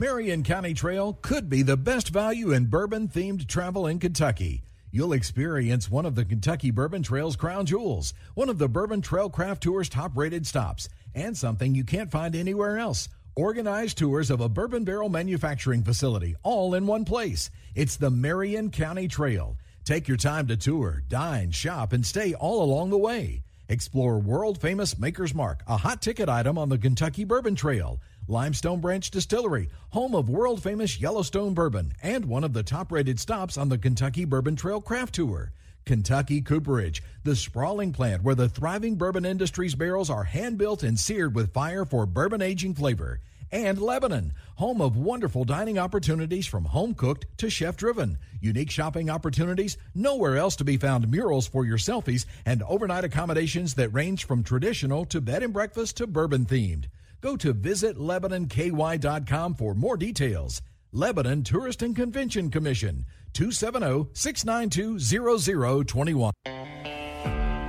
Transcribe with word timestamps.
Marion 0.00 0.42
County 0.44 0.72
Trail 0.72 1.18
could 1.20 1.50
be 1.50 1.60
the 1.60 1.76
best 1.76 2.08
value 2.08 2.52
in 2.52 2.64
bourbon 2.64 3.06
themed 3.06 3.46
travel 3.46 3.86
in 3.86 3.98
Kentucky. 3.98 4.62
You'll 4.90 5.12
experience 5.12 5.90
one 5.90 6.06
of 6.06 6.14
the 6.14 6.24
Kentucky 6.24 6.70
Bourbon 6.70 7.02
Trail's 7.02 7.36
crown 7.36 7.66
jewels, 7.66 8.14
one 8.32 8.48
of 8.48 8.56
the 8.56 8.66
Bourbon 8.66 9.02
Trail 9.02 9.28
Craft 9.28 9.62
Tour's 9.62 9.90
top 9.90 10.16
rated 10.16 10.46
stops, 10.46 10.88
and 11.14 11.36
something 11.36 11.74
you 11.74 11.84
can't 11.84 12.10
find 12.10 12.34
anywhere 12.34 12.78
else 12.78 13.10
organized 13.36 13.98
tours 13.98 14.30
of 14.30 14.40
a 14.40 14.48
bourbon 14.48 14.84
barrel 14.84 15.10
manufacturing 15.10 15.84
facility, 15.84 16.34
all 16.42 16.72
in 16.72 16.86
one 16.86 17.04
place. 17.04 17.50
It's 17.74 17.96
the 17.96 18.10
Marion 18.10 18.70
County 18.70 19.06
Trail. 19.06 19.58
Take 19.84 20.08
your 20.08 20.16
time 20.16 20.46
to 20.46 20.56
tour, 20.56 21.02
dine, 21.08 21.50
shop, 21.50 21.92
and 21.92 22.06
stay 22.06 22.32
all 22.32 22.62
along 22.62 22.88
the 22.88 22.96
way. 22.96 23.42
Explore 23.68 24.18
world 24.18 24.60
famous 24.62 24.98
Maker's 24.98 25.34
Mark, 25.34 25.62
a 25.68 25.76
hot 25.76 26.00
ticket 26.00 26.30
item 26.30 26.56
on 26.56 26.70
the 26.70 26.78
Kentucky 26.78 27.24
Bourbon 27.24 27.54
Trail. 27.54 28.00
Limestone 28.30 28.78
Branch 28.78 29.10
Distillery, 29.10 29.70
home 29.88 30.14
of 30.14 30.28
world 30.30 30.62
famous 30.62 31.00
Yellowstone 31.00 31.52
bourbon, 31.52 31.92
and 32.00 32.26
one 32.26 32.44
of 32.44 32.52
the 32.52 32.62
top 32.62 32.92
rated 32.92 33.18
stops 33.18 33.58
on 33.58 33.68
the 33.68 33.76
Kentucky 33.76 34.24
Bourbon 34.24 34.54
Trail 34.54 34.80
Craft 34.80 35.16
Tour. 35.16 35.50
Kentucky 35.84 36.40
Cooperage, 36.40 37.02
the 37.24 37.34
sprawling 37.34 37.92
plant 37.92 38.22
where 38.22 38.36
the 38.36 38.48
thriving 38.48 38.94
bourbon 38.94 39.24
industry's 39.24 39.74
barrels 39.74 40.08
are 40.08 40.22
hand 40.22 40.58
built 40.58 40.84
and 40.84 40.96
seared 40.96 41.34
with 41.34 41.52
fire 41.52 41.84
for 41.84 42.06
bourbon 42.06 42.40
aging 42.40 42.72
flavor. 42.72 43.18
And 43.50 43.82
Lebanon, 43.82 44.32
home 44.54 44.80
of 44.80 44.96
wonderful 44.96 45.42
dining 45.42 45.80
opportunities 45.80 46.46
from 46.46 46.66
home 46.66 46.94
cooked 46.94 47.26
to 47.38 47.50
chef 47.50 47.76
driven. 47.76 48.16
Unique 48.40 48.70
shopping 48.70 49.10
opportunities, 49.10 49.76
nowhere 49.92 50.36
else 50.36 50.54
to 50.54 50.64
be 50.64 50.76
found 50.76 51.10
murals 51.10 51.48
for 51.48 51.66
your 51.66 51.78
selfies, 51.78 52.26
and 52.46 52.62
overnight 52.62 53.02
accommodations 53.02 53.74
that 53.74 53.92
range 53.92 54.24
from 54.24 54.44
traditional 54.44 55.04
to 55.06 55.20
bed 55.20 55.42
and 55.42 55.52
breakfast 55.52 55.96
to 55.96 56.06
bourbon 56.06 56.46
themed. 56.46 56.84
Go 57.20 57.36
to 57.36 57.54
visitlebanonky.com 57.54 59.54
for 59.54 59.74
more 59.74 59.96
details. 59.96 60.60
Lebanon 60.92 61.44
Tourist 61.44 61.82
and 61.82 61.94
Convention 61.94 62.50
Commission, 62.50 63.04
270-692-0021. 63.34 66.32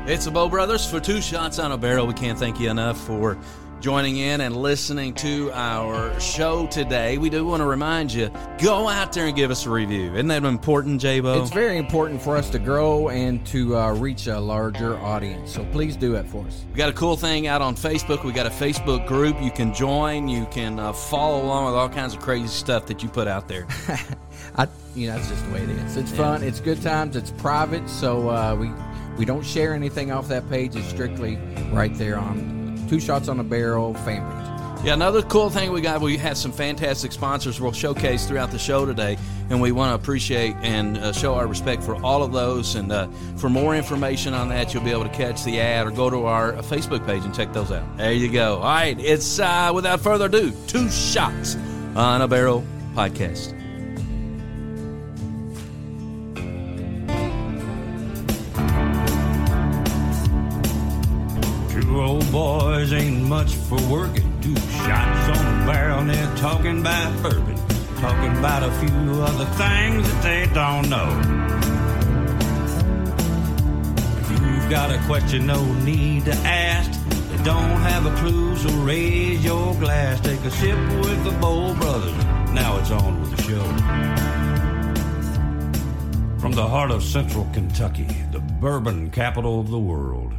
It's 0.07 0.25
the 0.25 0.31
Bo 0.31 0.49
Brothers 0.49 0.89
for 0.89 0.99
Two 0.99 1.21
Shots 1.21 1.59
on 1.59 1.71
a 1.71 1.77
Barrel. 1.77 2.07
We 2.07 2.15
can't 2.15 2.39
thank 2.39 2.59
you 2.59 2.71
enough 2.71 2.99
for 2.99 3.37
joining 3.81 4.17
in 4.17 4.41
and 4.41 4.55
listening 4.55 5.11
to 5.15 5.51
our 5.53 6.17
show 6.19 6.67
today. 6.67 7.17
We 7.17 7.31
do 7.31 7.43
want 7.45 7.61
to 7.61 7.65
remind 7.65 8.13
you 8.13 8.31
go 8.61 8.87
out 8.87 9.11
there 9.11 9.25
and 9.25 9.35
give 9.35 9.49
us 9.49 9.65
a 9.65 9.71
review. 9.71 10.13
Isn't 10.13 10.27
that 10.27 10.43
important, 10.43 11.01
J-Bo? 11.01 11.41
It's 11.41 11.51
very 11.51 11.77
important 11.77 12.21
for 12.21 12.37
us 12.37 12.51
to 12.51 12.59
grow 12.59 13.09
and 13.09 13.43
to 13.47 13.75
uh, 13.75 13.93
reach 13.93 14.27
a 14.27 14.39
larger 14.39 14.99
audience. 14.99 15.51
So 15.51 15.65
please 15.65 15.95
do 15.97 16.15
it 16.15 16.27
for 16.27 16.45
us. 16.45 16.63
We 16.71 16.77
got 16.77 16.89
a 16.89 16.93
cool 16.93 17.17
thing 17.17 17.47
out 17.47 17.63
on 17.63 17.75
Facebook. 17.75 18.23
We 18.23 18.33
got 18.33 18.45
a 18.45 18.51
Facebook 18.51 19.07
group 19.07 19.41
you 19.41 19.51
can 19.51 19.73
join. 19.73 20.27
You 20.27 20.45
can 20.51 20.79
uh, 20.79 20.93
follow 20.93 21.43
along 21.43 21.65
with 21.65 21.73
all 21.73 21.89
kinds 21.89 22.13
of 22.13 22.19
crazy 22.19 22.47
stuff 22.47 22.85
that 22.85 23.01
you 23.01 23.09
put 23.09 23.27
out 23.27 23.47
there. 23.47 23.67
I, 24.57 24.67
you 24.95 25.07
know, 25.07 25.15
that's 25.15 25.29
just 25.29 25.43
the 25.47 25.53
way 25.53 25.63
it 25.63 25.69
is. 25.69 25.97
It's 25.97 26.11
fun. 26.11 26.43
It's 26.43 26.59
good 26.59 26.83
times. 26.83 27.15
It's 27.15 27.31
private, 27.31 27.89
so 27.89 28.29
uh, 28.29 28.55
we 28.55 28.69
we 29.17 29.25
don't 29.25 29.45
share 29.45 29.73
anything 29.73 30.11
off 30.11 30.27
that 30.27 30.47
page. 30.49 30.75
It's 30.75 30.87
strictly 30.87 31.37
right 31.71 31.95
there 31.95 32.17
on 32.17 32.60
Two 32.91 32.99
Shots 32.99 33.29
on 33.29 33.39
a 33.39 33.43
Barrel 33.45 33.93
fan. 33.93 34.21
Yeah, 34.83 34.95
another 34.95 35.21
cool 35.21 35.49
thing 35.49 35.71
we 35.71 35.79
got, 35.79 36.01
we 36.01 36.17
had 36.17 36.35
some 36.35 36.51
fantastic 36.51 37.13
sponsors 37.13 37.61
we'll 37.61 37.71
showcase 37.71 38.25
throughout 38.25 38.51
the 38.51 38.59
show 38.59 38.85
today, 38.85 39.17
and 39.49 39.61
we 39.61 39.71
want 39.71 39.91
to 39.91 39.95
appreciate 39.95 40.57
and 40.61 40.97
uh, 40.97 41.13
show 41.13 41.35
our 41.35 41.47
respect 41.47 41.83
for 41.83 41.95
all 42.03 42.21
of 42.21 42.33
those. 42.33 42.75
And 42.75 42.91
uh, 42.91 43.07
for 43.37 43.49
more 43.49 43.77
information 43.77 44.33
on 44.33 44.49
that, 44.49 44.73
you'll 44.73 44.83
be 44.83 44.91
able 44.91 45.05
to 45.05 45.09
catch 45.09 45.45
the 45.45 45.61
ad 45.61 45.87
or 45.87 45.91
go 45.91 46.09
to 46.09 46.25
our 46.25 46.53
uh, 46.53 46.61
Facebook 46.63 47.05
page 47.05 47.23
and 47.23 47.33
check 47.33 47.53
those 47.53 47.71
out. 47.71 47.95
There 47.95 48.11
you 48.11 48.29
go. 48.29 48.55
All 48.55 48.63
right, 48.63 48.99
it's 48.99 49.39
uh, 49.39 49.71
without 49.73 50.01
further 50.01 50.25
ado, 50.25 50.51
Two 50.67 50.89
Shots 50.89 51.55
on 51.95 52.21
a 52.21 52.27
Barrel 52.27 52.65
podcast. 52.93 53.60
Old 62.01 62.31
boys 62.31 62.91
ain't 62.93 63.21
much 63.21 63.53
for 63.53 63.79
working. 63.87 64.41
Two 64.41 64.55
shots 64.55 65.37
on 65.37 65.61
a 65.61 65.65
barrel 65.67 66.03
they're 66.03 66.35
talking 66.37 66.79
about 66.79 67.21
bourbon. 67.21 67.55
Talking 67.97 68.35
about 68.37 68.63
a 68.63 68.71
few 68.79 69.21
other 69.21 69.45
things 69.45 70.11
that 70.11 70.23
they 70.23 70.47
don't 70.51 70.89
know. 70.89 71.09
If 74.19 74.31
you've 74.31 74.69
got 74.69 74.89
a 74.89 74.97
question, 75.05 75.45
no 75.45 75.63
need 75.83 76.25
to 76.25 76.33
ask. 76.37 76.91
They 77.29 77.43
don't 77.43 77.79
have 77.81 78.07
a 78.07 78.15
clue, 78.15 78.57
so 78.57 78.69
raise 78.77 79.45
your 79.45 79.75
glass. 79.75 80.19
Take 80.21 80.43
a 80.43 80.49
sip 80.49 80.77
with 81.05 81.23
the 81.23 81.31
Bo 81.39 81.75
Brothers. 81.75 82.17
Now 82.51 82.79
it's 82.79 82.89
on 82.89 83.21
with 83.21 83.37
the 83.37 83.43
show. 83.43 83.63
From 86.39 86.53
the 86.53 86.67
heart 86.67 86.89
of 86.89 87.03
central 87.03 87.47
Kentucky, 87.53 88.07
the 88.31 88.39
bourbon 88.39 89.11
capital 89.11 89.59
of 89.59 89.69
the 89.69 89.79
world. 89.79 90.33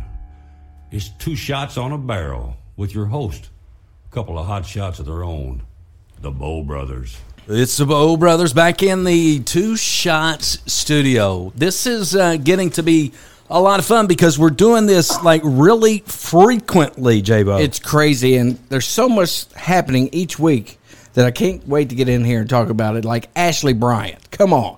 It's 0.92 1.08
two 1.08 1.34
shots 1.34 1.78
on 1.78 1.90
a 1.92 1.96
barrel 1.96 2.58
with 2.76 2.94
your 2.94 3.06
host. 3.06 3.48
A 4.10 4.14
couple 4.14 4.38
of 4.38 4.46
hot 4.46 4.66
shots 4.66 4.98
of 4.98 5.06
their 5.06 5.24
own. 5.24 5.62
The 6.20 6.30
Bo 6.30 6.62
Brothers. 6.62 7.18
It's 7.48 7.78
the 7.78 7.86
Bo 7.86 8.18
Brothers 8.18 8.52
back 8.52 8.82
in 8.82 9.04
the 9.04 9.40
Two 9.40 9.74
Shots 9.74 10.58
studio. 10.70 11.50
This 11.56 11.86
is 11.86 12.14
uh, 12.14 12.36
getting 12.36 12.68
to 12.72 12.82
be 12.82 13.12
a 13.48 13.58
lot 13.58 13.80
of 13.80 13.86
fun 13.86 14.06
because 14.06 14.38
we're 14.38 14.50
doing 14.50 14.84
this 14.84 15.22
like 15.22 15.40
really 15.42 16.00
frequently, 16.00 17.22
J 17.22 17.42
Bo. 17.42 17.56
It's 17.56 17.78
crazy, 17.78 18.36
and 18.36 18.58
there's 18.68 18.86
so 18.86 19.08
much 19.08 19.50
happening 19.54 20.10
each 20.12 20.38
week 20.38 20.78
that 21.14 21.24
I 21.24 21.30
can't 21.30 21.66
wait 21.66 21.88
to 21.88 21.94
get 21.94 22.10
in 22.10 22.22
here 22.22 22.40
and 22.40 22.50
talk 22.50 22.68
about 22.68 22.96
it. 22.96 23.06
Like 23.06 23.30
Ashley 23.34 23.72
Bryant, 23.72 24.30
come 24.30 24.52
on, 24.52 24.76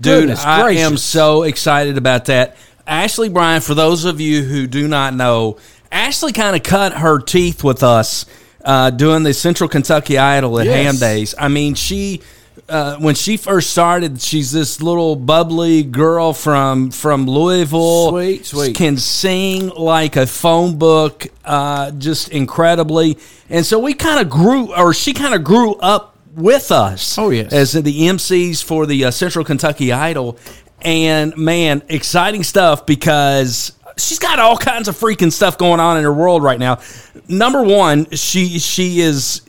Dude, 0.00 0.22
Goodness 0.22 0.44
I 0.44 0.62
gracious. 0.62 0.84
am 0.84 0.96
so 0.96 1.42
excited 1.42 1.98
about 1.98 2.26
that. 2.26 2.56
Ashley 2.86 3.28
Bryan, 3.28 3.60
for 3.60 3.74
those 3.74 4.04
of 4.04 4.20
you 4.20 4.42
who 4.42 4.66
do 4.66 4.88
not 4.88 5.14
know, 5.14 5.58
Ashley 5.92 6.32
kind 6.32 6.56
of 6.56 6.62
cut 6.62 6.92
her 6.94 7.18
teeth 7.18 7.62
with 7.64 7.82
us 7.82 8.26
uh, 8.64 8.90
doing 8.90 9.22
the 9.22 9.34
Central 9.34 9.68
Kentucky 9.68 10.18
Idol 10.18 10.58
at 10.60 10.66
Yes. 10.66 10.74
Ham 10.84 10.96
Days. 10.96 11.34
I 11.38 11.48
mean, 11.48 11.74
she. 11.74 12.20
Uh, 12.68 12.96
when 12.98 13.16
she 13.16 13.36
first 13.36 13.70
started, 13.70 14.20
she's 14.20 14.52
this 14.52 14.80
little 14.80 15.16
bubbly 15.16 15.82
girl 15.82 16.32
from 16.32 16.90
from 16.92 17.26
Louisville. 17.26 18.10
Sweet, 18.10 18.46
sweet. 18.46 18.76
Can 18.76 18.96
sing 18.96 19.70
like 19.70 20.14
a 20.14 20.26
phone 20.26 20.76
book, 20.78 21.26
uh, 21.44 21.90
just 21.92 22.28
incredibly. 22.28 23.18
And 23.48 23.66
so 23.66 23.80
we 23.80 23.94
kind 23.94 24.20
of 24.20 24.30
grew, 24.30 24.72
or 24.76 24.94
she 24.94 25.14
kind 25.14 25.34
of 25.34 25.42
grew 25.42 25.74
up 25.76 26.16
with 26.36 26.70
us. 26.70 27.18
Oh, 27.18 27.30
yes. 27.30 27.52
as 27.52 27.72
the 27.72 27.82
MCs 27.82 28.62
for 28.62 28.86
the 28.86 29.06
uh, 29.06 29.10
Central 29.10 29.44
Kentucky 29.44 29.90
Idol. 29.92 30.38
And 30.82 31.36
man, 31.36 31.82
exciting 31.88 32.42
stuff 32.42 32.86
because 32.86 33.72
she's 33.96 34.18
got 34.18 34.38
all 34.38 34.56
kinds 34.56 34.88
of 34.88 34.96
freaking 34.96 35.32
stuff 35.32 35.58
going 35.58 35.80
on 35.80 35.96
in 35.98 36.04
her 36.04 36.12
world 36.12 36.42
right 36.42 36.58
now. 36.58 36.80
Number 37.28 37.62
one, 37.62 38.10
she 38.10 38.58
she 38.58 39.00
is 39.00 39.42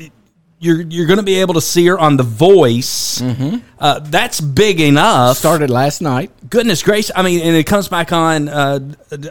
you're 0.59 0.81
you're 0.81 1.07
going 1.07 1.17
to 1.17 1.23
be 1.23 1.41
able 1.41 1.55
to 1.55 1.61
see 1.61 1.85
her 1.87 1.97
on 1.97 2.17
The 2.17 2.23
Voice. 2.23 3.21
Uh, 3.79 3.99
that's 3.99 4.39
big 4.39 4.79
enough. 4.79 5.37
started 5.37 5.69
last 5.71 6.01
night. 6.01 6.31
Goodness 6.49 6.83
gracious! 6.83 7.11
I 7.15 7.23
mean, 7.23 7.41
and 7.41 7.55
it 7.55 7.65
comes 7.65 7.87
back 7.87 8.13
on 8.13 8.47
uh, 8.47 8.79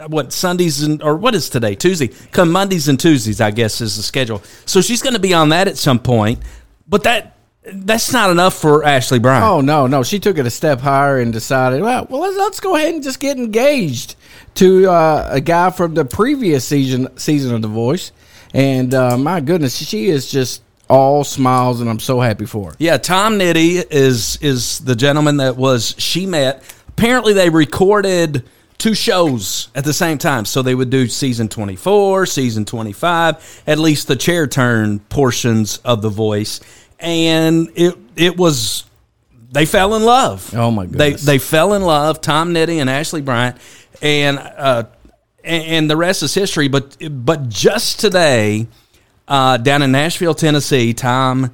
what 0.07 0.33
Sundays 0.33 0.83
and 0.83 1.01
or 1.01 1.15
what 1.15 1.33
is 1.33 1.49
today? 1.49 1.75
Tuesday. 1.75 2.09
Come 2.31 2.51
Mondays 2.51 2.89
and 2.89 2.99
Tuesdays, 2.99 3.39
I 3.39 3.51
guess, 3.51 3.79
is 3.79 3.95
the 3.95 4.03
schedule. 4.03 4.43
So 4.65 4.81
she's 4.81 5.01
going 5.01 5.13
to 5.13 5.21
be 5.21 5.33
on 5.33 5.49
that 5.49 5.69
at 5.69 5.77
some 5.77 5.99
point. 5.99 6.39
But 6.85 7.03
that 7.03 7.37
that's 7.63 8.11
not 8.11 8.29
enough 8.29 8.55
for 8.55 8.83
Ashley 8.83 9.19
Bryan. 9.19 9.43
Oh 9.43 9.61
no, 9.61 9.87
no, 9.87 10.03
she 10.03 10.19
took 10.19 10.37
it 10.37 10.45
a 10.45 10.49
step 10.49 10.79
higher 10.79 11.19
and 11.19 11.31
decided, 11.31 11.81
well, 11.81 12.07
well, 12.09 12.21
let's, 12.21 12.37
let's 12.37 12.59
go 12.59 12.75
ahead 12.75 12.93
and 12.93 13.03
just 13.03 13.19
get 13.19 13.37
engaged 13.37 14.15
to 14.55 14.89
uh, 14.89 15.29
a 15.31 15.41
guy 15.41 15.69
from 15.69 15.93
the 15.93 16.05
previous 16.05 16.65
season 16.65 17.15
season 17.17 17.53
of 17.53 17.61
The 17.61 17.67
Voice, 17.67 18.11
and 18.53 18.93
uh, 18.93 19.17
my 19.17 19.41
goodness, 19.41 19.77
she 19.77 20.07
is 20.07 20.31
just 20.31 20.63
all 20.89 21.23
smiles, 21.23 21.79
and 21.79 21.89
I'm 21.89 21.99
so 21.99 22.19
happy 22.19 22.45
for 22.45 22.71
her. 22.71 22.75
Yeah, 22.79 22.97
Tom 22.97 23.39
Nitti 23.39 23.85
is 23.91 24.37
is 24.41 24.79
the 24.79 24.95
gentleman 24.95 25.37
that 25.37 25.55
was 25.55 25.95
she 25.97 26.25
met. 26.25 26.63
Apparently, 26.89 27.33
they 27.33 27.49
recorded 27.49 28.43
two 28.77 28.93
shows 28.95 29.69
at 29.75 29.85
the 29.85 29.93
same 29.93 30.17
time, 30.17 30.43
so 30.43 30.61
they 30.61 30.75
would 30.75 30.89
do 30.89 31.07
season 31.07 31.47
twenty 31.47 31.75
four, 31.75 32.25
season 32.25 32.65
twenty 32.65 32.91
five, 32.91 33.63
at 33.67 33.77
least 33.77 34.07
the 34.07 34.15
chair 34.15 34.47
turn 34.47 34.99
portions 34.99 35.77
of 35.85 36.01
The 36.01 36.09
Voice, 36.09 36.59
and 37.01 37.69
it 37.75 37.97
it 38.15 38.37
was 38.37 38.85
they 39.51 39.65
fell 39.65 39.95
in 39.95 40.03
love. 40.03 40.53
Oh, 40.55 40.71
my 40.71 40.85
goodness. 40.85 41.23
They 41.25 41.33
they 41.33 41.37
fell 41.39 41.73
in 41.73 41.81
love. 41.81 42.21
Tom 42.21 42.53
Nitti 42.53 42.77
and 42.77 42.89
Ashley 42.89 43.21
Bryant, 43.21 43.57
and 44.01 44.39
uh, 44.39 44.85
and, 45.43 45.89
the 45.89 45.97
rest 45.97 46.23
is 46.23 46.33
history. 46.33 46.67
But 46.67 46.97
but 47.11 47.49
just 47.49 47.99
today, 47.99 48.67
uh, 49.27 49.57
down 49.57 49.81
in 49.81 49.91
Nashville, 49.91 50.35
Tennessee, 50.35 50.93
Tom 50.93 51.51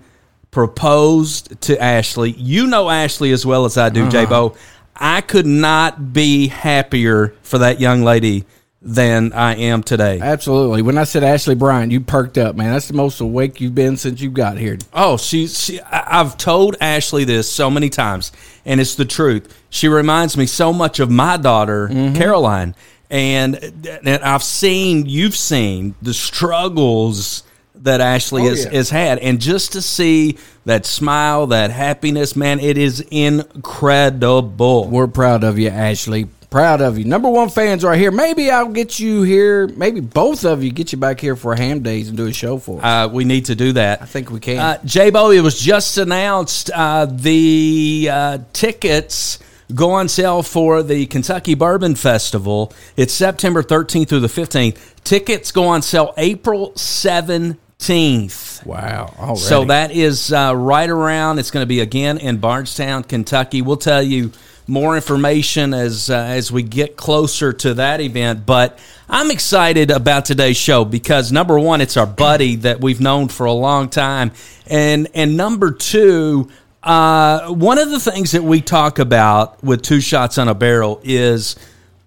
proposed 0.51 1.59
to 1.61 1.81
Ashley. 1.81 2.31
You 2.31 2.67
know 2.67 2.89
Ashley 2.89 3.31
as 3.31 3.45
well 3.45 3.65
as 3.65 3.77
I 3.77 3.89
do, 3.89 4.05
Uh-huh. 4.05 4.25
Bo. 4.25 4.55
I 4.95 5.21
could 5.21 5.45
not 5.45 6.11
be 6.11 6.47
happier 6.47 7.35
for 7.43 7.59
that 7.59 7.79
young 7.79 8.01
lady 8.01 8.45
than 8.87 9.33
I 9.33 9.55
am 9.55 9.83
today. 9.83 10.19
Absolutely. 10.21 10.81
When 10.81 10.97
I 10.97 11.03
said 11.03 11.21
Ashley 11.21 11.55
Bryant, 11.55 11.91
you 11.91 11.99
perked 11.99 12.37
up, 12.37 12.55
man. 12.55 12.71
That's 12.71 12.87
the 12.87 12.93
most 12.93 13.19
awake 13.19 13.59
you've 13.59 13.75
been 13.75 13.97
since 13.97 14.21
you 14.21 14.31
got 14.31 14.57
here. 14.57 14.77
Oh, 14.93 15.17
she, 15.17 15.47
she 15.47 15.81
I've 15.81 16.37
told 16.37 16.77
Ashley 16.79 17.25
this 17.25 17.51
so 17.51 17.69
many 17.69 17.89
times, 17.89 18.31
and 18.65 18.79
it's 18.79 18.95
the 18.95 19.03
truth. 19.03 19.61
She 19.69 19.89
reminds 19.89 20.37
me 20.37 20.45
so 20.45 20.71
much 20.71 21.01
of 21.01 21.11
my 21.11 21.35
daughter, 21.35 21.89
mm-hmm. 21.89 22.15
Caroline. 22.15 22.75
And, 23.09 23.55
and 23.85 24.23
I've 24.23 24.43
seen, 24.43 25.05
you've 25.05 25.35
seen 25.35 25.95
the 26.01 26.13
struggles 26.13 27.43
that 27.75 27.99
Ashley 27.99 28.43
Oh, 28.43 28.49
has, 28.49 28.63
yeah. 28.63 28.71
has 28.71 28.89
had. 28.89 29.19
And 29.19 29.41
just 29.41 29.73
to 29.73 29.81
see 29.81 30.37
that 30.65 30.85
smile, 30.85 31.47
that 31.47 31.71
happiness, 31.71 32.37
man, 32.37 32.61
it 32.61 32.77
is 32.77 33.01
incredible. 33.11 34.87
We're 34.87 35.07
proud 35.07 35.43
of 35.43 35.59
you, 35.59 35.69
Ashley. 35.69 36.29
Proud 36.49 36.79
of 36.79 36.97
you. 36.97 37.03
Number 37.03 37.29
one 37.29 37.49
fans 37.49 37.83
right 37.83 37.99
here. 37.99 38.09
Maybe 38.11 38.49
I'll 38.49 38.69
get 38.69 38.99
you 38.99 39.23
here. 39.23 39.67
Maybe 39.67 39.99
both 39.99 40.45
of 40.45 40.63
you 40.63 40.71
get 40.71 40.93
you 40.93 40.97
back 40.97 41.19
here 41.19 41.35
for 41.35 41.53
ham 41.55 41.81
days 41.83 42.07
and 42.07 42.15
do 42.15 42.25
a 42.25 42.31
show 42.33 42.57
for 42.57 42.79
us. 42.79 42.85
Uh, 42.85 43.09
we 43.11 43.25
need 43.25 43.45
to 43.45 43.55
do 43.55 43.73
that. 43.73 44.01
I 44.01 44.05
think 44.05 44.31
we 44.31 44.39
can. 44.39 44.57
Uh, 44.57 44.79
J 44.85 45.09
Bo, 45.09 45.31
it 45.31 45.41
was 45.41 45.59
just 45.59 45.97
announced 45.97 46.71
uh, 46.73 47.05
the 47.05 48.09
uh, 48.09 48.37
tickets 48.53 49.39
go 49.75 49.91
on 49.91 50.07
sale 50.07 50.41
for 50.41 50.83
the 50.83 51.05
Kentucky 51.07 51.53
Bourbon 51.53 51.95
Festival. 51.95 52.71
It's 52.95 53.13
September 53.13 53.61
13th 53.61 54.07
through 54.07 54.21
the 54.21 54.27
15th. 54.27 54.77
Tickets 55.03 55.51
go 55.51 55.65
on 55.65 55.81
sale 55.81 56.13
April 56.15 56.71
17th. 56.71 58.65
wow. 58.65 59.13
Already. 59.19 59.39
So 59.39 59.65
that 59.65 59.91
is 59.91 60.31
uh, 60.31 60.53
right 60.55 60.89
around. 60.89 61.39
It's 61.39 61.51
going 61.51 61.63
to 61.63 61.67
be 61.67 61.81
again 61.81 62.17
in 62.17 62.37
Bardstown, 62.37 63.03
Kentucky. 63.03 63.61
We'll 63.61 63.75
tell 63.75 64.01
you 64.01 64.31
more 64.67 64.95
information 64.95 65.73
as 65.73 66.09
uh, 66.09 66.15
as 66.17 66.51
we 66.51 66.63
get 66.63 66.97
closer 66.97 67.53
to 67.53 67.73
that 67.75 68.01
event. 68.01 68.45
But 68.45 68.77
I'm 69.09 69.31
excited 69.31 69.89
about 69.91 70.25
today's 70.25 70.57
show 70.57 70.83
because 70.85 71.31
number 71.31 71.57
one, 71.57 71.81
it's 71.81 71.97
our 71.97 72.05
buddy 72.07 72.57
that 72.57 72.81
we've 72.81 72.99
known 72.99 73.29
for 73.29 73.45
a 73.45 73.53
long 73.53 73.89
time, 73.89 74.31
and 74.67 75.07
and 75.13 75.37
number 75.37 75.71
two. 75.71 76.49
Uh, 76.83 77.49
one 77.49 77.79
of 77.79 77.89
the 77.89 77.99
things 77.99 78.31
that 78.31 78.43
we 78.43 78.61
talk 78.61 78.97
about 78.99 79.61
with 79.61 79.81
two 79.81 79.99
shots 79.99 80.37
on 80.37 80.47
a 80.47 80.53
barrel 80.53 81.01
is 81.03 81.55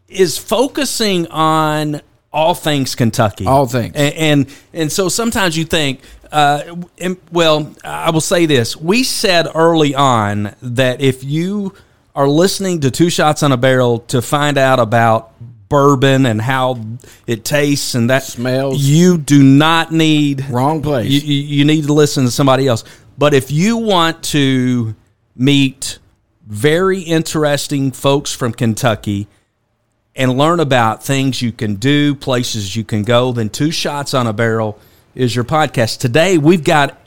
is 0.09 0.39
focusing 0.39 1.27
on 1.27 2.01
all 2.33 2.55
things 2.55 2.95
Kentucky. 2.95 3.47
All 3.47 3.67
things. 3.67 3.95
And 3.95 4.15
and, 4.15 4.57
and 4.73 4.93
so 4.93 5.09
sometimes 5.09 5.57
you 5.57 5.65
think, 5.65 6.01
uh, 6.33 6.77
and- 6.99 7.19
well, 7.31 7.75
I 7.85 8.11
will 8.11 8.21
say 8.23 8.47
this: 8.47 8.77
we 8.77 9.03
said 9.03 9.49
early 9.55 9.95
on 9.95 10.55
that 10.63 11.01
if 11.03 11.25
you 11.25 11.75
are 12.15 12.29
listening 12.29 12.81
to 12.81 12.91
Two 12.91 13.11
Shots 13.11 13.43
on 13.43 13.53
a 13.53 13.57
Barrel 13.57 14.01
to 14.09 14.21
find 14.21 14.59
out 14.59 14.81
about 14.81 15.33
bourbon 15.69 16.27
and 16.27 16.41
how 16.41 16.81
it 17.27 17.45
tastes 17.45 17.95
and 17.95 18.11
that 18.11 18.25
Smells. 18.25 18.83
you 18.83 19.17
do 19.17 19.43
not 19.43 19.93
need 19.93 20.45
Wrong 20.51 20.83
place. 20.83 21.09
You, 21.09 21.21
you 21.21 21.59
you 21.59 21.65
need 21.65 21.87
to 21.87 21.93
listen 21.93 22.25
to 22.25 22.31
somebody 22.31 22.67
else. 22.67 22.85
But 23.17 23.35
if 23.35 23.51
you 23.51 23.77
want 23.77 24.25
to 24.25 24.95
meet 25.37 25.99
very 26.47 27.01
interesting 27.01 27.93
folks 27.93 28.35
from 28.35 28.53
Kentucky 28.53 29.29
and 30.17 30.37
learn 30.37 30.59
about 30.59 31.05
things 31.05 31.41
you 31.41 31.53
can 31.53 31.77
do, 31.77 32.17
places 32.17 32.75
you 32.75 32.83
can 32.83 33.05
go, 33.05 33.31
then 33.33 33.49
Two 33.49 33.71
Shots 33.71 34.13
on 34.15 34.27
a 34.27 34.33
Barrel 34.33 34.79
is 35.15 35.35
your 35.35 35.45
podcast. 35.45 35.99
Today 35.99 36.37
we've 36.39 36.65
got 36.65 36.99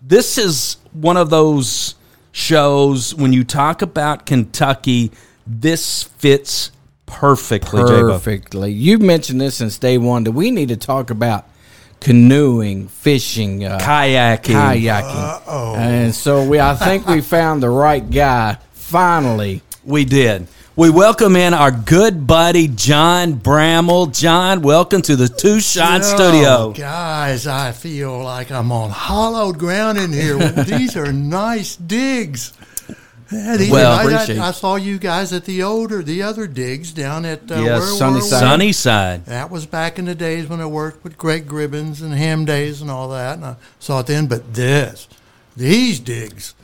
this 0.00 0.38
is 0.38 0.76
one 0.92 1.16
of 1.16 1.30
those 1.30 1.96
shows 2.32 3.14
when 3.14 3.32
you 3.32 3.44
talk 3.44 3.82
about 3.82 4.26
Kentucky, 4.26 5.12
this 5.46 6.02
fits 6.02 6.70
perfectly. 7.06 7.82
J-Bo. 7.82 8.12
perfectly. 8.12 8.72
You've 8.72 9.02
mentioned 9.02 9.40
this 9.40 9.56
since 9.56 9.78
day 9.78 9.98
one 9.98 10.24
that 10.24 10.32
we 10.32 10.50
need 10.50 10.68
to 10.68 10.76
talk 10.76 11.10
about 11.10 11.46
canoeing, 12.00 12.88
fishing, 12.88 13.64
uh, 13.64 13.78
Kayaking. 13.78 14.82
kayaking. 14.82 15.76
And 15.76 16.14
so 16.14 16.44
we, 16.44 16.58
I 16.58 16.74
think 16.74 17.06
we 17.06 17.20
found 17.20 17.62
the 17.62 17.70
right 17.70 18.08
guy 18.08 18.58
finally. 18.72 19.62
We 19.84 20.04
did. 20.04 20.48
We 20.74 20.88
welcome 20.88 21.36
in 21.36 21.52
our 21.52 21.70
good 21.70 22.26
buddy 22.26 22.66
John 22.66 23.34
Bramel. 23.34 24.18
John, 24.18 24.62
welcome 24.62 25.02
to 25.02 25.16
the 25.16 25.28
Two 25.28 25.60
Shot 25.60 26.00
Oh, 26.02 26.16
Studio. 26.16 26.72
Guys, 26.72 27.46
I 27.46 27.72
feel 27.72 28.22
like 28.22 28.50
I'm 28.50 28.72
on 28.72 28.88
hollowed 28.90 29.58
ground 29.58 29.98
in 29.98 30.12
here. 30.12 30.38
These 30.64 30.96
are 30.96 31.12
nice 31.12 31.76
digs. 31.76 32.54
Yeah, 33.30 33.56
these 33.58 33.70
Well, 33.70 33.92
are- 33.92 34.10
I, 34.10 34.44
I, 34.44 34.48
I 34.48 34.50
saw 34.52 34.76
you 34.76 34.98
guys 34.98 35.32
at 35.34 35.44
the 35.44 35.62
older, 35.62 36.02
the 36.02 36.22
other 36.22 36.46
digs 36.46 36.92
down 36.92 37.24
at 37.26 37.50
uh, 37.50 37.56
Yes, 37.56 37.80
where 37.80 37.88
Sunnyside. 37.98 38.40
Sunnyside. 38.40 39.24
That 39.26 39.50
was 39.50 39.66
back 39.66 39.98
in 39.98 40.06
the 40.06 40.14
days 40.14 40.48
when 40.48 40.60
I 40.60 40.66
worked 40.66 41.04
with 41.04 41.16
Greg 41.18 41.46
Gribbins 41.46 42.02
and 42.02 42.12
Ham 42.14 42.44
Days 42.46 42.80
and 42.82 42.90
all 42.90 43.08
that, 43.10 43.36
and 43.36 43.44
I 43.44 43.56
saw 43.78 44.00
it 44.00 44.06
then. 44.06 44.26
But 44.26 44.52
this, 44.54 45.06
these 45.56 45.98
digs, 46.00 46.54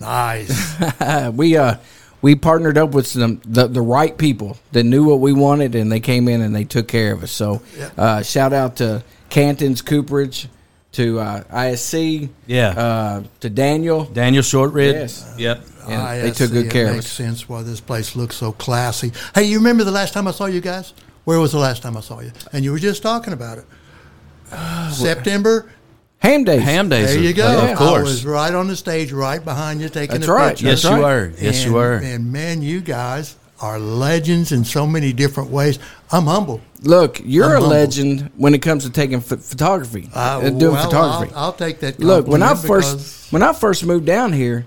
nice. 0.00 0.76
We 1.32 1.56
uh 1.56 1.76
we 2.22 2.34
partnered 2.34 2.76
up 2.78 2.90
with 2.90 3.06
some 3.06 3.40
the, 3.44 3.66
the 3.68 3.80
right 3.80 4.16
people 4.16 4.56
that 4.72 4.84
knew 4.84 5.04
what 5.04 5.20
we 5.20 5.32
wanted 5.32 5.74
and 5.74 5.90
they 5.92 6.00
came 6.00 6.28
in 6.28 6.40
and 6.42 6.54
they 6.54 6.64
took 6.64 6.88
care 6.88 7.12
of 7.12 7.22
us. 7.22 7.30
So 7.30 7.62
uh, 7.96 8.22
shout 8.22 8.52
out 8.52 8.76
to 8.76 9.02
Canton's 9.30 9.82
Cooperage, 9.82 10.48
to 10.92 11.20
uh, 11.20 11.42
ISC, 11.44 12.28
Yeah. 12.46 12.68
uh, 12.70 13.22
to 13.40 13.50
Daniel. 13.50 14.04
Daniel 14.04 14.42
Shortridge. 14.42 14.94
Yes. 14.94 15.34
Yep. 15.38 15.64
And 15.88 16.22
they 16.24 16.30
took 16.32 16.50
good 16.50 16.66
ISC, 16.66 16.70
care 16.70 16.86
it 16.86 16.90
of 16.90 16.94
makes 16.96 17.06
us. 17.06 17.12
sense 17.12 17.48
why 17.48 17.62
this 17.62 17.80
place 17.80 18.16
looks 18.16 18.36
so 18.36 18.52
classy. 18.52 19.12
Hey, 19.34 19.44
you 19.44 19.58
remember 19.58 19.84
the 19.84 19.90
last 19.92 20.12
time 20.12 20.26
I 20.28 20.32
saw 20.32 20.46
you 20.46 20.60
guys? 20.60 20.92
Where 21.24 21.38
was 21.38 21.52
the 21.52 21.58
last 21.58 21.82
time 21.82 21.96
I 21.96 22.00
saw 22.00 22.20
you? 22.20 22.32
And 22.52 22.64
you 22.64 22.72
were 22.72 22.78
just 22.78 23.02
talking 23.02 23.32
about 23.32 23.58
it. 23.58 23.64
September. 24.92 25.70
Ham 26.28 26.44
days. 26.44 26.62
Ham 26.62 26.88
days. 26.88 27.14
There 27.14 27.22
you 27.22 27.32
go. 27.32 27.46
Of 27.72 27.76
course. 27.76 27.80
I 27.80 27.88
course. 27.96 28.02
was 28.04 28.26
right 28.26 28.54
on 28.54 28.68
the 28.68 28.76
stage, 28.76 29.12
right 29.12 29.44
behind 29.44 29.80
you, 29.80 29.88
taking 29.88 30.14
That's 30.16 30.26
the 30.26 30.32
right. 30.32 30.48
picture. 30.50 30.66
yes, 30.66 30.82
That's 30.82 30.94
you 30.96 31.02
right. 31.02 31.14
were. 31.14 31.32
Yes, 31.40 31.60
you 31.64 31.66
And- 31.68 31.74
were. 31.74 31.94
And 31.96 32.32
man, 32.32 32.62
you 32.62 32.80
guys 32.80 33.36
are 33.60 33.78
legends 33.78 34.52
in 34.52 34.64
so 34.64 34.86
many 34.86 35.12
different 35.12 35.50
ways. 35.50 35.78
I'm 36.12 36.26
humble. 36.26 36.60
Look, 36.82 37.20
you're 37.24 37.44
I'm 37.46 37.50
a 37.50 37.54
humbled. 37.54 37.72
legend 37.72 38.30
when 38.36 38.54
it 38.54 38.62
comes 38.62 38.84
to 38.84 38.90
taking 38.90 39.20
ph- 39.20 39.40
photography, 39.40 40.08
Uh, 40.14 40.18
uh, 40.18 40.40
doing 40.50 40.72
well, 40.74 40.84
photography. 40.84 41.32
I'll, 41.34 41.44
I'll 41.46 41.52
take 41.52 41.80
that. 41.80 41.98
Look, 41.98 42.28
when 42.28 42.42
I 42.42 42.54
first 42.54 43.32
when 43.32 43.42
I 43.42 43.52
first 43.52 43.84
moved 43.84 44.06
down 44.06 44.32
here, 44.32 44.64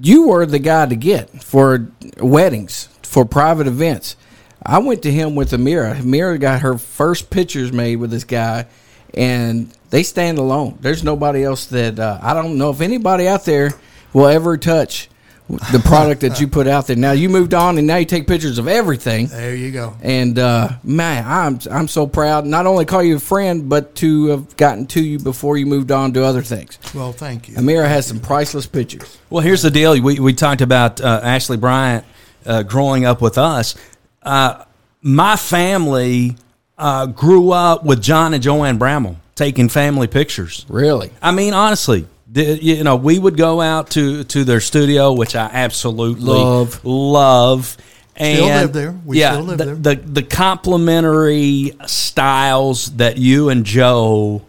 you 0.00 0.28
were 0.28 0.46
the 0.46 0.58
guy 0.58 0.86
to 0.86 0.96
get 0.96 1.42
for 1.44 1.86
weddings, 2.18 2.88
for 3.02 3.24
private 3.24 3.66
events. 3.66 4.16
I 4.64 4.78
went 4.78 5.02
to 5.02 5.12
him 5.12 5.34
with 5.34 5.50
Amira. 5.52 5.96
Amira 5.96 6.40
got 6.40 6.62
her 6.62 6.78
first 6.78 7.30
pictures 7.30 7.72
made 7.72 7.96
with 7.96 8.10
this 8.10 8.24
guy, 8.24 8.66
and 9.14 9.70
they 9.90 10.02
stand 10.02 10.38
alone. 10.38 10.78
There's 10.80 11.04
nobody 11.04 11.44
else 11.44 11.66
that 11.66 11.98
uh, 11.98 12.18
I 12.22 12.34
don't 12.34 12.58
know 12.58 12.70
if 12.70 12.80
anybody 12.80 13.28
out 13.28 13.44
there 13.44 13.72
will 14.12 14.26
ever 14.26 14.56
touch 14.56 15.08
the 15.48 15.82
product 15.84 16.22
that 16.22 16.40
you 16.40 16.48
put 16.48 16.66
out 16.66 16.86
there. 16.86 16.96
Now 16.96 17.12
you 17.12 17.28
moved 17.28 17.52
on, 17.52 17.76
and 17.76 17.86
now 17.86 17.96
you 17.96 18.06
take 18.06 18.26
pictures 18.26 18.58
of 18.58 18.68
everything. 18.68 19.26
there 19.26 19.54
you 19.54 19.70
go. 19.70 19.94
And 20.00 20.38
uh, 20.38 20.70
man, 20.82 21.24
I'm 21.26 21.58
I'm 21.70 21.88
so 21.88 22.06
proud 22.06 22.46
not 22.46 22.66
only 22.66 22.84
call 22.84 23.02
you 23.02 23.16
a 23.16 23.20
friend, 23.20 23.68
but 23.68 23.94
to 23.96 24.26
have 24.28 24.56
gotten 24.56 24.86
to 24.88 25.02
you 25.02 25.18
before 25.18 25.56
you 25.58 25.66
moved 25.66 25.90
on 25.90 26.12
to 26.14 26.24
other 26.24 26.42
things. 26.42 26.78
Well, 26.94 27.12
thank 27.12 27.48
you. 27.48 27.56
Amira 27.56 27.86
has 27.88 28.06
some 28.06 28.20
priceless 28.20 28.66
pictures. 28.66 29.18
Well, 29.28 29.42
here's 29.42 29.62
the 29.62 29.70
deal. 29.70 30.00
We, 30.00 30.18
we 30.20 30.32
talked 30.32 30.60
about 30.62 31.00
uh, 31.00 31.20
Ashley 31.22 31.56
Bryant 31.56 32.04
uh, 32.46 32.62
growing 32.62 33.04
up 33.04 33.20
with 33.20 33.36
us. 33.36 33.74
Uh, 34.22 34.64
my 35.02 35.36
family 35.36 36.36
uh, 36.78 37.06
grew 37.06 37.50
up 37.52 37.84
with 37.84 38.02
John 38.02 38.34
and 38.34 38.42
Joanne 38.42 38.78
Bramel 38.78 39.16
taking 39.34 39.68
family 39.68 40.06
pictures. 40.06 40.66
Really, 40.68 41.10
I 41.20 41.30
mean, 41.32 41.54
honestly, 41.54 42.06
the, 42.30 42.62
you 42.62 42.82
know, 42.84 42.96
we 42.96 43.18
would 43.18 43.36
go 43.36 43.60
out 43.60 43.90
to, 43.90 44.24
to 44.24 44.44
their 44.44 44.60
studio, 44.60 45.12
which 45.12 45.34
I 45.36 45.50
absolutely 45.52 46.24
Love. 46.32 46.84
love. 46.84 47.76
And 48.14 48.36
Still 48.36 48.46
live 48.48 48.72
there. 48.74 48.94
We 49.06 49.20
yeah, 49.20 49.32
still 49.32 49.44
live 49.44 49.58
the, 49.58 49.64
there. 49.64 49.74
The, 49.74 49.94
the 49.96 50.22
complementary 50.22 51.72
styles 51.86 52.94
that 52.96 53.16
you 53.16 53.48
and 53.48 53.64
Joe 53.64 54.42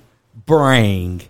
bring 0.46 1.22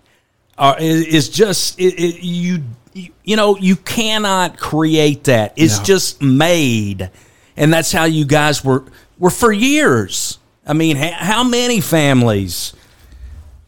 are 0.58 0.76
is, 0.80 1.06
is 1.06 1.28
just 1.28 1.78
it, 1.78 1.94
it, 1.94 2.22
you, 2.24 2.64
you 2.92 3.10
you 3.22 3.36
know 3.36 3.56
you 3.56 3.76
cannot 3.76 4.58
create 4.58 5.24
that. 5.24 5.52
It's 5.56 5.78
No. 5.78 5.84
just 5.84 6.22
made, 6.22 7.08
and 7.56 7.72
that's 7.72 7.92
how 7.92 8.04
you 8.04 8.24
guys 8.24 8.64
were 8.64 8.84
were 9.18 9.30
for 9.30 9.52
years. 9.52 10.38
I 10.66 10.72
mean, 10.72 10.96
how 10.96 11.44
many 11.44 11.80
families 11.80 12.72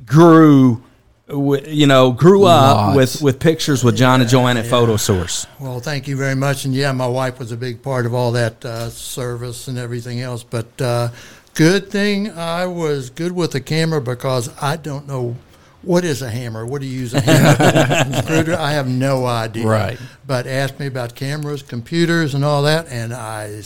grew, 0.06 0.82
you 1.28 1.86
know, 1.86 2.12
grew 2.12 2.44
up 2.44 2.96
with 2.96 3.20
with 3.20 3.38
pictures 3.38 3.84
with 3.84 3.96
John 3.96 4.20
and 4.20 4.30
Joanne 4.30 4.56
at 4.56 4.66
Photo 4.66 4.96
Source? 4.96 5.46
Well, 5.60 5.80
thank 5.80 6.08
you 6.08 6.16
very 6.16 6.34
much. 6.34 6.64
And 6.64 6.74
yeah, 6.74 6.92
my 6.92 7.06
wife 7.06 7.38
was 7.38 7.52
a 7.52 7.56
big 7.56 7.82
part 7.82 8.06
of 8.06 8.14
all 8.14 8.32
that 8.32 8.64
uh, 8.64 8.88
service 8.90 9.68
and 9.68 9.76
everything 9.78 10.20
else. 10.20 10.42
But 10.42 10.80
uh, 10.80 11.10
good 11.54 11.90
thing 11.90 12.30
I 12.30 12.66
was 12.66 13.10
good 13.10 13.32
with 13.32 13.52
the 13.52 13.60
camera 13.60 14.00
because 14.00 14.50
I 14.62 14.76
don't 14.76 15.06
know 15.06 15.36
what 15.82 16.04
is 16.04 16.22
a 16.22 16.30
hammer. 16.30 16.66
What 16.66 16.80
do 16.80 16.86
you 16.86 17.00
use 17.00 17.14
a 17.14 17.20
hammer? 17.20 18.16
Screwdriver? 18.22 18.60
I 18.60 18.72
have 18.72 18.88
no 18.88 19.26
idea. 19.26 19.66
Right. 19.66 19.98
But 20.26 20.46
ask 20.46 20.78
me 20.80 20.86
about 20.86 21.14
cameras, 21.14 21.62
computers, 21.62 22.34
and 22.34 22.44
all 22.44 22.62
that, 22.62 22.88
and 22.88 23.12
I, 23.12 23.62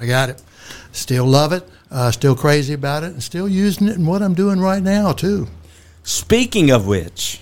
I 0.00 0.06
got 0.06 0.30
it. 0.30 0.42
Still 0.92 1.24
love 1.26 1.52
it, 1.52 1.68
uh, 1.90 2.10
still 2.10 2.34
crazy 2.34 2.74
about 2.74 3.02
it, 3.02 3.12
and 3.12 3.22
still 3.22 3.48
using 3.48 3.88
it 3.88 3.96
in 3.96 4.06
what 4.06 4.22
I'm 4.22 4.34
doing 4.34 4.60
right 4.60 4.82
now 4.82 5.12
too. 5.12 5.48
Speaking 6.02 6.70
of 6.70 6.86
which, 6.86 7.40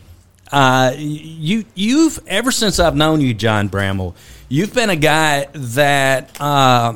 uh, 0.52 0.92
you 0.96 1.64
you've 1.74 2.18
ever 2.26 2.50
since 2.52 2.78
I've 2.78 2.96
known 2.96 3.20
you, 3.20 3.34
John 3.34 3.68
Bramel, 3.68 4.14
you've 4.48 4.74
been 4.74 4.90
a 4.90 4.96
guy 4.96 5.46
that 5.52 6.40
uh, 6.40 6.94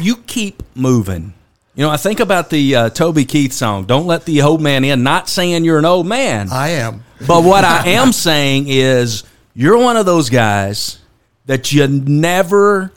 you 0.00 0.16
keep 0.16 0.62
moving. 0.74 1.34
You 1.74 1.84
know, 1.84 1.90
I 1.90 1.96
think 1.96 2.18
about 2.20 2.50
the 2.50 2.74
uh, 2.74 2.90
Toby 2.90 3.24
Keith 3.24 3.52
song, 3.52 3.84
"Don't 3.84 4.06
Let 4.06 4.24
the 4.24 4.42
Old 4.42 4.60
Man 4.60 4.84
In." 4.84 5.02
Not 5.02 5.28
saying 5.28 5.64
you're 5.64 5.78
an 5.78 5.84
old 5.84 6.06
man, 6.06 6.48
I 6.50 6.70
am. 6.70 7.04
but 7.26 7.44
what 7.44 7.64
I 7.64 7.88
am 7.90 8.12
saying 8.12 8.66
is 8.68 9.24
you're 9.54 9.78
one 9.78 9.96
of 9.96 10.06
those 10.06 10.28
guys 10.30 10.98
that 11.46 11.72
you 11.72 11.86
never 11.88 12.92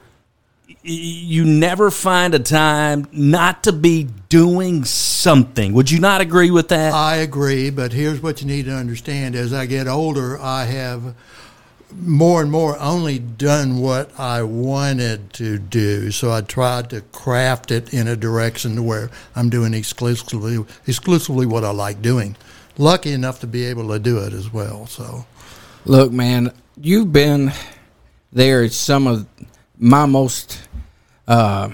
you 0.83 1.45
never 1.45 1.91
find 1.91 2.33
a 2.33 2.39
time 2.39 3.07
not 3.11 3.63
to 3.63 3.71
be 3.71 4.07
doing 4.29 4.83
something. 4.83 5.73
Would 5.73 5.91
you 5.91 5.99
not 5.99 6.21
agree 6.21 6.51
with 6.51 6.69
that? 6.69 6.93
I 6.93 7.17
agree, 7.17 7.69
but 7.69 7.93
here's 7.93 8.21
what 8.21 8.41
you 8.41 8.47
need 8.47 8.65
to 8.65 8.73
understand: 8.73 9.35
as 9.35 9.53
I 9.53 9.65
get 9.65 9.87
older, 9.87 10.39
I 10.39 10.65
have 10.65 11.15
more 11.93 12.41
and 12.41 12.49
more 12.49 12.79
only 12.79 13.19
done 13.19 13.79
what 13.79 14.17
I 14.19 14.43
wanted 14.43 15.33
to 15.33 15.59
do. 15.59 16.09
So 16.11 16.31
I 16.31 16.41
tried 16.41 16.89
to 16.91 17.01
craft 17.01 17.71
it 17.71 17.93
in 17.93 18.07
a 18.07 18.15
direction 18.15 18.75
to 18.75 18.83
where 18.83 19.09
I'm 19.35 19.49
doing 19.49 19.73
exclusively 19.73 20.65
exclusively 20.87 21.45
what 21.45 21.63
I 21.63 21.71
like 21.71 22.01
doing. 22.01 22.35
Lucky 22.77 23.11
enough 23.11 23.41
to 23.41 23.47
be 23.47 23.65
able 23.65 23.89
to 23.89 23.99
do 23.99 24.19
it 24.19 24.33
as 24.33 24.51
well. 24.51 24.87
So 24.87 25.25
Look, 25.85 26.11
man, 26.11 26.53
you've 26.79 27.11
been 27.11 27.51
there 28.31 28.63
at 28.63 28.71
some 28.71 29.07
of 29.07 29.25
my 29.79 30.05
most 30.05 30.59
uh, 31.31 31.69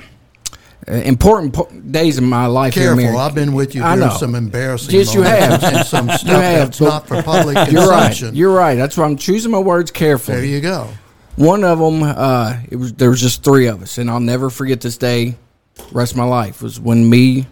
important 0.87 1.53
po- 1.53 1.69
days 1.91 2.17
in 2.17 2.23
my 2.23 2.45
life. 2.45 2.73
here, 2.73 2.83
careful! 2.95 3.03
Mary. 3.03 3.17
I've 3.17 3.35
been 3.35 3.53
with 3.53 3.75
you 3.75 3.83
I 3.83 3.95
know. 3.95 4.09
some 4.09 4.35
embarrassing 4.35 4.93
Yes, 4.95 5.13
you 5.13 5.21
have. 5.23 5.63
and 5.63 5.85
some 5.85 6.09
stuff 6.11 6.23
You 6.23 6.33
have, 6.33 6.67
that's 6.69 6.81
not 6.81 7.07
for 7.07 7.21
public 7.23 7.57
You're 7.71 7.89
right. 7.89 8.19
You're 8.33 8.53
right. 8.53 8.75
That's 8.75 8.97
why 8.97 9.05
I'm 9.05 9.17
choosing 9.17 9.51
my 9.51 9.59
words 9.59 9.91
carefully. 9.91 10.37
there 10.37 10.45
you 10.45 10.61
go. 10.61 10.87
One 11.35 11.63
of 11.63 11.77
them, 11.79 12.01
uh, 12.03 12.57
it 12.69 12.77
was 12.77 12.93
there 12.93 13.09
was 13.11 13.21
just 13.21 13.43
three 13.43 13.67
of 13.67 13.81
us, 13.83 13.97
and 13.99 14.09
I'll 14.09 14.19
never 14.19 14.49
forget 14.49 14.81
this 14.81 14.97
day. 14.97 15.35
Rest 15.91 16.13
of 16.13 16.17
my 16.17 16.23
life 16.23 16.61
was 16.63 16.79
when 16.79 17.07
me, 17.07 17.45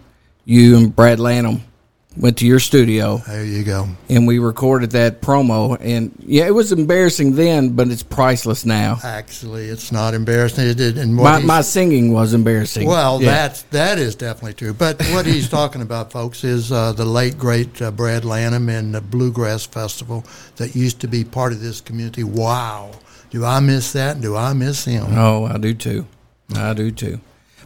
you, 0.44 0.76
and 0.76 0.94
Brad 0.96 1.20
Lanham 1.20 1.62
went 2.16 2.38
to 2.38 2.46
your 2.46 2.58
studio 2.58 3.18
There 3.26 3.44
you 3.44 3.62
go. 3.62 3.88
and 4.08 4.26
we 4.26 4.38
recorded 4.38 4.92
that 4.92 5.20
promo. 5.20 5.76
And 5.80 6.12
yeah, 6.24 6.46
it 6.46 6.54
was 6.54 6.72
embarrassing 6.72 7.34
then, 7.36 7.70
but 7.70 7.88
it's 7.88 8.02
priceless 8.02 8.64
now. 8.64 8.98
Actually, 9.04 9.66
it's 9.66 9.92
not 9.92 10.14
embarrassing. 10.14 10.66
It 10.66 10.76
did, 10.76 10.98
and 10.98 11.14
My, 11.14 11.40
my 11.40 11.60
singing 11.60 12.12
was 12.12 12.32
embarrassing. 12.34 12.88
Well, 12.88 13.20
Yeah. 13.20 13.30
that's 13.32 13.62
that 13.70 13.98
is 13.98 14.14
definitely 14.14 14.54
true. 14.54 14.72
But 14.72 15.00
what 15.12 15.26
he's 15.26 15.48
talking 15.48 15.82
about, 15.82 16.10
folks, 16.12 16.42
is 16.44 16.72
uh, 16.72 16.92
the 16.92 17.04
late 17.04 17.36
great 17.38 17.80
uh, 17.82 17.90
Brad 17.90 18.24
Lanham 18.24 18.68
and 18.68 18.94
the 18.94 19.00
Bluegrass 19.00 19.66
Festival 19.66 20.24
that 20.56 20.74
used 20.74 21.00
to 21.00 21.08
be 21.08 21.24
part 21.24 21.52
of 21.52 21.60
this 21.60 21.80
community. 21.80 22.24
Wow, 22.24 22.92
do 23.30 23.44
I 23.44 23.60
miss 23.60 23.92
that? 23.92 24.20
Do 24.20 24.36
I 24.36 24.52
miss 24.54 24.84
him? 24.84 25.06
Oh, 25.18 25.44
I 25.44 25.58
do 25.58 25.74
too. 25.74 26.06
I 26.54 26.72
do 26.74 26.90
too. 26.90 27.20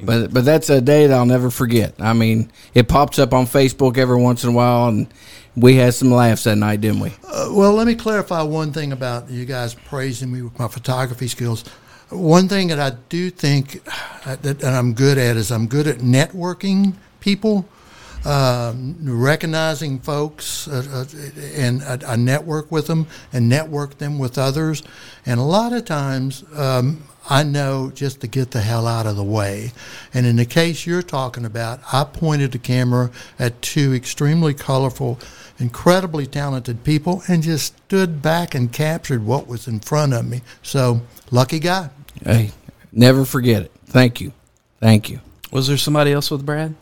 But 0.04 0.32
but 0.32 0.44
that's 0.44 0.70
a 0.70 0.80
day 0.80 1.06
that 1.06 1.14
I'll 1.14 1.26
never 1.26 1.50
forget. 1.50 1.94
I 1.98 2.12
mean, 2.12 2.50
it 2.74 2.88
pops 2.88 3.18
up 3.18 3.32
on 3.32 3.46
Facebook 3.46 3.98
every 3.98 4.20
once 4.20 4.44
in 4.44 4.50
a 4.50 4.52
while, 4.52 4.88
and 4.88 5.06
we 5.56 5.76
had 5.76 5.94
some 5.94 6.10
laughs 6.10 6.44
that 6.44 6.56
night, 6.56 6.80
didn't 6.80 7.00
we? 7.00 7.10
Uh, 7.24 7.48
well, 7.52 7.72
let 7.72 7.86
me 7.86 7.94
clarify 7.94 8.42
one 8.42 8.72
thing 8.72 8.92
about 8.92 9.30
you 9.30 9.44
guys 9.44 9.74
praising 9.74 10.32
me 10.32 10.42
with 10.42 10.58
my 10.58 10.68
photography 10.68 11.28
skills. 11.28 11.64
One 12.10 12.48
thing 12.48 12.68
that 12.68 12.80
I 12.80 12.96
do 13.08 13.30
think 13.30 13.82
uh, 14.26 14.36
that, 14.42 14.64
I'm 14.64 14.94
good 14.94 15.18
at 15.18 15.36
is 15.36 15.50
I'm 15.50 15.66
good 15.68 15.86
at 15.86 15.98
networking 15.98 16.94
people. 17.20 17.68
um, 18.24 18.96
recognizing 19.00 19.98
folks 19.98 20.68
uh, 20.68 20.84
uh, 20.92 21.04
and 21.56 21.82
I, 21.82 22.12
I 22.12 22.16
network 22.16 22.70
with 22.70 22.86
them 22.86 23.06
and 23.32 23.48
network 23.48 23.98
them 23.98 24.18
with 24.18 24.36
others. 24.38 24.82
And 25.24 25.40
a 25.40 25.44
lot 25.44 25.72
of 25.72 25.84
times, 25.84 26.44
um, 26.54 27.02
I 27.30 27.44
know 27.44 27.92
just 27.94 28.20
to 28.22 28.26
get 28.26 28.50
the 28.50 28.60
hell 28.60 28.88
out 28.88 29.06
of 29.06 29.14
the 29.14 29.24
way. 29.24 29.70
And 30.12 30.26
in 30.26 30.34
the 30.34 30.44
case 30.44 30.84
you're 30.84 31.00
talking 31.00 31.44
about, 31.44 31.80
I 31.92 32.02
pointed 32.02 32.50
the 32.50 32.58
camera 32.58 33.12
at 33.38 33.62
two 33.62 33.94
extremely 33.94 34.52
colorful, 34.52 35.20
incredibly 35.60 36.26
talented 36.26 36.82
people 36.82 37.22
and 37.28 37.44
just 37.44 37.76
stood 37.76 38.20
back 38.20 38.56
and 38.56 38.72
captured 38.72 39.24
what 39.24 39.46
was 39.46 39.68
in 39.68 39.78
front 39.78 40.12
of 40.12 40.26
me. 40.26 40.42
So, 40.62 41.02
lucky 41.30 41.60
guy. 41.60 41.90
Hey, 42.24 42.50
never 42.90 43.24
forget 43.24 43.62
it. 43.62 43.72
Thank 43.86 44.20
you. 44.20 44.32
Thank 44.80 45.08
you. 45.08 45.20
Was 45.52 45.68
there 45.68 45.76
somebody 45.76 46.12
else 46.12 46.32
with 46.32 46.44
Brad? 46.44 46.74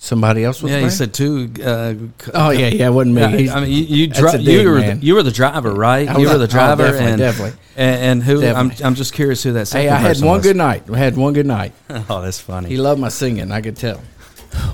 Somebody 0.00 0.44
else 0.44 0.62
was 0.62 0.70
yeah, 0.70 0.76
there? 0.78 0.84
you 0.84 0.90
said 0.90 1.12
two. 1.12 1.50
Uh, 1.60 1.94
Oh 2.32 2.50
yeah, 2.50 2.68
yeah, 2.68 2.86
it 2.86 2.92
wasn't 2.92 3.16
me. 3.16 3.46
Yeah, 3.46 3.54
I 3.56 3.60
mean, 3.62 3.70
you 3.70 3.82
you, 3.82 4.06
dri- 4.06 4.30
a 4.30 4.38
you 4.38 4.68
were 4.70 4.78
man. 4.78 5.00
the, 5.00 5.06
you 5.06 5.14
were 5.14 5.24
the 5.24 5.32
driver, 5.32 5.74
right? 5.74 6.08
I 6.08 6.12
you 6.12 6.20
was- 6.20 6.32
were 6.32 6.38
the 6.38 6.44
oh, 6.44 6.46
driver, 6.46 6.84
definitely, 6.84 7.10
and 7.10 7.18
definitely. 7.18 7.58
and, 7.76 8.02
and 8.02 8.22
who? 8.22 8.46
I'm 8.46 8.70
I'm 8.84 8.94
just 8.94 9.12
curious 9.12 9.42
who 9.42 9.52
that. 9.54 9.66
Second 9.66 9.88
hey, 9.88 9.92
I 9.92 9.98
had 9.98 10.20
one 10.20 10.36
was. 10.36 10.46
good 10.46 10.56
night. 10.56 10.88
I 10.88 10.98
had 10.98 11.16
one 11.16 11.32
good 11.32 11.46
night. 11.46 11.72
Oh, 12.08 12.22
that's 12.22 12.38
funny. 12.38 12.68
He 12.68 12.76
loved 12.76 13.00
my 13.00 13.08
singing. 13.08 13.50
I 13.50 13.60
could 13.60 13.76
tell. 13.76 14.00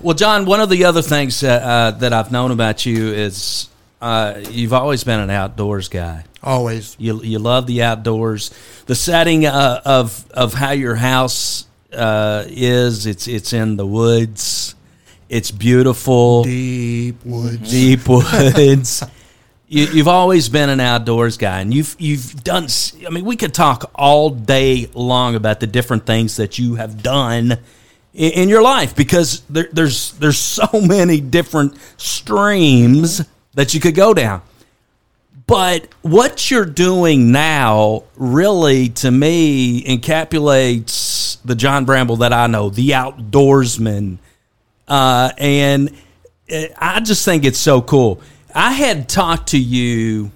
Well, 0.02 0.14
John, 0.14 0.44
one 0.44 0.60
of 0.60 0.68
the 0.68 0.84
other 0.84 1.02
things 1.02 1.40
that, 1.40 1.62
uh, 1.62 1.90
that 1.98 2.12
I've 2.12 2.30
known 2.30 2.50
about 2.50 2.84
you 2.86 3.08
is 3.12 3.68
uh, 4.00 4.40
you've 4.50 4.72
always 4.74 5.04
been 5.04 5.20
an 5.20 5.30
outdoors 5.30 5.88
guy. 5.88 6.24
Always. 6.42 6.96
You 6.98 7.22
you 7.22 7.38
love 7.38 7.66
the 7.66 7.82
outdoors. 7.82 8.50
The 8.84 8.94
setting 8.94 9.46
uh, 9.46 9.80
of 9.86 10.30
of 10.32 10.52
how 10.52 10.72
your 10.72 10.96
house 10.96 11.66
uh, 11.94 12.44
is 12.46 13.06
it's 13.06 13.26
it's 13.26 13.54
in 13.54 13.76
the 13.76 13.86
woods. 13.86 14.74
It's 15.34 15.50
beautiful, 15.50 16.44
Deep 16.44 17.16
woods. 17.24 17.68
deep 17.68 18.08
woods. 18.08 19.02
you, 19.68 19.86
you've 19.86 20.06
always 20.06 20.48
been 20.48 20.70
an 20.70 20.78
outdoors 20.78 21.38
guy, 21.38 21.58
and 21.60 21.74
you've 21.74 21.96
you've 21.98 22.44
done. 22.44 22.68
I 23.04 23.10
mean, 23.10 23.24
we 23.24 23.34
could 23.34 23.52
talk 23.52 23.90
all 23.96 24.30
day 24.30 24.88
long 24.94 25.34
about 25.34 25.58
the 25.58 25.66
different 25.66 26.06
things 26.06 26.36
that 26.36 26.60
you 26.60 26.76
have 26.76 27.02
done 27.02 27.58
in, 28.14 28.30
in 28.32 28.48
your 28.48 28.62
life 28.62 28.94
because 28.94 29.40
there, 29.50 29.68
there's 29.72 30.12
there's 30.12 30.38
so 30.38 30.68
many 30.80 31.20
different 31.20 31.78
streams 31.96 33.20
that 33.54 33.74
you 33.74 33.80
could 33.80 33.96
go 33.96 34.14
down. 34.14 34.40
But 35.48 35.88
what 36.02 36.48
you're 36.48 36.64
doing 36.64 37.32
now 37.32 38.04
really, 38.14 38.88
to 38.90 39.10
me, 39.10 39.82
encapsulates 39.82 41.38
the 41.44 41.56
John 41.56 41.84
Bramel 41.84 42.20
that 42.20 42.32
I 42.32 42.46
know, 42.46 42.70
the 42.70 42.90
outdoorsman. 42.90 44.18
Uh, 44.86 45.30
and 45.38 45.90
uh, 46.52 46.66
I 46.76 47.00
just 47.00 47.24
think 47.24 47.44
it's 47.44 47.58
so 47.58 47.80
cool. 47.82 48.20
I 48.54 48.72
had 48.72 49.08
talked 49.08 49.48
to 49.48 49.58
you 49.58 50.30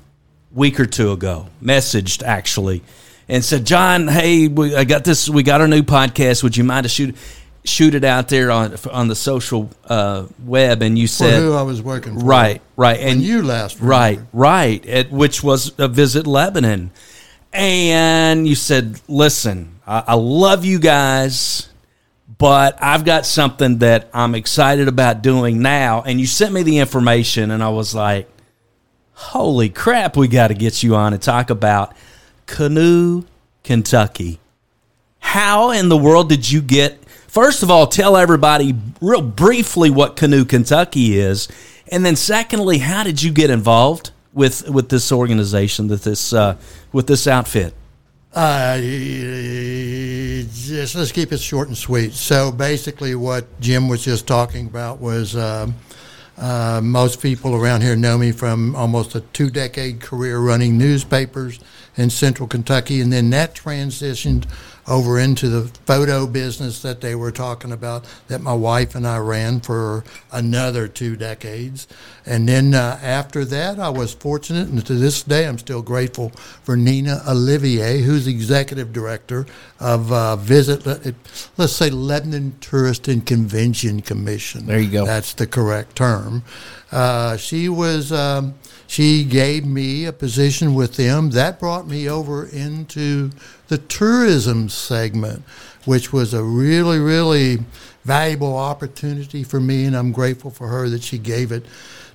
week 0.52 0.81
or 0.81 0.87
two 0.87 1.12
ago, 1.12 1.47
messaged 1.62 2.23
actually, 2.23 2.83
and 3.28 3.45
said, 3.45 3.64
"John, 3.67 4.09
hey, 4.09 4.49
we, 4.49 4.75
I 4.75 4.85
got 4.85 5.05
this. 5.05 5.28
We 5.28 5.43
got 5.43 5.61
our 5.61 5.69
new 5.69 5.83
podcast. 5.83 6.43
Would 6.43 6.57
you 6.57 6.64
mind 6.64 6.85
to 6.85 6.88
shoot 6.88 7.17
shoot 7.64 7.95
it 7.95 8.05
out 8.05 8.28
there 8.28 8.50
on 8.50 8.75
on 8.90 9.09
the 9.09 9.14
social 9.14 9.71
uh, 9.85 10.26
web?" 10.45 10.83
And 10.83 10.99
you 10.99 11.07
For 11.07 11.12
said, 11.12 11.40
who 11.40 11.52
I 11.55 11.62
was 11.62 11.83
working 11.83 12.19
for. 12.19 12.25
"Right, 12.25 12.62
right." 12.76 12.99
And 12.99 13.23
you 13.23 13.43
last 13.43 13.81
right, 13.81 14.21
right, 14.33 14.85
at, 14.87 15.11
which 15.11 15.43
was 15.43 15.78
a 15.78 15.88
visit 15.88 16.26
Lebanon, 16.26 16.90
and 17.52 18.49
you 18.49 18.55
said, 18.55 19.00
"Listen, 19.09 19.81
I, 19.87 20.05
I 20.09 20.14
love 20.14 20.64
you 20.64 20.78
guys." 20.78 21.69
But 22.38 22.78
I've 22.80 23.04
got 23.04 23.26
something 23.26 23.78
that 23.78 24.09
I'm 24.14 24.35
excited 24.35 24.88
about 24.88 25.23
doing 25.23 25.61
now. 25.61 26.02
And 26.02 26.21
you 26.21 26.26
sent 26.26 26.54
me 26.54 26.62
the 26.62 26.78
information, 26.78 27.50
and 27.50 27.62
I 27.62 27.68
was 27.68 27.95
like, 27.95 28.28
holy 29.12 29.68
crap, 29.68 30.16
we 30.16 30.28
got 30.28 30.49
to 30.49 30.54
get 30.54 30.83
you 30.83 30.95
on 30.95 31.12
and 31.12 31.21
talk 31.21 31.50
about 31.50 31.95
Canoe, 32.47 33.25
Kentucky. 33.64 34.38
How 35.18 35.73
in 35.73 35.88
the 35.88 35.97
world 35.97 36.28
did 36.28 36.50
you 36.50 36.62
get? 36.62 37.04
First 37.26 37.64
of 37.64 37.71
all, 37.71 37.88
tell 37.88 38.16
everybody 38.16 38.75
real 39.00 39.21
briefly 39.21 39.90
what 39.90 40.16
Canoe, 40.16 40.45
Kentucky 40.45 41.18
is, 41.18 41.49
and 41.90 42.07
then 42.07 42.16
secondly, 42.16 42.78
how 42.78 43.02
did 43.02 43.23
you 43.23 43.33
get 43.33 43.50
involved 43.50 44.11
with 44.33 44.68
with 44.71 44.88
this 44.88 45.11
organization, 45.11 45.88
with 45.88 46.04
this 46.04 46.33
uh, 46.33 46.57
with 46.92 47.09
this 47.09 47.26
outfit? 47.26 47.75
Uh, 48.35 48.78
let's 50.94 51.12
keep 51.12 51.32
it 51.32 51.40
short 51.40 51.68
and 51.68 51.76
sweet. 51.76 52.12
So 52.12 52.52
basically, 52.52 53.14
what 53.14 53.61
Jim 53.61 53.88
was 53.88 54.04
just 54.04 54.26
talking 54.26 54.66
about 54.66 55.00
was 55.00 55.35
um, 55.35 55.75
Uh, 56.40 56.80
most 56.80 57.20
people 57.20 57.56
around 57.56 57.82
here 57.82 57.97
know 57.97 58.16
me 58.16 58.30
from 58.30 58.76
almost 58.76 59.16
a 59.16 59.20
two 59.32 59.50
decade 59.50 60.00
career 60.00 60.38
running 60.38 60.78
newspapers 60.78 61.58
in 61.97 62.11
central 62.11 62.47
Kentucky, 62.47 63.00
and 63.00 63.12
then 63.12 63.30
that 63.30 63.56
transitioned 63.56 64.44
over 64.88 65.18
into 65.18 65.49
the 65.49 65.68
photo 65.85 66.26
business 66.26 66.80
that 66.83 67.00
they 67.00 67.14
were 67.14 67.30
talking 67.30 67.73
about 67.73 68.07
that 68.28 68.40
my 68.40 68.54
wife 68.54 68.95
and 68.95 69.07
I 69.07 69.18
ran 69.18 69.61
for 69.61 70.02
another 70.33 70.88
two 70.88 71.14
decades. 71.14 71.87
And 72.25 72.49
then 72.49 72.75
uh, 72.75 72.99
after 73.02 73.45
that, 73.45 73.78
I 73.78 73.90
was 73.90 74.14
fortunate, 74.14 74.68
and 74.68 74.85
to 74.87 74.95
this 74.95 75.23
day, 75.23 75.47
I'm 75.47 75.59
still 75.59 75.83
grateful 75.83 76.30
for 76.62 76.76
Nina 76.76 77.23
Olivier, 77.28 78.00
who's 78.00 78.26
executive 78.26 78.92
director 78.92 79.47
of 79.78 80.11
uh, 80.11 80.37
Visit, 80.37 80.87
let's 81.57 81.73
say 81.73 81.90
Lebanon 81.90 82.57
Tourist 82.61 83.09
and 83.09 83.25
Convention 83.25 84.00
Commission. 84.00 84.66
There 84.66 84.80
you 84.80 84.90
go. 84.90 85.04
That's 85.04 85.35
the 85.35 85.47
correct 85.47 85.97
term. 85.97 86.42
Uh, 86.90 87.37
she 87.37 87.68
was. 87.68 88.12
Um, 88.12 88.54
she 88.88 89.23
gave 89.25 89.66
me 89.66 90.07
a 90.07 90.12
position 90.14 90.75
with 90.75 90.97
them. 90.97 91.28
That 91.30 91.61
brought 91.61 91.87
me 91.87 92.09
over 92.09 92.47
into 92.47 93.30
the 93.69 93.79
tourism 93.79 94.69
segment, 94.69 95.43
which 95.85 96.13
was 96.13 96.35
a 96.35 96.43
really, 96.43 96.99
really 96.99 97.59
valuable 98.05 98.57
opportunity 98.57 99.45
for 99.45 99.61
me, 99.61 99.85
and 99.85 99.97
I'm 99.97 100.13
grateful 100.13 100.51
for 100.51 100.69
her 100.69 100.89
that 100.89 101.03
she 101.03 101.19
gave 101.19 101.53
it 101.53 101.65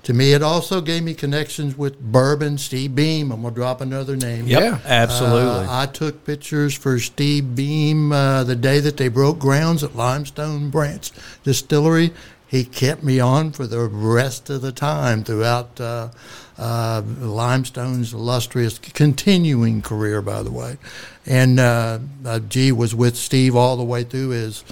to 0.02 0.12
me. 0.12 0.32
It 0.32 0.42
also 0.42 0.80
gave 0.80 1.02
me 1.02 1.14
connections 1.14 1.78
with 1.78 1.98
Bourbon, 2.00 2.58
Steve 2.58 2.94
Beam. 2.94 3.30
I'm 3.32 3.42
going 3.42 3.54
to 3.54 3.58
drop 3.60 3.80
another 3.80 4.16
name. 4.16 4.46
Yep, 4.46 4.62
Yeah. 4.62 4.78
absolutely. 4.84 5.66
Uh, 5.66 5.82
I 5.82 5.86
took 5.86 6.24
pictures 6.26 6.74
for 6.74 6.98
Steve 6.98 7.54
Beam 7.54 8.12
uh, 8.12 8.44
the 8.44 8.56
day 8.56 8.80
that 8.80 8.96
they 8.96 9.08
broke 9.08 9.38
grounds 9.38 9.82
at 9.84 9.94
Limestone 9.96 10.70
Branch 10.70 11.10
Distillery. 11.44 12.12
He 12.46 12.64
kept 12.64 13.02
me 13.02 13.18
on 13.18 13.52
for 13.52 13.66
the 13.66 13.80
rest 13.80 14.50
of 14.50 14.60
the 14.62 14.72
time 14.72 15.24
throughout 15.24 15.80
uh, 15.80 16.10
uh, 16.58 17.02
Limestone's 17.20 18.12
illustrious 18.12 18.78
continuing 18.78 19.80
career, 19.82 20.22
by 20.22 20.42
the 20.42 20.52
way. 20.52 20.76
And 21.26 21.58
uh, 21.58 22.00
uh, 22.24 22.38
G 22.40 22.70
was 22.72 22.94
with 22.94 23.16
Steve 23.16 23.56
all 23.56 23.76
the 23.76 23.84
way 23.84 24.04
through 24.04 24.30
his 24.30 24.64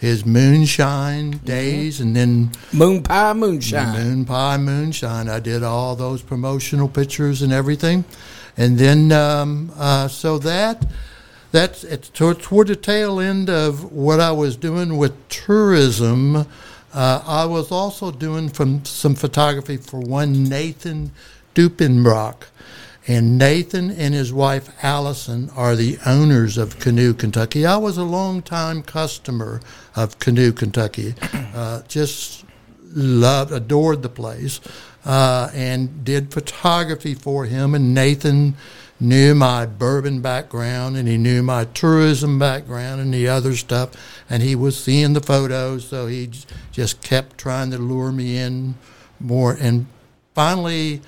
his 0.00 0.24
moonshine 0.24 1.32
days, 1.44 2.00
and 2.00 2.16
then 2.16 2.50
Moon 2.72 3.02
pie, 3.02 3.34
moonshine. 3.34 3.92
Moon 3.92 4.24
Pie 4.24 4.56
Moonshine. 4.56 5.28
I 5.28 5.40
did 5.40 5.62
all 5.62 5.94
those 5.94 6.22
promotional 6.22 6.88
pictures 6.88 7.42
and 7.42 7.52
everything, 7.52 8.06
and 8.56 8.78
then 8.78 9.12
um, 9.12 9.70
uh, 9.76 10.08
so 10.08 10.38
that 10.38 10.86
that's 11.52 11.84
it's 11.84 12.08
toward, 12.08 12.40
toward 12.40 12.68
the 12.68 12.76
tail 12.76 13.20
end 13.20 13.50
of 13.50 13.92
what 13.92 14.20
I 14.20 14.32
was 14.32 14.56
doing 14.56 14.96
with 14.96 15.28
tourism. 15.28 16.46
Uh, 16.92 17.22
I 17.24 17.44
was 17.44 17.70
also 17.70 18.10
doing 18.10 18.48
from 18.48 18.84
some 18.84 19.14
photography 19.14 19.76
for 19.76 20.00
one 20.00 20.44
Nathan 20.44 21.12
Dupenbrock. 21.54 22.44
And 23.10 23.38
Nathan 23.38 23.90
and 23.90 24.14
his 24.14 24.32
wife 24.32 24.70
Allison 24.84 25.50
are 25.56 25.74
the 25.74 25.98
owners 26.06 26.56
of 26.56 26.78
Canoe 26.78 27.12
Kentucky. 27.12 27.66
I 27.66 27.76
was 27.76 27.98
a 27.98 28.04
long-time 28.04 28.84
customer 28.84 29.60
of 29.96 30.20
Canoe 30.20 30.52
Kentucky. 30.52 31.16
Uh, 31.52 31.82
just 31.88 32.44
loved, 32.92 33.50
adored 33.50 34.04
the 34.04 34.08
place, 34.08 34.60
uh, 35.04 35.50
and 35.52 36.04
did 36.04 36.32
photography 36.32 37.16
for 37.16 37.46
him. 37.46 37.74
And 37.74 37.92
Nathan 37.92 38.54
knew 39.00 39.34
my 39.34 39.66
bourbon 39.66 40.20
background, 40.20 40.96
and 40.96 41.08
he 41.08 41.18
knew 41.18 41.42
my 41.42 41.64
tourism 41.64 42.38
background, 42.38 43.00
and 43.00 43.12
the 43.12 43.26
other 43.26 43.56
stuff. 43.56 43.90
And 44.30 44.40
he 44.40 44.54
was 44.54 44.80
seeing 44.80 45.14
the 45.14 45.20
photos, 45.20 45.88
so 45.88 46.06
he 46.06 46.30
just 46.70 47.02
kept 47.02 47.38
trying 47.38 47.72
to 47.72 47.78
lure 47.78 48.12
me 48.12 48.38
in 48.38 48.76
more. 49.18 49.56
And 49.60 49.86
finally, 50.32 51.02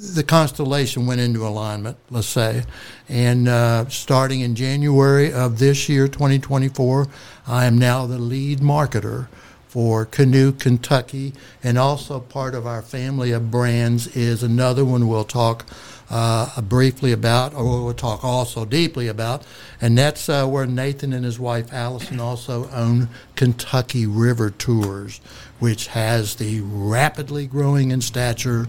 the 0.00 0.22
constellation 0.22 1.06
went 1.06 1.20
into 1.20 1.46
alignment, 1.46 1.96
let's 2.10 2.28
say. 2.28 2.62
And 3.08 3.48
uh, 3.48 3.88
starting 3.88 4.40
in 4.40 4.54
January 4.54 5.32
of 5.32 5.58
this 5.58 5.88
year, 5.88 6.06
2024, 6.06 7.08
I 7.46 7.64
am 7.64 7.78
now 7.78 8.06
the 8.06 8.18
lead 8.18 8.60
marketer 8.60 9.26
for 9.66 10.04
Canoe 10.04 10.52
Kentucky. 10.52 11.34
And 11.64 11.76
also 11.78 12.20
part 12.20 12.54
of 12.54 12.66
our 12.66 12.80
family 12.80 13.32
of 13.32 13.50
brands 13.50 14.06
is 14.16 14.42
another 14.42 14.84
one 14.84 15.08
we'll 15.08 15.24
talk 15.24 15.66
uh, 16.10 16.60
briefly 16.62 17.12
about, 17.12 17.52
or 17.52 17.84
we'll 17.84 17.92
talk 17.92 18.24
also 18.24 18.64
deeply 18.64 19.08
about. 19.08 19.42
And 19.80 19.98
that's 19.98 20.28
uh, 20.28 20.46
where 20.46 20.64
Nathan 20.64 21.12
and 21.12 21.24
his 21.24 21.40
wife 21.40 21.72
Allison 21.72 22.20
also 22.20 22.70
own 22.70 23.08
Kentucky 23.34 24.06
River 24.06 24.50
Tours, 24.50 25.20
which 25.58 25.88
has 25.88 26.36
the 26.36 26.60
rapidly 26.60 27.46
growing 27.46 27.90
in 27.90 28.00
stature 28.00 28.68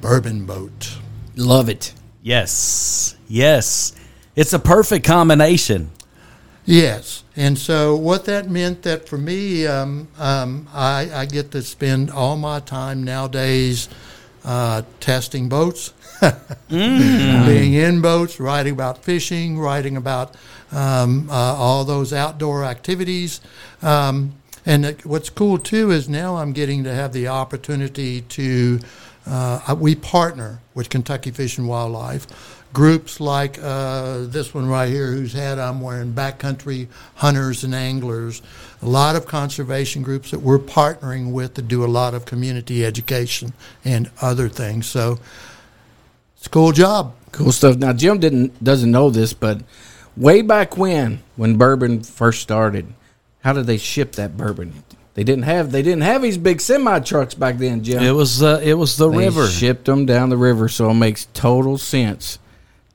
bourbon 0.00 0.46
boat. 0.46 0.98
Love 1.36 1.68
it. 1.68 1.92
Yes. 2.22 3.16
Yes. 3.28 3.94
It's 4.36 4.52
a 4.52 4.58
perfect 4.58 5.04
combination. 5.06 5.90
Yes, 6.66 7.24
and 7.34 7.58
so 7.58 7.96
what 7.96 8.26
that 8.26 8.48
meant 8.48 8.82
that 8.82 9.08
for 9.08 9.18
me, 9.18 9.66
um, 9.66 10.06
um, 10.18 10.68
I, 10.72 11.10
I 11.12 11.24
get 11.26 11.50
to 11.52 11.62
spend 11.62 12.10
all 12.10 12.36
my 12.36 12.60
time 12.60 13.02
nowadays 13.02 13.88
uh, 14.44 14.82
testing 15.00 15.48
boats, 15.48 15.92
being 16.68 17.72
in 17.74 18.00
boats, 18.00 18.38
writing 18.38 18.74
about 18.74 19.02
fishing, 19.02 19.58
writing 19.58 19.96
about 19.96 20.36
um, 20.70 21.28
uh, 21.30 21.34
all 21.34 21.84
those 21.84 22.12
outdoor 22.12 22.62
activities. 22.64 23.40
Um, 23.82 24.34
and 24.64 24.84
it- 24.84 25.04
what's 25.06 25.30
cool 25.30 25.58
too 25.58 25.90
is 25.90 26.08
now 26.08 26.36
I'm 26.36 26.52
getting 26.52 26.84
to 26.84 26.94
have 26.94 27.12
the 27.12 27.26
opportunity 27.28 28.20
to. 28.20 28.80
Uh, 29.30 29.76
we 29.78 29.94
partner 29.94 30.60
with 30.74 30.90
Kentucky 30.90 31.30
Fish 31.30 31.56
and 31.56 31.68
Wildlife. 31.68 32.26
Groups 32.72 33.20
like 33.20 33.58
uh, 33.62 34.26
this 34.26 34.52
one 34.54 34.68
right 34.68 34.88
here, 34.88 35.06
whose 35.12 35.32
hat 35.32 35.58
I'm 35.58 35.80
wearing, 35.80 36.12
Backcountry 36.12 36.88
Hunters 37.16 37.64
and 37.64 37.74
Anglers. 37.74 38.42
A 38.82 38.86
lot 38.86 39.16
of 39.16 39.26
conservation 39.26 40.02
groups 40.02 40.30
that 40.30 40.40
we're 40.40 40.58
partnering 40.58 41.32
with 41.32 41.54
to 41.54 41.62
do 41.62 41.84
a 41.84 41.86
lot 41.86 42.14
of 42.14 42.24
community 42.24 42.84
education 42.84 43.52
and 43.84 44.10
other 44.20 44.48
things. 44.48 44.86
So 44.86 45.18
it's 46.36 46.46
a 46.46 46.50
cool 46.50 46.72
job. 46.72 47.14
Cool 47.32 47.52
stuff. 47.52 47.76
Now 47.76 47.92
Jim 47.92 48.18
didn't 48.18 48.62
doesn't 48.62 48.90
know 48.90 49.10
this, 49.10 49.32
but 49.32 49.62
way 50.16 50.42
back 50.42 50.76
when, 50.76 51.22
when 51.36 51.56
bourbon 51.56 52.02
first 52.02 52.40
started, 52.42 52.92
how 53.44 53.52
did 53.52 53.66
they 53.66 53.78
ship 53.78 54.12
that 54.12 54.36
bourbon? 54.36 54.82
They 55.14 55.24
didn't 55.24 55.42
have 55.44 55.72
they 55.72 55.82
didn't 55.82 56.02
have 56.02 56.22
these 56.22 56.38
big 56.38 56.60
semi 56.60 57.00
trucks 57.00 57.34
back 57.34 57.58
then, 57.58 57.82
Jim. 57.82 58.02
it 58.02 58.12
was 58.12 58.42
uh, 58.42 58.60
it 58.62 58.74
was 58.74 58.96
the 58.96 59.08
They 59.10 59.18
river. 59.18 59.46
shipped 59.46 59.84
them 59.86 60.06
down 60.06 60.28
the 60.30 60.36
river, 60.36 60.68
so 60.68 60.88
it 60.90 60.94
makes 60.94 61.26
total 61.34 61.78
sense 61.78 62.38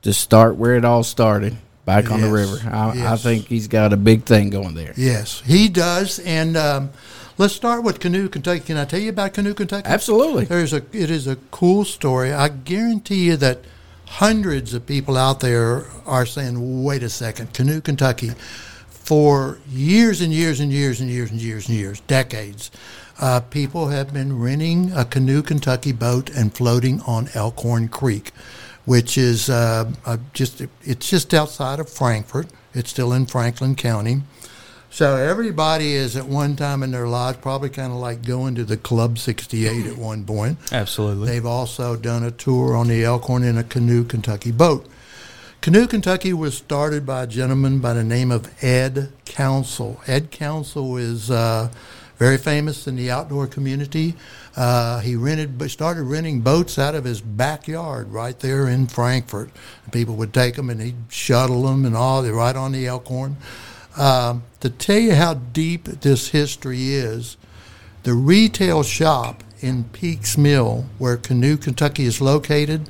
to 0.02 0.12
start 0.12 0.56
where 0.56 0.76
it 0.76 0.84
all 0.84 1.02
started, 1.02 1.56
back 1.84 2.10
on 2.10 2.20
the 2.22 2.30
river. 2.30 2.58
I, 2.70 3.12
I 3.12 3.16
think 3.16 3.46
he's 3.48 3.68
got 3.68 3.92
a 3.92 3.96
big 3.96 4.24
thing 4.24 4.50
going 4.50 4.74
there. 4.74 4.94
Yes, 4.96 5.42
he 5.44 5.68
does. 5.68 6.18
And 6.20 6.56
um, 6.56 6.90
let's 7.38 7.54
start 7.54 7.82
with 7.84 8.00
Canoe 8.00 8.28
Kentucky. 8.28 8.60
Can 8.60 8.76
I 8.76 8.84
tell 8.86 9.00
you 9.00 9.10
about 9.10 9.34
Canoe 9.34 9.52
Kentucky? 9.54 9.86
Absolutely. 9.86 10.46
There's 10.46 10.72
a 10.72 10.78
it 10.92 11.10
is 11.10 11.26
a 11.26 11.36
cool 11.50 11.84
story. 11.84 12.32
I 12.32 12.48
guarantee 12.48 13.26
you 13.26 13.36
that 13.36 13.60
hundreds 14.06 14.72
of 14.74 14.86
people 14.86 15.16
out 15.18 15.40
there 15.40 15.84
are 16.06 16.24
saying, 16.24 16.82
"Wait 16.82 17.02
a 17.02 17.10
second, 17.10 17.52
Canoe 17.52 17.80
Kentucky." 17.82 18.32
For 19.06 19.60
years 19.70 20.20
and 20.20 20.32
years 20.32 20.58
and 20.58 20.72
years 20.72 21.00
and 21.00 21.08
years 21.08 21.30
and 21.30 21.40
years 21.40 21.68
and 21.68 21.78
years, 21.78 22.00
decades, 22.08 22.72
uh, 23.20 23.38
people 23.38 23.86
have 23.86 24.12
been 24.12 24.36
renting 24.36 24.90
a 24.90 25.04
Canoe 25.04 25.42
Kentucky 25.42 25.92
boat 25.92 26.28
and 26.30 26.52
floating 26.52 27.00
on 27.02 27.28
Elkhorn 27.32 27.86
Creek, 27.86 28.32
which 28.84 29.16
is 29.16 29.48
uh, 29.48 29.92
uh, 30.04 30.16
just 30.32 30.60
it's 30.82 31.08
just 31.08 31.32
outside 31.32 31.78
of 31.78 31.88
Frankfort. 31.88 32.48
It's 32.74 32.90
still 32.90 33.12
in 33.12 33.26
Franklin 33.26 33.76
County. 33.76 34.22
So 34.90 35.14
everybody 35.14 35.92
is 35.92 36.16
at 36.16 36.26
one 36.26 36.56
time 36.56 36.82
in 36.82 36.90
their 36.90 37.06
lives 37.06 37.38
probably 37.40 37.68
kind 37.70 37.92
of 37.92 37.98
like 37.98 38.26
going 38.26 38.56
to 38.56 38.64
the 38.64 38.76
Club 38.76 39.18
68 39.18 39.86
at 39.86 39.98
one 39.98 40.24
point. 40.24 40.58
Absolutely. 40.72 41.28
They've 41.28 41.46
also 41.46 41.94
done 41.94 42.24
a 42.24 42.32
tour 42.32 42.74
on 42.74 42.88
the 42.88 43.04
Elkhorn 43.04 43.44
in 43.44 43.56
a 43.56 43.62
Canoe 43.62 44.02
Kentucky 44.02 44.50
boat. 44.50 44.84
Canoe 45.66 45.88
Kentucky 45.88 46.32
was 46.32 46.56
started 46.56 47.04
by 47.04 47.24
a 47.24 47.26
gentleman 47.26 47.80
by 47.80 47.92
the 47.92 48.04
name 48.04 48.30
of 48.30 48.48
Ed 48.62 49.12
Council. 49.24 50.00
Ed 50.06 50.30
Council 50.30 50.96
is 50.96 51.28
uh, 51.28 51.72
very 52.18 52.38
famous 52.38 52.86
in 52.86 52.94
the 52.94 53.10
outdoor 53.10 53.48
community. 53.48 54.14
Uh, 54.54 55.00
he 55.00 55.16
rented, 55.16 55.68
started 55.68 56.04
renting 56.04 56.40
boats 56.40 56.78
out 56.78 56.94
of 56.94 57.02
his 57.02 57.20
backyard 57.20 58.12
right 58.12 58.38
there 58.38 58.68
in 58.68 58.86
Frankfort. 58.86 59.50
People 59.90 60.14
would 60.14 60.32
take 60.32 60.54
them 60.54 60.70
and 60.70 60.80
he'd 60.80 60.94
shuttle 61.08 61.64
them 61.64 61.84
and 61.84 61.96
all. 61.96 62.22
They're 62.22 62.32
right 62.32 62.54
on 62.54 62.70
the 62.70 62.86
Elkhorn. 62.86 63.36
Um, 63.96 64.44
to 64.60 64.70
tell 64.70 65.00
you 65.00 65.16
how 65.16 65.34
deep 65.34 65.86
this 65.86 66.28
history 66.28 66.94
is, 66.94 67.36
the 68.04 68.14
retail 68.14 68.84
shop 68.84 69.42
in 69.58 69.82
Peaks 69.82 70.38
Mill, 70.38 70.84
where 70.98 71.16
Canoe, 71.16 71.56
Kentucky 71.56 72.04
is 72.04 72.20
located, 72.20 72.88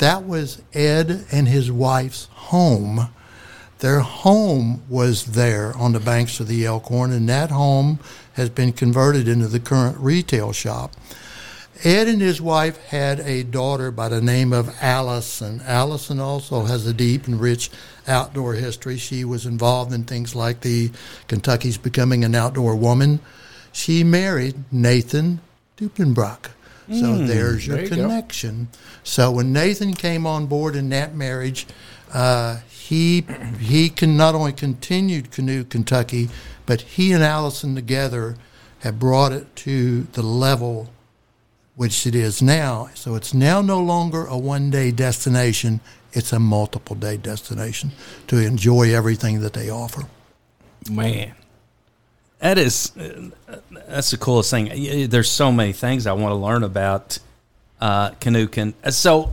that 0.00 0.24
was 0.24 0.62
Ed 0.72 1.26
and 1.30 1.46
his 1.46 1.70
wife's 1.70 2.24
home. 2.32 3.08
Their 3.80 4.00
home 4.00 4.82
was 4.88 5.26
there 5.26 5.76
on 5.76 5.92
the 5.92 6.00
banks 6.00 6.40
of 6.40 6.48
the 6.48 6.64
Elkhorn, 6.64 7.12
and 7.12 7.28
that 7.28 7.50
home 7.50 7.98
has 8.32 8.48
been 8.48 8.72
converted 8.72 9.28
into 9.28 9.46
the 9.46 9.60
current 9.60 9.98
retail 9.98 10.52
shop. 10.52 10.94
Ed 11.84 12.08
and 12.08 12.20
his 12.20 12.40
wife 12.40 12.78
had 12.86 13.20
a 13.20 13.42
daughter 13.42 13.90
by 13.90 14.08
the 14.08 14.20
name 14.22 14.52
of 14.52 14.74
Allison. 14.82 15.62
Allison 15.66 16.18
also 16.18 16.64
has 16.64 16.86
a 16.86 16.94
deep 16.94 17.26
and 17.26 17.38
rich 17.38 17.70
outdoor 18.06 18.54
history. 18.54 18.96
She 18.96 19.24
was 19.24 19.46
involved 19.46 19.92
in 19.92 20.04
things 20.04 20.34
like 20.34 20.60
the 20.60 20.90
Kentucky's 21.26 21.78
becoming 21.78 22.24
an 22.24 22.34
outdoor 22.34 22.74
woman. 22.74 23.20
She 23.72 24.02
married 24.02 24.64
Nathan 24.72 25.40
Dupenbrock. 25.78 26.50
So 26.92 27.18
there's 27.18 27.66
your 27.66 27.76
there 27.76 27.84
you 27.84 27.90
go. 27.90 27.96
connection. 27.96 28.68
So 29.04 29.30
when 29.30 29.52
Nathan 29.52 29.94
came 29.94 30.26
on 30.26 30.46
board 30.46 30.74
in 30.74 30.88
that 30.88 31.14
marriage, 31.14 31.66
uh, 32.12 32.60
he 32.68 33.24
he 33.60 33.88
can 33.88 34.16
not 34.16 34.34
only 34.34 34.52
continued 34.52 35.30
Canoe 35.30 35.64
Kentucky, 35.64 36.28
but 36.66 36.80
he 36.80 37.12
and 37.12 37.22
Allison 37.22 37.74
together 37.74 38.36
have 38.80 38.98
brought 38.98 39.32
it 39.32 39.54
to 39.56 40.02
the 40.12 40.22
level 40.22 40.90
which 41.76 42.06
it 42.06 42.14
is 42.14 42.42
now. 42.42 42.90
So 42.94 43.14
it's 43.14 43.32
now 43.32 43.62
no 43.62 43.78
longer 43.80 44.26
a 44.26 44.36
one 44.36 44.70
day 44.70 44.90
destination, 44.90 45.80
it's 46.12 46.32
a 46.32 46.38
multiple 46.38 46.96
day 46.96 47.16
destination 47.16 47.92
to 48.26 48.38
enjoy 48.38 48.94
everything 48.94 49.40
that 49.40 49.52
they 49.52 49.70
offer. 49.70 50.02
Man. 50.90 51.34
That 52.40 52.56
is, 52.58 52.96
uh, 52.96 53.30
that's 53.88 54.10
the 54.10 54.16
coolest 54.16 54.50
thing. 54.50 55.08
There's 55.08 55.30
so 55.30 55.52
many 55.52 55.72
things 55.72 56.06
I 56.06 56.12
want 56.12 56.32
to 56.32 56.36
learn 56.36 56.62
about 56.62 57.18
uh, 57.80 58.10
canoe. 58.20 58.46
Can 58.48 58.74
so, 58.90 59.32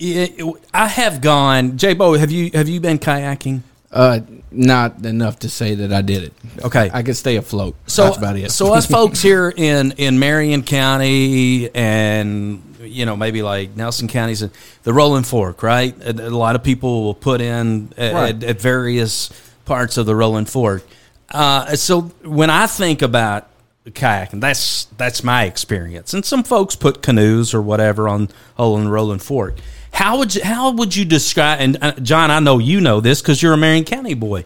I 0.00 0.88
have 0.88 1.20
gone. 1.20 1.76
J 1.76 1.92
Bo, 1.94 2.14
have 2.14 2.30
you 2.30 2.50
have 2.54 2.68
you 2.68 2.80
been 2.80 2.98
kayaking? 2.98 3.60
Uh, 3.92 4.20
not 4.52 5.04
enough 5.04 5.40
to 5.40 5.48
say 5.48 5.74
that 5.74 5.92
I 5.92 6.00
did 6.00 6.22
it. 6.24 6.32
Okay. 6.64 6.88
I 6.92 7.02
could 7.02 7.16
stay 7.16 7.36
afloat. 7.36 7.74
So 7.86 8.04
That's 8.04 8.16
about 8.18 8.36
it. 8.36 8.50
so 8.52 8.72
us 8.72 8.86
folks 8.90 9.20
here 9.20 9.52
in 9.54 9.92
in 9.92 10.18
Marion 10.18 10.62
County 10.62 11.68
and 11.74 12.62
you 12.82 13.04
know 13.04 13.16
maybe 13.16 13.42
like 13.42 13.76
Nelson 13.76 14.08
counties, 14.08 14.42
the 14.84 14.92
Rolling 14.94 15.24
Fork, 15.24 15.62
right? 15.62 15.94
A, 16.02 16.28
a 16.28 16.30
lot 16.30 16.54
of 16.56 16.62
people 16.62 17.02
will 17.04 17.14
put 17.14 17.40
in 17.40 17.92
at, 17.98 18.14
Right. 18.14 18.34
at, 18.36 18.44
at 18.44 18.60
various 18.60 19.28
parts 19.66 19.98
of 19.98 20.06
the 20.06 20.14
Rolling 20.16 20.46
Fork. 20.46 20.82
Uh, 21.30 21.76
so 21.76 22.02
when 22.24 22.50
I 22.50 22.66
think 22.66 23.02
about 23.02 23.48
kayaking, 23.84 24.40
that's 24.40 24.84
that's 24.96 25.22
my 25.22 25.44
experience, 25.44 26.12
and 26.14 26.24
some 26.24 26.42
folks 26.42 26.76
put 26.76 27.02
canoes 27.02 27.54
or 27.54 27.62
whatever 27.62 28.08
on 28.08 28.28
the 28.56 28.88
Rolling 28.88 29.20
Fork. 29.20 29.56
How 29.92 30.18
would 30.18 30.34
you, 30.34 30.44
how 30.44 30.72
would 30.72 30.94
you 30.94 31.04
describe? 31.04 31.60
And 31.60 31.78
uh, 31.82 31.92
John, 31.92 32.30
I 32.30 32.40
know 32.40 32.58
you 32.58 32.80
know 32.80 33.00
this 33.00 33.20
because 33.20 33.42
you're 33.42 33.52
a 33.52 33.56
Marion 33.56 33.84
County 33.84 34.14
boy 34.14 34.44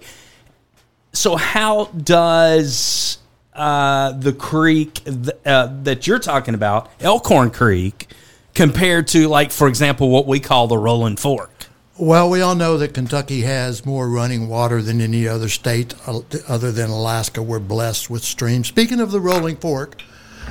so 1.14 1.36
how 1.36 1.86
does 1.96 3.18
uh, 3.54 4.12
the 4.12 4.32
creek 4.32 5.02
th- 5.04 5.30
uh, 5.46 5.68
that 5.84 6.06
you're 6.06 6.18
talking 6.18 6.54
about, 6.54 6.90
Elkhorn 7.00 7.50
Creek, 7.50 8.08
compare 8.52 9.02
to, 9.02 9.28
like, 9.28 9.52
for 9.52 9.68
example, 9.68 10.10
what 10.10 10.26
we 10.26 10.40
call 10.40 10.66
the 10.66 10.76
Rolling 10.76 11.16
Fork? 11.16 11.50
Well, 11.96 12.28
we 12.28 12.40
all 12.40 12.56
know 12.56 12.76
that 12.78 12.92
Kentucky 12.92 13.42
has 13.42 13.86
more 13.86 14.08
running 14.08 14.48
water 14.48 14.82
than 14.82 15.00
any 15.00 15.28
other 15.28 15.48
state 15.48 15.94
uh, 16.08 16.22
other 16.48 16.72
than 16.72 16.90
Alaska. 16.90 17.40
We're 17.40 17.60
blessed 17.60 18.10
with 18.10 18.24
streams. 18.24 18.66
Speaking 18.66 18.98
of 18.98 19.12
the 19.12 19.20
Rolling 19.20 19.56
Fork, 19.56 20.02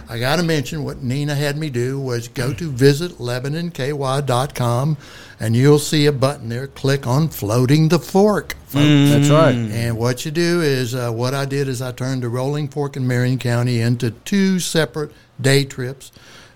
I 0.08 0.20
got 0.20 0.38
to 0.38 0.44
mention 0.44 0.86
what 0.86 1.04
Nina 1.04 1.36
had 1.36 1.58
me 1.58 1.70
do 1.70 2.00
was 2.00 2.30
go 2.30 2.54
to 2.54 2.72
visit 2.72 3.14
LebanonKY.com 3.20 4.98
and 5.40 5.56
you'll 5.56 5.80
see 5.80 6.06
a 6.06 6.14
button 6.14 6.48
there. 6.48 6.68
Click 6.68 7.06
on 7.06 7.28
Floating 7.28 7.90
the 7.90 8.00
Fork. 8.00 8.56
folks. 8.66 9.12
That's 9.12 9.30
right. 9.30 9.54
And 9.54 9.98
what 9.98 10.24
you 10.24 10.32
do 10.32 10.62
is, 10.62 10.96
uh, 10.96 11.12
what 11.12 11.34
I 11.34 11.44
did 11.44 11.68
is 11.68 11.82
I 11.82 11.92
turned 11.92 12.24
the 12.24 12.30
Rolling 12.30 12.70
Fork 12.70 12.96
in 12.96 13.06
Marion 13.06 13.38
County 13.38 13.82
into 13.82 14.12
two 14.12 14.60
separate 14.62 15.12
day 15.42 15.66
trips. 15.66 16.14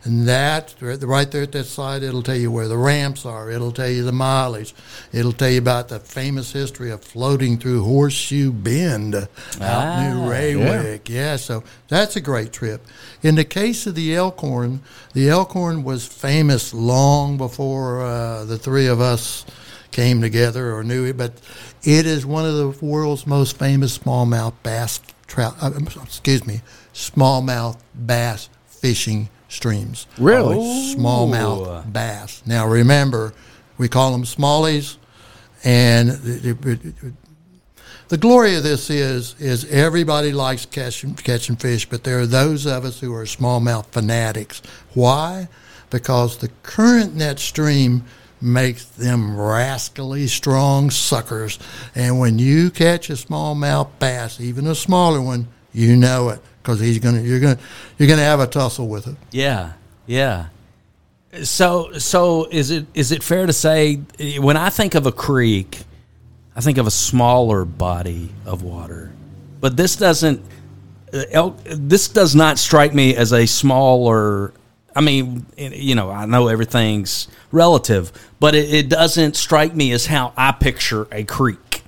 And 0.08 0.26
that, 0.30 0.74
right 0.80 1.30
there 1.30 1.43
at 1.43 1.52
that 1.52 1.65
side, 1.65 2.02
it'll 2.02 2.24
tell 2.24 2.38
you 2.38 2.50
where 2.50 2.70
the 2.70 2.78
ramps 2.78 3.26
are. 3.26 3.52
It'll 3.52 3.74
tell 3.74 3.89
you 3.89 4.04
the 4.04 4.13
mileage. 4.13 4.74
It'll 5.12 5.34
tell 5.34 5.50
you 5.50 5.58
about 5.58 5.89
the 5.89 6.00
famous 6.00 6.54
history 6.54 6.91
of 6.91 7.04
floating 7.04 7.58
through 7.58 7.84
Horseshoe 7.84 8.54
Bend 8.54 9.15
out 9.15 9.28
New 9.60 10.22
Raywick. 10.22 11.10
Yeah. 11.10 11.36
so 11.36 11.62
that's 11.89 12.15
a 12.15 12.22
great 12.22 12.54
trip. 12.54 12.86
In 13.22 13.36
the 13.36 13.43
case 13.43 13.86
of 13.86 13.96
the 13.96 14.15
Elkhorn, 14.15 14.80
the 15.12 15.28
Elkhorn 15.28 15.84
was 15.84 16.08
famous 16.08 16.74
long 16.74 17.38
before 17.38 18.02
uh, 18.02 18.46
the 18.46 18.58
three 18.58 18.88
of 18.88 19.02
us 19.02 19.46
came 19.91 20.22
together 20.22 20.74
or 20.74 20.86
knew 20.86 21.04
it, 21.04 21.17
but 21.17 21.34
it 21.84 22.06
is 22.06 22.26
one 22.26 22.46
of 22.46 22.56
the 22.56 22.86
world's 22.86 23.28
most 23.28 23.60
famous 23.60 23.98
smallmouth 23.98 24.54
bass 24.63 25.02
trout. 25.28 25.58
Uh, 25.62 25.72
excuse 26.02 26.48
me, 26.48 26.62
smallmouth 26.93 27.78
bass 27.93 28.48
fishing 28.67 29.28
streams. 29.49 30.07
Really? 30.17 30.57
Smallmouth 30.95 31.91
bass. 31.91 32.41
Now 32.45 32.67
remember, 32.67 33.33
we 33.77 33.88
call 33.88 34.12
them 34.12 34.23
smallies, 34.23 34.97
and 35.63 36.10
it- 36.10 36.45
it- 36.45 36.65
it- 36.65 37.13
the 38.10 38.17
glory 38.17 38.55
of 38.55 38.63
this 38.63 38.89
is 38.89 39.36
is 39.39 39.65
everybody 39.65 40.31
likes 40.31 40.65
catching 40.65 41.13
catching 41.15 41.55
fish, 41.57 41.88
but 41.89 42.03
there 42.03 42.19
are 42.19 42.25
those 42.27 42.65
of 42.65 42.86
us 42.86 42.99
who 42.99 43.13
are 43.13 43.25
smallmouth 43.25 43.86
fanatics. 43.91 44.62
Why? 44.93 45.47
Because 45.89 46.38
the 46.38 46.49
current 46.63 47.15
net 47.15 47.39
stream 47.39 48.03
makes 48.39 48.86
them 48.86 49.36
rascally 49.39 50.27
strong 50.27 50.89
suckers, 50.91 51.57
and 51.95 52.19
when 52.19 52.38
you 52.39 52.69
catch 52.69 53.10
a 53.10 53.13
smallmouth 53.13 53.88
bass, 53.99 54.39
even 54.39 54.67
a 54.67 54.75
smaller 54.75 55.19
one, 55.21 55.47
you 55.73 55.95
know 55.95 56.29
it 56.29 56.39
because 56.67 56.82
he's 56.82 56.99
gonna 56.99 57.21
you're 57.21 57.39
gonna 57.39 57.58
you're 57.97 58.10
gonna 58.10 58.21
have 58.23 58.41
a 58.41 58.47
tussle 58.47 58.89
with 58.89 59.08
it. 59.08 59.15
Yeah, 59.32 59.71
yeah. 60.06 60.47
So, 61.43 61.93
so 61.97 62.45
is 62.51 62.71
it 62.71 62.88
is 62.93 63.13
it 63.13 63.23
fair 63.23 63.45
to 63.45 63.53
say 63.53 63.95
when 64.39 64.58
I 64.58 64.69
think 64.69 64.93
of 64.95 65.06
a 65.06 65.12
creek, 65.13 65.80
I 66.58 66.62
think 66.62 66.77
of 66.77 66.86
a 66.86 66.91
smaller 66.91 67.63
body 67.63 68.30
of 68.45 68.63
water, 68.63 69.12
but 69.62 69.77
this 69.77 69.95
doesn't. 69.95 70.41
uh, 71.13 71.23
elk- 71.32 71.63
This 71.63 72.10
does 72.10 72.36
not 72.36 72.58
strike 72.60 72.93
me 72.93 73.15
as 73.15 73.32
a 73.32 73.45
smaller. 73.45 74.51
I 74.93 74.99
mean, 74.99 75.45
you 75.58 75.95
know, 75.95 76.10
I 76.10 76.25
know 76.25 76.49
everything's 76.49 77.27
relative, 77.53 78.12
but 78.41 78.56
it, 78.56 78.73
it 78.73 78.89
doesn't 78.89 79.38
strike 79.38 79.73
me 79.73 79.91
as 79.93 80.06
how 80.08 80.34
I 80.36 80.51
picture 80.51 81.08
a 81.13 81.23
creek. 81.23 81.84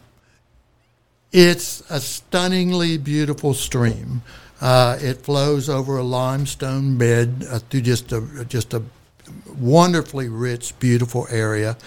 It's 1.32 1.82
a 1.92 2.00
stunningly 2.00 2.98
beautiful 2.98 3.54
stream. 3.54 4.22
Uh, 4.62 4.98
it 5.00 5.18
flows 5.18 5.70
over 5.70 5.98
a 5.98 6.04
limestone 6.04 6.98
bed 6.98 7.46
uh, 7.50 7.60
through 7.60 7.82
just 7.82 8.12
a 8.12 8.46
just 8.46 8.74
a 8.74 8.84
wonderfully 9.58 10.28
rich, 10.28 10.78
beautiful 10.80 11.28
area. 11.30 11.78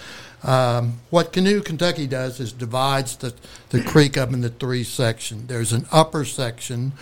Um, 0.43 0.99
what 1.09 1.31
Canoe 1.31 1.61
Kentucky 1.61 2.07
does 2.07 2.39
is 2.39 2.51
divides 2.51 3.15
the, 3.17 3.33
the 3.69 3.81
creek 3.81 4.17
up 4.17 4.33
into 4.33 4.49
three 4.49 4.83
sections. 4.83 5.47
There's 5.47 5.71
an 5.71 5.85
upper 5.91 6.25
section 6.25 6.93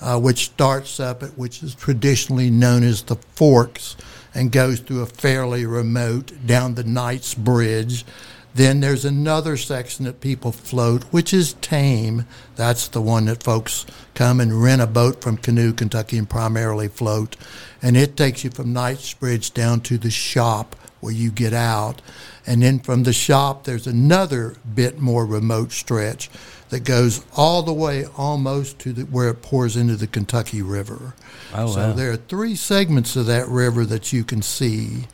uh, 0.00 0.18
which 0.18 0.46
starts 0.46 0.98
up 0.98 1.22
at 1.22 1.38
which 1.38 1.62
is 1.62 1.74
traditionally 1.74 2.50
known 2.50 2.82
as 2.82 3.02
the 3.02 3.16
Forks 3.16 3.96
and 4.34 4.50
goes 4.52 4.80
through 4.80 5.02
a 5.02 5.06
fairly 5.06 5.64
remote 5.64 6.32
down 6.46 6.74
the 6.74 6.84
Knights 6.84 7.34
Bridge. 7.34 8.04
Then 8.58 8.80
there's 8.80 9.04
another 9.04 9.56
section 9.56 10.04
that 10.06 10.20
people 10.20 10.50
float, 10.50 11.04
which 11.12 11.32
is 11.32 11.52
tame. 11.60 12.26
That's 12.56 12.88
the 12.88 13.00
one 13.00 13.26
that 13.26 13.44
folks 13.44 13.86
come 14.14 14.40
and 14.40 14.60
rent 14.60 14.82
a 14.82 14.86
boat 14.88 15.22
from 15.22 15.36
Canoe 15.36 15.72
Kentucky 15.72 16.18
and 16.18 16.28
primarily 16.28 16.88
float. 16.88 17.36
And 17.80 17.96
it 17.96 18.16
takes 18.16 18.42
you 18.42 18.50
from 18.50 18.72
Knights 18.72 19.14
Bridge 19.14 19.54
down 19.54 19.82
to 19.82 19.96
the 19.96 20.10
shop 20.10 20.74
where 20.98 21.12
you 21.12 21.30
get 21.30 21.52
out. 21.52 22.02
And 22.48 22.60
then 22.60 22.80
from 22.80 23.04
the 23.04 23.12
shop, 23.12 23.62
there's 23.62 23.86
another 23.86 24.56
bit 24.74 24.98
more 24.98 25.24
remote 25.24 25.70
stretch 25.70 26.28
that 26.70 26.80
goes 26.80 27.24
all 27.36 27.62
the 27.62 27.72
way 27.72 28.06
almost 28.16 28.80
to 28.80 28.92
the, 28.92 29.02
where 29.02 29.28
it 29.28 29.40
pours 29.40 29.76
into 29.76 29.94
the 29.94 30.08
Kentucky 30.08 30.62
River. 30.62 31.14
Oh, 31.54 31.72
so 31.72 31.78
wow. 31.78 31.92
there 31.92 32.10
are 32.10 32.16
three 32.16 32.56
segments 32.56 33.14
of 33.14 33.26
that 33.26 33.46
river 33.46 33.84
that 33.84 34.12
you 34.12 34.24
can 34.24 34.42
see. 34.42 35.04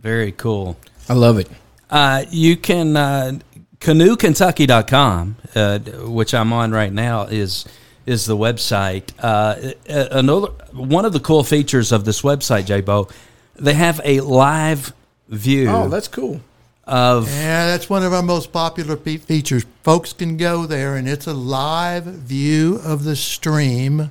Very 0.00 0.32
cool. 0.32 0.76
I 1.08 1.12
love 1.12 1.38
it. 1.38 1.48
Uh, 1.92 2.24
you 2.30 2.56
can 2.56 2.96
uh, 2.96 3.38
canoekentucky.com, 3.80 5.36
uh, 5.54 5.78
which 6.08 6.34
I'm 6.34 6.52
on 6.52 6.72
right 6.72 6.92
now, 6.92 7.22
is 7.24 7.64
is 8.04 8.26
the 8.26 8.36
website. 8.36 9.10
Uh, 9.20 9.72
another 9.88 10.48
one 10.72 11.04
of 11.04 11.12
the 11.12 11.20
cool 11.20 11.44
features 11.44 11.92
of 11.92 12.04
this 12.04 12.22
website, 12.22 12.64
J-Bo, 12.66 13.06
they 13.54 13.74
have 13.74 14.00
a 14.04 14.20
live 14.20 14.92
view 15.28 15.68
Oh, 15.70 15.88
that's 15.88 16.08
cool. 16.08 16.40
of 16.84 17.28
Yeah, 17.30 17.66
that's 17.66 17.88
one 17.88 18.02
of 18.02 18.12
our 18.12 18.22
most 18.22 18.50
popular 18.52 18.96
fe- 18.96 19.18
features. 19.18 19.64
Folks 19.84 20.12
can 20.12 20.36
go 20.36 20.66
there, 20.66 20.96
and 20.96 21.08
it's 21.08 21.26
a 21.28 21.34
live 21.34 22.04
view 22.04 22.80
of 22.84 23.04
the 23.04 23.14
stream. 23.14 24.10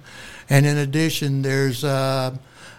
And 0.50 0.66
in 0.66 0.78
addition, 0.78 1.42
there's 1.42 1.84
uh, 1.84 2.36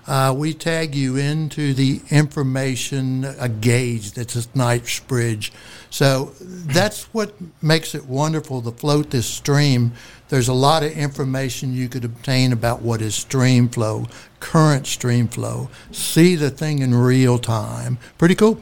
uh, 0.07 0.35
we 0.37 0.53
tag 0.53 0.95
you 0.95 1.17
into 1.17 1.75
the 1.75 2.01
information 2.11 3.27
gauge 3.61 4.13
that's 4.13 4.37
a 4.37 4.49
Knightsbridge. 4.55 5.53
So 5.91 6.33
that's 6.39 7.05
what 7.15 7.35
makes 7.63 7.95
it 7.95 8.07
wonderful 8.07 8.63
to 8.63 8.73
float 8.73 9.11
this 9.11 9.27
stream. 9.27 9.93
There's 10.29 10.49
a 10.49 10.55
lot 10.55 10.83
of 10.83 10.93
information 10.93 11.75
you 11.75 11.89
could 11.89 12.05
obtain 12.05 12.53
about 12.53 12.83
what 12.83 13.03
is 13.03 13.15
stream 13.15 13.69
flow, 13.69 14.07
current 14.41 14.87
stream 14.87 15.29
flow, 15.29 15.69
see 15.91 16.35
the 16.35 16.51
thing 16.51 16.81
in 16.81 16.95
real 16.95 17.39
time. 17.39 17.99
Pretty 18.19 18.35
cool. 18.35 18.61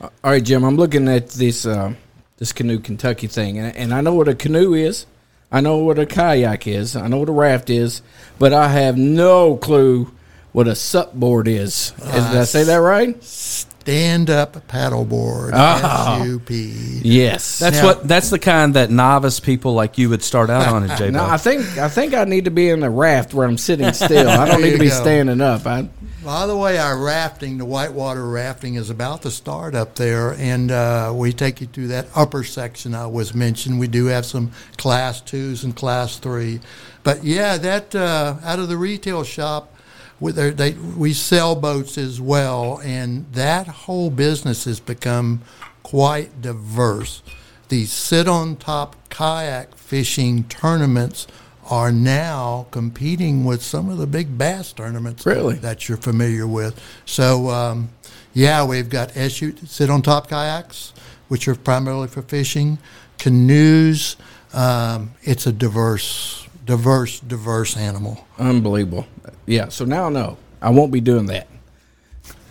All 0.00 0.10
right, 0.22 0.42
Jim. 0.42 0.64
I'm 0.64 0.76
looking 0.76 1.08
at 1.08 1.30
this 1.30 1.66
uh, 1.66 1.94
this 2.38 2.52
canoe 2.52 2.80
Kentucky 2.80 3.28
thing, 3.28 3.58
and, 3.58 3.76
and 3.76 3.94
I 3.94 4.00
know 4.00 4.14
what 4.14 4.28
a 4.28 4.34
canoe 4.34 4.74
is. 4.74 5.06
I 5.52 5.60
know 5.60 5.78
what 5.78 5.98
a 5.98 6.06
kayak 6.06 6.66
is. 6.66 6.96
I 6.96 7.08
know 7.08 7.18
what 7.18 7.28
a 7.28 7.32
raft 7.32 7.68
is, 7.68 8.02
but 8.38 8.52
I 8.52 8.68
have 8.68 8.96
no 8.96 9.56
clue 9.56 10.10
what 10.52 10.68
a 10.68 10.74
sup 10.74 11.14
board 11.14 11.48
is. 11.48 11.92
Is- 11.98 12.04
Did 12.04 12.14
I 12.14 12.44
say 12.44 12.64
that 12.64 12.76
right? 12.76 13.22
Stand 13.24 14.30
up 14.30 14.54
paddleboard, 14.68 15.50
Oh. 15.54 16.24
SUP. 16.24 16.50
Yes. 16.50 17.58
That's 17.58 17.78
Now- 17.78 17.86
what. 17.86 18.06
That's 18.06 18.30
the 18.30 18.38
kind 18.38 18.74
that 18.74 18.90
novice 18.90 19.40
people 19.40 19.74
like 19.74 19.98
you 19.98 20.08
would 20.10 20.22
start 20.22 20.50
out 20.50 20.68
on 20.68 20.88
at 20.88 20.96
J. 20.98 21.10
no, 21.10 21.24
I 21.24 21.36
think 21.36 21.78
I 21.78 21.88
think 21.88 22.14
I 22.14 22.22
need 22.24 22.44
to 22.44 22.50
be 22.52 22.68
in 22.68 22.82
a 22.84 22.90
raft 22.90 23.34
where 23.34 23.46
I'm 23.46 23.58
sitting 23.58 23.92
still. 23.92 24.28
I 24.28 24.46
don't 24.46 24.62
need 24.62 24.72
to 24.72 24.78
be 24.78 24.88
go. 24.88 24.94
standing 25.00 25.40
up. 25.40 25.66
I, 25.66 25.88
By 26.24 26.46
the 26.46 26.56
way, 26.56 26.78
our 26.78 26.96
rafting, 26.96 27.58
the 27.58 27.64
whitewater 27.64 28.24
rafting, 28.24 28.74
is 28.76 28.88
about 28.88 29.22
to 29.22 29.32
start 29.32 29.74
up 29.74 29.96
there, 29.96 30.34
and 30.34 30.70
uh, 30.70 31.12
we 31.12 31.32
take 31.32 31.60
you 31.60 31.66
through 31.66 31.88
that 31.88 32.06
upper 32.14 32.44
section 32.44 32.94
I 32.94 33.06
was 33.08 33.34
mentioned. 33.34 33.80
We 33.80 33.88
do 33.88 34.06
have 34.06 34.24
some 34.26 34.52
class 34.76 35.20
twos 35.20 35.64
and 35.64 35.74
class 35.74 36.18
three, 36.18 36.60
but 37.02 37.24
yeah, 37.24 37.56
that 37.58 37.96
uh, 37.96 38.36
out 38.44 38.60
of 38.60 38.68
the 38.68 38.76
retail 38.76 39.24
shop, 39.24 39.74
we, 40.22 40.30
they, 40.32 40.72
we 40.72 41.12
sell 41.12 41.56
boats 41.56 41.98
as 41.98 42.20
well, 42.20 42.80
and 42.84 43.26
that 43.32 43.66
whole 43.66 44.08
business 44.08 44.64
has 44.66 44.78
become 44.78 45.40
quite 45.82 46.40
diverse. 46.40 47.22
The 47.68 47.86
sit 47.86 48.28
on 48.28 48.54
top 48.56 48.94
kayak 49.08 49.74
fishing 49.76 50.44
tournaments 50.44 51.26
are 51.68 51.90
now 51.90 52.66
competing 52.70 53.44
with 53.44 53.62
some 53.62 53.88
of 53.88 53.98
the 53.98 54.06
big 54.06 54.38
bass 54.38 54.72
tournaments 54.72 55.26
Really? 55.26 55.56
that 55.56 55.88
you're 55.88 55.98
familiar 55.98 56.46
with. 56.46 56.78
So, 57.04 57.48
um, 57.50 57.88
yeah, 58.32 58.64
we've 58.64 58.88
got 58.88 59.16
SU 59.16 59.56
sit 59.66 59.90
on 59.90 60.02
top 60.02 60.28
kayaks, 60.28 60.92
which 61.28 61.48
are 61.48 61.54
primarily 61.56 62.06
for 62.08 62.22
fishing, 62.22 62.78
canoes. 63.18 64.16
Um, 64.54 65.12
it's 65.22 65.46
a 65.46 65.52
diverse, 65.52 66.46
diverse, 66.64 67.18
diverse 67.20 67.76
animal. 67.76 68.24
unbelievable. 68.38 69.06
Yeah. 69.46 69.68
So 69.68 69.84
now 69.84 70.06
I 70.06 70.08
know 70.10 70.38
I 70.60 70.70
won't 70.70 70.92
be 70.92 71.00
doing 71.00 71.26
that. 71.26 71.48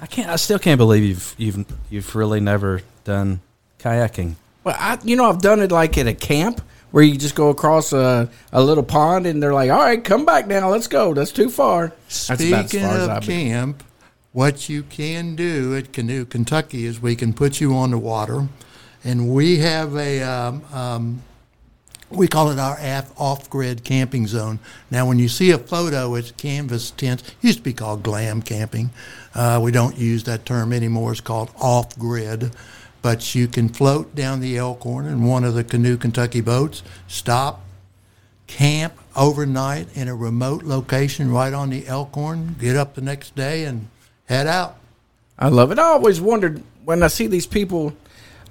I 0.01 0.07
can't. 0.07 0.29
I 0.29 0.35
still 0.35 0.59
can't 0.59 0.77
believe 0.77 1.03
you've 1.03 1.35
you've 1.37 1.65
you've 1.89 2.15
really 2.15 2.39
never 2.39 2.81
done 3.03 3.41
kayaking. 3.79 4.35
Well, 4.63 4.75
I, 4.77 4.97
you 5.03 5.15
know, 5.15 5.25
I've 5.25 5.41
done 5.41 5.59
it 5.59 5.71
like 5.71 5.97
at 5.97 6.07
a 6.07 6.13
camp 6.13 6.61
where 6.91 7.03
you 7.03 7.17
just 7.17 7.35
go 7.35 7.49
across 7.49 7.93
a, 7.93 8.29
a 8.51 8.61
little 8.61 8.83
pond 8.83 9.25
and 9.25 9.41
they're 9.41 9.53
like, 9.53 9.71
all 9.71 9.79
right, 9.79 10.03
come 10.03 10.25
back 10.25 10.47
now. 10.47 10.69
Let's 10.69 10.87
go. 10.87 11.13
That's 11.13 11.31
too 11.31 11.49
far. 11.49 11.93
That's 12.07 12.29
about 12.29 12.65
as 12.65 12.69
Speaking 12.69 12.87
far 12.87 12.97
of 12.97 13.09
I've 13.09 13.25
been. 13.25 13.49
camp, 13.49 13.83
what 14.33 14.69
you 14.69 14.83
can 14.83 15.35
do 15.35 15.75
at 15.75 15.93
Canoe 15.93 16.25
Kentucky 16.25 16.85
is 16.85 17.01
we 17.01 17.15
can 17.15 17.33
put 17.33 17.61
you 17.61 17.73
on 17.75 17.91
the 17.91 17.97
water, 17.97 18.47
and 19.03 19.33
we 19.33 19.59
have 19.59 19.95
a 19.95 20.21
um, 20.21 20.63
um, 20.73 21.21
we 22.11 22.27
call 22.27 22.51
it 22.51 22.59
our 22.59 22.77
off-grid 23.17 23.83
camping 23.83 24.27
zone. 24.27 24.59
Now, 24.89 25.07
when 25.07 25.19
you 25.19 25.27
see 25.27 25.51
a 25.51 25.57
photo, 25.57 26.15
it's 26.15 26.31
canvas 26.31 26.91
tents. 26.91 27.27
It 27.27 27.35
Used 27.41 27.57
to 27.59 27.63
be 27.63 27.73
called 27.73 28.03
glam 28.03 28.41
camping. 28.41 28.91
Uh, 29.33 29.59
we 29.61 29.71
don't 29.71 29.97
use 29.97 30.23
that 30.25 30.45
term 30.45 30.73
anymore. 30.73 31.11
It's 31.11 31.21
called 31.21 31.51
off-grid. 31.59 32.51
But 33.01 33.33
you 33.33 33.47
can 33.47 33.69
float 33.69 34.13
down 34.13 34.41
the 34.41 34.57
Elkhorn 34.57 35.07
in 35.07 35.23
one 35.23 35.43
of 35.43 35.55
the 35.55 35.63
Canoe 35.63 35.97
Kentucky 35.97 36.41
boats, 36.41 36.83
stop, 37.07 37.61
camp 38.45 38.93
overnight 39.15 39.87
in 39.95 40.07
a 40.07 40.15
remote 40.15 40.63
location 40.63 41.31
right 41.31 41.53
on 41.53 41.69
the 41.69 41.87
Elkhorn, 41.87 42.55
get 42.59 42.75
up 42.75 42.93
the 42.93 43.01
next 43.01 43.35
day 43.35 43.63
and 43.63 43.87
head 44.25 44.45
out. 44.45 44.77
I 45.39 45.47
love 45.47 45.71
it. 45.71 45.79
I 45.79 45.83
always 45.83 46.21
wondered 46.21 46.61
when 46.85 47.01
I 47.01 47.07
see 47.07 47.27
these 47.27 47.47
people 47.47 47.93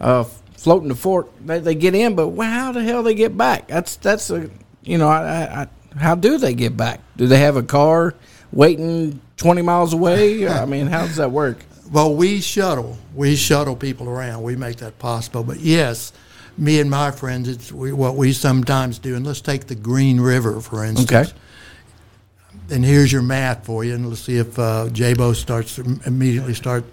uh, 0.01 0.25
floating 0.61 0.91
the 0.91 0.95
fort, 0.95 1.31
they, 1.47 1.59
they 1.59 1.75
get 1.75 1.95
in, 1.95 2.15
but 2.15 2.29
well, 2.29 2.51
how 2.51 2.71
the 2.71 2.83
hell 2.83 3.03
they 3.03 3.15
get 3.15 3.37
back? 3.37 3.69
That's 3.69 3.97
that's 3.97 4.31
a 4.31 4.51
you 4.83 4.99
know, 4.99 5.09
I, 5.09 5.23
I, 5.23 5.63
I, 5.63 5.69
how 5.99 6.15
do 6.15 6.39
they 6.39 6.55
get 6.55 6.77
back? 6.77 7.01
Do 7.17 7.27
they 7.27 7.39
have 7.41 7.57
a 7.57 7.63
car 7.63 8.15
waiting 8.53 9.21
twenty 9.37 9.63
miles 9.63 9.93
away? 9.93 10.47
I 10.47 10.65
mean, 10.67 10.87
how 10.87 11.07
does 11.07 11.17
that 11.17 11.31
work? 11.31 11.65
Well, 11.91 12.15
we 12.15 12.41
shuttle. 12.41 12.99
We 13.15 13.37
shuttle 13.37 13.75
people 13.75 14.09
around. 14.09 14.43
We 14.43 14.55
make 14.55 14.77
that 14.77 14.99
possible. 14.99 15.43
But 15.43 15.61
yes, 15.61 16.13
me 16.57 16.79
and 16.79 16.91
my 16.91 17.11
friends, 17.11 17.49
it's 17.49 17.73
we, 17.73 17.93
what 17.93 18.15
we 18.15 18.33
sometimes 18.33 18.99
do. 18.99 19.17
And 19.17 19.27
let's 19.27 19.41
take 19.41 19.67
the 19.67 19.75
Green 19.75 20.21
River, 20.21 20.61
for 20.61 20.85
instance. 20.85 21.31
Okay. 21.31 21.33
And 22.71 22.85
here's 22.85 23.11
your 23.11 23.23
math 23.23 23.67
for 23.67 23.83
you. 23.83 23.95
And 23.95 24.09
let's 24.09 24.21
see 24.21 24.37
if 24.37 24.57
uh, 24.57 24.89
J-Bo 24.91 25.33
starts 25.33 25.79
immediately 25.79 26.55
start 26.55 26.85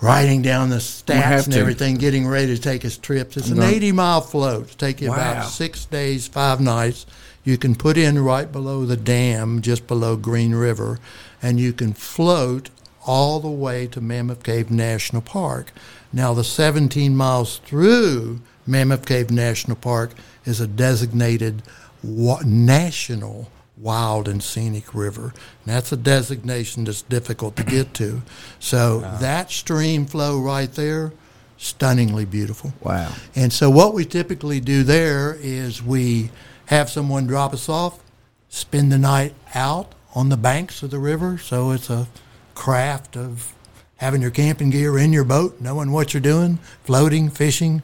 writing 0.00 0.42
down 0.42 0.70
the 0.70 0.76
stats 0.76 1.46
and 1.46 1.54
everything, 1.54 1.96
getting 1.96 2.26
ready 2.26 2.54
to 2.54 2.60
take 2.60 2.82
his 2.82 2.96
trips. 2.96 3.36
It's 3.36 3.48
an 3.48 3.56
gonna- 3.56 3.68
80 3.68 3.92
mile 3.92 4.20
float. 4.20 4.64
It'll 4.66 4.76
take 4.76 5.00
you 5.00 5.08
Wow. 5.08 5.14
about 5.16 5.50
six 5.50 5.84
days, 5.84 6.26
five 6.28 6.60
nights. 6.60 7.04
You 7.44 7.56
can 7.58 7.74
put 7.74 7.96
in 7.96 8.18
right 8.22 8.50
below 8.50 8.84
the 8.84 8.96
dam, 8.96 9.60
just 9.62 9.86
below 9.86 10.16
Green 10.16 10.54
River, 10.54 10.98
and 11.42 11.58
you 11.58 11.72
can 11.72 11.92
float 11.94 12.70
all 13.06 13.40
the 13.40 13.48
way 13.48 13.86
to 13.86 14.00
Mammoth 14.00 14.42
Cave 14.42 14.70
National 14.70 15.22
Park. 15.22 15.72
Now, 16.12 16.34
the 16.34 16.44
17 16.44 17.16
miles 17.16 17.60
through 17.66 18.40
Mammoth 18.66 19.06
Cave 19.06 19.30
National 19.30 19.76
Park 19.76 20.10
is 20.44 20.60
a 20.60 20.66
designated 20.66 21.62
wa- 22.02 22.40
national 22.44 23.48
wild 23.80 24.28
and 24.28 24.42
scenic 24.42 24.94
river. 24.94 25.24
And 25.64 25.74
that's 25.74 25.92
a 25.92 25.96
designation 25.96 26.84
that's 26.84 27.02
difficult 27.02 27.56
to 27.56 27.64
get 27.64 27.94
to. 27.94 28.22
So 28.58 29.00
that 29.20 29.50
stream 29.50 30.06
flow 30.06 30.40
right 30.40 30.72
there, 30.72 31.12
stunningly 31.56 32.24
beautiful. 32.24 32.72
Wow. 32.80 33.12
And 33.34 33.52
so 33.52 33.70
what 33.70 33.94
we 33.94 34.04
typically 34.04 34.60
do 34.60 34.82
there 34.82 35.36
is 35.40 35.82
we 35.82 36.30
have 36.66 36.90
someone 36.90 37.26
drop 37.26 37.52
us 37.52 37.68
off, 37.68 38.00
spend 38.48 38.92
the 38.92 38.98
night 38.98 39.34
out 39.54 39.94
on 40.14 40.28
the 40.28 40.36
banks 40.36 40.82
of 40.82 40.90
the 40.90 40.98
river. 40.98 41.38
So 41.38 41.70
it's 41.72 41.90
a 41.90 42.08
craft 42.54 43.16
of 43.16 43.54
having 43.96 44.22
your 44.22 44.30
camping 44.30 44.70
gear 44.70 44.98
in 44.98 45.12
your 45.12 45.24
boat, 45.24 45.60
knowing 45.60 45.90
what 45.90 46.14
you're 46.14 46.20
doing, 46.20 46.58
floating, 46.84 47.30
fishing, 47.30 47.82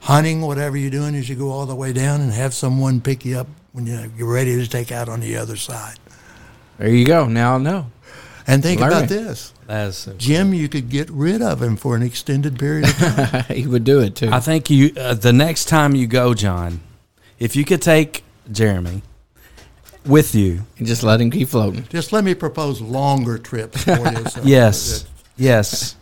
hunting, 0.00 0.40
whatever 0.40 0.76
you're 0.76 0.90
doing 0.90 1.14
as 1.14 1.28
you 1.28 1.36
go 1.36 1.50
all 1.50 1.66
the 1.66 1.74
way 1.74 1.92
down, 1.92 2.20
and 2.20 2.32
have 2.32 2.54
someone 2.54 3.00
pick 3.00 3.24
you 3.24 3.38
up 3.38 3.46
when 3.72 3.86
you- 3.86 4.12
you're 4.16 4.32
ready 4.32 4.56
to 4.56 4.66
take 4.68 4.90
out 4.92 5.08
on 5.08 5.20
the 5.20 5.36
other 5.36 5.56
side. 5.56 5.98
There 6.78 6.88
you 6.88 7.04
go. 7.06 7.26
Now 7.26 7.56
I 7.56 7.58
know. 7.58 7.86
And 8.46 8.62
think 8.62 8.80
Learning. 8.80 8.96
about 8.96 9.08
this. 9.08 9.52
That's 9.66 9.96
so 9.98 10.12
Jim, 10.14 10.52
you 10.54 10.68
could 10.68 10.88
get 10.88 11.08
rid 11.10 11.40
of 11.42 11.62
him 11.62 11.76
for 11.76 11.94
an 11.94 12.02
extended 12.02 12.58
period 12.58 12.88
of 12.88 12.96
time. 12.96 13.44
he 13.54 13.66
would 13.66 13.84
do 13.84 14.00
it 14.00 14.16
too. 14.16 14.30
I 14.32 14.40
think 14.40 14.70
you 14.70 14.92
uh, 14.98 15.14
the 15.14 15.32
next 15.32 15.66
time 15.66 15.94
you 15.94 16.06
go, 16.06 16.34
John, 16.34 16.80
if 17.38 17.54
you 17.54 17.64
could 17.64 17.80
take 17.82 18.24
Jeremy 18.50 19.02
with 20.06 20.34
you. 20.34 20.64
and 20.78 20.86
just 20.86 21.02
let 21.02 21.20
him 21.20 21.30
keep 21.30 21.48
floating. 21.48 21.84
Just 21.90 22.12
let 22.12 22.24
me 22.24 22.34
propose 22.34 22.80
longer 22.80 23.38
trips 23.38 23.84
for 23.84 23.90
you. 23.98 24.24
so 24.28 24.40
Yes. 24.44 25.04
Yes. 25.36 25.94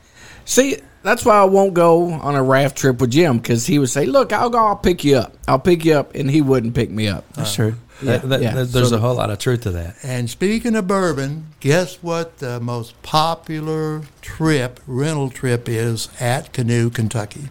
See, 0.45 0.79
that's 1.09 1.25
why 1.25 1.37
I 1.38 1.44
won't 1.44 1.75
go 1.75 2.11
on 2.12 2.35
a 2.35 2.42
raft 2.42 2.77
trip 2.77 3.01
with 3.01 3.11
Jim 3.11 3.38
because 3.38 3.66
he 3.66 3.79
would 3.79 3.90
say, 3.90 4.07
"Look, 4.07 4.33
I'll 4.33 4.51
go. 4.51 4.59
I'll 4.59 4.77
pick 4.77 5.05
you 5.05 5.16
up. 5.16 5.35
I'll 5.47 5.59
pick 5.59 5.85
you 5.85 5.94
up," 5.94 6.14
and 6.14 6.31
he 6.31 6.40
wouldn't 6.40 6.75
pick 6.75 6.90
me 6.90 7.09
up. 7.09 7.25
That's 7.35 7.55
true. 7.55 7.75
yeah, 8.03 8.18
That- 8.18 8.29
that- 8.29 8.42
yeah. 8.42 8.55
that- 8.55 8.73
there's 8.73 8.90
So- 8.90 8.97
a 8.97 9.01
whole 9.01 9.16
lot 9.16 9.31
of 9.31 9.38
truth 9.38 9.62
to 9.62 9.71
that. 9.73 9.97
And 10.05 10.31
speaking 10.31 10.77
of 10.77 10.87
bourbon, 10.87 11.47
guess 11.59 11.99
what 12.01 12.38
the 12.38 12.61
most 12.61 13.01
popular 13.03 14.03
trip, 14.23 14.79
rental 14.87 15.31
trip 15.31 15.68
is 15.68 16.09
at 16.21 16.53
Canoe, 16.53 16.90
Kentucky? 16.90 17.49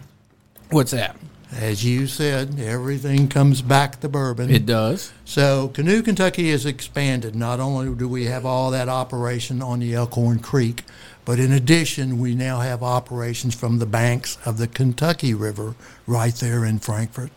What's 0.70 0.92
that? 0.92 1.16
As 1.54 1.82
you 1.84 2.06
said, 2.06 2.60
everything 2.62 3.28
comes 3.28 3.62
back 3.62 4.00
to 4.00 4.08
bourbon. 4.08 4.50
It 4.50 4.66
does. 4.66 5.12
So 5.24 5.68
Canoe, 5.68 6.02
Kentucky 6.02 6.50
has 6.50 6.66
expanded. 6.66 7.34
Not 7.34 7.58
only 7.58 7.94
do 7.94 8.06
we 8.06 8.26
have 8.26 8.44
all 8.44 8.70
that 8.70 8.88
operation 8.88 9.62
on 9.62 9.80
the 9.80 9.94
Elkhorn 9.94 10.40
Creek, 10.40 10.84
but 11.28 11.38
in 11.38 11.52
addition, 11.52 12.18
we 12.18 12.34
now 12.34 12.60
have 12.60 12.82
operations 12.82 13.54
from 13.54 13.80
the 13.80 13.84
banks 13.84 14.38
of 14.46 14.56
the 14.56 14.66
Kentucky 14.66 15.34
River 15.34 15.74
right 16.06 16.34
there 16.34 16.64
in 16.64 16.78
Frankfort. 16.78 17.30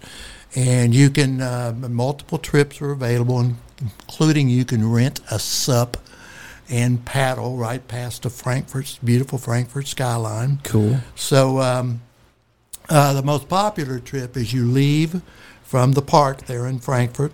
And 0.55 0.95
you 0.95 1.09
can, 1.09 1.41
uh, 1.41 1.73
multiple 1.89 2.37
trips 2.37 2.81
are 2.81 2.91
available, 2.91 3.51
including 3.81 4.47
you 4.47 4.63
can 4.63 4.89
rent 4.89 5.19
a 5.29 5.39
sup 5.39 5.97
and 6.69 7.03
paddle 7.03 7.57
right 7.57 7.85
past 7.89 8.23
the 8.23 8.29
Frankfort's 8.29 8.97
beautiful 8.99 9.37
Frankfort 9.37 9.87
skyline. 9.87 10.61
Cool. 10.63 10.99
So 11.15 11.59
um, 11.59 12.01
uh, 12.87 13.11
the 13.11 13.23
most 13.23 13.49
popular 13.49 13.99
trip 13.99 14.37
is 14.37 14.53
you 14.53 14.63
leave 14.63 15.21
from 15.63 15.91
the 15.91 16.01
park 16.01 16.45
there 16.45 16.65
in 16.65 16.79
Frankfort, 16.79 17.33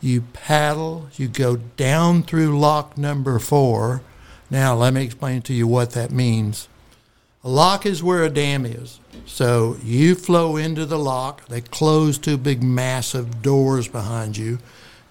you 0.00 0.22
paddle, 0.32 1.10
you 1.16 1.28
go 1.28 1.56
down 1.56 2.22
through 2.22 2.58
lock 2.58 2.96
number 2.96 3.38
four 3.38 4.00
Now, 4.50 4.74
let 4.74 4.92
me 4.92 5.04
explain 5.04 5.42
to 5.42 5.54
you 5.54 5.66
what 5.66 5.92
that 5.92 6.10
means. 6.10 6.68
A 7.42 7.48
lock 7.48 7.86
is 7.86 8.02
where 8.02 8.24
a 8.24 8.28
dam 8.28 8.66
is. 8.66 9.00
So 9.24 9.76
you 9.82 10.14
flow 10.14 10.56
into 10.56 10.84
the 10.84 10.98
lock, 10.98 11.46
they 11.46 11.60
close 11.60 12.18
two 12.18 12.36
big 12.36 12.62
massive 12.62 13.42
doors 13.42 13.88
behind 13.88 14.36
you. 14.36 14.58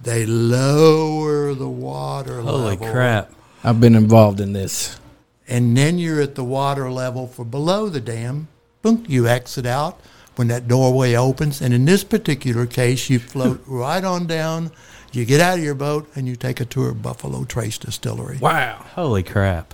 They 0.01 0.25
lower 0.25 1.53
the 1.53 1.69
water 1.69 2.35
level. 2.35 2.59
Holy 2.59 2.77
level. 2.77 2.91
crap! 2.91 3.31
I've 3.63 3.81
been 3.81 3.95
involved 3.95 4.39
in 4.39 4.53
this. 4.53 4.99
And 5.47 5.75
then 5.75 5.97
you're 5.97 6.21
at 6.21 6.35
the 6.35 6.43
water 6.43 6.91
level 6.91 7.27
for 7.27 7.43
below 7.43 7.89
the 7.89 7.99
dam. 7.99 8.47
Boom, 8.81 9.03
you 9.07 9.27
exit 9.27 9.65
out 9.65 9.99
when 10.35 10.47
that 10.49 10.67
doorway 10.67 11.15
opens. 11.15 11.61
And 11.61 11.73
in 11.73 11.85
this 11.85 12.03
particular 12.03 12.65
case, 12.65 13.09
you 13.09 13.19
float 13.19 13.61
right 13.67 14.03
on 14.03 14.27
down. 14.27 14.71
You 15.11 15.25
get 15.25 15.41
out 15.41 15.57
of 15.57 15.63
your 15.63 15.75
boat 15.75 16.07
and 16.15 16.27
you 16.27 16.35
take 16.35 16.59
a 16.59 16.65
tour 16.65 16.89
of 16.89 17.01
Buffalo 17.01 17.43
Trace 17.43 17.77
Distillery. 17.77 18.37
Wow. 18.37 18.85
Holy 18.95 19.23
crap! 19.23 19.73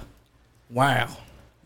Wow. 0.70 1.10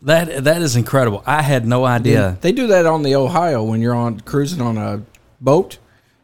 That 0.02 0.44
that 0.44 0.62
is 0.62 0.76
incredible. 0.76 1.22
I 1.26 1.42
had 1.42 1.66
no 1.66 1.84
idea. 1.84 2.38
They 2.40 2.52
do 2.52 2.68
that 2.68 2.86
on 2.86 3.02
the 3.02 3.14
Ohio 3.16 3.62
when 3.62 3.80
you're 3.80 3.94
on 3.94 4.20
cruising 4.20 4.60
on 4.60 4.76
a 4.78 5.02
boat 5.40 5.78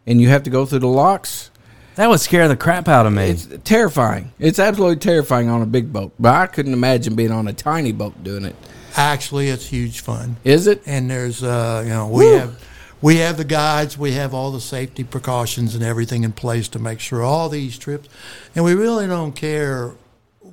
and 0.06 0.20
you 0.20 0.28
have 0.28 0.44
to 0.44 0.50
go 0.50 0.64
through 0.66 0.80
the 0.80 0.88
locks. 0.88 1.50
That 1.96 2.08
would 2.08 2.20
scare 2.20 2.46
the 2.48 2.56
crap 2.56 2.88
out 2.88 3.06
of 3.06 3.12
me. 3.12 3.30
It's 3.30 3.48
terrifying. 3.64 4.32
It's 4.38 4.58
absolutely 4.58 4.96
terrifying 4.96 5.48
on 5.48 5.62
a 5.62 5.66
big 5.66 5.92
boat. 5.92 6.12
But 6.18 6.34
I 6.34 6.46
couldn't 6.46 6.74
imagine 6.74 7.14
being 7.16 7.32
on 7.32 7.48
a 7.48 7.52
tiny 7.54 7.92
boat 7.92 8.22
doing 8.22 8.44
it. 8.44 8.54
Actually, 8.96 9.48
it's 9.48 9.66
huge 9.66 10.00
fun. 10.00 10.36
Is 10.44 10.66
it? 10.66 10.82
and 10.86 11.10
there's 11.10 11.42
uh, 11.42 11.82
you 11.84 11.90
know 11.90 12.08
we 12.08 12.24
Woo. 12.26 12.36
have 12.36 12.62
we 13.02 13.16
have 13.16 13.36
the 13.36 13.44
guides, 13.44 13.98
we 13.98 14.12
have 14.12 14.32
all 14.32 14.50
the 14.50 14.60
safety 14.60 15.04
precautions 15.04 15.74
and 15.74 15.84
everything 15.84 16.24
in 16.24 16.32
place 16.32 16.68
to 16.68 16.78
make 16.78 17.00
sure 17.00 17.22
all 17.22 17.48
these 17.48 17.78
trips, 17.78 18.08
and 18.54 18.64
we 18.64 18.74
really 18.74 19.06
don't 19.06 19.32
care 19.32 19.92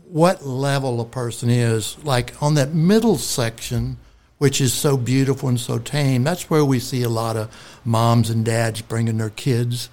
what 0.10 0.46
level 0.46 1.02
a 1.02 1.06
person 1.06 1.50
is. 1.50 1.98
Like 2.04 2.42
on 2.42 2.56
that 2.56 2.74
middle 2.74 3.18
section, 3.18 3.98
which 4.38 4.60
is 4.60 4.74
so 4.74 4.98
beautiful 4.98 5.50
and 5.50 5.60
so 5.60 5.80
tame, 5.80 6.24
that's 6.24 6.50
where 6.50 6.66
we 6.66 6.80
see 6.80 7.02
a 7.04 7.10
lot 7.10 7.38
of 7.38 7.80
moms 7.86 8.30
and 8.30 8.44
dads 8.44 8.82
bringing 8.82 9.18
their 9.18 9.30
kids. 9.30 9.90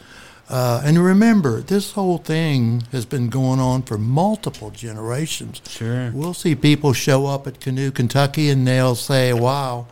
Uh, 0.49 0.83
and 0.85 0.99
remember, 0.99 1.61
this 1.61 1.93
whole 1.93 2.19
thing 2.19 2.83
has 2.91 3.07
been 3.07 3.29
going 3.29 3.61
on 3.61 3.83
for 3.83 3.97
multiple 3.97 4.71
generations. 4.71 5.63
Sure. 5.69 6.11
We'll 6.13 6.35
see 6.35 6.57
people 6.57 6.93
show 6.93 7.27
up 7.27 7.47
at 7.47 7.61
Canoe, 7.61 7.93
Kentucky, 7.93 8.51
and 8.51 8.67
they'll 8.67 8.97
say, 8.97 9.33
"Wow, 9.33 9.87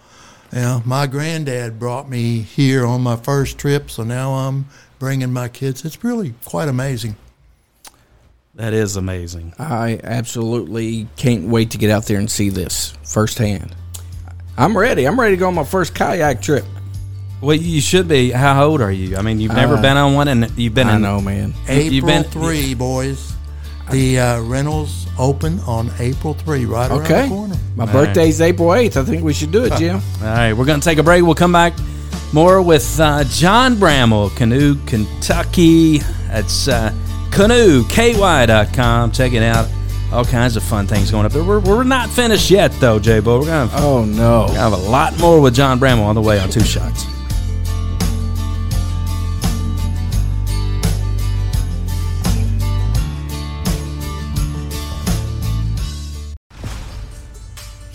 you 0.52 0.60
know, 0.60 0.82
my 0.84 1.06
granddad 1.06 1.78
brought 1.78 2.08
me 2.08 2.40
here 2.40 2.86
on 2.86 3.02
my 3.02 3.16
first 3.16 3.58
trip, 3.58 3.90
so 3.90 4.02
now 4.02 4.32
I'm 4.32 4.66
bringing 4.98 5.32
my 5.32 5.48
kids." 5.48 5.84
It's 5.84 6.02
really 6.04 6.34
quite 6.44 6.68
amazing. 6.68 7.16
that 8.54 8.72
is 8.72 8.96
amazing. 8.96 9.52
I 9.58 10.00
absolutely 10.02 11.06
can't 11.16 11.44
wait 11.48 11.70
to 11.72 11.78
get 11.78 11.90
out 11.90 12.06
there 12.06 12.18
and 12.18 12.28
see 12.30 12.48
this 12.48 12.92
firsthand. 13.04 13.74
I'm 14.56 14.76
ready. 14.76 15.06
I'm 15.06 15.18
ready 15.20 15.36
to 15.36 15.40
go 15.40 15.46
on 15.46 15.54
my 15.54 15.62
first 15.64 15.94
kayak 15.94 16.42
trip. 16.42 16.64
Well, 17.40 17.54
you 17.54 17.80
should 17.80 18.08
be. 18.08 18.30
How 18.32 18.64
old 18.64 18.80
are 18.80 18.90
you? 18.90 19.16
I 19.16 19.22
mean, 19.22 19.38
you've 19.38 19.54
never 19.54 19.76
Uh, 19.76 19.82
been 19.82 19.96
on 19.96 20.14
one, 20.14 20.26
and 20.26 20.50
you've 20.56 20.74
been. 20.74 20.88
I 20.88 20.96
in, 20.96 21.02
know, 21.02 21.20
man. 21.20 21.54
April 21.68 21.92
You've 21.92 22.06
been- 22.06 22.24
three, 22.24 22.74
boys. 22.74 23.32
The 23.90 24.18
uh, 24.18 24.40
rentals 24.42 25.06
open 25.18 25.60
on 25.60 25.90
April 25.98 26.34
three, 26.34 26.64
right 26.66 26.90
around 26.90 27.00
Okay. 27.02 27.22
the 27.22 27.28
corner. 27.28 27.56
My 27.76 27.86
birthday's 27.90 28.40
April 28.40 28.68
8th. 28.68 28.96
I 28.96 29.04
think 29.04 29.22
we 29.24 29.32
should 29.32 29.50
do 29.52 29.64
it, 29.64 29.72
Jim. 29.78 29.96
All 30.20 30.26
right, 30.26 30.52
we're 30.52 30.64
going 30.66 30.80
to 30.80 30.84
take 30.84 30.98
a 30.98 31.02
break. 31.02 31.22
We'll 31.24 31.34
come 31.34 31.52
back 31.52 31.72
more 32.32 32.60
with 32.60 32.98
uh, 33.00 33.24
John 33.24 33.76
Bramel, 33.76 34.34
Canoe, 34.36 34.76
Kentucky. 34.86 35.98
That's 36.28 36.68
uh, 36.68 36.92
canoeky.com. 37.30 39.12
Check 39.12 39.32
it 39.32 39.42
out. 39.42 39.68
All 40.12 40.24
kinds 40.24 40.56
of 40.56 40.62
fun 40.62 40.86
things 40.86 41.10
going 41.10 41.26
up 41.26 41.32
there. 41.32 41.42
We're, 41.44 41.60
we're 41.60 41.84
not 41.84 42.08
finished 42.08 42.50
yet, 42.50 42.72
though, 42.80 42.98
J 42.98 43.20
Bo. 43.20 43.40
We're 43.40 43.46
going 43.46 43.68
to 43.68 43.76
Oh, 43.76 44.04
no. 44.04 44.46
have 44.48 44.72
a 44.72 44.76
lot 44.76 45.18
more 45.18 45.40
with 45.40 45.54
John 45.54 45.78
Bramel 45.78 46.04
on 46.04 46.14
the 46.14 46.22
way 46.22 46.38
on 46.40 46.48
Two 46.48 46.60
Shots. 46.60 47.04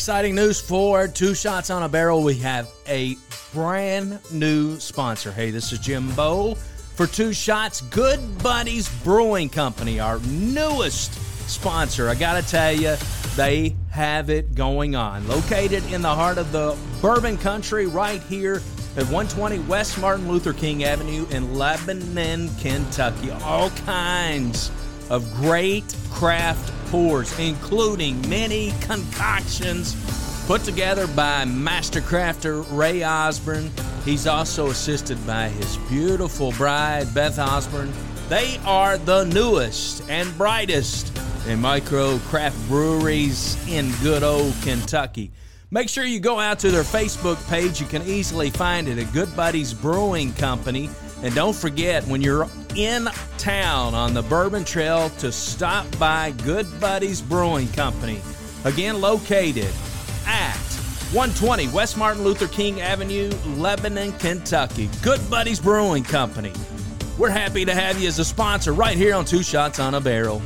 Exciting 0.03 0.35
news 0.35 0.59
for 0.59 1.07
Two 1.07 1.33
Shots 1.33 1.69
on 1.69 1.81
a 1.81 1.87
Barrel. 1.87 2.23
We 2.23 2.35
have 2.39 2.69
a 2.89 3.15
brand 3.53 4.19
new 4.33 4.77
sponsor. 4.77 5.31
Hey, 5.31 5.49
this 5.49 5.71
is 5.71 5.79
Jim 5.79 6.13
Bow 6.13 6.55
for 6.55 7.07
Two 7.07 7.31
Shots. 7.31 7.79
Good 7.79 8.19
Buddies 8.39 8.89
Brewing 9.01 9.47
Company, 9.47 10.01
our 10.01 10.19
newest 10.19 11.13
sponsor. 11.49 12.09
I 12.09 12.15
got 12.15 12.43
to 12.43 12.45
tell 12.45 12.73
you, 12.73 12.97
they 13.37 13.77
have 13.91 14.29
it 14.29 14.55
going 14.55 14.93
on. 14.93 15.25
Located 15.29 15.89
in 15.93 16.01
the 16.01 16.13
heart 16.13 16.37
of 16.37 16.51
the 16.51 16.77
bourbon 17.01 17.37
country, 17.37 17.85
right 17.85 18.21
here 18.23 18.55
at 18.97 19.05
120 19.05 19.59
West 19.59 19.97
Martin 19.99 20.27
Luther 20.27 20.51
King 20.51 20.83
Avenue 20.83 21.25
in 21.29 21.55
Lebanon, 21.55 22.49
Kentucky. 22.59 23.31
All 23.31 23.69
kinds 23.69 24.69
of 25.09 25.33
great 25.35 25.95
craft 26.09 26.73
pours, 26.93 27.39
including 27.39 28.21
many 28.29 28.71
concoctions 28.81 29.95
put 30.45 30.61
together 30.61 31.07
by 31.07 31.43
master 31.43 31.99
crafter 32.01 32.63
Ray 32.69 33.03
Osborne. 33.03 33.71
He's 34.05 34.27
also 34.27 34.67
assisted 34.67 35.17
by 35.25 35.49
his 35.49 35.77
beautiful 35.89 36.51
bride, 36.51 37.11
Beth 37.11 37.39
Osborne. 37.39 37.91
They 38.29 38.59
are 38.63 38.99
the 38.99 39.23
newest 39.23 40.07
and 40.07 40.37
brightest 40.37 41.17
in 41.47 41.59
micro 41.59 42.19
craft 42.27 42.59
breweries 42.67 43.57
in 43.67 43.91
good 44.03 44.21
old 44.21 44.53
Kentucky. 44.61 45.31
Make 45.71 45.89
sure 45.89 46.05
you 46.05 46.19
go 46.19 46.39
out 46.39 46.59
to 46.59 46.69
their 46.69 46.83
Facebook 46.83 47.43
page. 47.49 47.81
You 47.81 47.87
can 47.87 48.03
easily 48.03 48.51
find 48.51 48.87
it 48.87 48.99
at 48.99 49.11
Good 49.13 49.35
Buddies 49.35 49.73
Brewing 49.73 50.31
Company. 50.33 50.91
And 51.23 51.33
don't 51.33 51.55
forget, 51.55 52.05
when 52.05 52.21
you're 52.21 52.49
in 52.75 53.07
town 53.37 53.95
on 53.95 54.13
the 54.13 54.21
Bourbon 54.21 54.65
Trail, 54.65 55.09
to 55.19 55.31
stop 55.31 55.87
by 55.97 56.31
Good 56.43 56.67
Buddies 56.81 57.21
Brewing 57.21 57.69
Company. 57.69 58.19
Again, 58.65 58.99
located 58.99 59.71
at 60.27 60.57
120 61.13 61.69
West 61.69 61.95
Martin 61.95 62.25
Luther 62.25 62.47
King 62.47 62.81
Avenue, 62.81 63.31
Lebanon, 63.55 64.11
Kentucky. 64.13 64.89
Good 65.01 65.21
Buddies 65.29 65.61
Brewing 65.61 66.03
Company. 66.03 66.51
We're 67.17 67.29
happy 67.29 67.63
to 67.63 67.73
have 67.73 68.01
you 68.01 68.09
as 68.09 68.19
a 68.19 68.25
sponsor 68.25 68.73
right 68.73 68.97
here 68.97 69.15
on 69.15 69.23
Two 69.23 69.43
Shots 69.43 69.79
on 69.79 69.93
a 69.93 70.01
Barrel. 70.01 70.41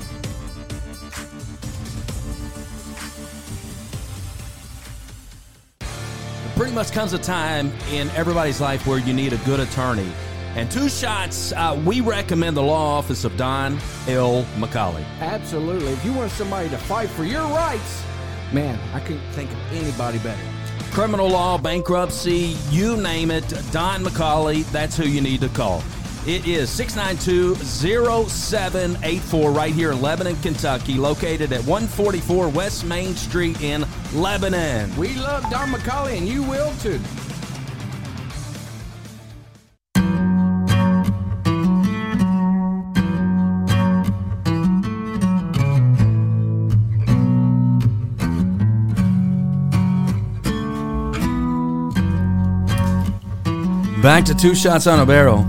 pretty 6.55 6.73
much 6.73 6.91
comes 6.91 7.13
a 7.13 7.19
time 7.19 7.71
in 7.91 8.09
everybody's 8.09 8.59
life 8.59 8.87
where 8.87 8.97
you 8.97 9.13
need 9.13 9.31
a 9.31 9.37
good 9.45 9.59
attorney. 9.59 10.11
And 10.57 10.69
two 10.71 10.89
shots, 10.89 11.53
uh, 11.53 11.79
we 11.85 12.01
recommend 12.01 12.57
the 12.57 12.63
law 12.63 12.97
office 12.97 13.23
of 13.25 13.37
Don 13.37 13.77
L. 14.07 14.43
McCauley. 14.55 15.05
Absolutely. 15.19 15.93
If 15.93 16.03
you 16.03 16.13
want 16.13 16.31
somebody 16.31 16.67
to 16.69 16.79
fight 16.79 17.09
for 17.09 17.25
your 17.25 17.43
rights, 17.43 18.03
man, 18.51 18.79
I 18.91 18.99
couldn't 19.01 19.21
think 19.33 19.51
of 19.51 19.59
anybody 19.71 20.17
better. 20.17 20.41
Criminal 20.89 21.29
law, 21.29 21.59
bankruptcy, 21.59 22.55
you 22.71 22.97
name 22.97 23.29
it, 23.29 23.47
Don 23.71 24.03
McCauley, 24.03 24.65
that's 24.71 24.97
who 24.97 25.03
you 25.03 25.21
need 25.21 25.41
to 25.41 25.49
call. 25.49 25.83
It 26.25 26.47
is 26.47 26.71
692-0784 26.71 29.55
right 29.55 29.75
here 29.75 29.91
in 29.91 30.01
Lebanon, 30.01 30.37
Kentucky, 30.37 30.95
located 30.95 31.53
at 31.53 31.63
144 31.65 32.49
West 32.49 32.83
Main 32.83 33.13
Street 33.13 33.61
in 33.61 33.85
Lebanon. 34.11 34.89
We 34.97 35.13
love 35.17 35.47
Don 35.51 35.69
McCauley, 35.69 36.17
and 36.17 36.27
you 36.27 36.41
will 36.41 36.73
too. 36.77 36.99
Back 54.01 54.25
to 54.25 54.35
two 54.35 54.53
shots 54.55 54.85
on 54.87 54.99
a 54.99 55.05
barrel. 55.05 55.43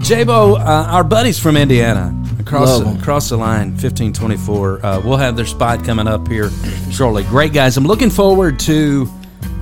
J-Bo, 0.00 0.56
uh, 0.56 0.86
our 0.90 1.02
buddies 1.02 1.38
from 1.38 1.56
Indiana, 1.56 2.14
across 2.38 2.80
the, 2.80 2.98
across 3.00 3.28
the 3.30 3.36
line, 3.38 3.70
1524. 3.70 4.84
Uh, 4.84 5.00
we'll 5.02 5.16
have 5.16 5.36
their 5.36 5.46
spot 5.46 5.84
coming 5.84 6.06
up 6.06 6.28
here 6.28 6.50
shortly. 6.90 7.22
Great 7.24 7.52
guys. 7.54 7.76
I'm 7.78 7.86
looking 7.86 8.10
forward 8.10 8.58
to 8.60 9.08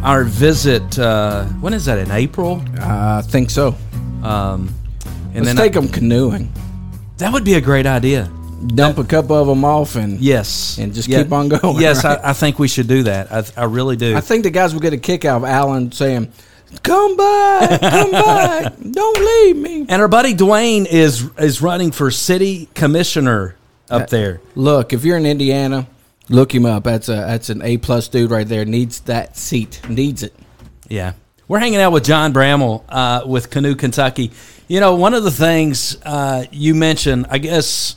our 0.03 0.25
visit. 0.25 0.99
Uh, 0.99 1.45
when 1.61 1.73
is 1.73 1.85
that? 1.85 1.99
In 1.99 2.11
April? 2.11 2.63
I 2.81 3.23
think 3.23 3.51
so. 3.51 3.77
Um, 4.25 4.75
and 5.35 5.45
Let's 5.45 5.47
then 5.47 5.57
take 5.57 5.73
them 5.75 5.89
canoeing. 5.89 6.53
that 7.19 7.33
would 7.33 7.45
be 7.45 7.55
a 7.55 7.61
great 7.61 7.87
idea. 7.87 8.31
Dump 8.67 8.99
a 8.99 9.05
couple 9.05 9.37
of 9.37 9.47
them 9.47 9.65
off, 9.65 9.97
and 9.97 10.21
Yes, 10.21 10.79
And 10.79 10.93
just 10.95 11.09
keep 11.09 11.33
on 11.33 11.49
going, 11.49 11.81
Yes, 11.81 12.05
right? 12.05 12.19
I, 12.23 12.31
I 12.31 12.33
think 12.33 12.59
we 12.59 12.69
should 12.69 12.87
do 12.89 13.05
that. 13.05 13.33
I, 13.33 13.45
I 13.63 13.65
really 13.65 13.97
do. 13.97 14.17
I 14.17 14.21
think 14.21 14.45
the 14.45 14.51
guys 14.51 14.73
will 14.73 14.81
get 14.81 14.93
a 14.93 14.99
kick 14.99 15.25
out 15.25 15.39
of 15.39 15.45
Alan 15.45 15.91
saying, 15.93 16.33
"Come 16.83 17.17
back, 17.17 17.81
come 17.81 18.11
back, 18.11 18.73
don't 18.91 19.19
leave 19.19 19.57
me." 19.57 19.87
And 19.89 20.03
our 20.03 20.09
buddy 20.09 20.35
Dwayne 20.35 20.87
is 20.87 21.29
is 21.39 21.61
running 21.63 21.93
for 21.93 22.11
city 22.11 22.69
commissioner 22.75 23.57
up 23.91 24.09
there. 24.11 24.41
Look, 24.55 24.93
if 24.93 25.05
you're 25.05 25.17
in 25.17 25.27
Indiana, 25.27 25.87
look 26.29 26.55
him 26.55 26.67
up. 26.67 26.85
That's 26.85 27.09
a 27.09 27.15
that's 27.15 27.51
an 27.51 27.63
A 27.63 27.77
plus 27.79 28.09
dude 28.09 28.31
right 28.31 28.47
there. 28.49 28.65
Needs 28.65 29.01
that 29.01 29.37
seat. 29.37 29.81
Needs 29.89 30.23
it. 30.23 30.35
Yeah. 30.89 31.13
We're 31.49 31.59
hanging 31.59 31.81
out 31.81 31.93
with 31.93 32.05
John 32.05 32.33
Bramel 32.33 32.85
uh, 32.89 33.25
with 33.27 33.51
Canoe 33.51 33.75
Kentucky. 33.75 34.31
You 34.69 34.81
know, 34.81 34.95
one 34.95 35.13
of 35.13 35.23
the 35.23 35.31
things 35.31 35.99
uh, 36.03 36.47
you 36.51 36.75
mentioned, 36.75 37.27
I 37.29 37.39
guess, 37.39 37.97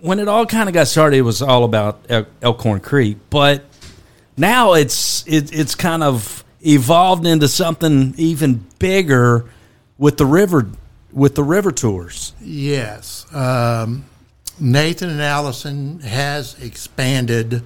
when 0.00 0.18
it 0.18 0.28
all 0.28 0.46
kind 0.46 0.68
of 0.68 0.72
got 0.72 0.86
started, 0.86 1.18
it 1.18 1.22
was 1.22 1.42
all 1.42 1.64
about 1.64 2.06
El- 2.08 2.26
Elkhorn 2.40 2.80
Creek. 2.80 3.18
But 3.28 3.64
now 4.36 4.74
it's 4.74 5.26
it, 5.26 5.52
it's 5.52 5.74
kind 5.74 6.02
of 6.02 6.42
evolved 6.60 7.26
into 7.26 7.48
something 7.48 8.14
even 8.16 8.66
bigger 8.78 9.44
with 9.96 10.16
the 10.16 10.26
river 10.26 10.70
with 11.12 11.34
the 11.34 11.42
river 11.42 11.72
tours. 11.72 12.32
Yes. 12.40 13.26
Um, 13.34 14.04
Nathan 14.60 15.08
and 15.08 15.22
Allison 15.22 16.00
has 16.00 16.60
expanded 16.62 17.62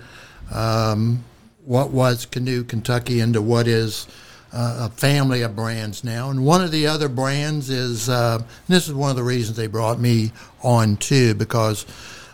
um, 0.52 1.24
what 1.64 1.90
was 1.90 2.26
Canoe 2.26 2.64
Kentucky 2.64 3.20
into 3.20 3.40
what 3.40 3.66
is 3.66 4.06
uh, 4.52 4.88
a 4.88 4.94
family 4.94 5.42
of 5.42 5.56
brands 5.56 6.04
now. 6.04 6.30
And 6.30 6.44
one 6.44 6.62
of 6.62 6.70
the 6.70 6.86
other 6.86 7.08
brands 7.08 7.70
is, 7.70 8.08
uh, 8.08 8.42
this 8.68 8.88
is 8.88 8.94
one 8.94 9.10
of 9.10 9.16
the 9.16 9.22
reasons 9.22 9.56
they 9.56 9.66
brought 9.66 9.98
me 9.98 10.32
on 10.62 10.96
too, 10.96 11.34
because 11.34 11.86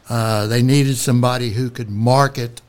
uh, 0.08 0.46
they 0.46 0.62
needed 0.62 0.96
somebody 0.96 1.50
who 1.50 1.70
could 1.70 1.90
market 1.90 2.60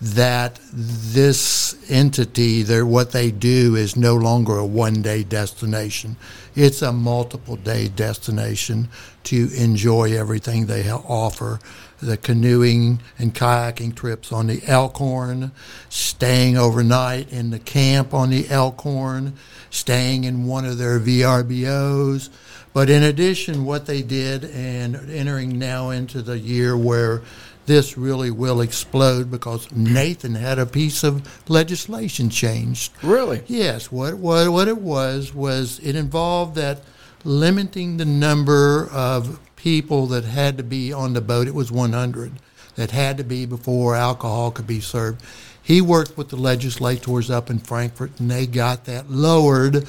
that 0.00 0.60
this 0.72 1.74
entity, 1.90 2.62
what 2.82 3.12
they 3.12 3.30
do 3.30 3.76
is 3.76 3.96
no 3.96 4.14
longer 4.14 4.58
a 4.58 4.66
one 4.66 5.00
day 5.00 5.22
destination. 5.22 6.16
It's 6.54 6.82
a 6.82 6.92
multiple 6.92 7.56
day 7.56 7.88
destination 7.88 8.88
to 9.24 9.50
enjoy 9.56 10.16
everything 10.16 10.66
they 10.66 10.90
offer. 10.90 11.60
The 12.02 12.18
canoeing 12.18 13.00
and 13.18 13.34
kayaking 13.34 13.94
trips 13.94 14.30
on 14.30 14.48
the 14.48 14.62
Elkhorn, 14.66 15.52
staying 15.88 16.58
overnight 16.58 17.32
in 17.32 17.50
the 17.50 17.58
camp 17.58 18.12
on 18.12 18.28
the 18.28 18.46
Elkhorn, 18.50 19.32
staying 19.70 20.24
in 20.24 20.46
one 20.46 20.66
of 20.66 20.76
their 20.76 21.00
VRBOs. 21.00 22.28
But 22.74 22.90
in 22.90 23.02
addition, 23.02 23.64
what 23.64 23.86
they 23.86 24.02
did, 24.02 24.44
and 24.44 25.10
entering 25.10 25.58
now 25.58 25.88
into 25.88 26.20
the 26.20 26.38
year 26.38 26.76
where 26.76 27.22
this 27.66 27.98
really 27.98 28.30
will 28.30 28.60
explode 28.60 29.30
because 29.30 29.70
Nathan 29.72 30.34
had 30.34 30.58
a 30.58 30.66
piece 30.66 31.04
of 31.04 31.50
legislation 31.50 32.30
changed. 32.30 32.92
Really? 33.02 33.42
Yes. 33.46 33.92
What 33.92 34.14
what 34.14 34.50
what 34.50 34.68
it 34.68 34.78
was 34.78 35.34
was 35.34 35.78
it 35.80 35.96
involved 35.96 36.54
that 36.54 36.82
limiting 37.24 37.96
the 37.96 38.04
number 38.04 38.88
of 38.92 39.40
people 39.56 40.06
that 40.06 40.24
had 40.24 40.56
to 40.56 40.62
be 40.62 40.92
on 40.92 41.12
the 41.12 41.20
boat. 41.20 41.48
It 41.48 41.54
was 41.54 41.72
100 41.72 42.32
that 42.76 42.92
had 42.92 43.16
to 43.16 43.24
be 43.24 43.46
before 43.46 43.96
alcohol 43.96 44.52
could 44.52 44.66
be 44.66 44.80
served. 44.80 45.22
He 45.60 45.80
worked 45.80 46.16
with 46.16 46.28
the 46.28 46.36
legislators 46.36 47.28
up 47.28 47.50
in 47.50 47.58
Frankfort, 47.58 48.12
and 48.20 48.30
they 48.30 48.46
got 48.46 48.84
that 48.84 49.10
lowered 49.10 49.84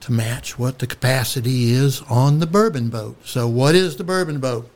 to 0.00 0.12
match 0.12 0.58
what 0.58 0.78
the 0.78 0.86
capacity 0.86 1.70
is 1.70 2.02
on 2.02 2.38
the 2.38 2.46
bourbon 2.46 2.90
boat. 2.90 3.16
So, 3.24 3.48
what 3.48 3.74
is 3.74 3.96
the 3.96 4.04
bourbon 4.04 4.38
boat? 4.38 4.68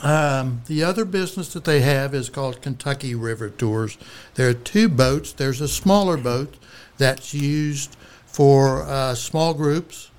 Um, 0.00 0.62
the 0.66 0.84
other 0.84 1.04
business 1.04 1.52
that 1.54 1.64
they 1.64 1.80
have 1.80 2.14
is 2.14 2.28
called 2.28 2.62
Kentucky 2.62 3.14
River 3.14 3.50
Tours. 3.50 3.98
There 4.34 4.48
are 4.48 4.54
two 4.54 4.88
boats. 4.88 5.32
There's 5.32 5.60
a 5.60 5.68
smaller 5.68 6.16
boat 6.16 6.54
that's 6.98 7.34
used 7.34 7.96
for 8.26 8.82
uh, 8.82 9.14
small 9.16 9.54
groups, 9.54 10.10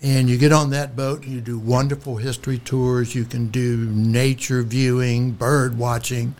and 0.00 0.30
you 0.30 0.38
get 0.38 0.52
on 0.52 0.70
that 0.70 0.94
boat 0.94 1.24
and 1.24 1.32
you 1.32 1.40
do 1.40 1.58
wonderful 1.58 2.16
history 2.16 2.58
tours. 2.58 3.14
You 3.14 3.24
can 3.24 3.48
do 3.48 3.76
nature 3.90 4.62
viewing, 4.62 5.32
bird 5.32 5.76
watching, 5.76 6.36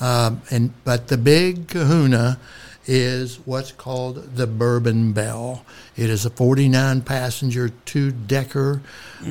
um, 0.00 0.42
and 0.50 0.74
but 0.84 1.08
the 1.08 1.16
big 1.16 1.68
Kahuna 1.68 2.38
is 2.86 3.36
what's 3.44 3.72
called 3.72 4.36
the 4.36 4.46
Bourbon 4.46 5.12
Bell. 5.12 5.64
It 5.96 6.08
is 6.08 6.24
a 6.24 6.30
49 6.30 7.02
passenger 7.02 7.70
two 7.84 8.12
decker. 8.12 8.80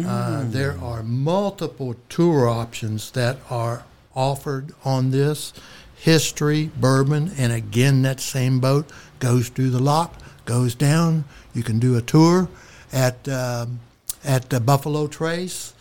Uh, 0.05 0.43
there 0.47 0.77
are 0.79 1.03
multiple 1.03 1.95
tour 2.09 2.47
options 2.49 3.11
that 3.11 3.37
are 3.49 3.85
offered 4.15 4.73
on 4.83 5.11
this. 5.11 5.53
History, 5.95 6.69
bourbon, 6.79 7.31
and 7.37 7.51
again, 7.51 8.01
that 8.03 8.19
same 8.19 8.59
boat 8.59 8.85
goes 9.19 9.49
through 9.49 9.71
the 9.71 9.79
lock, 9.79 10.13
goes 10.45 10.75
down. 10.75 11.23
You 11.53 11.63
can 11.63 11.79
do 11.79 11.97
a 11.97 12.01
tour 12.01 12.49
at, 12.91 13.27
um, 13.27 13.79
at 14.23 14.49
the 14.49 14.59
Buffalo 14.59 15.07
Trace, 15.07 15.73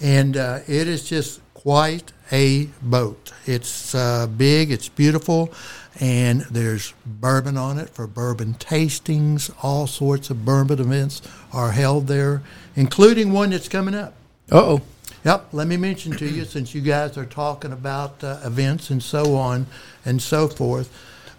and 0.00 0.36
uh, 0.36 0.60
it 0.68 0.86
is 0.88 1.08
just 1.08 1.40
quite 1.62 2.12
a 2.32 2.64
boat. 2.82 3.32
It's 3.46 3.94
uh, 3.94 4.26
big, 4.26 4.72
it's 4.72 4.88
beautiful, 4.88 5.52
and 6.00 6.40
there's 6.42 6.92
bourbon 7.06 7.56
on 7.56 7.78
it 7.78 7.88
for 7.90 8.08
bourbon 8.08 8.54
tastings. 8.54 9.54
All 9.62 9.86
sorts 9.86 10.28
of 10.30 10.44
bourbon 10.44 10.80
events 10.80 11.22
are 11.52 11.70
held 11.70 12.08
there, 12.08 12.42
including 12.74 13.32
one 13.32 13.50
that's 13.50 13.68
coming 13.68 13.94
up. 13.94 14.14
Uh 14.50 14.58
oh. 14.58 14.82
Yep, 15.24 15.48
let 15.52 15.68
me 15.68 15.76
mention 15.76 16.16
to 16.16 16.26
you 16.26 16.44
since 16.44 16.74
you 16.74 16.80
guys 16.80 17.16
are 17.16 17.26
talking 17.26 17.72
about 17.72 18.24
uh, 18.24 18.40
events 18.44 18.90
and 18.90 19.00
so 19.00 19.36
on 19.36 19.66
and 20.04 20.20
so 20.20 20.48
forth. 20.48 20.90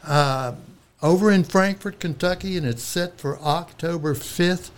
Uh, 0.05 0.53
over 1.01 1.31
in 1.31 1.43
Frankfort, 1.43 1.99
Kentucky, 1.99 2.55
and 2.55 2.65
it's 2.65 2.81
set 2.81 3.19
for 3.19 3.37
October 3.39 4.15
5th. 4.15 4.69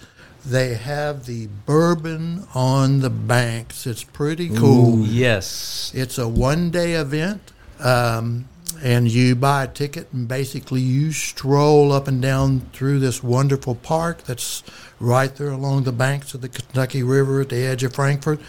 They 0.46 0.76
have 0.76 1.26
the 1.26 1.48
bourbon 1.66 2.48
on 2.54 3.00
the 3.00 3.10
banks. 3.10 3.88
It's 3.88 4.04
pretty 4.04 4.50
cool. 4.50 5.00
Yes. 5.00 5.92
It's 5.96 6.20
a 6.20 6.28
one 6.28 6.70
day 6.70 6.94
event, 6.94 7.52
um, 7.80 8.48
and 8.84 9.10
you 9.10 9.36
buy 9.36 9.64
a 9.64 9.68
ticket, 9.68 10.14
and 10.14 10.28
basically 10.28 10.82
you 10.82 11.12
stroll 11.12 11.92
up 11.92 12.08
and 12.08 12.22
down 12.22 12.60
through 12.74 13.00
this 13.00 13.24
wonderful 13.24 13.74
park 13.74 14.24
that's 14.24 14.62
right 15.00 15.34
there 15.36 15.50
along 15.50 15.84
the 15.84 15.92
banks 15.92 16.36
of 16.36 16.42
the 16.42 16.50
Kentucky 16.50 17.02
River 17.02 17.42
at 17.42 17.50
the 17.50 17.66
edge 17.66 17.84
of 17.84 17.96
Frankfort, 17.96 18.40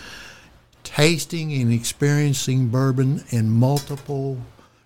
tasting 0.84 1.51
and 1.55 1.72
experiencing 1.72 2.68
bourbon 2.68 3.24
in 3.30 3.51
multiple 3.51 4.38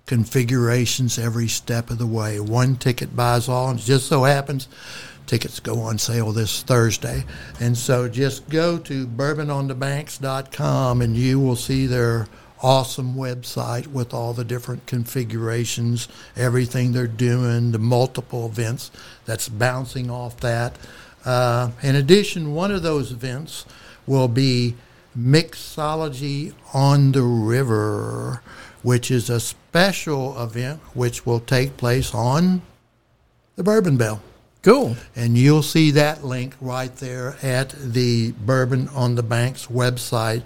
configurations 0.06 1.18
every 1.18 1.48
step 1.48 1.90
of 1.90 1.98
the 1.98 2.06
way. 2.06 2.38
One 2.38 2.76
ticket 2.76 3.16
buys 3.16 3.48
all, 3.48 3.70
and 3.70 3.80
it 3.80 3.82
just 3.82 4.06
so 4.06 4.22
happens 4.22 4.68
tickets 5.26 5.60
go 5.60 5.80
on 5.80 5.98
sale 5.98 6.32
this 6.32 6.62
Thursday. 6.62 7.24
And 7.60 7.76
so 7.76 8.08
just 8.08 8.48
go 8.48 8.78
to 8.78 9.06
bourbononthebanks.com 9.06 11.02
and 11.02 11.16
you 11.16 11.38
will 11.40 11.56
see 11.56 11.86
their 11.86 12.26
awesome 12.62 13.14
website 13.14 13.86
with 13.86 14.12
all 14.12 14.32
the 14.32 14.44
different 14.44 14.86
configurations, 14.86 16.08
everything 16.36 16.92
they're 16.92 17.06
doing, 17.06 17.72
the 17.72 17.78
multiple 17.78 18.46
events 18.46 18.90
that's 19.24 19.48
bouncing 19.48 20.10
off 20.10 20.38
that. 20.40 20.76
Uh, 21.24 21.70
in 21.82 21.96
addition, 21.96 22.54
one 22.54 22.70
of 22.70 22.82
those 22.82 23.12
events 23.12 23.64
will 24.06 24.28
be 24.28 24.74
Mixology 25.16 26.52
on 26.72 27.12
the 27.12 27.22
River, 27.22 28.42
which 28.82 29.10
is 29.10 29.28
a 29.28 29.40
special 29.40 30.40
event 30.42 30.80
which 30.94 31.26
will 31.26 31.40
take 31.40 31.76
place 31.76 32.14
on 32.14 32.62
the 33.56 33.62
Bourbon 33.62 33.96
Bell. 33.96 34.22
Cool. 34.62 34.96
And 35.16 35.38
you'll 35.38 35.62
see 35.62 35.92
that 35.92 36.22
link 36.24 36.54
right 36.60 36.94
there 36.96 37.36
at 37.42 37.70
the 37.70 38.32
Bourbon 38.32 38.88
on 38.88 39.14
the 39.14 39.22
Banks 39.22 39.66
website 39.66 40.42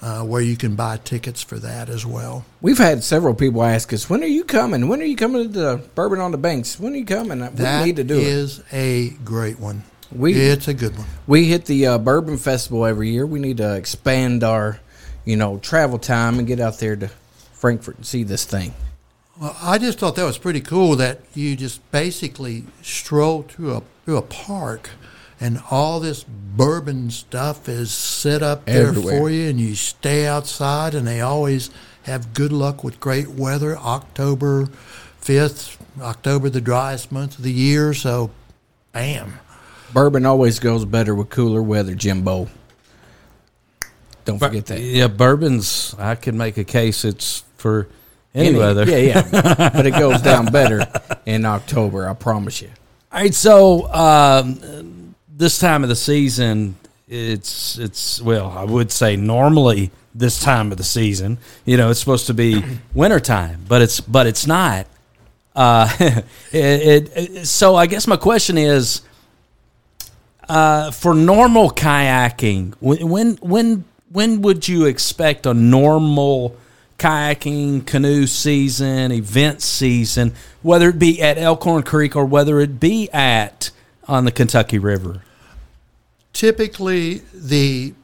uh, 0.00 0.22
where 0.22 0.42
you 0.42 0.56
can 0.56 0.76
buy 0.76 0.98
tickets 0.98 1.42
for 1.42 1.58
that 1.58 1.88
as 1.88 2.06
well. 2.06 2.44
We've 2.60 2.78
had 2.78 3.02
several 3.02 3.34
people 3.34 3.64
ask 3.64 3.92
us, 3.92 4.08
"When 4.08 4.22
are 4.22 4.26
you 4.28 4.44
coming? 4.44 4.86
When 4.88 5.00
are 5.00 5.06
you 5.06 5.16
coming 5.16 5.42
to 5.44 5.48
the 5.48 5.76
Bourbon 5.94 6.20
on 6.20 6.30
the 6.30 6.38
Banks? 6.38 6.78
When 6.78 6.92
are 6.92 6.96
you 6.96 7.04
coming?" 7.04 7.40
We 7.40 7.46
That 7.48 7.84
need 7.86 7.96
to 7.96 8.04
do 8.04 8.18
it. 8.18 8.26
is 8.26 8.62
a 8.72 9.10
great 9.24 9.58
one. 9.58 9.82
We- 10.12 10.34
it's 10.34 10.68
a 10.68 10.74
good 10.74 10.96
one. 10.96 11.06
We 11.26 11.46
hit 11.46 11.64
the 11.64 11.86
uh, 11.88 11.98
Bourbon 11.98 12.36
Festival 12.36 12.84
every 12.86 13.10
year. 13.10 13.26
We 13.26 13.40
need 13.40 13.56
to 13.56 13.74
expand 13.74 14.44
our, 14.44 14.78
you 15.24 15.34
know, 15.36 15.58
travel 15.58 15.98
time 15.98 16.38
and 16.38 16.46
get 16.46 16.60
out 16.60 16.78
there 16.78 16.94
to 16.94 17.10
Frankfort 17.54 17.96
and 17.96 18.06
see 18.06 18.22
this 18.22 18.44
thing. 18.44 18.74
Well, 19.40 19.56
I 19.60 19.78
just 19.78 19.98
thought 19.98 20.16
that 20.16 20.24
was 20.24 20.38
pretty 20.38 20.60
cool 20.60 20.96
that 20.96 21.20
you 21.34 21.56
just 21.56 21.88
basically 21.90 22.64
stroll 22.82 23.42
through 23.42 23.74
a 23.74 23.82
through 24.04 24.16
a 24.16 24.22
park, 24.22 24.90
and 25.40 25.60
all 25.70 26.00
this 26.00 26.24
bourbon 26.24 27.10
stuff 27.10 27.68
is 27.68 27.90
set 27.90 28.42
up 28.42 28.64
there 28.64 28.88
Everywhere. 28.88 29.18
for 29.18 29.30
you, 29.30 29.48
and 29.50 29.60
you 29.60 29.74
stay 29.74 30.26
outside, 30.26 30.94
and 30.94 31.06
they 31.06 31.20
always 31.20 31.70
have 32.04 32.32
good 32.32 32.52
luck 32.52 32.82
with 32.82 32.98
great 32.98 33.28
weather. 33.28 33.76
October 33.76 34.68
fifth, 35.18 35.76
October 36.00 36.48
the 36.48 36.60
driest 36.60 37.12
month 37.12 37.36
of 37.36 37.44
the 37.44 37.52
year, 37.52 37.92
so 37.92 38.30
bam. 38.92 39.40
Bourbon 39.92 40.24
always 40.24 40.58
goes 40.60 40.84
better 40.84 41.14
with 41.14 41.28
cooler 41.28 41.62
weather, 41.62 41.94
Jimbo. 41.94 42.48
Don't 44.24 44.38
forget 44.38 44.66
that. 44.66 44.80
Yeah, 44.80 45.08
bourbons. 45.08 45.94
I 45.98 46.14
can 46.14 46.36
make 46.36 46.56
a 46.56 46.64
case. 46.64 47.04
It's 47.04 47.44
for 47.56 47.88
any, 48.36 48.48
Any- 48.48 48.58
weather. 48.58 48.84
Yeah, 48.84 48.98
yeah. 48.98 49.70
but 49.70 49.86
it 49.86 49.92
goes 49.92 50.20
down 50.20 50.46
better 50.52 50.86
in 51.24 51.44
October, 51.44 52.08
I 52.08 52.12
promise 52.14 52.60
you. 52.60 52.70
All 53.10 53.20
right, 53.20 53.34
so 53.34 53.90
um, 53.92 55.14
this 55.28 55.58
time 55.58 55.82
of 55.82 55.88
the 55.88 55.96
season, 55.96 56.76
it's 57.08 57.78
it's 57.78 58.20
well, 58.20 58.50
I 58.50 58.64
would 58.64 58.92
say 58.92 59.16
normally 59.16 59.90
this 60.14 60.38
time 60.38 60.70
of 60.70 60.78
the 60.78 60.84
season. 60.84 61.38
You 61.64 61.78
know, 61.78 61.90
it's 61.90 61.98
supposed 62.00 62.26
to 62.26 62.34
be 62.34 62.62
wintertime, 62.94 63.64
but 63.66 63.80
it's 63.80 64.00
but 64.00 64.26
it's 64.26 64.46
not. 64.46 64.86
Uh, 65.54 65.88
it, 66.52 67.10
it, 67.16 67.46
so 67.46 67.74
I 67.74 67.86
guess 67.86 68.06
my 68.06 68.16
question 68.16 68.58
is, 68.58 69.00
uh, 70.46 70.90
for 70.90 71.14
normal 71.14 71.70
kayaking, 71.70 72.74
when 72.80 73.36
when 73.36 73.84
when 74.10 74.42
would 74.42 74.68
you 74.68 74.84
expect 74.84 75.46
a 75.46 75.54
normal 75.54 76.56
kayaking 76.98 77.86
canoe 77.86 78.26
season, 78.26 79.12
event 79.12 79.62
season, 79.62 80.32
whether 80.62 80.88
it 80.88 80.98
be 80.98 81.20
at 81.20 81.38
Elkhorn 81.38 81.82
Creek 81.82 82.16
or 82.16 82.24
whether 82.24 82.60
it 82.60 82.80
be 82.80 83.10
at 83.10 83.70
on 84.08 84.24
the 84.24 84.32
Kentucky 84.32 84.78
River? 84.78 85.22
Typically, 86.32 87.22
the 87.32 87.94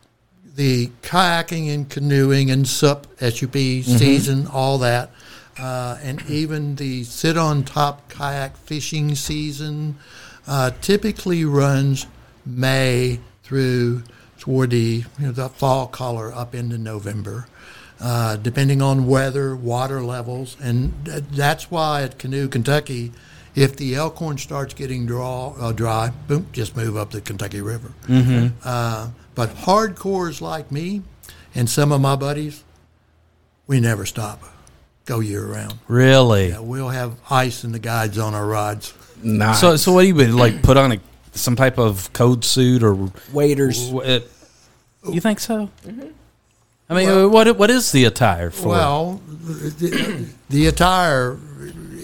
the 0.55 0.89
kayaking 1.03 1.73
and 1.73 1.89
canoeing 1.89 2.51
and 2.51 2.69
SUP 2.69 3.07
SUP 3.19 3.53
mm-hmm. 3.53 3.97
season, 3.97 4.47
all 4.47 4.79
that, 4.79 5.11
uh, 5.59 5.99
and 6.03 6.23
even 6.29 6.77
the 6.77 7.05
sit 7.05 7.37
on 7.37 7.65
top 7.65 8.09
kayak 8.09 8.57
fishing 8.57 9.15
season, 9.15 9.97
uh, 10.47 10.71
typically 10.81 11.45
runs 11.45 12.07
May 12.45 13.21
through 13.43 14.03
toward 14.39 14.71
the 14.71 15.05
you 15.19 15.27
know, 15.27 15.33
the 15.33 15.49
fall 15.49 15.87
color 15.87 16.33
up 16.33 16.55
into 16.55 16.77
November. 16.77 17.47
Uh, 18.03 18.35
depending 18.35 18.83
on 18.83 19.07
weather, 19.07 19.55
water 19.55 20.03
levels, 20.03 20.57
and 20.61 20.93
that's 21.05 21.71
why 21.71 22.03
at 22.03 22.19
Canoe 22.19 22.49
Kentucky, 22.49 23.13
if 23.55 23.77
the 23.77 23.95
Elkhorn 23.95 24.39
starts 24.39 24.75
getting 24.75 25.07
draw, 25.07 25.55
uh, 25.57 25.71
dry, 25.71 26.11
boom, 26.27 26.49
just 26.53 26.77
move 26.77 26.97
up 26.97 27.13
the 27.13 27.21
Kentucky 27.21 27.61
River. 27.61 27.93
Mm-hmm. 28.09 28.57
Uh, 28.65 29.11
but 29.37 29.51
hardcores 29.51 30.41
like 30.41 30.73
me 30.73 31.03
and 31.55 31.71
some 31.71 31.93
of 31.93 32.01
my 32.01 32.17
buddies, 32.17 32.65
we 33.69 33.79
never 33.79 34.05
stop. 34.05 34.43
Go 35.05 35.21
year 35.21 35.47
round. 35.47 35.79
Really? 35.87 36.49
Yeah, 36.49 36.59
we'll 36.59 36.89
have 36.89 37.17
ice 37.31 37.63
in 37.63 37.71
the 37.71 37.79
guides 37.79 38.19
on 38.19 38.35
our 38.35 38.47
rods. 38.47 38.95
Nice. 39.23 39.61
So, 39.61 39.77
so 39.77 39.93
what 39.93 40.03
do 40.03 40.09
you 40.09 40.15
would 40.17 40.35
like 40.35 40.63
put 40.63 40.77
on 40.77 40.93
a 40.93 41.01
some 41.35 41.57
type 41.57 41.79
of 41.79 42.13
code 42.13 42.45
suit 42.45 42.83
or 42.83 43.11
waders? 43.33 43.89
W- 43.91 44.23
you 45.09 45.21
think 45.21 45.41
so? 45.41 45.71
Mm-hmm. 45.85 46.09
I 46.93 46.95
mean, 46.95 47.09
well, 47.09 47.29
what 47.29 47.57
what 47.57 47.71
is 47.71 47.93
the 47.93 48.05
attire 48.05 48.51
for? 48.51 48.69
Well, 48.69 49.21
the, 49.27 50.29
the 50.51 50.67
attire 50.67 51.39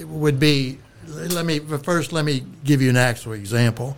would 0.05 0.41
be. 0.41 0.79
Let 1.07 1.45
me 1.45 1.59
first. 1.59 2.13
Let 2.13 2.25
me 2.25 2.45
give 2.65 2.81
you 2.81 2.91
an 2.91 2.97
actual 2.97 3.33
example. 3.35 3.97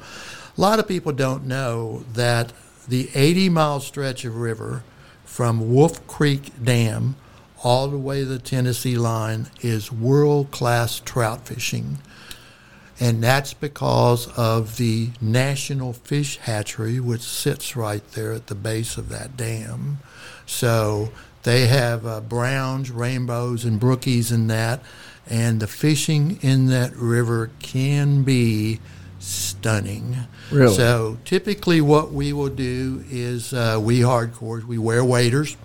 A 0.57 0.61
lot 0.61 0.79
of 0.79 0.89
people 0.89 1.13
don't 1.13 1.47
know 1.47 2.05
that 2.15 2.53
the 2.89 3.09
80 3.15 3.49
mile 3.51 3.81
stretch 3.81 4.25
of 4.25 4.37
river 4.37 4.83
from 5.25 5.73
Wolf 5.73 6.07
Creek 6.07 6.53
Dam 6.63 7.15
all 7.63 7.89
the 7.89 7.99
way 7.99 8.21
to 8.21 8.27
the 8.27 8.39
Tennessee 8.39 8.97
line 8.97 9.49
is 9.61 9.93
world 9.93 10.51
class 10.51 11.01
trout 11.01 11.47
fishing. 11.47 11.99
And 12.99 13.23
that's 13.23 13.55
because 13.55 14.27
of 14.37 14.77
the 14.77 15.11
National 15.21 15.93
Fish 15.93 16.37
Hatchery, 16.39 17.01
which 17.01 17.23
sits 17.23 17.77
right 17.77 18.07
there 18.13 18.33
at 18.33 18.49
the 18.49 18.55
base 18.55 18.99
of 18.99 19.09
that 19.09 19.37
dam. 19.37 19.99
So 20.51 21.11
they 21.45 21.69
have 21.69 22.05
uh, 22.05 22.21
browns, 22.21 22.91
rainbows, 22.91 23.65
and 23.65 23.81
brookies 23.81 24.33
in 24.33 24.49
that. 24.49 24.83
And 25.29 25.61
the 25.61 25.67
fishing 25.67 26.39
in 26.43 26.67
that 26.67 26.95
river 26.97 27.51
can 27.61 28.25
be 28.25 28.81
stunning. 29.21 30.17
Really? 30.51 30.75
So 30.75 31.19
typically, 31.25 31.81
what 31.81 32.13
we 32.13 32.33
will 32.33 32.49
do 32.49 33.05
is 33.09 33.53
uh, 33.53 33.79
we 33.81 34.01
hardcores, 34.01 34.65
we 34.65 34.77
wear 34.77 35.05
waders, 35.05 35.57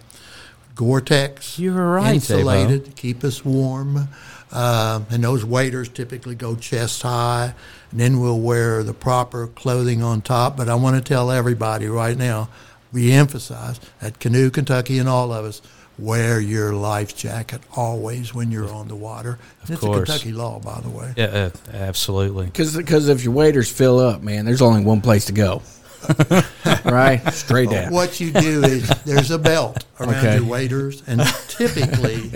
Gore-Tex, 0.75 1.57
You're 1.57 1.93
right, 1.93 2.15
insulated, 2.15 2.85
to 2.85 2.91
keep 2.91 3.23
us 3.23 3.43
warm. 3.43 4.09
Uh, 4.51 5.01
and 5.09 5.23
those 5.23 5.43
waders 5.43 5.89
typically 5.89 6.35
go 6.35 6.55
chest 6.55 7.01
high. 7.01 7.53
And 7.91 7.99
then 7.99 8.19
we'll 8.19 8.39
wear 8.39 8.83
the 8.83 8.93
proper 8.93 9.47
clothing 9.47 10.03
on 10.03 10.21
top. 10.21 10.57
But 10.57 10.69
I 10.69 10.75
want 10.75 10.95
to 10.97 11.01
tell 11.01 11.31
everybody 11.31 11.87
right 11.87 12.17
now, 12.17 12.49
we 12.95 13.11
emphasize 13.11 13.79
at 14.01 14.19
Canoe 14.19 14.49
Kentucky 14.49 14.99
and 14.99 15.09
all 15.09 15.33
of 15.33 15.43
us 15.43 15.61
wear 15.99 16.39
your 16.39 16.73
life 16.73 17.15
jacket 17.15 17.61
always 17.75 18.33
when 18.33 18.51
you're 18.51 18.71
on 18.73 18.87
the 18.87 18.95
water. 18.95 19.37
Of 19.63 19.71
it's 19.71 19.81
course. 19.81 19.97
a 19.97 20.13
Kentucky 20.13 20.31
law, 20.31 20.59
by 20.59 20.79
the 20.79 20.89
way. 20.89 21.13
Yeah, 21.17 21.25
uh, 21.25 21.49
absolutely. 21.73 22.45
Because 22.45 23.09
if 23.09 23.23
your 23.23 23.33
waders 23.33 23.69
fill 23.69 23.99
up, 23.99 24.21
man, 24.21 24.45
there's 24.45 24.61
only 24.61 24.83
one 24.85 25.01
place 25.01 25.25
to 25.25 25.33
go. 25.33 25.61
right, 26.85 27.21
straight 27.33 27.69
down. 27.69 27.91
What 27.91 28.21
you 28.21 28.31
do 28.31 28.63
is 28.63 28.87
there's 29.05 29.31
a 29.31 29.39
belt 29.39 29.83
around 29.99 30.15
okay. 30.15 30.35
your 30.37 30.45
waders, 30.45 31.03
and 31.05 31.21
typically, 31.49 32.31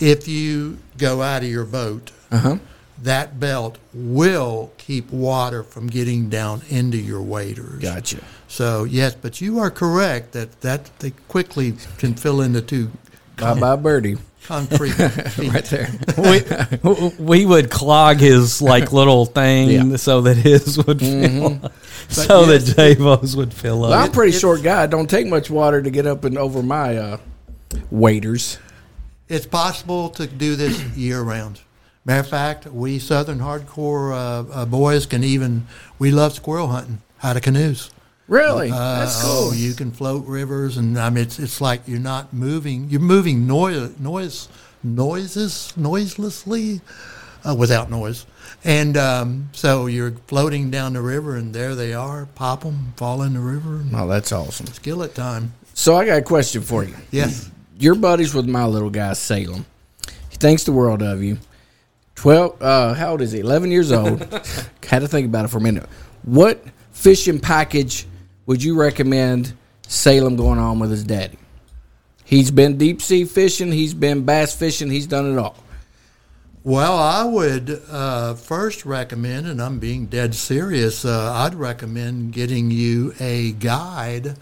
if 0.00 0.26
you 0.26 0.78
go 0.98 1.22
out 1.22 1.42
of 1.42 1.48
your 1.48 1.66
boat, 1.66 2.10
uh-huh. 2.32 2.56
That 3.02 3.40
belt 3.40 3.78
will 3.92 4.72
keep 4.78 5.10
water 5.10 5.62
from 5.62 5.88
getting 5.88 6.28
down 6.28 6.62
into 6.68 6.96
your 6.96 7.22
waders. 7.22 7.82
Gotcha. 7.82 8.20
So 8.48 8.84
yes, 8.84 9.14
but 9.14 9.40
you 9.40 9.58
are 9.58 9.70
correct 9.70 10.32
that 10.32 10.60
that 10.60 10.90
they 11.00 11.10
quickly 11.28 11.74
can 11.98 12.14
fill 12.14 12.40
in 12.40 12.52
the 12.52 12.62
two. 12.62 12.90
Bye 13.36 13.58
bye 13.58 13.76
birdie. 13.76 14.16
Concrete 14.44 14.98
right 14.98 15.64
there. 15.64 15.88
we, 16.18 17.08
we 17.18 17.46
would 17.46 17.70
clog 17.70 18.18
his 18.18 18.60
like 18.60 18.92
little 18.92 19.24
thing 19.24 19.70
yeah. 19.70 19.96
so 19.96 20.20
that 20.20 20.36
his 20.36 20.76
would 20.84 20.98
mm-hmm. 20.98 21.66
fill, 21.66 21.72
so 22.08 22.44
yes, 22.44 22.74
that 22.74 22.76
J-Bo's 22.76 23.34
would 23.36 23.54
fill 23.54 23.84
up. 23.84 23.98
I'm 23.98 24.12
pretty 24.12 24.36
it, 24.36 24.40
short 24.40 24.62
guy. 24.62 24.84
It 24.84 24.90
don't 24.90 25.08
take 25.08 25.26
much 25.26 25.48
water 25.48 25.80
to 25.80 25.90
get 25.90 26.06
up 26.06 26.24
and 26.24 26.36
over 26.36 26.62
my 26.62 26.96
uh, 26.96 27.16
waders. 27.90 28.58
It's 29.28 29.46
possible 29.46 30.10
to 30.10 30.26
do 30.26 30.56
this 30.56 30.78
year 30.94 31.22
round. 31.22 31.62
Matter 32.04 32.20
of 32.20 32.28
fact, 32.28 32.66
we 32.66 32.98
Southern 32.98 33.38
hardcore 33.38 34.12
uh, 34.12 34.52
uh, 34.52 34.66
boys 34.66 35.06
can 35.06 35.24
even 35.24 35.66
we 35.98 36.10
love 36.10 36.34
squirrel 36.34 36.68
hunting 36.68 37.00
out 37.22 37.36
of 37.36 37.42
canoes. 37.42 37.90
Really? 38.28 38.70
Uh, 38.70 39.00
That's 39.00 39.22
cool. 39.22 39.50
Oh, 39.50 39.52
you 39.54 39.74
can 39.74 39.90
float 39.90 40.26
rivers, 40.26 40.76
and 40.76 40.98
I 40.98 41.10
mean, 41.10 41.24
it's 41.24 41.38
it's 41.38 41.60
like 41.60 41.82
you're 41.86 41.98
not 41.98 42.32
moving. 42.32 42.88
You're 42.90 43.00
moving 43.00 43.46
noise, 43.46 43.98
noise, 43.98 44.48
noises, 44.82 45.72
noiselessly, 45.76 46.80
uh, 47.46 47.54
without 47.54 47.90
noise, 47.90 48.26
and 48.64 48.96
um, 48.96 49.48
so 49.52 49.86
you're 49.86 50.12
floating 50.26 50.70
down 50.70 50.94
the 50.94 51.02
river, 51.02 51.36
and 51.36 51.54
there 51.54 51.74
they 51.74 51.94
are. 51.94 52.26
Pop 52.34 52.62
them, 52.62 52.92
fall 52.96 53.22
in 53.22 53.34
the 53.34 53.40
river. 53.40 53.82
Oh, 53.94 54.06
that's 54.08 54.32
awesome. 54.32 54.66
Skillet 54.66 55.14
time. 55.14 55.52
So 55.74 55.96
I 55.96 56.06
got 56.06 56.18
a 56.18 56.22
question 56.22 56.62
for 56.62 56.84
you. 56.84 56.94
Yes. 57.10 57.50
You're 57.78 57.96
buddies 57.96 58.34
with 58.34 58.46
my 58.48 58.64
little 58.64 58.90
guy 58.90 59.12
Salem. 59.14 59.66
He 60.30 60.36
thinks 60.36 60.64
the 60.64 60.72
world 60.72 61.02
of 61.02 61.22
you. 61.22 61.38
Twelve. 62.14 62.60
Uh, 62.62 62.94
how 62.94 63.12
old 63.12 63.20
is 63.20 63.32
he? 63.32 63.40
Eleven 63.40 63.70
years 63.70 63.92
old. 63.92 64.20
Had 64.88 65.00
to 65.00 65.08
think 65.08 65.26
about 65.26 65.44
it 65.44 65.48
for 65.48 65.58
a 65.58 65.62
minute. 65.62 65.88
What 66.22 66.64
fishing 66.92 67.40
package? 67.40 68.06
would 68.46 68.62
you 68.62 68.78
recommend 68.78 69.54
Salem 69.86 70.36
going 70.36 70.58
on 70.58 70.78
with 70.78 70.90
his 70.90 71.04
daddy? 71.04 71.38
He's 72.24 72.50
been 72.50 72.78
deep 72.78 73.02
sea 73.02 73.24
fishing, 73.24 73.72
he's 73.72 73.94
been 73.94 74.24
bass 74.24 74.54
fishing, 74.54 74.90
he's 74.90 75.06
done 75.06 75.32
it 75.32 75.38
all. 75.38 75.56
Well, 76.62 76.96
I 76.96 77.24
would 77.24 77.82
uh, 77.90 78.34
first 78.34 78.86
recommend, 78.86 79.46
and 79.46 79.60
I'm 79.60 79.78
being 79.78 80.06
dead 80.06 80.34
serious, 80.34 81.04
uh, 81.04 81.32
I'd 81.34 81.54
recommend 81.54 82.32
getting 82.32 82.70
you 82.70 83.14
a 83.20 83.52
guide 83.52 84.38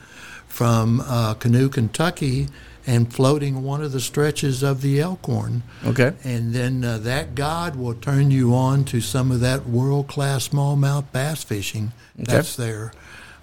from 0.46 1.00
uh, 1.00 1.34
Canoe, 1.34 1.68
Kentucky, 1.68 2.46
and 2.86 3.12
floating 3.12 3.62
one 3.62 3.82
of 3.82 3.92
the 3.92 4.00
stretches 4.00 4.62
of 4.62 4.82
the 4.82 5.00
Elkhorn. 5.00 5.62
Okay. 5.84 6.12
And 6.24 6.52
then 6.52 6.84
uh, 6.84 6.98
that 6.98 7.34
guide 7.34 7.76
will 7.76 7.94
turn 7.94 8.30
you 8.30 8.54
on 8.54 8.84
to 8.86 9.00
some 9.00 9.30
of 9.30 9.40
that 9.40 9.66
world 9.66 10.08
class 10.08 10.48
smallmouth 10.48 11.04
bass 11.12 11.44
fishing 11.44 11.92
okay. 12.20 12.32
that's 12.32 12.56
there. 12.56 12.92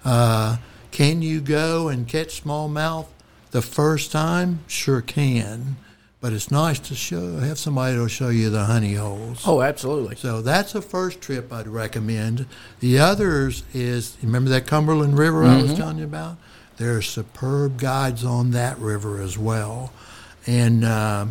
Uh, 0.04 0.58
can 0.90 1.22
you 1.22 1.40
go 1.40 1.88
and 1.88 2.06
catch 2.06 2.42
smallmouth 2.42 3.06
the 3.50 3.62
first 3.62 4.12
time? 4.12 4.60
Sure 4.66 5.00
can. 5.00 5.76
But 6.20 6.34
it's 6.34 6.50
nice 6.50 6.78
to 6.80 6.94
show 6.94 7.38
have 7.38 7.58
somebody 7.58 7.96
to 7.96 8.06
show 8.06 8.28
you 8.28 8.50
the 8.50 8.64
honey 8.66 8.92
holes. 8.92 9.42
Oh, 9.46 9.62
absolutely. 9.62 10.16
So 10.16 10.42
that's 10.42 10.74
the 10.74 10.82
first 10.82 11.22
trip 11.22 11.50
I'd 11.50 11.66
recommend. 11.66 12.44
The 12.80 12.98
others 12.98 13.62
is 13.72 14.18
remember 14.22 14.50
that 14.50 14.66
Cumberland 14.66 15.16
River 15.16 15.44
mm-hmm. 15.44 15.50
I 15.50 15.62
was 15.62 15.70
mm-hmm. 15.70 15.80
telling 15.80 15.98
you 15.98 16.04
about. 16.04 16.36
There 16.80 16.96
are 16.96 17.02
superb 17.02 17.78
guides 17.78 18.24
on 18.24 18.52
that 18.52 18.78
river 18.78 19.20
as 19.20 19.36
well, 19.36 19.92
and 20.46 20.82
uh, 20.82 21.26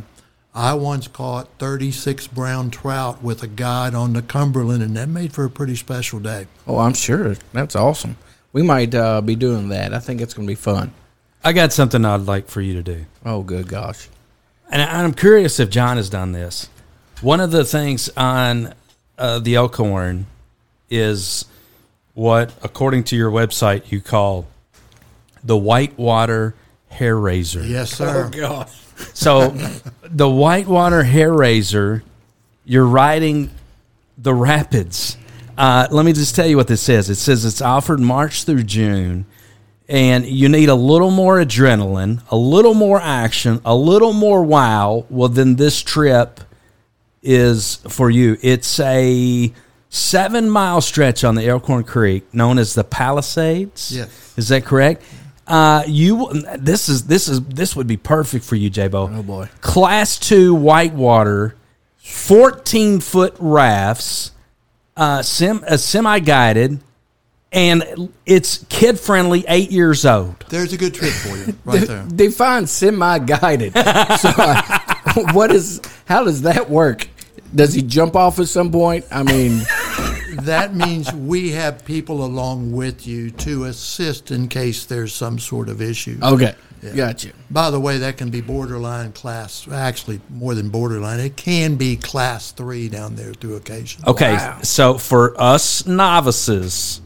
I 0.53 0.75
once 0.75 1.07
caught 1.07 1.47
36 1.57 2.27
brown 2.27 2.69
trout 2.69 3.23
with 3.23 3.41
a 3.41 3.47
guide 3.47 3.95
on 3.95 4.13
the 4.13 4.21
Cumberland, 4.21 4.83
and 4.83 4.95
that 4.95 5.09
made 5.09 5.33
for 5.33 5.45
a 5.45 5.49
pretty 5.49 5.75
special 5.75 6.19
day. 6.19 6.45
Oh, 6.67 6.77
I'm 6.77 6.93
sure 6.93 7.33
that's 7.51 7.75
awesome. 7.75 8.17
We 8.53 8.61
might 8.61 8.93
uh, 8.93 9.21
be 9.21 9.35
doing 9.35 9.69
that. 9.69 9.91
I 9.91 9.97
think 9.97 10.21
it's 10.21 10.35
going 10.35 10.47
to 10.47 10.51
be 10.51 10.53
fun. 10.53 10.93
I 11.43 11.53
got 11.53 11.73
something 11.73 12.05
I'd 12.05 12.27
like 12.27 12.47
for 12.47 12.61
you 12.61 12.75
to 12.75 12.83
do. 12.83 13.05
Oh, 13.25 13.41
good 13.41 13.67
gosh. 13.67 14.07
And 14.69 14.83
I'm 14.83 15.15
curious 15.15 15.59
if 15.59 15.71
John 15.71 15.97
has 15.97 16.11
done 16.11 16.31
this. 16.31 16.69
One 17.21 17.39
of 17.39 17.49
the 17.49 17.65
things 17.65 18.07
on 18.15 18.75
uh, 19.17 19.39
the 19.39 19.55
Elkhorn 19.55 20.27
is 20.91 21.45
what, 22.13 22.53
according 22.61 23.05
to 23.05 23.15
your 23.15 23.31
website, 23.31 23.91
you 23.91 23.99
call 23.99 24.45
the 25.43 25.57
Whitewater 25.57 26.55
Hair 26.89 27.17
Razor. 27.17 27.63
Yes, 27.63 27.91
sir. 27.91 28.25
Oh 28.25 28.37
gosh. 28.37 28.75
So 29.13 29.49
the 30.03 30.29
Whitewater 30.29 31.03
Hair 31.03 31.33
Razor, 31.33 32.03
you're 32.65 32.85
riding 32.85 33.49
the 34.17 34.33
rapids. 34.33 35.17
Uh, 35.57 35.87
let 35.91 36.05
me 36.05 36.13
just 36.13 36.35
tell 36.35 36.47
you 36.47 36.57
what 36.57 36.67
this 36.67 36.81
says. 36.81 37.09
It 37.09 37.15
says 37.15 37.45
it's 37.45 37.61
offered 37.61 37.99
March 37.99 38.43
through 38.43 38.63
June, 38.63 39.25
and 39.87 40.25
you 40.25 40.49
need 40.49 40.69
a 40.69 40.75
little 40.75 41.11
more 41.11 41.37
adrenaline, 41.37 42.21
a 42.29 42.37
little 42.37 42.73
more 42.73 42.99
action, 43.01 43.61
a 43.65 43.75
little 43.75 44.13
more 44.13 44.43
wow. 44.43 45.05
Well, 45.09 45.29
then 45.29 45.55
this 45.55 45.81
trip 45.81 46.39
is 47.21 47.75
for 47.87 48.09
you. 48.09 48.37
It's 48.41 48.79
a 48.79 49.53
seven 49.89 50.49
mile 50.49 50.81
stretch 50.81 51.23
on 51.23 51.35
the 51.35 51.47
Elkhorn 51.47 51.83
Creek 51.83 52.33
known 52.33 52.57
as 52.57 52.73
the 52.73 52.83
Palisades. 52.83 53.91
Yes. 53.95 54.33
Is 54.37 54.47
that 54.49 54.63
correct? 54.63 55.03
Uh, 55.49 55.83
you 55.87 56.29
this 56.59 56.87
is 56.87 57.07
this 57.07 57.27
is 57.27 57.41
this 57.41 57.75
would 57.75 57.87
be 57.87 57.97
perfect 57.97 58.45
for 58.45 58.55
you, 58.55 58.69
J-Bo. 58.69 59.09
Oh, 59.11 59.23
boy. 59.23 59.49
Class 59.61 60.19
two 60.19 60.53
whitewater, 60.53 61.55
fourteen 61.97 62.99
foot 62.99 63.35
rafts, 63.39 64.31
uh, 64.95 65.23
sim, 65.23 65.63
uh, 65.67 65.75
semi 65.77 66.19
guided, 66.19 66.79
and 67.51 68.11
it's 68.25 68.63
kid 68.69 68.99
friendly, 68.99 69.43
eight 69.47 69.71
years 69.71 70.05
old. 70.05 70.45
There's 70.49 70.73
a 70.73 70.77
good 70.77 70.93
trip 70.93 71.11
for 71.11 71.35
you 71.35 71.55
right 71.65 71.87
there. 71.87 72.05
Define 72.05 72.67
semi-guided. 72.67 73.73
so, 74.19 74.29
uh, 74.37 74.79
what 75.33 75.51
is? 75.51 75.81
How 76.05 76.23
does 76.23 76.43
that 76.43 76.69
work? 76.69 77.07
Does 77.53 77.73
he 77.73 77.81
jump 77.81 78.15
off 78.15 78.37
at 78.39 78.47
some 78.47 78.71
point? 78.71 79.05
I 79.11 79.23
mean, 79.23 79.61
that 80.41 80.75
means 80.75 81.11
we 81.13 81.51
have 81.51 81.85
people 81.85 82.23
along 82.23 82.71
with 82.71 83.07
you 83.07 83.31
to 83.31 83.65
assist 83.65 84.31
in 84.31 84.47
case 84.47 84.85
there's 84.85 85.13
some 85.13 85.39
sort 85.39 85.69
of 85.69 85.81
issue. 85.81 86.17
okay, 86.21 86.55
got 86.95 87.23
you. 87.23 87.31
By 87.49 87.71
the 87.71 87.79
way, 87.79 87.97
that 87.99 88.17
can 88.17 88.29
be 88.29 88.41
borderline 88.41 89.11
class, 89.11 89.67
actually 89.71 90.21
more 90.29 90.55
than 90.55 90.69
borderline. 90.69 91.19
It 91.19 91.35
can 91.35 91.75
be 91.75 91.95
class 91.95 92.51
three 92.51 92.89
down 92.89 93.15
there 93.15 93.33
through 93.33 93.55
occasion. 93.55 94.03
Okay, 94.07 94.33
Wow. 94.33 94.59
so 94.63 94.97
for 94.97 95.39
us 95.39 95.85
novices, 95.85 97.01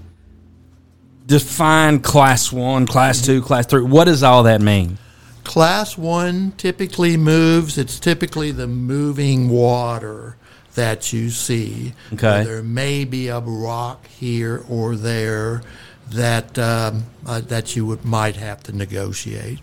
define 1.26 2.00
class 2.00 2.52
one, 2.52 2.86
class 2.86 3.22
two, 3.22 3.40
mm-hmm. 3.40 3.48
class 3.48 3.66
three. 3.66 3.84
What 3.84 4.06
does 4.06 4.24
all 4.24 4.44
that 4.44 4.62
mean? 4.62 4.98
Class 5.44 5.98
one 5.98 6.54
typically 6.58 7.18
moves. 7.18 7.78
It's 7.78 8.00
typically 8.00 8.52
the 8.52 8.68
moving 8.68 9.50
water 9.50 10.38
that 10.76 11.14
you 11.14 11.30
see. 11.30 11.94
Okay. 12.14 12.44
There 12.44 12.64
may 12.64 13.06
be 13.06 13.28
a 13.28 13.40
rock 13.40 14.08
here 14.08 14.64
or 14.70 14.96
there 14.96 15.62
that 16.10 16.58
um, 16.60 17.06
uh, 17.26 17.42
that 17.42 17.76
you 17.76 17.86
would 17.86 18.06
might 18.06 18.36
have 18.36 18.64
to 18.64 18.72
negotiate. 18.76 19.60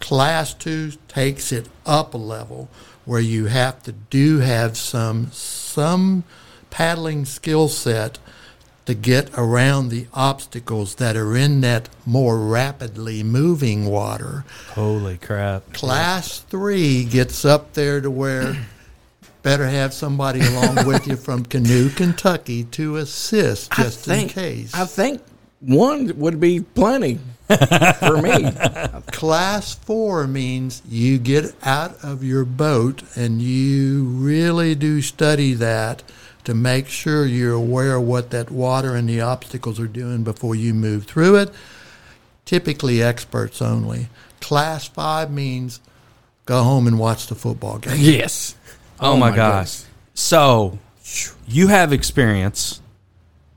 Class 0.00 0.54
two 0.54 0.92
takes 1.08 1.52
it 1.52 1.68
up 1.86 2.14
a 2.14 2.18
level 2.18 2.68
where 3.04 3.20
you 3.20 3.46
have 3.46 3.82
to 3.84 3.92
do 3.92 4.38
have 4.38 4.76
some 4.76 5.30
some 5.32 6.24
paddling 6.70 7.24
skill 7.24 7.68
set 7.68 8.18
to 8.86 8.94
get 8.94 9.30
around 9.38 9.88
the 9.88 10.06
obstacles 10.12 10.96
that 10.96 11.16
are 11.16 11.34
in 11.34 11.62
that 11.62 11.88
more 12.04 12.38
rapidly 12.38 13.22
moving 13.22 13.86
water. 13.86 14.44
Holy 14.70 15.16
crap! 15.16 15.72
Class 15.72 16.40
three 16.40 17.04
gets 17.04 17.44
up 17.44 17.72
there 17.72 18.00
to 18.00 18.10
where 18.10 18.56
better 19.44 19.68
have 19.68 19.94
somebody 19.94 20.40
along 20.40 20.86
with 20.86 21.06
you 21.06 21.14
from 21.14 21.44
Canoe, 21.54 21.90
Kentucky 21.90 22.64
to 22.64 22.96
assist 22.96 23.70
just 23.72 24.04
think, 24.04 24.36
in 24.36 24.42
case. 24.42 24.74
I 24.74 24.86
think 24.86 25.22
one 25.60 26.18
would 26.18 26.40
be 26.40 26.60
plenty 26.60 27.20
for 27.46 28.20
me. 28.20 28.50
Class 29.12 29.74
four 29.74 30.26
means 30.26 30.82
you 30.88 31.18
get 31.18 31.54
out 31.62 32.02
of 32.02 32.24
your 32.24 32.44
boat 32.44 33.02
and 33.16 33.40
you 33.40 34.04
really 34.04 34.74
do 34.74 35.00
study 35.00 35.52
that 35.54 36.02
to 36.44 36.54
make 36.54 36.88
sure 36.88 37.24
you're 37.26 37.54
aware 37.54 37.96
of 37.96 38.02
what 38.02 38.30
that 38.30 38.50
water 38.50 38.96
and 38.96 39.08
the 39.08 39.20
obstacles 39.20 39.78
are 39.78 39.86
doing 39.86 40.24
before 40.24 40.54
you 40.54 40.74
move 40.74 41.04
through 41.04 41.36
it. 41.36 41.50
Typically, 42.44 43.02
experts 43.02 43.62
only. 43.62 44.08
Class 44.40 44.86
five 44.88 45.30
means 45.30 45.80
go 46.46 46.62
home 46.62 46.86
and 46.86 46.98
watch 46.98 47.26
the 47.26 47.34
football 47.34 47.78
game. 47.78 47.96
yes. 47.98 48.56
Oh, 49.00 49.12
oh, 49.12 49.16
my, 49.16 49.30
my 49.30 49.36
gosh! 49.36 49.52
goodness. 49.52 49.86
So 50.14 50.78
you 51.46 51.68
have 51.68 51.92
experience. 51.92 52.80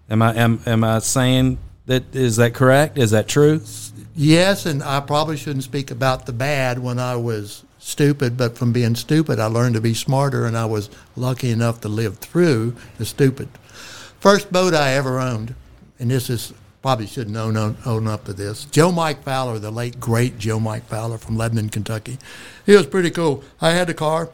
Am 0.09 0.21
I 0.21 0.35
am 0.35 0.61
am 0.65 0.83
I 0.83 0.99
saying 0.99 1.57
that 1.85 2.15
is 2.15 2.37
that 2.37 2.53
correct? 2.53 2.97
Is 2.97 3.11
that 3.11 3.27
true? 3.27 3.61
Yes, 4.15 4.65
and 4.65 4.81
I 4.81 4.99
probably 5.01 5.37
shouldn't 5.37 5.63
speak 5.63 5.91
about 5.91 6.25
the 6.25 6.33
bad 6.33 6.79
when 6.79 6.97
I 6.97 7.15
was 7.15 7.63
stupid, 7.77 8.35
but 8.35 8.57
from 8.57 8.73
being 8.73 8.95
stupid, 8.95 9.39
I 9.39 9.45
learned 9.45 9.75
to 9.75 9.81
be 9.81 9.93
smarter, 9.93 10.45
and 10.45 10.57
I 10.57 10.65
was 10.65 10.89
lucky 11.15 11.51
enough 11.51 11.81
to 11.81 11.87
live 11.87 12.17
through 12.17 12.75
the 12.97 13.05
stupid. 13.05 13.47
First 14.19 14.51
boat 14.51 14.73
I 14.73 14.93
ever 14.93 15.19
owned, 15.19 15.53
and 15.99 16.09
this 16.09 16.29
is 16.29 16.53
probably 16.81 17.07
shouldn't 17.07 17.37
own, 17.37 17.57
own, 17.57 17.77
own 17.85 18.07
up 18.07 18.25
to 18.25 18.33
this. 18.33 18.65
Joe 18.65 18.91
Mike 18.91 19.23
Fowler, 19.23 19.59
the 19.59 19.71
late 19.71 19.99
great 19.99 20.37
Joe 20.37 20.59
Mike 20.59 20.85
Fowler 20.85 21.17
from 21.17 21.37
Lebanon, 21.37 21.69
Kentucky. 21.69 22.17
He 22.65 22.75
was 22.75 22.87
pretty 22.87 23.11
cool. 23.11 23.43
I 23.61 23.71
had 23.71 23.87
the 23.87 23.93
car. 23.93 24.29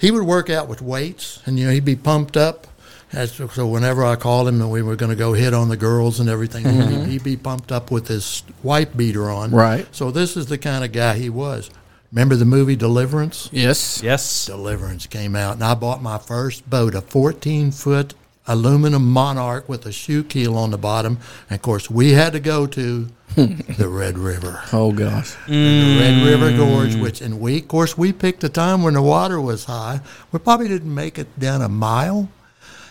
He 0.00 0.10
would 0.10 0.22
work 0.22 0.48
out 0.48 0.66
with 0.66 0.80
weights, 0.80 1.42
and 1.44 1.58
you 1.58 1.66
know 1.66 1.72
he'd 1.72 1.84
be 1.84 1.96
pumped 1.96 2.36
up. 2.36 2.66
As, 3.12 3.32
so 3.32 3.66
whenever 3.66 4.04
I 4.04 4.16
called 4.16 4.48
him 4.48 4.60
and 4.60 4.70
we 4.70 4.82
were 4.82 4.96
going 4.96 5.10
to 5.10 5.16
go 5.16 5.32
hit 5.32 5.52
on 5.52 5.68
the 5.68 5.76
girls 5.76 6.20
and 6.20 6.28
everything, 6.28 6.64
he'd, 6.64 6.72
mm-hmm. 6.72 7.10
he'd 7.10 7.24
be 7.24 7.36
pumped 7.36 7.72
up 7.72 7.90
with 7.90 8.06
his 8.06 8.44
wife 8.62 8.96
beater 8.96 9.28
on. 9.28 9.50
Right. 9.50 9.86
So 9.90 10.10
this 10.10 10.36
is 10.36 10.46
the 10.46 10.58
kind 10.58 10.84
of 10.84 10.92
guy 10.92 11.18
he 11.18 11.28
was. 11.28 11.70
Remember 12.12 12.36
the 12.36 12.44
movie 12.44 12.76
Deliverance? 12.76 13.48
Yes. 13.52 14.00
Yes. 14.02 14.46
Deliverance 14.46 15.06
came 15.06 15.36
out, 15.36 15.54
and 15.54 15.64
I 15.64 15.74
bought 15.74 16.02
my 16.02 16.18
first 16.18 16.70
boat, 16.70 16.94
a 16.94 17.00
14 17.00 17.72
foot 17.72 18.14
aluminum 18.46 19.10
Monark 19.10 19.68
with 19.68 19.86
a 19.86 19.92
shoe 19.92 20.24
keel 20.24 20.56
on 20.56 20.70
the 20.70 20.78
bottom. 20.78 21.18
And 21.48 21.56
of 21.56 21.62
course, 21.62 21.90
we 21.90 22.12
had 22.12 22.32
to 22.32 22.40
go 22.40 22.66
to 22.66 23.08
the 23.36 23.88
Red 23.88 24.18
River. 24.18 24.62
Oh 24.72 24.92
gosh. 24.92 25.36
the 25.46 25.98
Red 26.00 26.14
mm. 26.14 26.24
River 26.24 26.56
Gorge, 26.56 26.96
which, 26.96 27.20
and 27.20 27.40
we, 27.40 27.58
of 27.58 27.68
course, 27.68 27.96
we 27.96 28.12
picked 28.12 28.42
a 28.44 28.48
time 28.48 28.82
when 28.82 28.94
the 28.94 29.02
water 29.02 29.40
was 29.40 29.66
high. 29.66 30.00
We 30.32 30.38
probably 30.38 30.68
didn't 30.68 30.94
make 30.94 31.18
it 31.18 31.38
down 31.38 31.62
a 31.62 31.68
mile. 31.68 32.28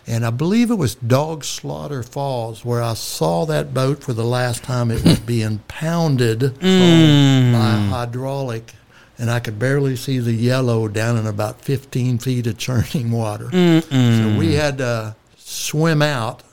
And 0.07 0.25
I 0.25 0.31
believe 0.31 0.71
it 0.71 0.75
was 0.75 0.95
Dog 0.95 1.43
Slaughter 1.43 2.01
Falls 2.01 2.65
where 2.65 2.81
I 2.81 2.95
saw 2.95 3.45
that 3.45 3.75
boat 3.75 4.03
for 4.03 4.13
the 4.13 4.23
last 4.23 4.63
time. 4.63 4.89
It 4.89 5.03
was 5.03 5.19
being 5.35 5.59
pounded 5.67 6.39
mm. 6.39 7.53
by 7.53 7.95
hydraulic, 7.95 8.73
and 9.19 9.29
I 9.29 9.39
could 9.39 9.59
barely 9.59 9.95
see 9.95 10.17
the 10.17 10.33
yellow 10.33 10.87
down 10.87 11.17
in 11.17 11.27
about 11.27 11.61
15 11.61 12.17
feet 12.17 12.47
of 12.47 12.57
churning 12.57 13.11
water. 13.11 13.51
So 13.51 14.35
we 14.35 14.53
had 14.53 14.79
to 14.79 15.15
swim 15.49 16.01
out, 16.01 16.43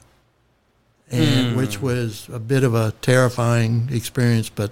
and 1.11 1.53
hmm. 1.53 1.57
which 1.57 1.81
was 1.81 2.29
a 2.33 2.39
bit 2.39 2.65
of 2.65 2.75
a 2.75 2.93
terrifying 3.03 3.89
experience, 3.93 4.49
but 4.49 4.71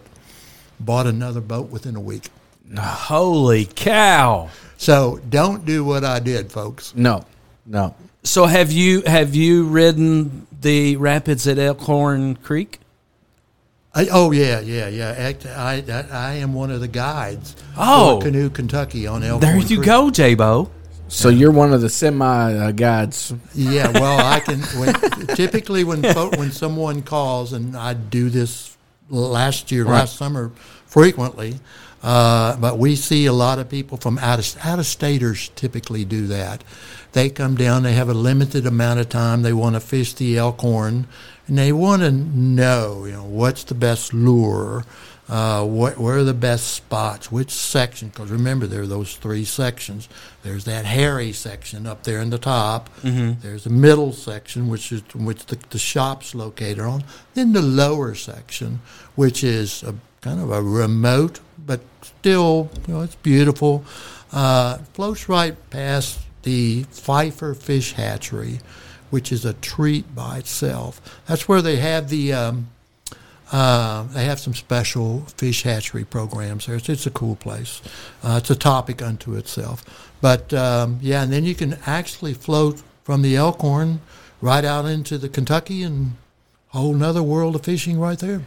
bought 0.81 1.07
another 1.07 1.41
boat 1.41 1.71
within 1.71 1.95
a 1.95 2.01
week. 2.01 2.31
Holy 2.77 3.67
cow! 3.67 4.49
So 4.77 5.21
don't 5.29 5.65
do 5.65 5.85
what 5.85 6.05
I 6.05 6.19
did, 6.19 6.51
folks. 6.51 6.95
No. 6.97 7.25
No. 7.67 7.95
So 8.25 8.47
have 8.47 8.73
you 8.73 9.03
have 9.03 9.35
you 9.35 9.67
ridden 9.67 10.47
the 10.61 10.97
rapids 10.97 11.47
at 11.47 11.59
Elkhorn 11.59 12.37
Creek? 12.37 12.81
I, 13.95 14.09
oh 14.11 14.33
yeah, 14.33 14.61
yeah, 14.61 14.89
yeah. 14.89 15.33
I, 15.47 15.73
I 15.87 16.07
I 16.11 16.33
am 16.35 16.53
one 16.55 16.71
of 16.71 16.81
the 16.81 16.89
guides. 16.89 17.55
Oh. 17.77 18.19
for 18.19 18.27
Canoe, 18.27 18.51
Kentucky 18.51 19.07
on 19.07 19.23
Elkhorn. 19.23 19.41
There 19.41 19.57
you 19.59 19.77
Creek. 19.77 19.87
go, 19.87 20.11
J-Bo. 20.11 20.71
So 21.09 21.29
you're 21.29 21.51
one 21.53 21.73
of 21.73 21.81
the 21.81 21.91
semi 21.91 22.55
uh, 22.55 22.73
guides. 22.73 23.33
Yeah, 23.55 23.91
well, 23.91 24.25
I 24.25 24.41
can. 24.41 24.61
When, 24.79 25.27
typically, 25.37 25.85
when 25.85 26.03
when 26.03 26.51
someone 26.51 27.03
calls, 27.03 27.53
and 27.53 27.77
I 27.77 27.95
do 27.95 28.31
this 28.31 28.77
last 29.09 29.71
year, 29.71 29.85
last 29.85 30.17
summer, 30.17 30.51
frequently, 30.87 31.61
uh, 32.03 32.57
but 32.57 32.79
we 32.79 32.97
see 32.97 33.27
a 33.27 33.33
lot 33.33 33.59
of 33.59 33.69
people 33.69 33.97
from 33.99 34.19
out 34.19 34.39
of 34.39 34.67
out 34.67 34.79
of 34.79 34.87
staters 34.87 35.51
typically 35.57 36.05
do 36.05 36.27
that. 36.27 36.65
They 37.13 37.31
come 37.31 37.55
down. 37.55 37.83
They 37.83 37.93
have 37.93 38.09
a 38.09 38.15
limited 38.15 38.67
amount 38.67 39.01
of 39.01 39.09
time. 39.09 39.43
They 39.43 39.53
want 39.53 39.77
to 39.77 39.81
fish 39.81 40.15
the 40.15 40.37
Elkhorn, 40.37 41.07
and 41.47 41.59
they 41.59 41.73
want 41.73 42.03
to 42.03 42.11
know, 42.11 43.05
you 43.05 43.13
know, 43.13 43.25
what's 43.25 43.65
the 43.65 43.75
best 43.75 44.13
lure. 44.13 44.85
Uh, 45.27 45.65
what, 45.65 45.97
where 45.97 46.19
are 46.19 46.23
the 46.23 46.35
best 46.35 46.73
spots? 46.73 47.33
Which 47.33 47.51
section? 47.51 48.09
Because 48.09 48.31
remember, 48.31 48.67
there 48.67 48.83
are 48.83 48.87
those 48.87 49.17
three 49.17 49.45
sections. 49.47 50.09
There's 50.43 50.65
that 50.65 50.85
hairy 50.85 51.33
section 51.33 51.87
up 51.87 52.03
there 52.05 52.21
in 52.21 52.29
the 52.31 52.39
top. 52.39 52.91
There's 53.41 53.65
the 53.65 53.71
middle 53.71 54.13
section, 54.13 54.69
which 54.69 54.93
is 54.93 55.03
which 55.15 55.47
the, 55.47 55.57
the 55.71 55.79
shop's 55.79 56.35
located 56.35 56.81
on. 56.81 57.05
Then 57.33 57.55
the 57.55 57.63
lower 57.63 58.15
section, 58.15 58.81
which 59.15 59.43
is 59.43 59.83
a 59.83 59.95
kind 60.21 60.41
of 60.41 60.51
a 60.51 60.61
remote, 60.63 61.41
but 61.59 61.81
still, 62.03 62.71
you 62.87 62.95
know, 62.95 63.01
it's 63.01 63.15
beautiful. 63.17 63.85
Uh, 64.31 64.79
floats 64.93 65.29
right 65.29 65.57
past 65.71 66.19
the 66.43 66.83
Pfeiffer 66.91 67.55
Fish 67.55 67.93
Hatchery, 67.93 68.61
which 69.09 69.33
is 69.33 69.47
a 69.47 69.55
treat 69.55 70.15
by 70.15 70.39
itself. 70.39 71.01
That's 71.27 71.49
where 71.49 71.63
they 71.63 71.77
have 71.77 72.11
the 72.11 72.33
um, 72.35 72.69
Uh, 73.55 74.03
they 74.15 74.25
have 74.25 74.41
some 74.41 74.53
special 74.53 75.21
fish 75.37 75.63
hatchery 75.63 76.05
programs 76.05 76.67
there. 76.67 76.75
It's, 76.75 76.89
it's 76.89 77.07
a 77.07 77.11
cool 77.11 77.37
place. 77.37 77.81
Uh, 78.21 78.39
it's 78.41 78.51
a 78.51 78.57
topic 78.57 79.01
unto 79.01 79.37
itself. 79.37 79.85
But 80.21 80.53
um, 80.53 80.99
yeah, 81.01 81.23
and 81.23 81.33
then 81.33 81.45
you 81.45 81.55
can 81.55 81.79
actually 81.87 82.35
float 82.35 82.83
from 83.05 83.23
the 83.23 83.37
Elkhorn 83.37 84.01
right 84.41 84.65
out 84.65 84.87
into 84.87 85.19
the 85.19 85.29
Kentucky 85.29 85.85
and 85.85 86.15
a 86.73 86.79
whole 86.79 86.95
nother 86.95 87.23
world 87.23 87.55
of 87.55 87.63
fishing 87.63 88.01
right 88.01 88.19
there. 88.19 88.43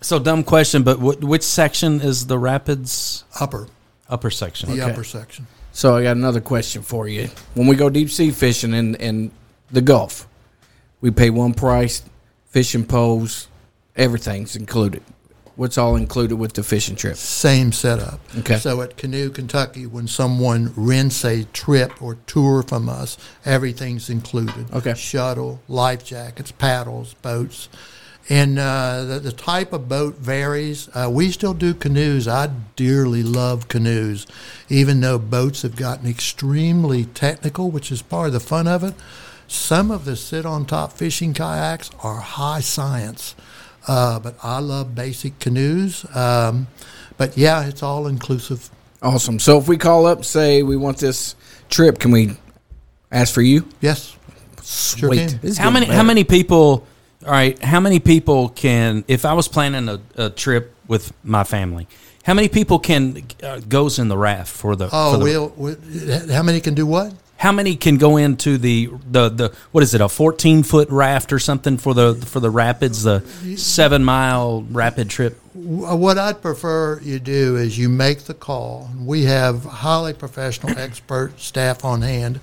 So 0.00 0.18
dumb 0.18 0.44
question, 0.44 0.82
but 0.82 0.94
wh- 0.96 1.22
which 1.22 1.42
section 1.42 2.00
is 2.00 2.26
the 2.26 2.38
rapids? 2.38 3.24
Upper, 3.38 3.66
Upper 4.08 4.30
section. 4.30 4.70
the 4.70 4.80
Okay. 4.82 4.90
upper 4.92 5.04
section. 5.04 5.46
So 5.72 5.96
I 5.96 6.04
got 6.04 6.16
another 6.16 6.40
question 6.40 6.80
for 6.80 7.06
you. 7.06 7.28
When 7.52 7.66
we 7.66 7.76
go 7.76 7.90
deep 7.90 8.08
sea 8.08 8.30
fishing 8.30 8.72
in, 8.72 8.94
in 8.94 9.30
the 9.70 9.82
Gulf, 9.82 10.26
we 11.02 11.10
pay 11.10 11.28
one 11.28 11.52
price, 11.52 12.00
fishing 12.46 12.86
poles, 12.86 13.48
everything's 13.98 14.56
included. 14.56 15.02
What's 15.56 15.76
all 15.76 15.96
included 15.96 16.36
with 16.36 16.52
the 16.52 16.62
fishing 16.62 16.94
trip? 16.94 17.16
Same 17.16 17.72
setup. 17.72 18.20
Okay. 18.38 18.58
So 18.58 18.80
at 18.80 18.96
Canoe, 18.96 19.28
Kentucky, 19.28 19.86
when 19.86 20.06
someone 20.06 20.72
rents 20.76 21.24
a 21.24 21.44
trip 21.46 22.00
or 22.00 22.14
tour 22.28 22.62
from 22.62 22.88
us, 22.88 23.18
everything's 23.44 24.08
included. 24.08 24.72
Okay. 24.72 24.94
Shuttle, 24.94 25.60
life 25.66 26.04
jackets, 26.04 26.52
paddles, 26.52 27.14
boats. 27.14 27.68
And 28.28 28.56
uh, 28.56 29.02
the, 29.04 29.18
the 29.18 29.32
type 29.32 29.72
of 29.72 29.88
boat 29.88 30.18
varies. 30.18 30.88
Uh, 30.94 31.10
we 31.10 31.32
still 31.32 31.54
do 31.54 31.74
canoes. 31.74 32.28
I 32.28 32.50
dearly 32.76 33.24
love 33.24 33.66
canoes, 33.66 34.28
even 34.68 35.00
though 35.00 35.18
boats 35.18 35.62
have 35.62 35.74
gotten 35.74 36.08
extremely 36.08 37.06
technical, 37.06 37.72
which 37.72 37.90
is 37.90 38.00
part 38.00 38.28
of 38.28 38.32
the 38.34 38.40
fun 38.40 38.68
of 38.68 38.84
it. 38.84 38.94
Some 39.48 39.90
of 39.90 40.04
the 40.04 40.14
sit 40.14 40.46
on 40.46 40.66
top 40.66 40.92
fishing 40.92 41.32
kayaks 41.32 41.90
are 42.00 42.20
high 42.20 42.60
science. 42.60 43.34
Uh, 43.88 44.20
but 44.20 44.36
I 44.42 44.60
love 44.60 44.94
basic 44.94 45.38
canoes. 45.38 46.04
Um, 46.14 46.68
but 47.16 47.36
yeah, 47.36 47.66
it's 47.66 47.82
all 47.82 48.06
inclusive. 48.06 48.70
Awesome. 49.02 49.38
So 49.38 49.58
if 49.58 49.68
we 49.68 49.76
call 49.76 50.06
up, 50.06 50.24
say 50.24 50.62
we 50.62 50.76
want 50.76 50.98
this 50.98 51.34
trip, 51.68 51.98
can 51.98 52.10
we 52.10 52.36
ask 53.10 53.32
for 53.32 53.42
you? 53.42 53.66
Yes. 53.80 54.16
Sure 54.62 55.08
Sweet. 55.08 55.38
can. 55.40 55.54
How 55.56 55.70
many? 55.70 55.86
better. 55.86 55.96
How 55.96 56.02
many 56.02 56.24
people? 56.24 56.86
All 57.24 57.32
right. 57.32 57.58
How 57.62 57.80
many 57.80 58.00
people 58.00 58.50
can? 58.50 59.04
If 59.08 59.24
I 59.24 59.32
was 59.32 59.48
planning 59.48 59.88
a, 59.88 60.00
a 60.16 60.30
trip 60.30 60.74
with 60.86 61.12
my 61.24 61.44
family, 61.44 61.88
how 62.24 62.34
many 62.34 62.48
people 62.48 62.78
can 62.78 63.24
uh, 63.42 63.60
goes 63.60 63.98
in 63.98 64.08
the 64.08 64.18
raft 64.18 64.54
for 64.54 64.76
the? 64.76 64.90
Oh, 64.92 65.12
for 65.12 65.18
the, 65.18 65.24
we'll, 65.24 65.48
we 65.56 66.32
how 66.32 66.42
many 66.42 66.60
can 66.60 66.74
do 66.74 66.86
what? 66.86 67.14
How 67.38 67.52
many 67.52 67.76
can 67.76 67.98
go 67.98 68.16
into 68.16 68.58
the 68.58 68.90
the 69.08 69.28
the 69.28 69.54
what 69.70 69.84
is 69.84 69.94
it? 69.94 70.00
A 70.00 70.08
fourteen 70.08 70.64
foot 70.64 70.90
raft 70.90 71.32
or 71.32 71.38
something 71.38 71.78
for 71.78 71.94
the 71.94 72.14
for 72.14 72.40
the 72.40 72.50
rapids? 72.50 73.04
The 73.04 73.20
seven 73.56 74.04
mile 74.04 74.62
rapid 74.62 75.08
trip. 75.08 75.40
What 75.54 76.18
I'd 76.18 76.42
prefer 76.42 77.00
you 77.00 77.20
do 77.20 77.56
is 77.56 77.78
you 77.78 77.88
make 77.88 78.24
the 78.24 78.34
call. 78.34 78.90
We 78.98 79.24
have 79.24 79.64
highly 79.64 80.14
professional 80.14 80.76
expert 80.78 81.38
staff 81.38 81.84
on 81.84 82.02
hand. 82.02 82.40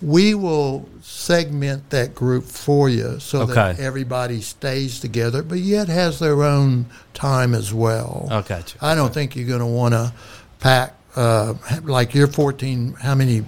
We 0.00 0.34
will 0.34 0.88
segment 1.02 1.90
that 1.90 2.14
group 2.14 2.44
for 2.44 2.88
you 2.88 3.18
so 3.18 3.44
that 3.46 3.80
everybody 3.80 4.40
stays 4.40 5.00
together, 5.00 5.42
but 5.42 5.58
yet 5.58 5.88
has 5.88 6.20
their 6.20 6.42
own 6.42 6.86
time 7.14 7.52
as 7.52 7.74
well. 7.74 8.28
Okay. 8.30 8.62
I 8.80 8.94
don't 8.94 9.12
think 9.12 9.36
you're 9.36 9.48
going 9.48 9.60
to 9.60 9.66
want 9.66 9.92
to 9.92 10.12
pack 10.60 10.94
uh, 11.16 11.54
like 11.82 12.14
you're 12.14 12.28
14. 12.28 12.94
How 12.94 13.14
many 13.14 13.44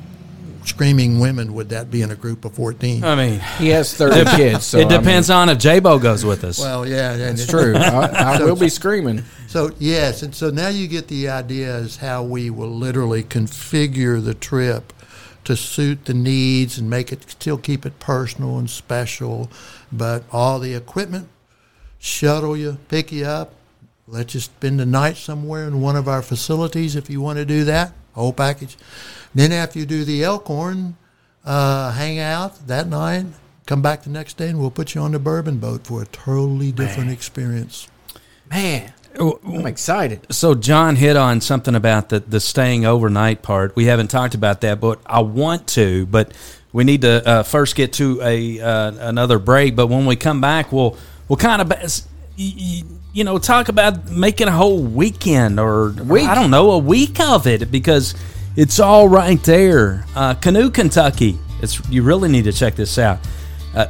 screaming 0.65 1.19
women 1.19 1.55
would 1.55 1.69
that 1.71 1.91
be 1.91 2.03
in 2.03 2.11
a 2.11 2.17
group 2.17 2.45
of 2.45 2.55
14? 2.55 3.05
I 3.05 3.15
mean, 3.15 3.41
He 3.59 3.69
has 3.69 3.95
30 3.95 4.37
kids. 4.37 4.67
So 4.67 4.79
it 4.79 4.89
depends 4.89 5.31
I 5.31 5.41
on 5.43 5.49
if 5.49 5.59
J-Bo 5.59 5.99
goes 5.99 6.25
with 6.25 6.45
us. 6.45 6.59
well, 6.59 6.87
yeah, 6.87 7.13
and 7.13 7.39
it's 7.39 7.47
true. 7.47 7.75
I, 7.77 8.37
I 8.37 8.39
will 8.45 8.57
be 8.57 8.69
screaming. 8.69 9.25
So 9.49 9.73
yes, 9.79 10.23
and 10.23 10.35
so 10.35 10.51
now 10.51 10.69
you 10.69 10.89
get 10.89 11.09
the 11.09 11.29
idea 11.29 11.75
as 11.75 11.97
how 11.97 12.23
we 12.23 12.51
will 12.51 12.71
literally 12.71 13.23
configure 13.23 14.25
the 14.25 14.35
trip 14.35 14.93
to 15.45 15.57
suit 15.57 16.05
the 16.05 16.15
needs 16.15 16.79
and 16.79 16.89
make 16.89 17.13
it 17.13 17.29
still 17.29 17.59
keep 17.59 17.85
it 17.85 17.99
personal 17.99 18.59
and 18.59 18.71
special, 18.71 19.51
but 19.91 20.23
all 20.33 20.59
the 20.59 20.75
equipment 20.75 21.29
shuttle 21.99 22.57
you, 22.57 22.79
pick 22.89 23.13
you 23.13 23.25
up, 23.25 23.55
let 24.09 24.35
you 24.35 24.41
spend 24.41 24.81
the 24.81 24.87
night 24.87 25.17
somewhere 25.17 25.67
in 25.67 25.81
one 25.81 25.97
of 25.97 26.09
our 26.09 26.23
facilities 26.23 26.97
if 26.97 27.09
you 27.09 27.21
want 27.21 27.39
to 27.39 27.45
do 27.45 27.65
that, 27.65 27.93
whole 28.15 28.33
package. 28.33 28.77
Then 29.35 29.53
after 29.53 29.79
you 29.79 29.87
do 29.87 30.05
the 30.05 30.23
Elkhorn, 30.23 30.97
uh, 31.45 31.93
hang 31.93 32.19
out 32.19 32.67
that 32.67 32.87
night, 32.87 33.27
come 33.67 33.83
back 33.83 34.03
the 34.03 34.11
next 34.11 34.37
day, 34.37 34.49
and 34.49 34.61
we'll 34.61 34.71
put 34.71 34.95
you 34.95 35.01
on 35.01 35.13
the 35.13 35.19
bourbon 35.19 35.59
boat 35.59 35.87
for 35.87 36.03
a 36.03 36.07
totally 36.07 36.73
different 36.73 37.11
experience. 37.11 37.89
Man, 38.51 38.93
I'm 39.19 39.67
excited. 39.67 40.27
So 40.31 40.55
John 40.55 40.97
hit 40.97 41.17
on 41.17 41.41
something 41.41 41.75
about 41.75 42.09
the 42.09 42.21
the 42.21 42.41
staying 42.41 42.85
overnight 42.85 43.43
part. 43.43 43.75
We 43.77 43.87
haven't 43.87 44.09
talked 44.09 44.35
about 44.35 44.61
that, 44.63 44.81
but 44.81 45.01
I 45.07 45.21
want 45.21 45.67
to. 45.69 46.07
But 46.07 46.33
we 46.73 46.85
need 46.85 47.03
to 47.03 47.27
uh, 47.27 47.43
first 47.43 47.77
get 47.77 47.95
to 47.95 48.21
a 48.23 48.61
uh, 48.61 48.93
another 49.09 49.39
break. 49.39 49.77
But 49.77 49.89
when 49.89 50.07
we 50.07 50.17
come 50.17 50.41
back, 50.41 50.73
we'll 50.73 50.97
we'll 51.29 51.37
kind 51.37 51.63
of 51.63 51.69
you, 52.37 52.85
you 53.12 53.24
know 53.24 53.39
talk 53.39 53.68
about 53.68 54.11
making 54.11 54.49
a 54.49 54.53
whole 54.53 54.83
weekend 54.83 55.61
or 55.61 55.91
Week. 55.91 56.26
I 56.28 56.35
don't 56.35 56.51
know 56.51 56.72
a 56.72 56.78
week 56.78 57.20
of 57.20 57.47
it 57.47 57.70
because 57.70 58.14
it's 58.57 58.80
all 58.80 59.09
right 59.09 59.43
there. 59.45 60.05
Uh, 60.14 60.35
Canoe, 60.35 60.70
Kentucky. 60.70 61.39
It's 61.61 61.80
you 61.89 62.03
really 62.03 62.28
need 62.28 62.45
to 62.45 62.53
check 62.53 62.74
this 62.74 62.99
out. 62.99 63.18
Uh, 63.74 63.87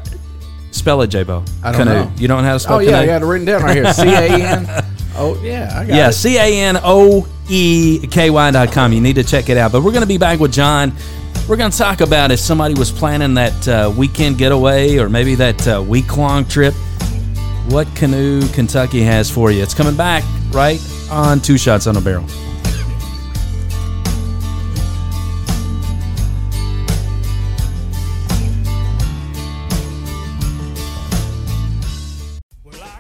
spell 0.71 1.01
it, 1.03 1.09
J-Bo. 1.09 1.45
I 1.63 1.73
don't 1.73 1.87
Canoe. 1.87 2.05
know. 2.05 2.13
You 2.17 2.29
don't 2.29 2.43
know 2.43 2.49
how 2.49 2.53
to 2.55 2.61
spell 2.61 2.77
Oh, 2.77 2.79
yeah, 2.81 2.91
I 2.91 2.93
canoe? 3.01 3.07
got 3.07 3.23
it 3.23 3.27
written 3.27 3.47
down 3.47 3.63
right 3.63 3.77
here. 3.77 3.93
C 3.93 4.03
A 4.09 4.29
N. 4.31 4.67
Oh, 5.17 5.39
yeah, 5.43 5.71
I 5.79 5.87
got 5.87 5.95
Yeah, 5.97 6.09
it. 6.09 6.13
C 6.13 6.37
A 6.39 6.61
N 6.65 6.79
O 6.83 7.27
E 7.49 8.07
K 8.11 8.31
Y 8.31 8.51
dot 8.51 8.73
com. 8.73 8.93
You 8.93 9.01
need 9.01 9.17
to 9.17 9.25
check 9.25 9.49
it 9.49 9.57
out. 9.57 9.73
But 9.73 9.83
we're 9.83 9.91
going 9.93 10.03
to 10.03 10.09
be 10.09 10.19
back 10.19 10.39
with 10.41 10.53
John. 10.53 10.93
We're 11.49 11.57
going 11.57 11.71
to 11.73 11.77
talk 11.79 12.01
about 12.03 12.31
if 12.31 12.39
somebody 12.39 12.75
was 12.75 12.93
planning 12.93 13.35
that 13.35 13.67
uh, 13.69 13.93
weekend 13.97 14.39
getaway 14.39 14.99
or 14.99 15.09
maybe 15.09 15.35
that 15.37 15.67
uh, 15.67 15.83
week 15.83 16.17
long 16.17 16.45
trip, 16.45 16.73
what 17.69 17.87
Canoe 17.95 18.47
Kentucky 18.49 19.03
has 19.03 19.31
for 19.31 19.51
you. 19.51 19.63
It's 19.63 19.75
coming 19.75 19.97
back 19.97 20.25
right 20.51 20.81
on 21.11 21.41
Two 21.41 21.59
Shots 21.59 21.87
on 21.87 21.97
a 21.97 22.01
Barrel. 22.01 22.27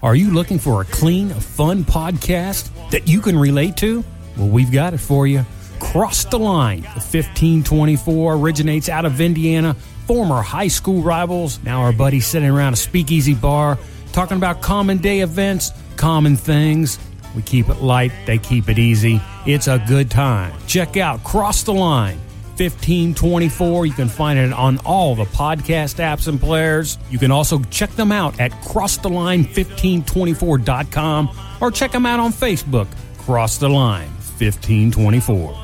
Are 0.02 0.16
you 0.16 0.32
looking 0.32 0.58
for 0.58 0.82
a 0.82 0.84
clean, 0.86 1.30
fun 1.30 1.84
podcast 1.84 2.70
that 2.90 3.06
you 3.06 3.20
can 3.20 3.38
relate 3.38 3.76
to? 3.76 4.02
Well, 4.36 4.48
we've 4.48 4.72
got 4.72 4.94
it 4.94 4.98
for 4.98 5.28
you. 5.28 5.46
Cross 5.78 6.24
the 6.24 6.40
Line, 6.40 6.80
the 6.80 6.88
1524 6.88 8.34
originates 8.34 8.88
out 8.88 9.04
of 9.04 9.20
Indiana. 9.20 9.74
Former 10.06 10.42
high 10.42 10.66
school 10.68 11.02
rivals, 11.02 11.62
now 11.62 11.82
our 11.82 11.92
buddies 11.92 12.26
sitting 12.26 12.50
around 12.50 12.72
a 12.72 12.76
speakeasy 12.76 13.34
bar 13.34 13.78
talking 14.12 14.36
about 14.36 14.62
common 14.62 14.98
day 14.98 15.20
events, 15.20 15.72
common 15.96 16.36
things. 16.36 16.98
We 17.34 17.42
keep 17.42 17.68
it 17.68 17.80
light, 17.80 18.12
they 18.26 18.38
keep 18.38 18.68
it 18.68 18.78
easy. 18.78 19.20
It's 19.46 19.68
a 19.68 19.82
good 19.88 20.10
time. 20.10 20.52
Check 20.66 20.96
out 20.96 21.22
Cross 21.24 21.64
the 21.64 21.74
Line. 21.74 22.18
1524. 22.56 23.86
You 23.86 23.92
can 23.92 24.08
find 24.08 24.38
it 24.38 24.52
on 24.52 24.78
all 24.84 25.14
the 25.14 25.24
podcast 25.24 25.96
apps 25.96 26.28
and 26.28 26.38
players. 26.38 26.98
You 27.10 27.18
can 27.18 27.30
also 27.30 27.62
check 27.70 27.88
them 27.92 28.12
out 28.12 28.38
at 28.38 28.50
crosstheline1524.com 28.52 31.30
or 31.60 31.70
check 31.70 31.92
them 31.92 32.04
out 32.04 32.20
on 32.20 32.30
Facebook, 32.30 32.88
Cross 33.18 33.56
the 33.58 33.70
Line 33.70 34.08
1524. 34.38 35.58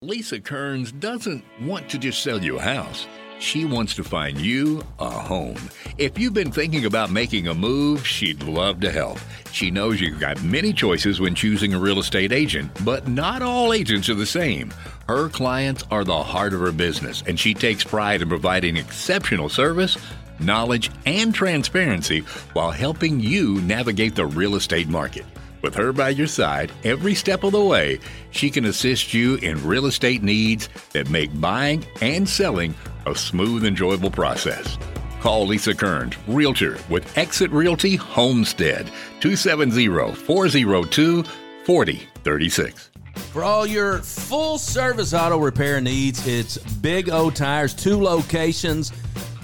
Lisa 0.00 0.40
Kearns 0.40 0.92
doesn't 0.92 1.44
want 1.62 1.90
to 1.90 1.98
just 1.98 2.22
sell 2.22 2.42
you 2.42 2.58
a 2.58 2.62
house. 2.62 3.06
She 3.40 3.64
wants 3.64 3.94
to 3.94 4.04
find 4.04 4.40
you 4.40 4.82
a 4.98 5.08
home. 5.08 5.58
If 5.96 6.18
you've 6.18 6.34
been 6.34 6.50
thinking 6.50 6.84
about 6.84 7.10
making 7.10 7.46
a 7.46 7.54
move, 7.54 8.06
she'd 8.06 8.42
love 8.42 8.80
to 8.80 8.90
help. 8.90 9.18
She 9.52 9.70
knows 9.70 10.00
you've 10.00 10.20
got 10.20 10.42
many 10.42 10.72
choices 10.72 11.20
when 11.20 11.34
choosing 11.34 11.72
a 11.72 11.78
real 11.78 12.00
estate 12.00 12.32
agent, 12.32 12.72
but 12.84 13.06
not 13.06 13.42
all 13.42 13.72
agents 13.72 14.08
are 14.08 14.14
the 14.14 14.26
same. 14.26 14.72
Her 15.06 15.28
clients 15.28 15.84
are 15.90 16.04
the 16.04 16.22
heart 16.22 16.52
of 16.52 16.60
her 16.60 16.72
business, 16.72 17.22
and 17.26 17.38
she 17.38 17.54
takes 17.54 17.84
pride 17.84 18.22
in 18.22 18.28
providing 18.28 18.76
exceptional 18.76 19.48
service, 19.48 19.96
knowledge, 20.40 20.90
and 21.06 21.32
transparency 21.32 22.20
while 22.52 22.72
helping 22.72 23.20
you 23.20 23.60
navigate 23.62 24.16
the 24.16 24.26
real 24.26 24.56
estate 24.56 24.88
market. 24.88 25.24
With 25.62 25.74
her 25.74 25.92
by 25.92 26.10
your 26.10 26.28
side 26.28 26.70
every 26.84 27.14
step 27.14 27.42
of 27.42 27.52
the 27.52 27.62
way, 27.62 27.98
she 28.30 28.50
can 28.50 28.64
assist 28.64 29.12
you 29.12 29.36
in 29.36 29.66
real 29.66 29.86
estate 29.86 30.22
needs 30.22 30.68
that 30.92 31.10
make 31.10 31.40
buying 31.40 31.84
and 32.00 32.28
selling 32.28 32.74
a 33.08 33.14
smooth, 33.14 33.64
enjoyable 33.64 34.10
process. 34.10 34.78
Call 35.20 35.46
Lisa 35.46 35.74
Kearns, 35.74 36.14
Realtor 36.28 36.78
with 36.88 37.16
Exit 37.18 37.50
Realty 37.50 37.96
Homestead, 37.96 38.86
270 39.20 39.88
402 40.14 41.22
4036. 41.64 42.90
For 43.32 43.42
all 43.42 43.66
your 43.66 43.98
full 43.98 44.58
service 44.58 45.12
auto 45.12 45.38
repair 45.38 45.80
needs, 45.80 46.26
it's 46.26 46.58
Big 46.58 47.10
O 47.10 47.30
Tires, 47.30 47.74
two 47.74 48.00
locations 48.00 48.92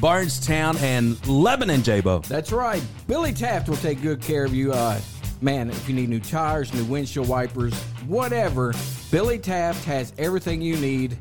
Bardstown, 0.05 0.77
and 0.79 1.27
Lebanon, 1.27 1.83
J-Bo. 1.83 2.19
That's 2.21 2.53
right. 2.53 2.83
Billy 3.07 3.33
Taft 3.33 3.71
will 3.71 3.77
take 3.79 4.03
good 4.03 4.21
care 4.21 4.45
of 4.45 4.53
you. 4.53 4.71
Uh, 4.71 5.01
man, 5.41 5.71
if 5.71 5.89
you 5.89 5.95
need 5.95 6.11
new 6.11 6.21
tires, 6.21 6.75
new 6.75 6.85
windshield 6.85 7.27
wipers, 7.27 7.73
whatever, 8.07 8.75
Billy 9.11 9.39
Taft 9.39 9.83
has 9.87 10.12
everything 10.19 10.61
you 10.61 10.77
need 10.77 11.17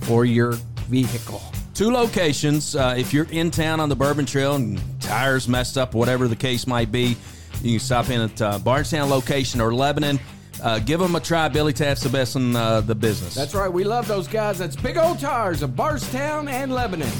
for 0.00 0.24
your 0.24 0.54
vehicle. 0.88 1.42
Two 1.74 1.90
locations. 1.90 2.76
Uh, 2.76 2.94
if 2.96 3.12
you're 3.12 3.26
in 3.30 3.50
town 3.50 3.80
on 3.80 3.88
the 3.88 3.96
Bourbon 3.96 4.24
Trail 4.24 4.54
and 4.54 4.80
tires 5.00 5.48
messed 5.48 5.76
up, 5.76 5.92
whatever 5.92 6.28
the 6.28 6.36
case 6.36 6.68
might 6.68 6.92
be, 6.92 7.16
you 7.62 7.78
can 7.78 7.80
stop 7.80 8.10
in 8.10 8.20
at 8.20 8.40
uh, 8.40 8.58
Bardstown 8.60 9.10
location 9.10 9.60
or 9.60 9.74
Lebanon. 9.74 10.20
Uh, 10.62 10.78
give 10.78 11.00
them 11.00 11.16
a 11.16 11.20
try. 11.20 11.48
Billy 11.48 11.72
Taft's 11.72 12.04
the 12.04 12.10
best 12.10 12.36
in 12.36 12.54
uh, 12.54 12.80
the 12.80 12.94
business. 12.94 13.34
That's 13.34 13.54
right. 13.54 13.70
We 13.70 13.82
love 13.82 14.06
those 14.06 14.28
guys. 14.28 14.58
That's 14.58 14.76
Big 14.76 14.96
O 14.96 15.16
Tires 15.16 15.62
of 15.62 15.74
Bardstown 15.74 16.46
and 16.46 16.72
Lebanon. 16.72 17.10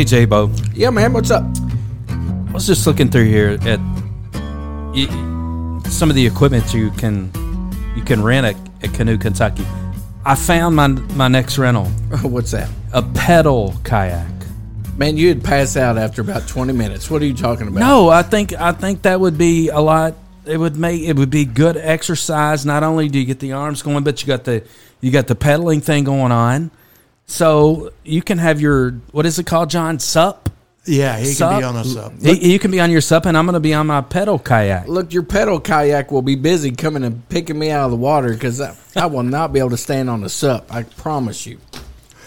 Hey, 0.00 0.04
J-Bo. 0.04 0.50
Yeah, 0.72 0.88
man. 0.88 1.12
What's 1.12 1.30
up? 1.30 1.44
I 2.08 2.52
was 2.54 2.66
just 2.66 2.86
looking 2.86 3.10
through 3.10 3.26
here 3.26 3.58
at 3.66 3.78
y- 4.94 5.82
some 5.90 6.08
of 6.08 6.16
the 6.16 6.26
equipment 6.26 6.72
you 6.72 6.90
can 6.92 7.30
you 7.94 8.02
can 8.02 8.22
rent 8.22 8.46
at, 8.46 8.56
at 8.82 8.94
Canoe, 8.94 9.18
Kentucky. 9.18 9.66
I 10.24 10.36
found 10.36 10.74
my 10.74 10.86
my 10.86 11.28
next 11.28 11.58
rental, 11.58 11.84
What's 12.22 12.52
that? 12.52 12.70
a 12.94 13.02
pedal 13.02 13.74
kayak. 13.84 14.26
Man, 14.96 15.18
you'd 15.18 15.44
pass 15.44 15.76
out 15.76 15.98
after 15.98 16.22
about 16.22 16.48
20 16.48 16.72
minutes. 16.72 17.10
What 17.10 17.20
are 17.20 17.26
you 17.26 17.34
talking 17.34 17.68
about? 17.68 17.80
No, 17.80 18.08
I 18.08 18.22
think 18.22 18.54
I 18.54 18.72
think 18.72 19.02
that 19.02 19.20
would 19.20 19.36
be 19.36 19.68
a 19.68 19.80
lot. 19.80 20.14
It 20.46 20.56
would 20.56 20.78
make 20.78 21.02
it 21.02 21.16
would 21.16 21.28
be 21.28 21.44
good 21.44 21.76
exercise. 21.76 22.64
Not 22.64 22.82
only 22.84 23.10
do 23.10 23.18
you 23.18 23.26
get 23.26 23.38
the 23.38 23.52
arms 23.52 23.82
going, 23.82 24.02
but 24.02 24.22
you 24.22 24.26
got 24.28 24.44
the 24.44 24.64
you 25.02 25.10
got 25.10 25.26
the 25.26 25.34
pedaling 25.34 25.82
thing 25.82 26.04
going 26.04 26.32
on. 26.32 26.70
So 27.30 27.92
you 28.04 28.22
can 28.22 28.38
have 28.38 28.60
your 28.60 28.90
what 29.12 29.24
is 29.24 29.38
it 29.38 29.46
called, 29.46 29.70
John? 29.70 30.00
Sup. 30.00 30.50
Yeah, 30.84 31.16
he 31.18 31.26
Sup? 31.26 31.50
can 31.52 31.60
be 31.60 31.64
on 31.64 31.76
a 31.76 31.84
sup. 31.84 32.12
Y- 32.20 32.30
You 32.40 32.58
can 32.58 32.70
be 32.72 32.80
on 32.80 32.90
your 32.90 33.02
sup, 33.02 33.24
and 33.26 33.36
I'm 33.38 33.44
going 33.46 33.54
to 33.54 33.60
be 33.60 33.72
on 33.74 33.86
my 33.86 34.00
pedal 34.00 34.38
kayak. 34.38 34.88
Look, 34.88 35.12
your 35.12 35.22
pedal 35.22 35.60
kayak 35.60 36.10
will 36.10 36.22
be 36.22 36.34
busy 36.34 36.72
coming 36.72 37.04
and 37.04 37.28
picking 37.28 37.56
me 37.58 37.70
out 37.70 37.84
of 37.84 37.90
the 37.92 37.96
water 37.98 38.32
because 38.32 38.60
I, 38.60 38.74
I 38.96 39.06
will 39.06 39.22
not 39.22 39.52
be 39.52 39.60
able 39.60 39.70
to 39.70 39.76
stand 39.76 40.10
on 40.10 40.22
the 40.22 40.28
sup. 40.28 40.74
I 40.74 40.82
promise 40.82 41.46
you. 41.46 41.58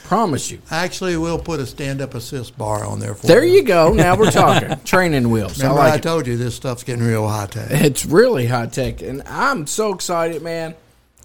Promise 0.05 0.51
you. 0.51 0.61
Actually, 0.71 1.17
we'll 1.17 1.39
put 1.39 1.59
a 1.59 1.65
stand-up 1.65 2.13
assist 2.13 2.55
bar 2.57 2.85
on 2.85 2.99
there 2.99 3.15
for 3.15 3.25
There 3.27 3.43
you 3.43 3.63
go. 3.63 3.91
Now 3.91 4.15
we're 4.15 4.31
talking. 4.43 4.79
Training 4.85 5.29
wheels. 5.31 5.57
Remember, 5.57 5.81
I 5.81 5.85
I, 5.85 5.89
like 5.89 5.99
it. 5.99 6.03
told 6.03 6.27
you 6.27 6.37
this 6.37 6.55
stuff's 6.55 6.83
getting 6.83 7.03
real 7.03 7.27
high 7.27 7.47
tech. 7.47 7.71
It's 7.71 8.05
really 8.05 8.45
high 8.45 8.67
tech, 8.67 9.01
and 9.01 9.23
I'm 9.25 9.65
so 9.67 9.93
excited, 9.93 10.41
man. 10.43 10.75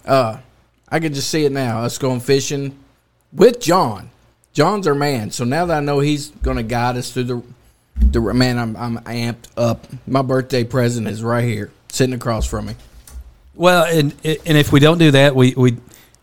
Uh, 0.03 0.39
I 0.89 0.99
can 0.99 1.13
just 1.13 1.29
see 1.29 1.45
it 1.45 1.51
now. 1.53 1.81
Us 1.83 1.97
going 1.99 2.19
fishing 2.19 2.77
with 3.33 3.59
John. 3.59 4.09
John's 4.53 4.87
our 4.87 4.95
man. 4.95 5.31
So 5.31 5.43
now 5.43 5.65
that 5.67 5.77
I 5.77 5.79
know 5.79 5.99
he's 5.99 6.29
going 6.29 6.57
to 6.57 6.63
guide 6.63 6.97
us 6.97 7.11
through 7.11 7.23
the, 7.23 7.43
the 7.95 8.21
man, 8.33 8.57
I'm 8.57 8.75
I'm 8.75 8.97
amped 8.99 9.47
up. 9.55 9.87
My 10.07 10.21
birthday 10.21 10.63
present 10.63 11.07
is 11.07 11.23
right 11.23 11.43
here, 11.43 11.71
sitting 11.89 12.15
across 12.15 12.45
from 12.45 12.67
me. 12.67 12.75
Well, 13.55 13.85
and 13.85 14.13
and 14.23 14.57
if 14.57 14.71
we 14.71 14.79
don't 14.79 14.97
do 14.97 15.11
that, 15.11 15.35
we 15.35 15.53
we 15.55 15.77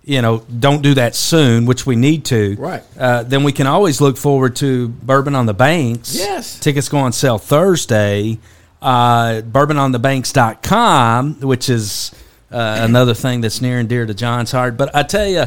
you 0.04 0.22
know 0.22 0.44
don't 0.58 0.82
do 0.82 0.94
that 0.94 1.14
soon, 1.14 1.66
which 1.66 1.86
we 1.86 1.96
need 1.96 2.24
to. 2.26 2.56
Right. 2.56 2.82
Uh, 2.98 3.22
then 3.22 3.42
we 3.42 3.52
can 3.52 3.66
always 3.66 4.00
look 4.00 4.16
forward 4.16 4.56
to 4.56 4.88
Bourbon 4.88 5.34
on 5.34 5.46
the 5.46 5.54
Banks. 5.54 6.16
Yes. 6.16 6.58
Tickets 6.58 6.88
go 6.88 6.98
on 6.98 7.12
sale 7.12 7.38
Thursday. 7.38 8.38
Uh, 8.80 9.40
bourbononthebanks.com, 9.40 11.40
which 11.40 11.68
is 11.68 12.12
uh, 12.52 12.78
another 12.80 13.14
thing 13.14 13.40
that's 13.40 13.60
near 13.60 13.78
and 13.78 13.88
dear 13.88 14.06
to 14.06 14.14
John's 14.14 14.52
heart. 14.52 14.76
But 14.76 14.94
I 14.94 15.02
tell 15.02 15.26
you, 15.26 15.46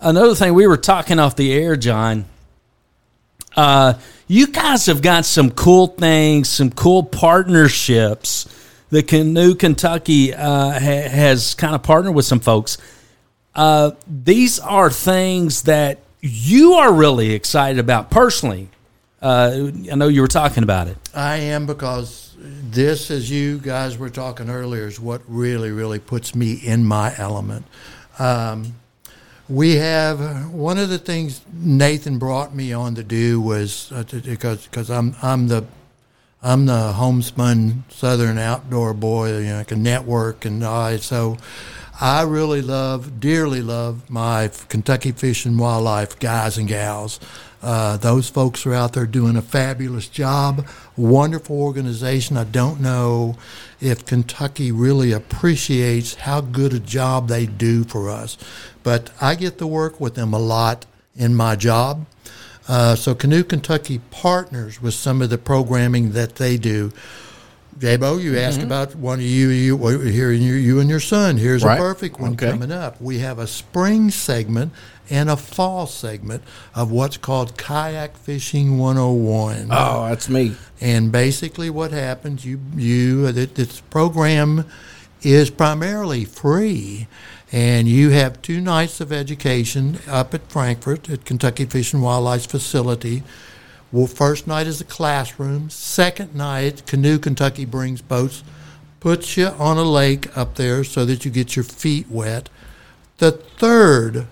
another 0.00 0.34
thing 0.34 0.54
we 0.54 0.66
were 0.66 0.76
talking 0.76 1.18
off 1.18 1.36
the 1.36 1.52
air, 1.52 1.76
John. 1.76 2.26
Uh, 3.56 3.94
you 4.26 4.48
guys 4.48 4.86
have 4.86 5.02
got 5.02 5.24
some 5.24 5.50
cool 5.50 5.88
things, 5.88 6.48
some 6.48 6.70
cool 6.70 7.02
partnerships. 7.02 8.48
The 8.90 9.02
Canoe 9.02 9.54
Kentucky 9.54 10.34
uh, 10.34 10.72
ha- 10.72 11.08
has 11.08 11.54
kind 11.54 11.74
of 11.74 11.82
partnered 11.82 12.14
with 12.14 12.24
some 12.24 12.40
folks. 12.40 12.78
Uh, 13.54 13.92
these 14.06 14.58
are 14.58 14.90
things 14.90 15.62
that 15.62 15.98
you 16.20 16.74
are 16.74 16.92
really 16.92 17.32
excited 17.32 17.78
about 17.78 18.10
personally. 18.10 18.68
Uh, 19.20 19.70
I 19.90 19.94
know 19.94 20.08
you 20.08 20.20
were 20.20 20.28
talking 20.28 20.62
about 20.62 20.88
it. 20.88 20.96
I 21.14 21.36
am 21.36 21.66
because 21.66 22.34
this, 22.38 23.10
as 23.10 23.30
you 23.30 23.58
guys 23.58 23.96
were 23.96 24.10
talking 24.10 24.50
earlier, 24.50 24.86
is 24.86 25.00
what 25.00 25.22
really, 25.28 25.70
really 25.70 25.98
puts 25.98 26.34
me 26.34 26.52
in 26.52 26.84
my 26.84 27.14
element. 27.16 27.66
Um, 28.18 28.74
we 29.48 29.76
have 29.76 30.50
one 30.50 30.78
of 30.78 30.88
the 30.88 30.98
things 30.98 31.42
Nathan 31.52 32.18
brought 32.18 32.54
me 32.54 32.72
on 32.72 32.94
to 32.94 33.02
do 33.02 33.40
was 33.40 33.92
uh, 33.92 34.04
because 34.24 34.66
because 34.66 34.90
I'm 34.90 35.14
I'm 35.22 35.48
the 35.48 35.66
I'm 36.42 36.66
the 36.66 36.92
homespun 36.92 37.84
Southern 37.88 38.38
outdoor 38.38 38.94
boy, 38.94 39.38
you 39.38 39.46
know, 39.46 39.58
like 39.58 39.72
a 39.72 39.76
network, 39.76 40.44
and 40.44 40.64
I 40.64 40.96
so 40.96 41.36
I 42.00 42.22
really 42.22 42.60
love, 42.60 43.20
dearly 43.20 43.62
love 43.62 44.10
my 44.10 44.50
Kentucky 44.68 45.12
Fish 45.12 45.46
and 45.46 45.58
Wildlife 45.58 46.18
guys 46.18 46.58
and 46.58 46.66
gals. 46.66 47.20
Uh, 47.62 47.96
those 47.96 48.28
folks 48.28 48.66
are 48.66 48.74
out 48.74 48.92
there 48.92 49.06
doing 49.06 49.36
a 49.36 49.42
fabulous 49.42 50.08
job. 50.08 50.66
Wonderful 50.96 51.58
organization. 51.58 52.36
I 52.36 52.44
don't 52.44 52.80
know 52.80 53.36
if 53.80 54.04
Kentucky 54.04 54.72
really 54.72 55.12
appreciates 55.12 56.14
how 56.14 56.40
good 56.40 56.74
a 56.74 56.80
job 56.80 57.28
they 57.28 57.46
do 57.46 57.84
for 57.84 58.10
us, 58.10 58.36
but 58.84 59.10
I 59.20 59.34
get 59.34 59.58
to 59.58 59.66
work 59.66 60.00
with 60.00 60.14
them 60.14 60.32
a 60.32 60.38
lot 60.38 60.86
in 61.16 61.34
my 61.34 61.56
job. 61.56 62.06
Uh, 62.68 62.94
so 62.94 63.14
Canoe 63.14 63.42
Kentucky 63.42 63.98
partners 64.12 64.80
with 64.80 64.94
some 64.94 65.20
of 65.20 65.30
the 65.30 65.38
programming 65.38 66.12
that 66.12 66.36
they 66.36 66.56
do. 66.56 66.92
J-Bo, 67.78 68.18
you 68.18 68.38
asked 68.38 68.62
about 68.62 68.94
one 68.94 69.18
of 69.18 69.24
you, 69.24 69.48
you 69.48 69.76
here 69.98 70.30
you, 70.30 70.54
you 70.54 70.78
and 70.78 70.88
your 70.88 71.00
son. 71.00 71.36
Here's 71.36 71.64
Right. 71.64 71.76
a 71.76 71.82
perfect 71.82 72.20
one 72.20 72.34
Okay. 72.34 72.50
coming 72.52 72.70
up. 72.70 73.00
We 73.00 73.18
have 73.18 73.40
a 73.40 73.48
spring 73.48 74.10
segment 74.12 74.70
and 75.10 75.28
a 75.28 75.36
fall 75.36 75.86
segment 75.88 76.42
of 76.74 76.92
what's 76.92 77.16
called 77.16 77.56
Kayak 77.58 78.16
Fishing 78.16 78.78
101. 78.78 79.66
Oh, 79.72 80.06
that's 80.08 80.28
me. 80.28 80.54
And 80.80 81.10
basically, 81.10 81.68
what 81.68 81.90
happens, 81.90 82.44
you 82.44 82.60
you 82.76 83.30
this 83.32 83.80
program 83.90 84.64
is 85.22 85.50
primarily 85.50 86.24
free, 86.24 87.08
and 87.54 87.86
you 87.86 88.10
have 88.10 88.42
two 88.42 88.60
nights 88.60 89.00
of 89.00 89.12
education 89.12 90.00
up 90.08 90.34
at 90.34 90.50
Frankfort 90.50 91.08
at 91.08 91.24
Kentucky 91.24 91.64
Fish 91.66 91.92
and 91.92 92.02
Wildlife 92.02 92.48
Facility. 92.48 93.22
Well, 93.92 94.08
first 94.08 94.48
night 94.48 94.66
is 94.66 94.80
a 94.80 94.84
classroom. 94.84 95.70
Second 95.70 96.34
night, 96.34 96.84
Canoe 96.84 97.20
Kentucky 97.20 97.64
brings 97.64 98.02
boats, 98.02 98.42
puts 98.98 99.36
you 99.36 99.46
on 99.46 99.78
a 99.78 99.84
lake 99.84 100.36
up 100.36 100.56
there 100.56 100.82
so 100.82 101.04
that 101.04 101.24
you 101.24 101.30
get 101.30 101.54
your 101.54 101.64
feet 101.64 102.10
wet. 102.10 102.48
The 103.18 103.30
third 103.30 104.26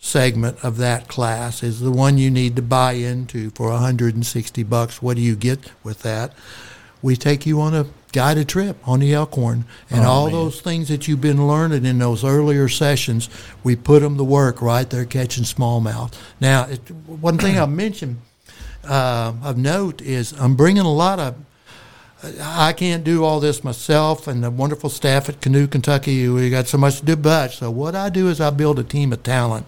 segment 0.00 0.58
of 0.64 0.76
that 0.78 1.06
class 1.06 1.62
is 1.62 1.78
the 1.78 1.92
one 1.92 2.18
you 2.18 2.28
need 2.28 2.56
to 2.56 2.62
buy 2.62 2.94
into 2.94 3.50
for 3.50 3.70
160 3.70 4.64
bucks. 4.64 5.00
What 5.00 5.14
do 5.14 5.22
you 5.22 5.36
get 5.36 5.70
with 5.84 6.02
that? 6.02 6.32
We 7.02 7.14
take 7.14 7.46
you 7.46 7.60
on 7.60 7.72
a 7.72 7.86
guided 8.14 8.48
trip 8.48 8.76
on 8.88 9.00
the 9.00 9.12
Elkhorn, 9.12 9.64
and 9.90 10.04
all 10.04 10.30
those 10.30 10.60
things 10.60 10.86
that 10.88 11.08
you've 11.08 11.20
been 11.20 11.48
learning 11.48 11.84
in 11.84 11.98
those 11.98 12.24
earlier 12.24 12.68
sessions, 12.68 13.28
we 13.64 13.74
put 13.74 14.00
them 14.02 14.16
to 14.16 14.24
work 14.24 14.62
right 14.62 14.88
there 14.88 15.04
catching 15.04 15.42
smallmouth. 15.42 16.14
Now, 16.40 16.64
it, 16.64 16.80
one 17.06 17.38
thing 17.38 17.58
I 17.58 17.66
mentioned 17.66 18.18
uh, 18.84 19.32
of 19.42 19.58
note 19.58 20.00
is 20.00 20.32
I'm 20.32 20.54
bringing 20.54 20.84
a 20.84 20.92
lot 20.92 21.18
of 21.18 21.34
I 22.40 22.72
can't 22.72 23.04
do 23.04 23.24
all 23.24 23.40
this 23.40 23.62
myself, 23.64 24.26
and 24.26 24.42
the 24.42 24.50
wonderful 24.50 24.90
staff 24.90 25.28
at 25.28 25.40
Canoe, 25.40 25.66
Kentucky, 25.66 26.28
we 26.28 26.50
got 26.50 26.66
so 26.66 26.78
much 26.78 27.00
to 27.00 27.04
do. 27.04 27.16
But 27.16 27.52
so 27.52 27.70
what 27.70 27.94
I 27.94 28.08
do 28.08 28.28
is 28.28 28.40
I 28.40 28.50
build 28.50 28.78
a 28.78 28.84
team 28.84 29.12
of 29.12 29.22
talent, 29.22 29.66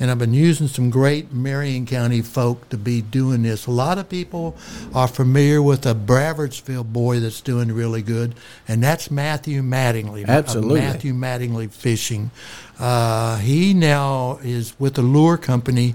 and 0.00 0.10
I've 0.10 0.18
been 0.18 0.34
using 0.34 0.68
some 0.68 0.90
great 0.90 1.32
Marion 1.32 1.86
County 1.86 2.22
folk 2.22 2.68
to 2.70 2.78
be 2.78 3.02
doing 3.02 3.42
this. 3.42 3.66
A 3.66 3.70
lot 3.70 3.98
of 3.98 4.08
people 4.08 4.56
are 4.94 5.08
familiar 5.08 5.60
with 5.60 5.86
a 5.86 5.94
Bradfordsville 5.94 6.92
boy 6.92 7.20
that's 7.20 7.40
doing 7.40 7.72
really 7.72 8.02
good, 8.02 8.34
and 8.66 8.82
that's 8.82 9.10
Matthew 9.10 9.62
Mattingly. 9.62 10.26
Absolutely. 10.26 10.80
Matthew 10.80 11.14
Mattingly 11.14 11.70
Fishing. 11.70 12.30
Uh, 12.78 13.38
he 13.38 13.74
now 13.74 14.38
is 14.42 14.78
with 14.78 14.96
a 14.98 15.02
lure 15.02 15.36
company. 15.36 15.94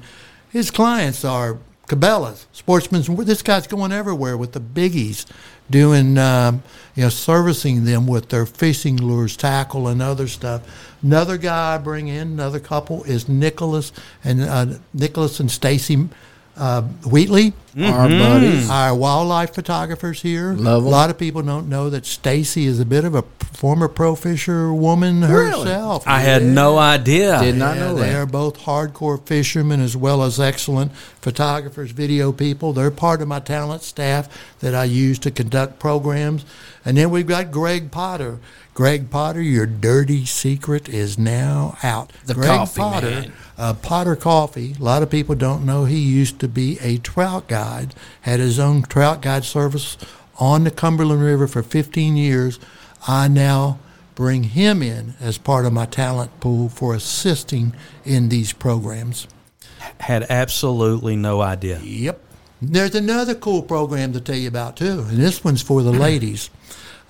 His 0.49 0.69
clients 0.69 1.25
are 1.25 1.57
Cabela's, 1.87 2.47
Sportsman's. 2.53 3.07
This 3.25 3.41
guy's 3.41 3.67
going 3.67 3.91
everywhere 3.91 4.37
with 4.37 4.53
the 4.53 4.61
biggies, 4.61 5.25
doing 5.73 6.19
um, 6.19 6.61
you 6.95 7.01
know 7.03 7.09
servicing 7.09 7.83
them 7.83 8.05
with 8.05 8.29
their 8.29 8.45
fishing 8.45 8.95
lures, 8.95 9.35
tackle, 9.35 9.87
and 9.87 10.01
other 10.01 10.27
stuff. 10.27 10.61
Another 11.01 11.37
guy 11.37 11.73
I 11.73 11.77
bring 11.79 12.07
in, 12.07 12.27
another 12.27 12.59
couple 12.59 13.03
is 13.03 13.27
Nicholas 13.27 13.91
and 14.23 14.41
uh, 14.41 14.65
Nicholas 14.93 15.39
and 15.39 15.51
Stacy 15.51 16.07
uh, 16.55 16.81
Wheatley, 17.09 17.53
Our 17.79 18.07
buddies. 18.09 18.69
our 18.69 18.93
wildlife 18.95 19.53
photographers 19.55 20.21
here. 20.21 20.53
Love 20.53 20.83
'em. 20.83 20.87
A 20.87 20.89
lot 20.89 21.09
of 21.09 21.17
people 21.17 21.41
don't 21.41 21.67
know 21.67 21.89
that 21.89 22.05
Stacy 22.05 22.65
is 22.67 22.79
a 22.79 22.85
bit 22.85 23.03
of 23.05 23.15
a 23.15 23.23
former 23.39 23.87
pro 23.87 24.13
fisher 24.15 24.71
woman 24.73 25.21
herself. 25.23 26.03
I 26.05 26.19
had 26.19 26.43
no 26.43 26.77
idea. 26.77 27.39
Did 27.41 27.55
not 27.55 27.77
Yeah, 27.77 27.81
know 27.81 27.95
they 27.95 28.09
that. 28.09 28.15
are 28.15 28.25
both 28.27 28.59
hardcore 28.59 29.19
fishermen 29.25 29.81
as 29.81 29.97
well 29.97 30.21
as 30.21 30.39
excellent 30.39 30.91
photographers, 31.21 31.91
video 31.91 32.31
people. 32.31 32.73
They're 32.73 32.91
part 32.91 33.21
of 33.21 33.27
my 33.27 33.39
talent 33.39 33.81
staff 33.81 34.27
that 34.59 34.75
I 34.75 34.83
use 34.83 35.17
to 35.19 35.31
conduct 35.31 35.79
programs. 35.79 36.45
And 36.85 36.97
then 36.97 37.09
we've 37.09 37.27
got 37.27 37.49
Greg 37.51 37.89
Potter. 37.91 38.37
Greg 38.73 39.11
Potter, 39.11 39.41
your 39.41 39.67
dirty 39.67 40.25
secret 40.25 40.89
is 40.89 41.17
now 41.17 41.77
out. 41.83 42.11
The 42.25 42.33
Greg 42.33 42.47
coffee 42.49 42.79
Potter, 42.81 43.09
man. 43.09 43.33
uh, 43.57 43.73
Potter 43.75 44.15
Coffee. 44.15 44.75
A 44.79 44.83
lot 44.83 45.03
of 45.03 45.11
people 45.11 45.35
don't 45.35 45.65
know 45.65 45.85
he 45.85 45.99
used 45.99 46.39
to 46.39 46.47
be 46.47 46.79
a 46.81 46.97
trout 46.97 47.47
guide, 47.47 47.93
had 48.21 48.39
his 48.39 48.59
own 48.59 48.81
trout 48.81 49.21
guide 49.21 49.45
service 49.45 49.95
on 50.39 50.63
the 50.63 50.71
Cumberland 50.71 51.21
River 51.21 51.47
for 51.47 51.61
15 51.61 52.15
years. 52.17 52.59
I 53.07 53.27
now 53.27 53.77
bring 54.15 54.43
him 54.43 54.81
in 54.81 55.13
as 55.19 55.37
part 55.37 55.65
of 55.65 55.73
my 55.73 55.85
talent 55.85 56.39
pool 56.39 56.69
for 56.69 56.95
assisting 56.95 57.75
in 58.05 58.29
these 58.29 58.53
programs. 58.53 59.27
Had 59.99 60.25
absolutely 60.29 61.15
no 61.15 61.41
idea. 61.41 61.79
Yep. 61.79 62.19
There's 62.61 62.95
another 62.95 63.35
cool 63.35 63.61
program 63.61 64.13
to 64.13 64.21
tell 64.21 64.37
you 64.37 64.47
about 64.47 64.77
too, 64.77 65.05
and 65.09 65.17
this 65.17 65.43
one's 65.43 65.61
for 65.61 65.83
the 65.83 65.91
ladies. 66.07 66.49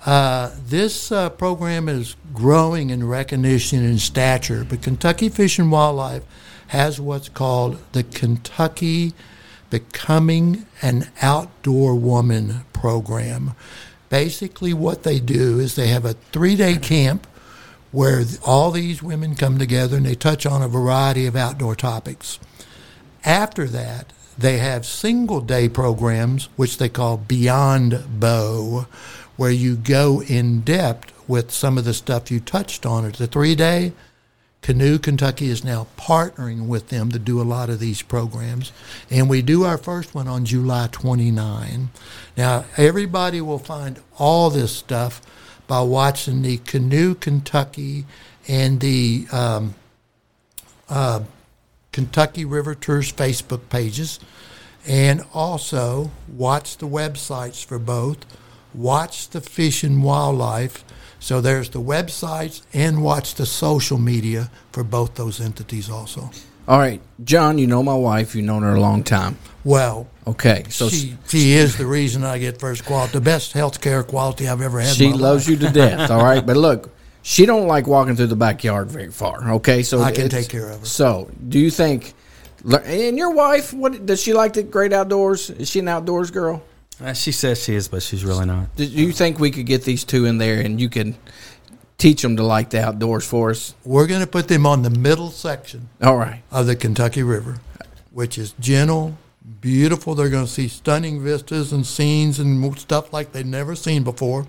Uh, 0.04 0.50
this 0.66 1.10
uh, 1.10 1.30
program 1.30 1.88
is 1.88 2.14
growing 2.34 2.90
in 2.90 3.06
recognition 3.06 3.82
and 3.84 4.00
stature, 4.00 4.64
but 4.68 4.82
Kentucky 4.82 5.30
Fish 5.30 5.58
and 5.58 5.72
Wildlife 5.72 6.24
has 6.68 7.00
what's 7.00 7.28
called 7.28 7.78
the 7.92 8.02
Kentucky 8.02 9.14
Becoming 9.70 10.66
an 10.82 11.10
Outdoor 11.22 11.94
Woman 11.94 12.64
program. 12.72 13.52
Basically, 14.10 14.74
what 14.74 15.02
they 15.02 15.18
do 15.18 15.58
is 15.58 15.74
they 15.74 15.88
have 15.88 16.04
a 16.04 16.12
three 16.12 16.54
day 16.54 16.76
camp 16.76 17.26
where 17.90 18.24
all 18.44 18.70
these 18.70 19.02
women 19.02 19.34
come 19.34 19.58
together 19.58 19.96
and 19.96 20.06
they 20.06 20.14
touch 20.14 20.44
on 20.44 20.62
a 20.62 20.68
variety 20.68 21.26
of 21.26 21.34
outdoor 21.34 21.74
topics. 21.74 22.38
After 23.24 23.66
that, 23.68 24.12
they 24.36 24.58
have 24.58 24.84
single 24.84 25.40
day 25.40 25.68
programs, 25.68 26.48
which 26.56 26.78
they 26.78 26.88
call 26.88 27.16
Beyond 27.16 28.20
Bow, 28.20 28.86
where 29.36 29.50
you 29.50 29.76
go 29.76 30.22
in 30.22 30.60
depth 30.60 31.12
with 31.28 31.50
some 31.50 31.78
of 31.78 31.84
the 31.84 31.94
stuff 31.94 32.30
you 32.30 32.40
touched 32.40 32.84
on. 32.86 33.04
It's 33.04 33.20
a 33.20 33.26
three 33.26 33.54
day. 33.54 33.92
Canoe 34.62 34.98
Kentucky 34.98 35.48
is 35.48 35.62
now 35.62 35.86
partnering 35.98 36.68
with 36.68 36.88
them 36.88 37.10
to 37.12 37.18
do 37.18 37.38
a 37.38 37.44
lot 37.44 37.68
of 37.68 37.80
these 37.80 38.00
programs. 38.00 38.72
And 39.10 39.28
we 39.28 39.42
do 39.42 39.64
our 39.64 39.76
first 39.76 40.14
one 40.14 40.26
on 40.26 40.46
July 40.46 40.88
29. 40.90 41.90
Now, 42.34 42.64
everybody 42.78 43.42
will 43.42 43.58
find 43.58 44.00
all 44.18 44.48
this 44.48 44.74
stuff 44.74 45.20
by 45.66 45.82
watching 45.82 46.40
the 46.40 46.56
Canoe 46.56 47.14
Kentucky 47.14 48.06
and 48.48 48.80
the 48.80 49.26
um, 49.32 49.74
uh, 50.88 51.20
Kentucky 51.92 52.44
River 52.44 52.74
Tours 52.74 53.12
Facebook 53.12 53.68
pages, 53.68 54.18
and 54.86 55.22
also 55.32 56.10
watch 56.26 56.78
the 56.78 56.88
websites 56.88 57.64
for 57.64 57.78
both. 57.78 58.24
Watch 58.74 59.30
the 59.30 59.40
Fish 59.40 59.84
and 59.84 60.02
Wildlife. 60.02 60.84
So 61.20 61.40
there's 61.40 61.70
the 61.70 61.80
websites 61.80 62.62
and 62.74 63.02
watch 63.02 63.34
the 63.34 63.46
social 63.46 63.98
media 63.98 64.50
for 64.72 64.84
both 64.84 65.14
those 65.14 65.40
entities 65.40 65.88
also. 65.88 66.30
All 66.66 66.78
right, 66.78 67.00
John, 67.22 67.58
you 67.58 67.66
know 67.66 67.82
my 67.82 67.94
wife. 67.94 68.34
You've 68.34 68.44
known 68.46 68.62
her 68.62 68.74
a 68.74 68.80
long 68.80 69.04
time. 69.04 69.38
Well, 69.64 70.08
Okay, 70.26 70.64
so 70.70 70.88
she, 70.88 71.16
she 71.28 71.52
is 71.52 71.76
the 71.76 71.86
reason 71.86 72.24
I 72.24 72.38
get 72.38 72.58
first 72.58 72.86
quality, 72.86 73.12
the 73.12 73.20
best 73.20 73.52
health 73.52 73.80
care 73.80 74.02
quality 74.02 74.48
I've 74.48 74.62
ever 74.62 74.80
had. 74.80 74.94
she 74.94 75.12
loves 75.12 75.48
life. 75.48 75.60
you 75.60 75.66
to 75.66 75.72
death. 75.72 76.10
All 76.10 76.24
right, 76.24 76.44
but 76.46 76.56
look, 76.56 76.90
she 77.22 77.44
don't 77.44 77.66
like 77.66 77.86
walking 77.86 78.16
through 78.16 78.28
the 78.28 78.36
backyard 78.36 78.88
very 78.90 79.10
far. 79.10 79.52
Okay, 79.54 79.82
so 79.82 80.00
I 80.00 80.12
can 80.12 80.30
take 80.30 80.48
care 80.48 80.70
of 80.70 80.80
her. 80.80 80.86
So, 80.86 81.30
do 81.46 81.58
you 81.58 81.70
think? 81.70 82.14
And 82.66 83.18
your 83.18 83.30
wife, 83.30 83.74
what 83.74 84.06
does 84.06 84.22
she 84.22 84.32
like? 84.32 84.54
The 84.54 84.62
great 84.62 84.94
outdoors? 84.94 85.50
Is 85.50 85.68
she 85.68 85.80
an 85.80 85.88
outdoors 85.88 86.30
girl? 86.30 86.62
Uh, 87.00 87.12
she 87.12 87.32
says 87.32 87.62
she 87.62 87.74
is, 87.74 87.88
but 87.88 88.02
she's 88.02 88.24
really 88.24 88.46
not. 88.46 88.74
Do 88.76 88.84
you 88.84 89.12
think 89.12 89.38
we 89.38 89.50
could 89.50 89.66
get 89.66 89.82
these 89.82 90.04
two 90.04 90.24
in 90.26 90.38
there 90.38 90.60
and 90.60 90.80
you 90.80 90.88
can 90.88 91.16
teach 91.98 92.22
them 92.22 92.36
to 92.36 92.42
like 92.42 92.70
the 92.70 92.82
outdoors 92.84 93.26
for 93.26 93.50
us? 93.50 93.74
We're 93.84 94.06
going 94.06 94.20
to 94.20 94.26
put 94.26 94.48
them 94.48 94.66
on 94.66 94.82
the 94.82 94.90
middle 94.90 95.30
section 95.30 95.88
All 96.02 96.16
right. 96.16 96.42
of 96.50 96.66
the 96.66 96.76
Kentucky 96.76 97.22
River, 97.22 97.58
which 98.12 98.38
is 98.38 98.54
gentle, 98.60 99.18
beautiful. 99.60 100.14
They're 100.14 100.28
going 100.28 100.46
to 100.46 100.50
see 100.50 100.68
stunning 100.68 101.22
vistas 101.22 101.72
and 101.72 101.84
scenes 101.86 102.38
and 102.38 102.78
stuff 102.78 103.12
like 103.12 103.32
they've 103.32 103.44
never 103.44 103.74
seen 103.74 104.04
before. 104.04 104.46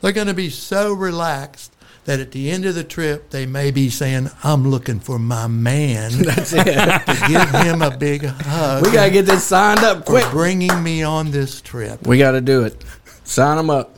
They're 0.00 0.12
going 0.12 0.26
to 0.28 0.34
be 0.34 0.50
so 0.50 0.92
relaxed 0.92 1.74
that 2.08 2.20
at 2.20 2.32
the 2.32 2.50
end 2.50 2.64
of 2.64 2.74
the 2.74 2.82
trip, 2.82 3.28
they 3.28 3.44
may 3.44 3.70
be 3.70 3.90
saying, 3.90 4.30
I'm 4.42 4.66
looking 4.66 4.98
for 4.98 5.18
my 5.18 5.46
man. 5.46 6.10
That's 6.22 6.54
it. 6.54 6.64
to 6.64 7.24
give 7.28 7.50
him 7.50 7.82
a 7.82 7.94
big 7.94 8.24
hug. 8.24 8.82
we 8.82 8.90
gotta 8.90 9.10
get 9.10 9.26
this 9.26 9.44
signed 9.44 9.80
up 9.80 10.06
for 10.06 10.12
quick. 10.12 10.30
bringing 10.30 10.82
me 10.82 11.02
on 11.02 11.30
this 11.30 11.60
trip. 11.60 12.06
We 12.06 12.16
got 12.16 12.30
to 12.30 12.40
do 12.40 12.64
it. 12.64 12.82
Sign 13.24 13.58
them 13.58 13.68
up. 13.68 13.94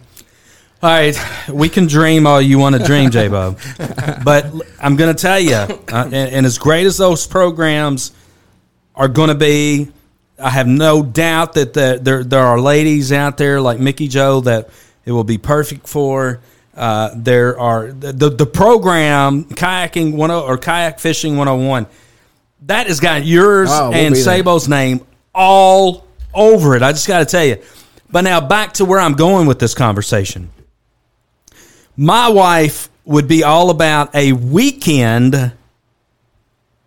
All 0.82 0.90
right, 0.90 1.16
we 1.48 1.68
can 1.68 1.86
dream 1.86 2.26
all 2.26 2.42
you 2.42 2.58
want 2.58 2.74
to 2.74 2.82
dream, 2.82 3.10
J-Bo. 3.10 3.54
But 4.24 4.52
I'm 4.82 4.96
going 4.96 5.14
to 5.14 5.22
tell 5.22 5.38
you, 5.38 5.54
uh, 5.54 5.76
and, 5.92 6.14
and 6.14 6.46
as 6.46 6.58
great 6.58 6.86
as 6.86 6.96
those 6.96 7.28
programs 7.28 8.10
are 8.96 9.06
going 9.06 9.28
to 9.28 9.36
be, 9.36 9.88
I 10.36 10.50
have 10.50 10.66
no 10.66 11.04
doubt 11.04 11.52
that 11.52 11.74
the, 11.74 12.00
there 12.02 12.24
there 12.24 12.42
are 12.42 12.60
ladies 12.60 13.12
out 13.12 13.36
there 13.36 13.60
like 13.60 13.78
Mickey 13.78 14.08
Joe 14.08 14.40
that 14.40 14.70
it 15.04 15.12
will 15.12 15.22
be 15.22 15.38
perfect 15.38 15.86
for. 15.86 16.40
Uh, 16.74 17.10
there 17.16 17.58
are 17.58 17.90
the, 17.92 18.30
the 18.30 18.46
program 18.46 19.44
kayaking 19.44 20.14
one 20.14 20.30
or 20.30 20.56
kayak 20.56 21.00
fishing 21.00 21.36
101 21.36 21.86
that 22.62 22.86
has 22.86 23.00
got 23.00 23.24
yours 23.24 23.68
Oh, 23.72 23.90
we'll 23.90 23.98
and. 23.98 24.16
Sabo's 24.16 24.68
name 24.68 25.04
all 25.34 26.06
over 26.34 26.76
it. 26.76 26.82
I 26.82 26.92
just 26.92 27.08
got 27.08 27.20
to 27.20 27.24
tell 27.24 27.44
you. 27.44 27.62
But 28.10 28.22
now 28.22 28.40
back 28.40 28.74
to 28.74 28.84
where 28.84 29.00
I'm 29.00 29.14
going 29.14 29.46
with 29.46 29.58
this 29.58 29.74
conversation. 29.74 30.50
My 31.96 32.28
wife 32.28 32.88
would 33.04 33.28
be 33.28 33.44
all 33.44 33.70
about 33.70 34.14
a 34.14 34.32
weekend 34.32 35.52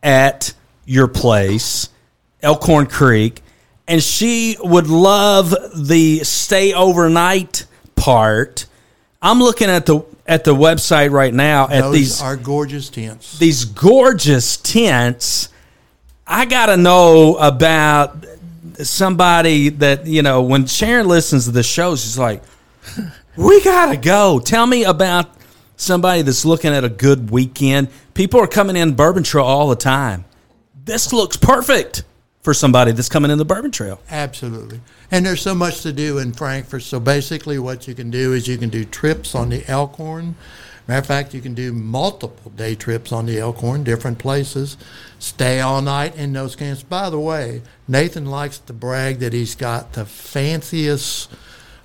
at 0.01 0.53
your 0.86 1.07
place, 1.07 1.89
Elkhorn 2.41 2.88
Creek, 2.88 3.41
and 3.88 4.01
she 4.01 4.57
would 4.59 4.88
love 4.88 5.53
the 5.75 6.19
stay 6.23 6.73
overnight 6.73 7.65
part. 7.95 8.65
I'm 9.24 9.39
looking 9.39 9.69
at 9.69 9.86
the 9.86 10.01
at 10.28 10.43
the 10.43 10.53
website 10.53 11.11
right 11.11 11.34
now 11.34 11.63
at 11.69 11.82
Those 11.82 11.93
these 11.93 12.21
are 12.21 12.36
gorgeous 12.36 12.89
tents. 12.89 13.39
these 13.39 13.65
gorgeous 13.65 14.57
tents. 14.57 15.49
I 16.28 16.45
got 16.45 16.67
to 16.67 16.78
know 16.78 17.36
about 17.38 18.26
somebody 18.82 19.69
that, 19.69 20.05
you 20.07 20.21
know, 20.21 20.41
when 20.41 20.65
Sharon 20.65 21.07
listens 21.07 21.45
to 21.45 21.51
the 21.51 21.63
show, 21.63 21.95
she's 21.95 22.17
like, 22.17 22.43
we 23.38 23.61
got 23.63 23.91
to 23.91 23.97
go. 23.97 24.39
Tell 24.39 24.65
me 24.65 24.84
about 24.84 25.30
somebody 25.76 26.21
that's 26.21 26.45
looking 26.45 26.74
at 26.74 26.84
a 26.84 26.89
good 26.89 27.30
weekend. 27.30 27.89
People 28.13 28.39
are 28.39 28.47
coming 28.47 28.76
in 28.76 28.93
Bourbon 28.93 29.24
Trail 29.24 29.45
all 29.45 29.67
the 29.67 29.76
time. 29.76 30.26
This 30.86 31.11
looks 31.11 31.38
perfect 31.38 32.03
for 32.44 32.54
somebody 32.54 32.91
that's 32.91 33.10
coming 33.10 33.32
in 33.32 33.38
the 33.38 33.46
Bourbon 33.46 33.72
Trail. 33.72 34.00
Absolutely. 34.10 34.82
And 35.10 35.26
there's 35.26 35.41
so 35.41 35.56
much 35.56 35.82
to 35.82 35.94
do 35.94 36.18
in 36.18 36.34
Frankfort. 36.34 36.84
So 36.84 37.00
basically, 37.00 37.58
what 37.58 37.88
you 37.88 37.96
can 37.96 38.12
do 38.12 38.34
is 38.34 38.48
you 38.48 38.58
can 38.58 38.70
do 38.70 38.86
trips 38.86 39.34
on 39.34 39.50
the 39.50 39.68
Elkhorn. 39.70 40.36
Matter 40.86 41.00
of 41.00 41.06
fact, 41.06 41.34
you 41.34 41.39
can 41.39 41.54
do 41.54 41.72
multiple 41.72 42.52
day 42.52 42.76
trips 42.76 43.14
on 43.14 43.26
the 43.26 43.39
Elkhorn, 43.39 43.86
different 43.86 44.20
places. 44.20 44.76
Stay 45.18 45.62
all 45.62 45.82
night 45.82 46.18
in 46.18 46.34
those 46.34 46.58
camps. 46.58 46.84
By 46.84 47.10
the 47.10 47.20
way, 47.20 47.62
Nathan 47.88 48.26
likes 48.26 48.60
to 48.60 48.74
brag 48.74 49.20
that 49.20 49.32
he's 49.32 49.56
got 49.56 49.94
the 49.94 50.06
fanciest, 50.06 51.32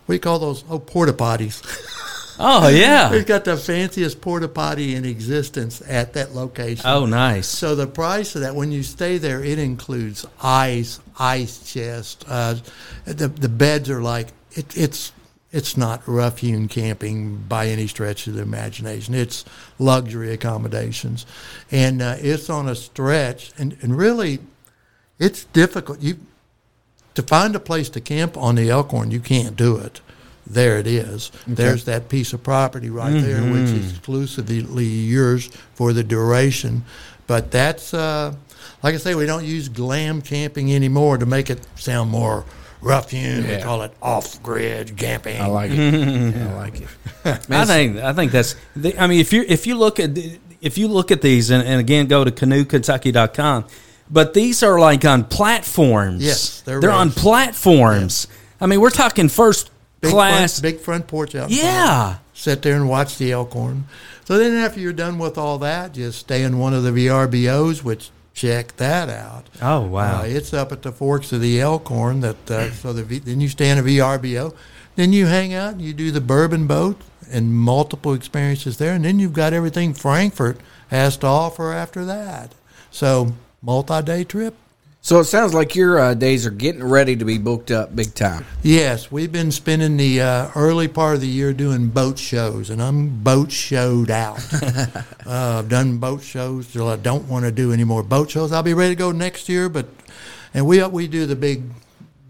you 0.08 0.18
call 0.18 0.40
those? 0.40 0.64
Oh, 0.68 0.80
porta 0.80 1.12
potties. 1.12 1.62
Oh, 2.38 2.68
yeah. 2.68 3.10
we've 3.10 3.26
got 3.26 3.44
the 3.44 3.56
fanciest 3.56 4.20
porta 4.20 4.48
potty 4.48 4.94
in 4.94 5.04
existence 5.04 5.82
at 5.86 6.12
that 6.12 6.34
location. 6.34 6.84
Oh, 6.86 7.04
nice. 7.04 7.48
So 7.48 7.74
the 7.74 7.86
price 7.86 8.34
of 8.34 8.42
that, 8.42 8.54
when 8.54 8.70
you 8.70 8.82
stay 8.82 9.18
there, 9.18 9.42
it 9.42 9.58
includes 9.58 10.24
ice, 10.40 11.00
ice 11.18 11.72
chest. 11.72 12.24
Uh, 12.28 12.56
the 13.04 13.28
the 13.28 13.48
beds 13.48 13.90
are 13.90 14.02
like 14.02 14.28
it, 14.52 14.76
it's 14.76 15.12
it's 15.50 15.76
not 15.76 16.06
rough 16.06 16.38
hewn 16.38 16.68
camping 16.68 17.38
by 17.38 17.68
any 17.68 17.86
stretch 17.86 18.26
of 18.26 18.34
the 18.34 18.42
imagination. 18.42 19.14
It's 19.14 19.44
luxury 19.78 20.32
accommodations, 20.32 21.24
and 21.70 22.02
uh, 22.02 22.16
it's 22.18 22.50
on 22.50 22.68
a 22.68 22.74
stretch, 22.74 23.52
and, 23.56 23.76
and 23.80 23.96
really, 23.96 24.40
it's 25.18 25.44
difficult. 25.44 26.00
You 26.00 26.18
to 27.14 27.22
find 27.22 27.56
a 27.56 27.60
place 27.60 27.88
to 27.90 28.00
camp 28.00 28.36
on 28.36 28.54
the 28.54 28.70
Elkhorn, 28.70 29.10
you 29.10 29.20
can't 29.20 29.56
do 29.56 29.76
it. 29.76 30.00
There 30.50 30.78
it 30.78 30.86
is. 30.86 31.30
There's 31.46 31.84
that 31.84 32.08
piece 32.08 32.32
of 32.32 32.42
property 32.42 32.90
right 32.90 33.12
there, 33.22 33.42
which 33.42 33.70
is 33.70 33.90
exclusively 33.92 34.84
yours 34.86 35.48
for 35.74 35.92
the 35.92 36.02
duration. 36.02 36.84
But 37.26 37.50
that's, 37.50 37.92
uh, 37.92 38.34
like 38.82 38.94
I 38.94 38.98
say, 38.98 39.14
we 39.14 39.26
don't 39.26 39.44
use 39.44 39.68
glam 39.68 40.22
camping 40.22 40.72
anymore 40.74 41.18
to 41.18 41.26
make 41.26 41.50
it 41.50 41.60
sound 41.76 42.10
more 42.10 42.44
rough 42.80 43.10
hewn. 43.10 43.46
We 43.46 43.58
call 43.60 43.82
it 43.82 43.92
off 44.00 44.42
grid 44.42 44.96
camping. 44.96 45.38
I 45.40 45.46
like 45.46 45.70
it. 45.72 46.34
I 46.36 46.54
like 46.54 46.80
it. 46.80 46.88
I 47.50 47.64
think 47.66 47.98
I 47.98 48.12
think 48.14 48.32
that's. 48.32 48.56
the- 48.74 48.96
I 48.98 49.06
mean, 49.06 49.20
if 49.20 49.32
you 49.34 49.44
if 49.46 49.66
you 49.66 49.74
look 49.76 50.00
at 50.00 50.16
if 50.62 50.78
you 50.78 50.88
look 50.88 51.10
at 51.10 51.20
these 51.20 51.50
and, 51.50 51.62
and 51.66 51.78
again 51.80 52.06
go 52.06 52.24
to 52.24 52.30
canoekentucky.com, 52.30 53.66
but 54.10 54.32
these 54.32 54.62
are 54.62 54.78
like 54.80 55.04
on 55.04 55.24
platforms. 55.24 56.24
Yes, 56.24 56.62
they're 56.62 56.80
they're 56.80 56.90
on 56.90 57.08
raised. 57.08 57.18
platforms. 57.18 58.28
I 58.60 58.66
mean, 58.66 58.80
we're 58.80 58.90
talking 58.90 59.28
first 59.28 59.70
big 60.00 60.10
class. 60.12 60.60
front, 60.60 60.62
big 60.62 60.82
front 60.82 61.06
porch 61.06 61.34
out. 61.34 61.50
Yeah. 61.50 62.14
front. 62.14 62.20
sit 62.34 62.62
there 62.62 62.76
and 62.76 62.88
watch 62.88 63.18
the 63.18 63.32
elkhorn. 63.32 63.84
So 64.24 64.38
then, 64.38 64.54
after 64.54 64.80
you're 64.80 64.92
done 64.92 65.18
with 65.18 65.38
all 65.38 65.58
that, 65.58 65.94
just 65.94 66.18
stay 66.18 66.42
in 66.42 66.58
one 66.58 66.74
of 66.74 66.82
the 66.82 66.90
VRBOs, 66.90 67.82
which 67.82 68.10
check 68.38 68.76
that 68.76 69.08
out. 69.08 69.46
Oh, 69.60 69.80
wow. 69.82 70.20
Uh, 70.20 70.24
it's 70.24 70.54
up 70.54 70.70
at 70.70 70.82
the 70.82 70.92
forks 70.92 71.32
of 71.32 71.40
the 71.40 71.60
Elkhorn. 71.60 72.20
That 72.20 72.50
uh, 72.50 72.70
so 72.82 72.92
the 72.92 73.02
v, 73.02 73.18
then 73.18 73.40
you 73.40 73.48
stay 73.48 73.70
in 73.70 73.78
a 73.78 73.82
VRBO, 73.82 74.54
then 74.94 75.12
you 75.12 75.26
hang 75.26 75.52
out 75.52 75.72
and 75.72 75.82
you 75.82 75.92
do 75.92 76.10
the 76.10 76.20
bourbon 76.20 76.66
boat 76.66 77.00
and 77.30 77.54
multiple 77.54 78.14
experiences 78.14 78.78
there, 78.78 78.94
and 78.94 79.04
then 79.04 79.18
you've 79.18 79.32
got 79.32 79.52
everything 79.52 79.92
Frankfort 79.92 80.58
has 80.88 81.16
to 81.18 81.26
offer 81.26 81.72
after 81.72 82.04
that. 82.04 82.54
So 82.90 83.32
multi-day 83.60 84.24
trip. 84.24 84.54
So 85.08 85.20
it 85.20 85.24
sounds 85.24 85.54
like 85.54 85.74
your 85.74 85.98
uh, 85.98 86.12
days 86.12 86.44
are 86.44 86.50
getting 86.50 86.84
ready 86.84 87.16
to 87.16 87.24
be 87.24 87.38
booked 87.38 87.70
up 87.70 87.96
big 87.96 88.12
time. 88.12 88.44
Yes, 88.62 89.10
we've 89.10 89.32
been 89.32 89.50
spending 89.50 89.96
the 89.96 90.20
uh, 90.20 90.50
early 90.54 90.86
part 90.86 91.14
of 91.14 91.22
the 91.22 91.26
year 91.26 91.54
doing 91.54 91.88
boat 91.88 92.18
shows, 92.18 92.68
and 92.68 92.82
I'm 92.82 93.22
boat 93.22 93.50
showed 93.50 94.10
out. 94.10 94.36
uh, 95.26 95.60
I've 95.60 95.70
done 95.70 95.96
boat 95.96 96.22
shows 96.22 96.70
till 96.70 96.86
I 96.86 96.96
don't 96.96 97.26
want 97.26 97.46
to 97.46 97.50
do 97.50 97.72
any 97.72 97.84
more 97.84 98.02
boat 98.02 98.30
shows. 98.30 98.52
I'll 98.52 98.62
be 98.62 98.74
ready 98.74 98.94
to 98.94 98.98
go 98.98 99.10
next 99.10 99.48
year, 99.48 99.70
but 99.70 99.86
and 100.52 100.66
we 100.66 100.86
we 100.88 101.08
do 101.08 101.24
the 101.24 101.36
big 101.36 101.62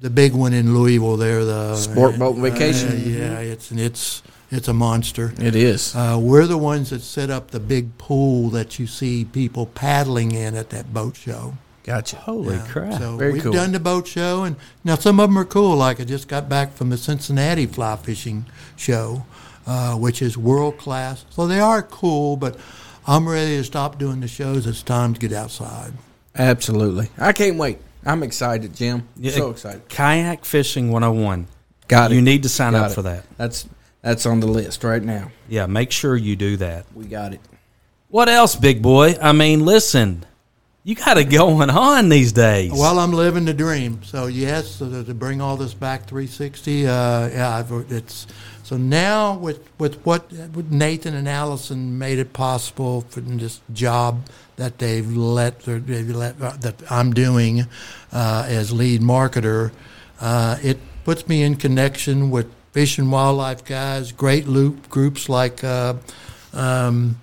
the 0.01 0.09
big 0.09 0.33
one 0.33 0.53
in 0.53 0.73
Louisville 0.73 1.17
there. 1.17 1.45
The 1.45 1.75
Sport 1.75 2.17
boat 2.17 2.37
and 2.37 2.45
vacation. 2.45 2.91
Uh, 2.91 2.95
yeah, 2.95 3.39
it's 3.41 3.73
it's 3.73 4.23
it's 4.53 4.69
a 4.69 4.73
monster. 4.73 5.35
It 5.41 5.57
is. 5.57 5.97
Uh, 5.97 6.17
we're 6.23 6.47
the 6.47 6.57
ones 6.57 6.91
that 6.91 7.01
set 7.03 7.29
up 7.29 7.51
the 7.51 7.59
big 7.59 7.99
pool 7.99 8.51
that 8.51 8.79
you 8.79 8.87
see 8.87 9.25
people 9.25 9.67
paddling 9.67 10.31
in 10.31 10.55
at 10.55 10.71
that 10.71 10.95
boat 10.95 11.17
show. 11.17 11.55
Gotcha. 11.85 12.17
Holy 12.17 12.57
Yeah. 12.57 12.67
crap! 12.69 12.99
So 13.01 13.17
Very 13.17 13.33
we've 13.33 13.43
cool. 13.43 13.53
done 13.53 13.73
the 13.73 13.81
boat 13.81 14.07
show, 14.07 14.45
and 14.45 14.57
now 14.85 14.97
some 14.97 15.19
of 15.21 15.29
them 15.31 15.39
are 15.39 15.45
cool. 15.45 15.77
Like 15.77 16.01
I 16.01 16.05
just 16.05 16.29
got 16.29 16.49
back 16.49 16.75
from 16.75 16.91
the 16.91 16.99
Cincinnati 16.99 17.67
fly 17.67 17.97
fishing 17.97 18.45
show, 18.77 19.25
uh, 19.67 19.95
which 19.95 20.21
is 20.21 20.37
world 20.37 20.77
class. 20.79 21.25
So 21.31 21.47
they 21.47 21.61
are 21.61 21.83
cool, 21.83 22.37
but 22.37 22.57
I'm 23.07 23.27
ready 23.29 23.57
to 23.57 23.65
stop 23.65 23.99
doing 23.99 24.21
the 24.21 24.29
shows. 24.29 24.67
It's 24.67 24.83
time 24.83 25.15
to 25.15 25.21
get 25.21 25.33
outside. 25.33 25.93
Absolutely. 26.37 27.09
I 27.19 27.33
can't 27.33 27.57
wait. 27.57 27.79
I'm 28.05 28.23
excited, 28.23 28.75
Jim. 28.75 29.09
Yeah, 29.17 29.33
so 29.33 29.51
excited. 29.51 29.89
Kayak 29.89 30.45
fishing 30.45 30.91
101. 30.91 31.47
Got 31.89 32.13
it. 32.13 32.15
You 32.17 32.23
need 32.23 32.43
to 32.43 32.49
sign 32.49 32.73
Got 32.73 32.85
up 32.85 32.91
it. 32.91 32.95
for 32.95 33.03
that. 33.03 33.25
That's 33.39 33.67
that's 34.03 34.27
on 34.27 34.41
the 34.41 34.47
list 34.47 34.85
right 34.85 35.03
now. 35.03 35.31
Yeah, 35.49 35.67
make 35.67 35.91
sure 35.91 36.17
you 36.17 36.37
do 36.37 36.57
that. 36.59 36.85
We 36.95 37.07
got 37.07 37.33
it. 37.33 37.41
What 38.09 38.29
else, 38.29 38.55
big 38.57 38.81
boy? 38.83 39.17
I 39.21 39.33
mean, 39.33 39.65
listen, 39.65 40.25
you 40.89 40.95
got 40.95 41.19
it 41.19 41.25
going 41.25 41.69
on 41.69 42.09
these 42.09 42.33
days. 42.33 42.73
Well, 42.73 42.99
I'm 42.99 43.13
living 43.13 43.45
the 43.45 43.53
dream. 43.53 44.03
So 44.05 44.27
yes, 44.27 44.79
to, 44.79 45.05
to 45.05 45.13
bring 45.13 45.43
all 45.43 45.59
this 45.59 45.75
back 45.75 46.07
360, 46.07 46.87
uh, 46.87 47.29
yeah, 47.29 47.83
it's 47.91 48.27
so 48.63 48.79
now 48.79 49.37
with 49.37 49.69
with 49.79 49.97
what 50.07 50.33
with 50.33 50.73
Nathan 50.73 51.15
and 51.15 51.29
Allison 51.29 51.99
made 51.99 52.19
it 52.19 52.33
possible 52.33 53.03
for 53.03 53.21
this 53.21 53.61
job 53.71 54.29
that 54.57 54.79
they've 54.79 55.15
let, 55.15 55.61
they've 55.61 56.09
let 56.09 56.41
uh, 56.41 56.53
that 56.61 56.91
I'm 56.91 57.13
doing 57.13 57.67
uh, 58.11 58.47
as 58.49 58.73
lead 58.73 59.03
marketer. 59.03 59.73
Uh, 60.19 60.57
it 60.63 60.79
puts 61.05 61.29
me 61.29 61.43
in 61.43 61.57
connection 61.57 62.31
with 62.31 62.51
fish 62.73 62.97
and 62.97 63.13
wildlife 63.13 63.63
guys, 63.63 64.11
great 64.11 64.49
loop 64.49 64.89
groups 64.89 65.29
like. 65.29 65.63
Uh, 65.63 65.97
um, 66.55 67.21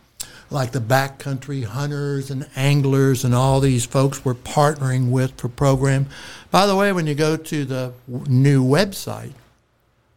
like 0.56 0.72
the 0.72 0.80
backcountry 0.80 1.66
hunters 1.66 2.32
and 2.32 2.48
anglers 2.56 3.24
and 3.26 3.36
all 3.36 3.60
these 3.60 3.86
folks 3.86 4.24
we're 4.26 4.34
partnering 4.34 5.12
with 5.12 5.38
for 5.40 5.50
program. 5.50 6.08
By 6.50 6.66
the 6.66 6.76
way, 6.76 6.92
when 6.94 7.06
you 7.08 7.14
go 7.14 7.36
to 7.38 7.66
the 7.66 7.94
w- 8.10 8.26
new 8.32 8.64
website, 8.64 9.34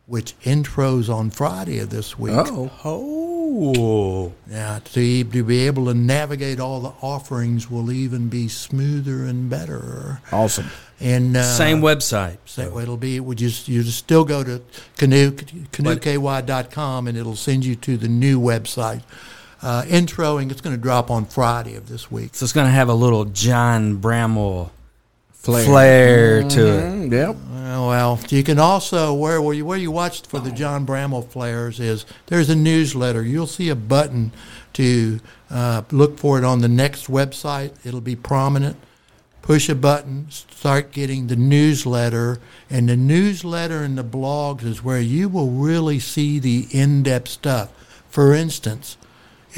which 0.06 0.38
intros 0.40 1.12
on 1.12 1.28
Friday 1.30 1.80
of 1.80 1.90
this 1.90 2.18
week, 2.18 2.32
Oh, 2.36 2.70
oh, 2.84 4.32
yeah, 4.48 4.78
to, 4.92 5.00
e- 5.00 5.24
to 5.24 5.42
be 5.44 5.66
able 5.66 5.86
to 5.86 5.94
navigate 5.94 6.60
all 6.60 6.80
the 6.80 6.92
offerings 7.02 7.68
will 7.70 7.90
even 7.90 8.28
be 8.28 8.46
smoother 8.48 9.24
and 9.24 9.50
better. 9.50 10.20
awesome. 10.32 10.66
And 11.00 11.36
uh, 11.36 11.42
same 11.42 11.80
website. 11.80 12.38
Same, 12.46 12.70
So 12.70 12.78
it'll 12.78 12.96
be 12.96 13.20
we 13.20 13.34
just 13.34 13.68
you 13.68 13.82
just 13.82 13.98
still 13.98 14.24
go 14.24 14.42
to 14.44 14.62
canoe 14.96 15.32
canoeky.com 15.32 17.06
and 17.08 17.16
it'll 17.18 17.36
send 17.36 17.64
you 17.64 17.74
to 17.76 17.96
the 17.96 18.08
new 18.08 18.40
website. 18.40 19.02
Uh, 19.60 19.82
introing 19.86 20.50
it's 20.50 20.60
going 20.60 20.76
to 20.76 20.80
drop 20.80 21.10
on 21.10 21.24
Friday 21.24 21.74
of 21.74 21.88
this 21.88 22.10
week. 22.10 22.34
So 22.34 22.44
it's 22.44 22.52
going 22.52 22.66
to 22.66 22.72
have 22.72 22.88
a 22.88 22.94
little 22.94 23.24
John 23.24 23.98
Bramel 23.98 24.70
Flair. 25.32 25.64
flair, 25.64 26.42
to 26.42 26.66
it. 26.66 26.82
Mm, 26.82 27.12
yep. 27.12 27.36
Uh, 27.36 27.86
well, 27.86 28.20
you 28.28 28.42
can 28.42 28.58
also 28.58 29.14
where 29.14 29.40
where 29.40 29.54
you 29.54 29.64
where 29.64 29.78
you 29.78 29.90
watched 29.90 30.26
for 30.26 30.40
the 30.40 30.50
John 30.50 30.84
Bramel 30.84 31.26
flares 31.26 31.80
is 31.80 32.04
there's 32.26 32.50
a 32.50 32.56
newsletter. 32.56 33.22
You'll 33.22 33.46
see 33.46 33.68
a 33.68 33.76
button 33.76 34.32
to 34.74 35.20
uh, 35.50 35.82
look 35.90 36.18
for 36.18 36.38
it 36.38 36.44
on 36.44 36.60
the 36.60 36.68
next 36.68 37.06
website. 37.06 37.74
It'll 37.84 38.00
be 38.00 38.16
prominent. 38.16 38.76
Push 39.42 39.68
a 39.70 39.74
button, 39.74 40.26
start 40.30 40.92
getting 40.92 41.28
the 41.28 41.36
newsletter, 41.36 42.38
and 42.68 42.88
the 42.88 42.96
newsletter 42.96 43.82
and 43.82 43.96
the 43.96 44.04
blogs 44.04 44.62
is 44.62 44.84
where 44.84 45.00
you 45.00 45.28
will 45.28 45.50
really 45.50 45.98
see 45.98 46.38
the 46.38 46.66
in-depth 46.70 47.28
stuff. 47.28 47.72
For 48.10 48.34
instance, 48.34 48.98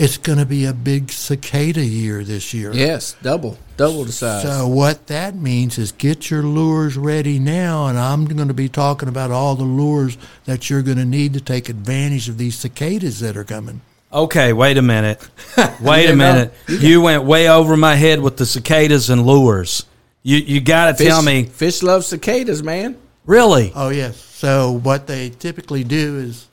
it's 0.01 0.16
going 0.16 0.38
to 0.38 0.46
be 0.46 0.64
a 0.64 0.72
big 0.72 1.11
cicada 1.11 1.84
year 1.84 2.24
this 2.24 2.55
year. 2.55 2.72
Yes, 2.72 3.14
double, 3.22 3.59
double 3.76 4.05
the 4.05 4.12
size. 4.12 4.42
So 4.42 4.66
what 4.66 5.09
that 5.09 5.34
means 5.34 5.76
is 5.76 5.92
get 5.92 6.30
your 6.30 6.42
lures 6.42 6.96
ready 6.96 7.38
now, 7.38 7.86
and 7.86 7.98
I'm 7.98 8.24
going 8.24 8.48
to 8.48 8.55
be 8.55 8.70
talking 8.70 9.11
about 9.11 9.30
all 9.30 9.57
the 9.57 9.64
lures 9.64 10.16
that 10.46 10.70
you're 10.70 10.80
going 10.80 10.96
to 10.96 11.05
need 11.05 11.34
to 11.34 11.40
take 11.40 11.68
advantage 11.68 12.30
of 12.30 12.38
these 12.38 12.59
cicadas 12.59 13.20
that 13.20 13.36
are 13.36 13.44
coming. 13.44 13.82
Okay, 14.11 14.55
wait 14.55 14.78
a 14.78 14.82
minute. 14.82 15.20
Wait 15.80 16.11
a 16.11 16.16
minute. 16.16 16.53
You 16.66 17.01
went 17.01 17.22
way 17.22 17.48
over 17.48 17.76
my 17.76 17.94
head 17.94 18.20
with 18.20 18.38
the 18.38 18.46
cicadas 18.46 19.09
and 19.09 19.24
lures. 19.24 19.86
You 20.24 20.38
you 20.38 20.61
got 20.61 20.96
to 20.96 21.05
tell 21.05 21.22
me, 21.22 21.44
fish 21.44 21.80
love 21.80 22.05
cicadas, 22.05 22.61
man. 22.61 22.96
really? 23.24 23.70
Oh 23.72 23.90
yes. 23.90 24.16
So 24.16 24.72
what 24.72 25.07
they 25.07 25.30
typically 25.30 25.84
do 25.84 26.18
is, 26.18 26.48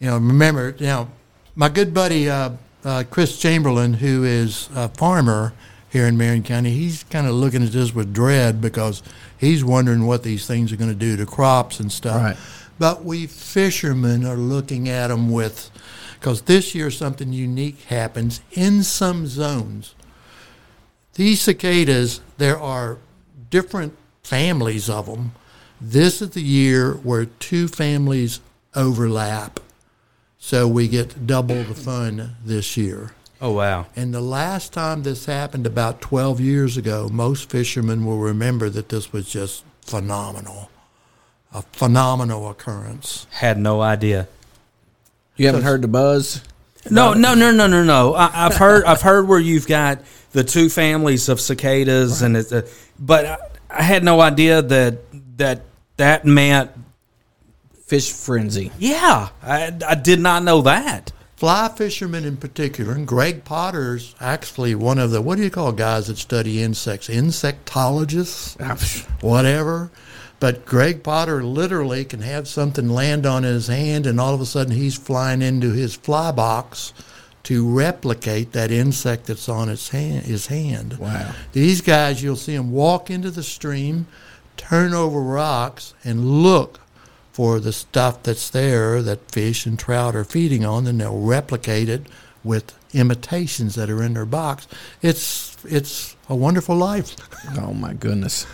you 0.00 0.08
know, 0.08 0.16
remember 0.16 0.74
now, 0.78 1.08
my 1.54 1.70
good 1.70 1.94
buddy 1.94 2.28
uh, 2.28 2.50
uh, 2.84 3.04
Chris 3.10 3.38
Chamberlain, 3.38 3.94
who 3.94 4.24
is 4.24 4.68
a 4.74 4.88
farmer 4.88 5.52
here 5.90 6.06
in 6.06 6.16
Marion 6.16 6.42
County, 6.42 6.70
he's 6.70 7.04
kind 7.04 7.26
of 7.26 7.34
looking 7.34 7.62
at 7.62 7.70
this 7.70 7.94
with 7.94 8.12
dread 8.12 8.60
because 8.60 9.02
he's 9.38 9.64
wondering 9.64 10.06
what 10.06 10.22
these 10.22 10.46
things 10.46 10.72
are 10.72 10.76
going 10.76 10.90
to 10.90 10.96
do 10.96 11.16
to 11.16 11.26
crops 11.26 11.80
and 11.80 11.90
stuff. 11.90 12.22
Right. 12.22 12.36
But 12.78 13.04
we 13.04 13.26
fishermen 13.26 14.24
are 14.24 14.36
looking 14.36 14.88
at 14.88 15.08
them 15.08 15.30
with, 15.30 15.70
because 16.20 16.42
this 16.42 16.74
year 16.74 16.90
something 16.90 17.32
unique 17.32 17.82
happens 17.84 18.40
in 18.52 18.82
some 18.82 19.26
zones. 19.26 19.94
These 21.14 21.40
cicadas, 21.40 22.20
there 22.36 22.58
are 22.58 22.98
different 23.50 23.96
families 24.22 24.88
of 24.88 25.06
them. 25.06 25.32
This 25.80 26.22
is 26.22 26.30
the 26.30 26.42
year 26.42 26.92
where 26.94 27.24
two 27.24 27.66
families 27.66 28.40
overlap. 28.74 29.58
So 30.38 30.68
we 30.68 30.88
get 30.88 31.26
double 31.26 31.62
the 31.64 31.74
fun 31.74 32.36
this 32.44 32.76
year. 32.76 33.12
Oh 33.40 33.52
wow. 33.52 33.86
And 33.94 34.12
the 34.12 34.20
last 34.20 34.72
time 34.72 35.02
this 35.02 35.26
happened, 35.26 35.66
about 35.66 36.00
12 36.00 36.40
years 36.40 36.76
ago, 36.76 37.08
most 37.10 37.50
fishermen 37.50 38.04
will 38.04 38.18
remember 38.18 38.70
that 38.70 38.88
this 38.88 39.12
was 39.12 39.28
just 39.28 39.64
phenomenal. 39.82 40.70
A 41.52 41.62
phenomenal 41.62 42.48
occurrence. 42.48 43.26
Had 43.30 43.58
no 43.58 43.80
idea. 43.80 44.28
You 45.36 45.46
haven't 45.46 45.62
heard 45.62 45.82
the 45.82 45.88
buzz? 45.88 46.42
No, 46.90 47.14
no, 47.14 47.34
no, 47.34 47.50
no, 47.52 47.66
no, 47.66 47.84
no. 47.84 48.14
I, 48.14 48.46
I've 48.46 48.56
heard, 48.56 48.84
I've 48.84 49.02
heard 49.02 49.28
where 49.28 49.38
you've 49.38 49.66
got 49.66 50.00
the 50.32 50.44
two 50.44 50.68
families 50.68 51.28
of 51.28 51.40
cicadas, 51.40 52.22
and 52.22 52.36
it's, 52.36 52.52
uh, 52.52 52.66
but 52.98 53.26
I, 53.26 53.38
I 53.70 53.82
had 53.82 54.04
no 54.04 54.20
idea 54.20 54.62
that 54.62 54.98
that 55.38 55.62
that 55.96 56.24
meant. 56.24 56.70
Fish 57.88 58.12
frenzy. 58.12 58.70
Yeah, 58.78 59.30
I, 59.42 59.72
I 59.86 59.94
did 59.94 60.20
not 60.20 60.42
know 60.44 60.60
that. 60.62 61.10
fly 61.36 61.68
fishermen 61.74 62.24
in 62.24 62.36
particular, 62.36 62.92
and 62.92 63.06
Greg 63.06 63.44
Potter's 63.44 64.14
actually 64.20 64.74
one 64.74 64.98
of 64.98 65.10
the 65.10 65.22
what 65.22 65.38
do 65.38 65.42
you 65.44 65.50
call 65.50 65.72
guys 65.72 66.08
that 66.08 66.18
study 66.18 66.62
insects? 66.62 67.08
Insectologists, 67.08 69.04
whatever. 69.22 69.90
But 70.40 70.64
Greg 70.66 71.02
Potter 71.02 71.42
literally 71.42 72.04
can 72.04 72.20
have 72.20 72.46
something 72.46 72.88
land 72.88 73.26
on 73.26 73.42
his 73.42 73.66
hand, 73.66 74.06
and 74.06 74.20
all 74.20 74.34
of 74.34 74.40
a 74.40 74.46
sudden 74.46 74.74
he's 74.74 74.96
flying 74.96 75.42
into 75.42 75.72
his 75.72 75.96
fly 75.96 76.30
box 76.30 76.92
to 77.44 77.66
replicate 77.68 78.52
that 78.52 78.70
insect 78.70 79.26
that's 79.26 79.48
on 79.48 79.68
his 79.68 79.88
hand. 79.88 80.26
His 80.26 80.46
hand. 80.48 80.98
Wow. 80.98 81.32
These 81.52 81.80
guys, 81.80 82.22
you'll 82.22 82.36
see 82.36 82.54
them 82.56 82.70
walk 82.70 83.10
into 83.10 83.30
the 83.30 83.42
stream, 83.42 84.06
turn 84.56 84.92
over 84.94 85.20
rocks, 85.20 85.94
and 86.04 86.42
look 86.42 86.78
for 87.38 87.60
the 87.60 87.72
stuff 87.72 88.20
that's 88.24 88.50
there 88.50 89.00
that 89.00 89.30
fish 89.30 89.64
and 89.64 89.78
trout 89.78 90.16
are 90.16 90.24
feeding 90.24 90.64
on, 90.64 90.88
and 90.88 91.00
they'll 91.00 91.20
replicate 91.20 91.88
it 91.88 92.04
with 92.42 92.76
imitations 92.92 93.76
that 93.76 93.88
are 93.88 94.02
in 94.02 94.14
their 94.14 94.26
box. 94.26 94.66
It's 95.02 95.56
it's 95.64 96.16
a 96.28 96.34
wonderful 96.34 96.74
life. 96.74 97.14
Oh 97.60 97.72
my 97.72 97.94
goodness. 97.94 98.44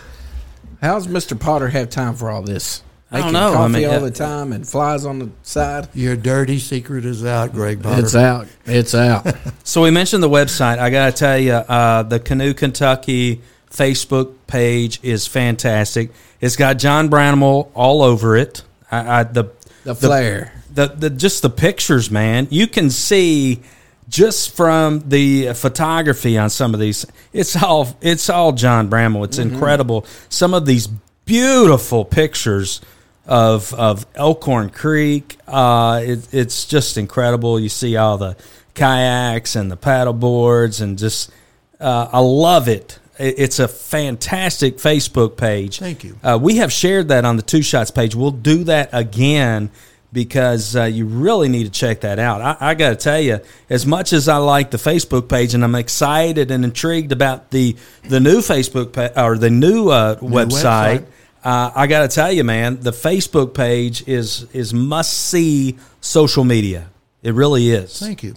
How's 0.81 1.07
Mr. 1.07 1.37
Potter 1.37 1.67
have 1.69 1.89
time 1.89 2.13
for 2.13 2.29
all 2.29 2.43
this? 2.43 2.83
I 3.09 3.21
don't 3.21 3.33
Making 3.33 3.33
know. 3.33 3.49
I 3.49 3.55
Coffee 3.55 3.73
mean, 3.73 3.85
all 3.87 3.95
uh, 3.95 3.99
the 3.99 4.11
time 4.11 4.53
and 4.53 4.67
flies 4.67 5.03
on 5.03 5.17
the 5.17 5.31
side. 5.41 5.89
Your 5.95 6.15
dirty 6.15 6.59
secret 6.59 7.05
is 7.05 7.25
out, 7.25 7.53
Greg 7.53 7.81
Potter. 7.81 8.03
It's 8.03 8.15
out. 8.15 8.47
It's 8.65 8.93
out. 8.93 9.25
So 9.63 9.81
we 9.81 9.89
mentioned 9.89 10.21
the 10.21 10.29
website. 10.29 10.77
I 10.77 10.91
got 10.91 11.07
to 11.07 11.17
tell 11.17 11.39
you, 11.39 11.53
uh, 11.53 12.03
the 12.03 12.19
Canoe 12.19 12.53
Kentucky 12.53 13.41
Facebook 13.71 14.35
page 14.45 14.99
is 15.01 15.25
fantastic. 15.25 16.11
It's 16.39 16.55
got 16.55 16.77
John 16.77 17.09
Bramel 17.09 17.71
all 17.73 18.03
over 18.03 18.37
it. 18.37 18.63
I, 19.01 19.19
I, 19.19 19.23
the 19.23 19.45
The 19.83 19.95
flare. 19.95 20.53
the, 20.73 20.87
the 20.87 21.09
just 21.09 21.41
the 21.41 21.49
pictures, 21.49 22.09
man. 22.11 22.47
You 22.49 22.67
can 22.67 22.89
see 22.89 23.61
just 24.07 24.55
from 24.55 25.09
the 25.09 25.53
photography 25.53 26.37
on 26.37 26.49
some 26.49 26.73
of 26.73 26.79
these. 26.79 27.05
It's 27.33 27.61
all 27.61 27.97
it's 28.01 28.29
all 28.29 28.51
John 28.51 28.89
Bramel. 28.89 29.25
It's 29.25 29.37
incredible. 29.37 30.05
Some 30.29 30.53
of 30.53 30.65
these 30.65 30.87
beautiful 31.25 32.05
pictures 32.05 32.81
of 33.25 33.73
of 33.73 34.05
Elkhorn 34.15 34.69
Creek. 34.69 35.37
Uh, 35.47 36.01
it, 36.03 36.33
it's 36.33 36.65
just 36.65 36.97
incredible. 36.97 37.59
You 37.59 37.69
see 37.69 37.95
all 37.97 38.17
the 38.17 38.35
kayaks 38.75 39.55
and 39.55 39.71
the 39.71 39.77
paddle 39.77 40.13
boards 40.13 40.81
and 40.81 40.97
just 40.97 41.31
uh, 41.79 42.09
I 42.11 42.19
love 42.19 42.67
it. 42.67 42.99
It- 43.19 43.35
It's 43.37 43.59
a 43.59 43.67
fantastic 43.67 44.77
Facebook 44.77 45.37
page. 45.37 45.79
Thank 45.79 46.03
you. 46.03 46.17
Uh, 46.23 46.37
we 46.41 46.57
have 46.57 46.71
shared 46.71 47.07
that 47.09 47.25
on 47.25 47.35
the 47.37 47.41
Two 47.43 47.61
Shots 47.61 47.91
page. 47.91 48.15
We'll 48.15 48.31
do 48.31 48.63
that 48.65 48.89
again 48.91 49.69
because 50.13 50.75
uh, 50.77 50.83
you 50.85 51.05
really 51.05 51.49
need 51.49 51.65
to 51.65 51.69
check 51.69 52.01
that 52.01 52.19
out. 52.19 52.41
I, 52.41 52.69
I 52.71 52.73
got 52.73 52.89
to 52.91 52.95
tell 52.95 53.19
you, 53.19 53.39
as 53.69 53.85
much 53.85 54.13
as 54.13 54.29
I 54.29 54.37
like 54.37 54.71
the 54.71 54.77
Facebook 54.77 55.27
page 55.27 55.53
and 55.53 55.63
I'm 55.63 55.75
excited 55.75 56.51
and 56.51 56.63
intrigued 56.63 57.11
about 57.11 57.51
the 57.51 57.75
the 58.07 58.19
new 58.19 58.37
Facebook 58.37 58.95
or 59.17 59.37
the 59.37 59.49
new, 59.49 59.89
uh, 59.89 60.15
website, 60.19 60.99
website. 60.99 61.05
Uh, 61.43 61.71
I 61.75 61.85
got 61.87 62.01
to 62.01 62.07
tell 62.07 62.31
you, 62.31 62.43
man, 62.43 62.79
the 62.79 62.91
Facebook 62.91 63.53
page 63.53 64.07
is 64.07 64.45
is 64.53 64.73
must 64.73 65.13
see 65.13 65.77
social 66.01 66.43
media. 66.43 66.87
It 67.21 67.33
really 67.33 67.69
is. 67.71 67.99
Thank 67.99 68.23
you. 68.23 68.35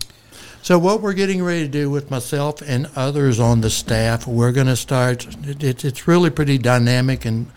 So 0.62 0.78
what 0.78 1.00
we're 1.00 1.14
getting 1.14 1.42
ready 1.42 1.62
to 1.62 1.68
do 1.68 1.88
with 1.88 2.10
myself 2.10 2.60
and 2.60 2.90
others 2.94 3.40
on 3.40 3.60
the 3.60 3.70
staff, 3.70 4.26
we're 4.26 4.52
going 4.52 4.66
to 4.66 4.76
start. 4.76 5.26
It, 5.46 5.62
it, 5.62 5.84
it's 5.84 6.06
really 6.06 6.30
pretty 6.30 6.58
dynamic, 6.58 7.24
and 7.24 7.50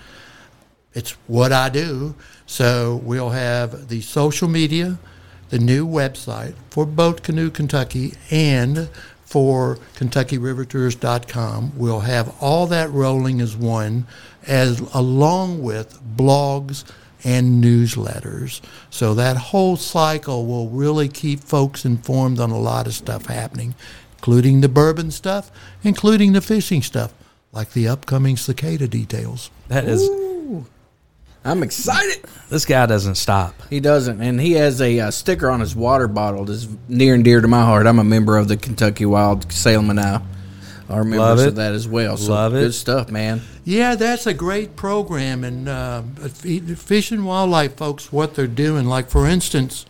it's 0.94 1.12
what 1.28 1.52
I 1.52 1.70
do. 1.70 2.16
So 2.46 3.02
we'll 3.04 3.32
have 3.32 3.90
the 3.90 4.02
social 4.02 4.48
media, 4.48 4.98
the 5.50 5.60
new 5.60 5.86
website 5.86 6.54
for 6.70 6.86
both 6.86 7.24
Canoe 7.24 7.50
Kentucky 7.50 8.14
and 8.30 8.90
for 9.26 9.78
KentuckyRiverTours.com. 9.96 11.74
We'll 11.78 12.02
have 12.02 12.36
all 12.42 12.68
that 12.68 12.92
rolling 12.92 13.42
as 13.42 13.56
one, 13.56 14.06
as 14.46 14.80
along 14.94 15.64
with 15.64 16.00
blogs 16.16 16.84
and 17.24 17.64
newsletters. 17.64 18.62
So 18.90 19.14
that 19.16 19.38
whole 19.38 19.78
cycle 19.78 20.46
will 20.46 20.70
really 20.70 21.08
keep 21.08 21.40
folks 21.42 21.86
informed 21.86 22.40
on 22.40 22.52
a 22.52 22.60
lot 22.60 22.88
of 22.88 22.94
stuff 22.94 23.26
happening, 23.26 23.76
including 24.18 24.62
the 24.62 24.70
bourbon 24.70 25.12
stuff, 25.12 25.52
including 25.84 26.34
the 26.34 26.42
fishing 26.42 26.82
stuff, 26.82 27.14
like 27.52 27.72
the 27.74 27.88
upcoming 27.88 28.38
cicada 28.38 28.88
details. 28.88 29.50
That 29.68 29.86
is 29.86 30.10
I'm 31.44 31.64
excited. 31.64 32.24
this 32.50 32.66
guy 32.66 32.86
doesn't 32.86 33.16
stop. 33.16 33.56
He 33.70 33.80
doesn't, 33.80 34.22
and 34.22 34.40
he 34.40 34.54
has 34.54 34.80
a 34.80 35.00
uh, 35.00 35.12
sticker 35.12 35.50
on 35.50 35.60
his 35.60 35.76
water 35.76 36.08
bottle 36.08 36.46
that's 36.46 36.68
near 36.88 37.16
and 37.16 37.24
dear 37.24 37.42
to 37.42 37.48
my 37.48 37.64
heart. 37.64 37.88
I'm 37.88 37.98
a 37.98 38.04
member 38.04 38.38
of 38.38 38.48
the 38.48 38.58
Kentucky 38.58 39.06
Wild 39.06 39.52
Salmon 39.52 39.96
now. 39.96 40.24
Are 40.92 41.04
members 41.04 41.20
Love 41.20 41.40
it. 41.40 41.48
of 41.48 41.56
that 41.56 41.74
as 41.74 41.88
well. 41.88 42.18
So 42.18 42.32
Love 42.34 42.54
it. 42.56 42.60
Good 42.60 42.74
stuff, 42.74 43.10
man. 43.10 43.42
Yeah, 43.64 43.96
that's 43.96 44.28
a 44.28 44.34
great 44.34 44.76
program, 44.76 45.44
and 45.44 45.70
uh, 45.70 46.02
Fish 46.02 47.12
and 47.12 47.26
Wildlife 47.26 47.78
folks, 47.78 48.12
what 48.12 48.36
they're 48.36 48.48
doing, 48.48 48.86
like 48.86 49.10
for 49.10 49.26
instance, 49.26 49.86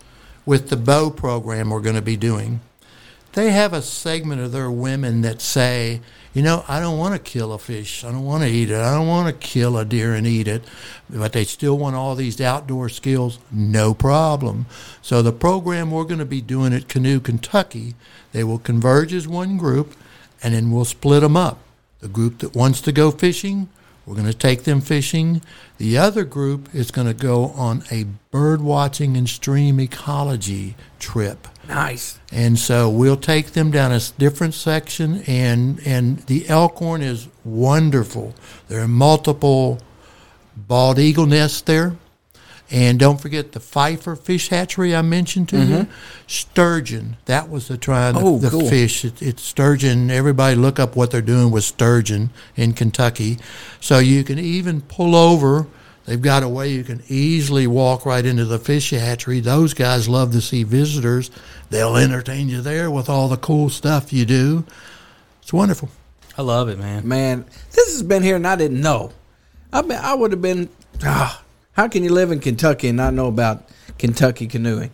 with 0.45 0.69
the 0.69 0.77
bow 0.77 1.09
program 1.09 1.69
we're 1.69 1.81
going 1.81 1.95
to 1.95 2.01
be 2.01 2.17
doing, 2.17 2.61
they 3.33 3.51
have 3.51 3.73
a 3.73 3.81
segment 3.81 4.41
of 4.41 4.51
their 4.51 4.69
women 4.69 5.21
that 5.21 5.41
say, 5.41 6.01
you 6.33 6.41
know, 6.41 6.63
I 6.67 6.79
don't 6.79 6.97
want 6.97 7.13
to 7.13 7.19
kill 7.19 7.53
a 7.53 7.57
fish, 7.57 8.03
I 8.03 8.11
don't 8.11 8.25
want 8.25 8.43
to 8.43 8.49
eat 8.49 8.69
it, 8.69 8.77
I 8.77 8.93
don't 8.93 9.07
want 9.07 9.27
to 9.27 9.47
kill 9.47 9.77
a 9.77 9.85
deer 9.85 10.13
and 10.13 10.27
eat 10.27 10.47
it, 10.47 10.63
but 11.09 11.33
they 11.33 11.43
still 11.43 11.77
want 11.77 11.95
all 11.95 12.15
these 12.15 12.39
outdoor 12.39 12.89
skills. 12.89 13.39
No 13.51 13.93
problem. 13.93 14.65
So 15.01 15.21
the 15.21 15.31
program 15.33 15.91
we're 15.91 16.03
going 16.03 16.19
to 16.19 16.25
be 16.25 16.41
doing 16.41 16.73
at 16.73 16.87
Canoe 16.87 17.19
Kentucky, 17.19 17.95
they 18.33 18.43
will 18.43 18.59
converge 18.59 19.13
as 19.13 19.27
one 19.27 19.57
group, 19.57 19.93
and 20.43 20.53
then 20.53 20.71
we'll 20.71 20.85
split 20.85 21.21
them 21.21 21.37
up. 21.37 21.59
The 21.99 22.07
group 22.07 22.39
that 22.39 22.55
wants 22.55 22.81
to 22.81 22.91
go 22.91 23.11
fishing, 23.11 23.69
we're 24.05 24.15
going 24.15 24.27
to 24.27 24.33
take 24.33 24.63
them 24.63 24.81
fishing. 24.81 25.41
The 25.77 25.97
other 25.97 26.23
group 26.23 26.73
is 26.73 26.89
going 26.89 27.07
to 27.07 27.13
go 27.13 27.45
on 27.49 27.83
a 27.91 28.05
bird 28.31 28.61
watching 28.61 29.15
and 29.15 29.29
stream 29.29 29.79
ecology 29.79 30.75
trip. 30.99 31.47
Nice. 31.67 32.19
And 32.31 32.57
so 32.57 32.89
we'll 32.89 33.17
take 33.17 33.51
them 33.51 33.71
down 33.71 33.91
a 33.91 33.99
different 34.17 34.53
section, 34.55 35.23
and 35.27 35.79
and 35.85 36.19
the 36.21 36.49
Elkhorn 36.49 37.01
is 37.01 37.27
wonderful. 37.45 38.33
There 38.67 38.81
are 38.81 38.87
multiple 38.87 39.79
bald 40.55 40.99
eagle 40.99 41.27
nests 41.27 41.61
there, 41.61 41.95
and 42.71 42.97
don't 42.99 43.19
forget 43.19 43.51
the 43.51 43.59
Pfeiffer 43.59 44.15
fish 44.15 44.49
hatchery 44.49 44.95
I 44.95 45.01
mentioned 45.01 45.49
to 45.49 45.63
you. 45.63 45.87
Sturgeon, 46.27 47.17
that 47.25 47.49
was 47.49 47.67
the 47.67 47.77
trying 47.77 48.15
Oh, 48.17 48.37
the 48.37 48.49
cool. 48.49 48.69
fish. 48.69 49.03
It, 49.05 49.21
it's 49.21 49.43
sturgeon. 49.43 50.09
Everybody 50.09 50.55
look 50.55 50.79
up 50.79 50.95
what 50.95 51.11
they're 51.11 51.21
doing 51.21 51.51
with 51.51 51.63
sturgeon 51.65 52.29
in 52.55 52.73
Kentucky. 52.73 53.37
So 53.79 53.99
you 53.99 54.23
can 54.23 54.39
even 54.39 54.81
pull 54.81 55.15
over. 55.15 55.67
They've 56.05 56.21
got 56.21 56.41
a 56.43 56.49
way 56.49 56.69
you 56.71 56.83
can 56.83 57.03
easily 57.07 57.67
walk 57.67 58.05
right 58.05 58.25
into 58.25 58.45
the 58.45 58.57
fish 58.57 58.89
hatchery. 58.89 59.39
Those 59.39 59.73
guys 59.73 60.09
love 60.09 60.31
to 60.31 60.41
see 60.41 60.63
visitors. 60.63 61.29
They'll 61.69 61.95
entertain 61.95 62.49
you 62.49 62.61
there 62.61 62.89
with 62.89 63.09
all 63.09 63.27
the 63.27 63.37
cool 63.37 63.69
stuff 63.69 64.11
you 64.11 64.25
do. 64.25 64.65
It's 65.41 65.53
wonderful. 65.53 65.89
I 66.37 66.41
love 66.41 66.69
it, 66.69 66.79
man. 66.79 67.07
Man, 67.07 67.45
this 67.71 67.91
has 67.91 68.03
been 68.03 68.23
here 68.23 68.37
and 68.37 68.47
I 68.47 68.55
didn't 68.55 68.81
know. 68.81 69.11
I 69.73 69.81
mean, 69.83 69.99
I 70.01 70.13
would 70.13 70.31
have 70.31 70.41
been. 70.41 70.69
Ah, 71.03 71.43
how 71.81 71.87
can 71.87 72.03
you 72.03 72.13
live 72.13 72.31
in 72.31 72.39
Kentucky 72.39 72.89
and 72.89 72.97
not 72.97 73.15
know 73.15 73.25
about 73.25 73.67
Kentucky 73.97 74.45
canoeing? 74.45 74.91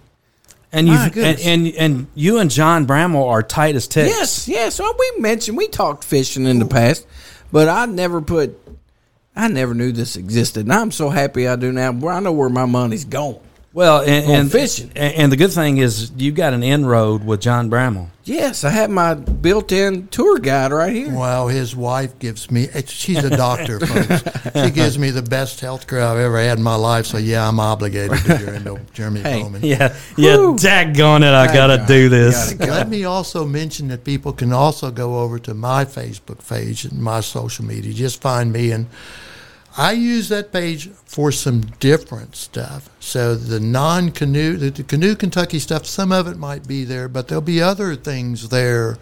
And 0.71 0.87
you 0.87 0.93
and, 0.93 1.39
and 1.39 1.67
and 1.75 2.07
you 2.15 2.39
and 2.39 2.49
John 2.49 2.87
Bramel 2.87 3.27
are 3.27 3.43
tight 3.43 3.75
as 3.75 3.87
ticks. 3.87 4.09
Yes, 4.09 4.47
yes. 4.47 4.79
Well, 4.79 4.95
we 4.97 5.19
mentioned 5.19 5.57
we 5.57 5.67
talked 5.67 6.05
fishing 6.05 6.45
in 6.45 6.59
the 6.59 6.65
past, 6.65 7.05
but 7.51 7.67
I 7.67 7.87
never 7.87 8.21
put. 8.21 8.57
I 9.35 9.49
never 9.49 9.73
knew 9.73 9.91
this 9.91 10.15
existed, 10.15 10.65
and 10.65 10.73
I'm 10.73 10.91
so 10.91 11.09
happy 11.09 11.47
I 11.47 11.57
do 11.57 11.73
now. 11.73 11.89
I 12.07 12.19
know 12.21 12.31
where 12.31 12.49
my 12.49 12.65
money's 12.65 13.05
going. 13.05 13.39
Well, 13.77 14.01
and, 14.01 14.25
On 14.25 14.35
and 14.39 14.51
fishing. 14.51 14.91
and, 14.95 15.13
and 15.13 15.31
the 15.31 15.35
good 15.35 15.51
thing 15.51 15.77
is 15.77 16.11
you 16.17 16.31
got 16.31 16.53
an 16.53 16.63
inroad 16.63 17.23
with 17.23 17.41
John 17.41 17.69
Bramel. 17.69 18.07
Yes, 18.23 18.63
I 18.63 18.71
have 18.71 18.89
my 18.89 19.13
built-in 19.13 20.07
tour 20.07 20.39
guide 20.39 20.71
right 20.71 20.95
here. 20.95 21.13
Well, 21.13 21.47
his 21.47 21.75
wife 21.75 22.17
gives 22.17 22.49
me, 22.49 22.69
eh, 22.73 22.81
she's 22.87 23.23
a 23.23 23.29
doctor, 23.29 23.79
folks. 23.85 24.23
She 24.55 24.71
gives 24.71 24.97
me 24.97 25.11
the 25.11 25.21
best 25.21 25.59
health 25.59 25.85
care 25.85 26.01
I've 26.01 26.17
ever 26.17 26.39
had 26.39 26.57
in 26.57 26.63
my 26.63 26.73
life. 26.73 27.05
So, 27.05 27.19
yeah, 27.19 27.47
I'm 27.47 27.59
obligated 27.59 28.17
to 28.17 28.37
Jeremy, 28.39 28.79
Jeremy 28.93 29.19
Hey, 29.21 29.43
Bowman. 29.43 29.61
Yeah, 29.63 29.95
yeah. 30.17 30.37
Whew. 30.37 30.55
Daggone 30.55 31.21
it! 31.21 31.35
I 31.35 31.45
gotta 31.53 31.77
Daggone 31.77 31.87
do 31.87 32.09
this. 32.09 32.53
Gotta 32.53 32.65
go. 32.65 32.73
Let 32.73 32.89
me 32.89 33.03
also 33.03 33.45
mention 33.45 33.89
that 33.89 34.03
people 34.03 34.33
can 34.33 34.53
also 34.53 34.89
go 34.89 35.19
over 35.19 35.37
to 35.37 35.53
my 35.53 35.85
Facebook 35.85 36.49
page 36.49 36.83
and 36.83 36.99
my 36.99 37.19
social 37.19 37.63
media. 37.63 37.93
Just 37.93 38.21
find 38.21 38.51
me, 38.51 38.71
and 38.71 38.87
I 39.77 39.91
use 39.91 40.29
that 40.29 40.51
page 40.51 40.89
for 41.05 41.31
some 41.31 41.61
different 41.79 42.35
stuff. 42.35 42.89
So 42.99 43.35
the 43.35 43.59
non-canoe, 43.59 44.57
the, 44.57 44.71
the 44.71 44.83
canoe 44.83 45.15
Kentucky 45.15 45.59
stuff, 45.59 45.85
some 45.85 46.11
of 46.11 46.27
it 46.27 46.35
might 46.37 46.67
be 46.67 46.83
there, 46.83 47.07
but 47.07 47.27
there'll 47.27 47.41
be 47.43 47.61
other 47.61 47.95
things 47.95 48.49
there 48.49 48.97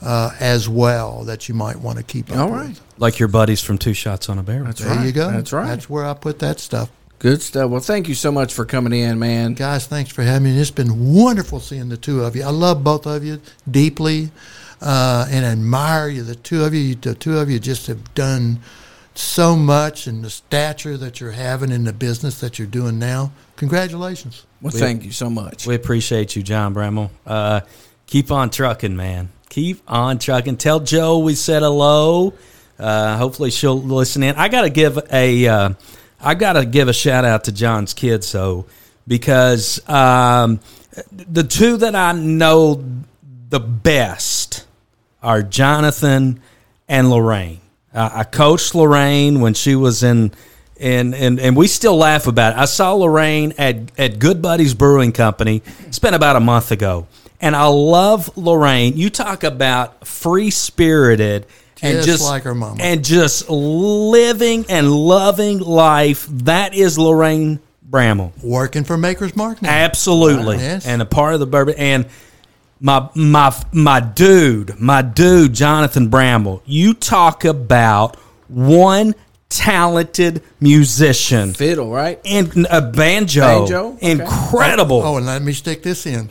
uh, 0.00 0.30
as 0.38 0.68
well 0.68 1.24
that 1.24 1.48
you 1.48 1.54
might 1.54 1.76
want 1.76 1.98
to 1.98 2.04
keep 2.04 2.30
up 2.30 2.38
All 2.38 2.50
with. 2.52 2.80
Like 2.98 3.18
your 3.18 3.28
buddies 3.28 3.60
from 3.60 3.76
Two 3.76 3.92
Shots 3.92 4.28
on 4.28 4.38
a 4.38 4.42
Barrel. 4.42 4.66
That's 4.66 4.80
There 4.80 4.94
right. 4.94 5.04
you 5.04 5.12
go. 5.12 5.30
That's 5.30 5.52
right. 5.52 5.66
That's 5.66 5.90
where 5.90 6.04
I 6.06 6.14
put 6.14 6.38
that 6.38 6.60
stuff. 6.60 6.90
Good 7.18 7.42
stuff. 7.42 7.70
Well, 7.70 7.80
thank 7.80 8.08
you 8.08 8.14
so 8.14 8.32
much 8.32 8.54
for 8.54 8.64
coming 8.64 8.94
in, 8.98 9.18
man. 9.18 9.52
Guys, 9.52 9.86
thanks 9.86 10.10
for 10.10 10.22
having 10.22 10.54
me. 10.54 10.58
It's 10.58 10.70
been 10.70 11.12
wonderful 11.12 11.60
seeing 11.60 11.90
the 11.90 11.98
two 11.98 12.22
of 12.22 12.34
you. 12.34 12.44
I 12.44 12.50
love 12.50 12.82
both 12.82 13.06
of 13.06 13.22
you 13.24 13.42
deeply 13.70 14.30
uh, 14.80 15.26
and 15.28 15.44
admire 15.44 16.08
you. 16.08 16.22
The 16.22 16.34
two 16.36 16.64
of 16.64 16.72
you, 16.72 16.94
the 16.94 17.14
two 17.14 17.36
of 17.38 17.50
you 17.50 17.58
just 17.58 17.88
have 17.88 18.14
done 18.14 18.60
so 19.20 19.56
much 19.56 20.06
and 20.06 20.24
the 20.24 20.30
stature 20.30 20.96
that 20.96 21.20
you're 21.20 21.30
having 21.30 21.70
in 21.70 21.84
the 21.84 21.92
business 21.92 22.40
that 22.40 22.58
you're 22.58 22.68
doing 22.68 22.98
now. 22.98 23.32
Congratulations. 23.56 24.46
Well, 24.60 24.72
thank 24.72 25.04
you 25.04 25.12
so 25.12 25.30
much. 25.30 25.66
We 25.66 25.74
appreciate 25.74 26.36
you, 26.36 26.42
John 26.42 26.74
Bramel. 26.74 27.10
Uh, 27.26 27.60
keep 28.06 28.30
on 28.30 28.50
trucking, 28.50 28.96
man. 28.96 29.30
Keep 29.48 29.82
on 29.88 30.18
trucking. 30.18 30.56
Tell 30.56 30.80
Joe 30.80 31.18
we 31.18 31.34
said 31.34 31.62
hello. 31.62 32.34
Uh, 32.78 33.16
hopefully 33.16 33.50
she'll 33.50 33.80
listen 33.80 34.22
in. 34.22 34.36
I 34.36 34.48
got 34.48 34.62
to 34.62 34.70
give 34.70 34.98
a 35.12 35.46
uh, 35.46 35.70
I 36.20 36.34
got 36.34 36.54
to 36.54 36.64
give 36.64 36.88
a 36.88 36.92
shout 36.92 37.24
out 37.24 37.44
to 37.44 37.52
John's 37.52 37.94
kids 37.94 38.26
so 38.26 38.66
because 39.06 39.86
um, 39.88 40.60
the 41.12 41.42
two 41.42 41.78
that 41.78 41.94
I 41.94 42.12
know 42.12 42.84
the 43.48 43.60
best 43.60 44.66
are 45.22 45.42
Jonathan 45.42 46.40
and 46.88 47.10
Lorraine. 47.10 47.60
Uh, 47.92 48.10
I 48.12 48.24
coached 48.24 48.74
Lorraine 48.74 49.40
when 49.40 49.54
she 49.54 49.74
was 49.74 50.02
in, 50.02 50.32
in, 50.76 51.12
and 51.14 51.40
and 51.40 51.56
we 51.56 51.66
still 51.66 51.96
laugh 51.96 52.26
about 52.26 52.54
it. 52.54 52.58
I 52.58 52.66
saw 52.66 52.94
Lorraine 52.94 53.52
at 53.58 53.98
at 53.98 54.18
Good 54.18 54.40
Buddies 54.40 54.74
Brewing 54.74 55.12
Company. 55.12 55.62
It's 55.86 55.98
been 55.98 56.14
about 56.14 56.36
a 56.36 56.40
month 56.40 56.70
ago, 56.70 57.08
and 57.40 57.56
I 57.56 57.66
love 57.66 58.36
Lorraine. 58.36 58.96
You 58.96 59.10
talk 59.10 59.42
about 59.44 60.06
free 60.06 60.50
spirited. 60.50 61.46
And 61.82 61.96
Just 61.96 62.08
just 62.08 62.24
like 62.24 62.42
her 62.42 62.54
mom, 62.54 62.76
and 62.78 63.02
just 63.02 63.48
living 63.48 64.66
and 64.68 64.92
loving 64.92 65.60
life. 65.60 66.26
That 66.26 66.74
is 66.74 66.98
Lorraine 66.98 67.58
Bramel. 67.88 68.32
Working 68.42 68.84
for 68.84 68.98
Maker's 68.98 69.34
Mark 69.34 69.62
now. 69.62 69.70
Absolutely. 69.70 70.58
Yes. 70.58 70.86
And 70.86 71.00
a 71.00 71.06
part 71.06 71.32
of 71.32 71.40
the 71.40 71.46
bourbon 71.46 71.76
and 71.78 72.06
my 72.80 73.08
my 73.14 73.54
my 73.72 74.00
dude, 74.00 74.78
my 74.80 75.02
dude 75.02 75.52
Jonathan 75.52 76.10
Bramel. 76.10 76.62
You 76.64 76.94
talk 76.94 77.44
about 77.44 78.16
one 78.48 79.14
talented 79.48 80.42
musician 80.60 81.52
Fiddle, 81.52 81.90
right? 81.90 82.20
and 82.24 82.66
a 82.70 82.80
banjo. 82.80 83.40
Banjo? 83.40 83.92
Okay. 83.94 84.10
Incredible. 84.12 85.02
Oh, 85.02 85.16
and 85.16 85.26
let 85.26 85.42
me 85.42 85.52
stick 85.52 85.82
this 85.82 86.06
in. 86.06 86.30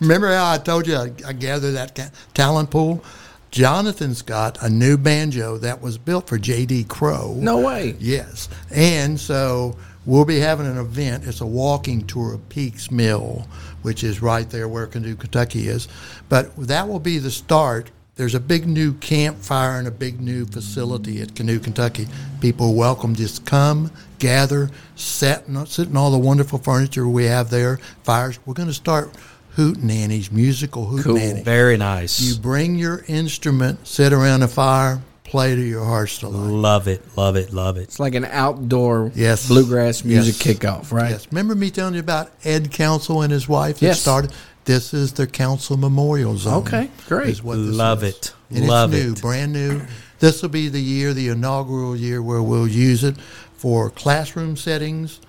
Remember 0.00 0.32
how 0.32 0.52
I 0.52 0.58
told 0.58 0.86
you 0.86 0.96
I, 0.96 1.12
I 1.26 1.32
gathered 1.32 1.72
that 1.72 2.12
talent 2.34 2.70
pool? 2.70 3.02
Jonathan's 3.50 4.20
got 4.20 4.62
a 4.62 4.68
new 4.68 4.98
banjo 4.98 5.56
that 5.58 5.80
was 5.80 5.96
built 5.96 6.28
for 6.28 6.36
J.D. 6.36 6.84
Crowe. 6.84 7.34
No 7.38 7.60
way. 7.60 7.96
Yes. 7.98 8.50
And 8.70 9.18
so 9.18 9.78
we'll 10.04 10.26
be 10.26 10.40
having 10.40 10.66
an 10.66 10.76
event. 10.76 11.26
It's 11.26 11.40
a 11.40 11.46
walking 11.46 12.06
tour 12.06 12.34
of 12.34 12.46
Peaks 12.50 12.90
Mill, 12.90 13.46
which 13.86 14.02
is 14.02 14.20
right 14.20 14.50
there 14.50 14.66
where 14.66 14.88
Canoe, 14.88 15.14
Kentucky 15.14 15.68
is. 15.68 15.86
But 16.28 16.56
that 16.56 16.88
will 16.88 16.98
be 16.98 17.18
the 17.18 17.30
start. 17.30 17.92
There's 18.16 18.34
a 18.34 18.40
big 18.40 18.66
new 18.66 18.94
campfire 18.94 19.78
and 19.78 19.86
a 19.86 19.92
big 19.92 20.20
new 20.20 20.44
facility 20.44 21.22
at 21.22 21.36
Canoe, 21.36 21.60
Kentucky. 21.60 22.08
People 22.40 22.70
are 22.70 22.74
welcome. 22.74 23.14
Just 23.14 23.46
come, 23.46 23.92
gather, 24.18 24.70
sit 24.96 25.44
sit 25.66 25.88
in 25.88 25.96
all 25.96 26.10
the 26.10 26.18
wonderful 26.18 26.58
furniture 26.58 27.06
we 27.06 27.26
have 27.26 27.48
there. 27.50 27.76
Fires. 28.02 28.40
We're 28.44 28.54
going 28.54 28.66
to 28.66 28.74
start 28.74 29.12
hootenannies, 29.54 30.32
musical 30.32 30.86
hootenannies. 30.86 31.44
Very 31.44 31.76
nice. 31.76 32.18
You 32.20 32.40
bring 32.40 32.74
your 32.74 33.04
instrument, 33.06 33.86
sit 33.86 34.12
around 34.12 34.42
a 34.42 34.48
fire, 34.48 35.00
play 35.26 35.54
to 35.54 35.60
your 35.62 35.84
heart's 35.84 36.18
delight. 36.18 36.48
love 36.50 36.88
it, 36.88 37.02
love 37.16 37.36
it, 37.36 37.52
love 37.52 37.76
it. 37.76 37.82
It's 37.82 38.00
like 38.00 38.14
an 38.14 38.24
outdoor 38.24 39.10
Yes. 39.14 39.48
bluegrass 39.48 40.04
music 40.04 40.44
Yes. 40.44 40.56
kickoff, 40.58 40.92
right? 40.92 41.10
Yes. 41.10 41.26
Remember 41.30 41.54
me 41.54 41.70
telling 41.70 41.94
you 41.94 42.00
about 42.00 42.30
Ed 42.44 42.70
Council 42.72 43.22
and 43.22 43.32
his 43.32 43.48
wife 43.48 43.80
that 43.80 43.86
Yes. 43.86 44.00
started? 44.00 44.32
This 44.64 44.92
is 44.94 45.12
the 45.12 45.26
council 45.26 45.76
memorial 45.76 46.36
zone. 46.36 46.54
Okay, 46.62 46.90
great. 47.08 47.28
is 47.28 47.42
what 47.42 47.56
Love 47.58 48.02
is. 48.02 48.14
it. 48.14 48.32
And 48.50 48.66
Love 48.66 48.92
it's 48.94 49.04
new, 49.04 49.12
it. 49.12 49.20
brand 49.20 49.52
new. 49.52 49.82
This 50.18 50.42
will 50.42 50.48
be 50.48 50.68
the 50.68 50.80
year, 50.80 51.12
the 51.12 51.28
inaugural 51.28 51.94
year, 51.94 52.22
where 52.22 52.42
we'll 52.42 52.66
use 52.68 53.04
it 53.04 53.16
for 53.56 53.90
classroom 53.90 54.56
settings, 54.56 55.20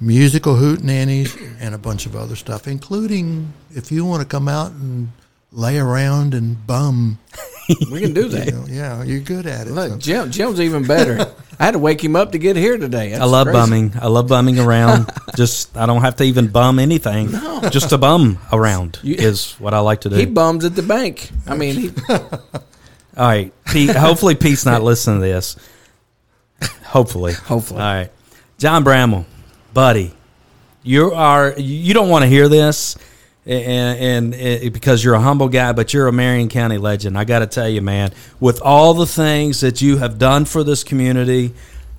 musical 0.00 0.56
hootenannies, 0.56 1.30
and 1.60 1.74
a 1.74 1.78
bunch 1.78 2.04
of 2.06 2.14
other 2.16 2.36
stuff, 2.36 2.66
including 2.68 3.52
if 3.74 3.90
you 3.92 4.04
want 4.04 4.20
to 4.20 4.26
come 4.26 4.48
out 4.48 4.72
and 4.72 5.08
lay 5.52 5.78
around 5.78 6.34
and 6.34 6.66
bum. 6.66 7.18
We 7.90 8.00
can 8.00 8.12
do 8.14 8.28
that. 8.28 8.46
You 8.46 8.52
know, 8.52 8.66
yeah, 8.68 9.02
you're 9.02 9.20
good 9.20 9.46
at 9.46 9.66
it. 9.66 9.72
Look, 9.72 9.90
so. 9.92 9.98
Jim, 9.98 10.30
Jim's 10.30 10.60
even 10.60 10.86
better. 10.86 11.32
I 11.58 11.64
had 11.64 11.70
to 11.72 11.78
wake 11.78 12.04
him 12.04 12.14
up 12.16 12.32
to 12.32 12.38
get 12.38 12.54
here 12.56 12.76
today. 12.78 13.10
That's 13.10 13.22
I 13.22 13.24
love 13.24 13.46
crazy. 13.46 13.58
bumming. 13.58 13.92
I 14.00 14.06
love 14.08 14.28
bumming 14.28 14.58
around. 14.58 15.10
just 15.36 15.74
I 15.76 15.86
don't 15.86 16.02
have 16.02 16.16
to 16.16 16.24
even 16.24 16.48
bum 16.48 16.78
anything. 16.78 17.32
No. 17.32 17.60
Just 17.70 17.88
to 17.90 17.98
bum 17.98 18.38
around 18.52 18.98
You- 19.02 19.14
is 19.14 19.52
what 19.54 19.72
I 19.74 19.78
like 19.80 20.02
to 20.02 20.10
do. 20.10 20.16
He 20.16 20.26
bums 20.26 20.64
at 20.64 20.76
the 20.76 20.82
bank. 20.82 21.30
I 21.46 21.56
mean, 21.56 21.74
he, 21.76 21.90
All 22.08 22.30
right, 23.16 23.52
Pete. 23.72 23.90
hopefully, 23.96 24.34
Pete's 24.34 24.66
not 24.66 24.82
listening 24.82 25.20
to 25.20 25.26
this. 25.26 25.56
Hopefully, 26.84 27.32
Hopefully. 27.32 27.80
All 27.80 27.86
right, 27.94 28.10
John 28.58 28.84
Bramel, 28.84 29.24
buddy, 29.74 30.12
you 30.82 31.12
are 31.12 31.54
you 31.58 31.92
don't 31.94 32.08
want 32.08 32.22
to 32.22 32.28
hear 32.28 32.48
this, 32.48 32.96
and, 33.46 34.34
and, 34.34 34.72
because 34.72 35.04
you're 35.04 35.14
a 35.14 35.20
humble 35.20 35.48
guy, 35.48 35.72
but 35.72 35.94
you're 35.94 36.08
a 36.08 36.12
Marion 36.12 36.48
County 36.48 36.78
legend. 36.78 37.16
I 37.16 37.24
got 37.24 37.40
to 37.40 37.46
tell 37.46 37.68
you, 37.68 37.80
man, 37.80 38.12
with 38.40 38.60
all 38.60 38.94
the 38.94 39.06
things 39.06 39.60
that 39.60 39.80
you 39.80 39.98
have 39.98 40.18
done 40.18 40.44
for 40.44 40.64
this 40.64 40.84
community. 40.84 41.54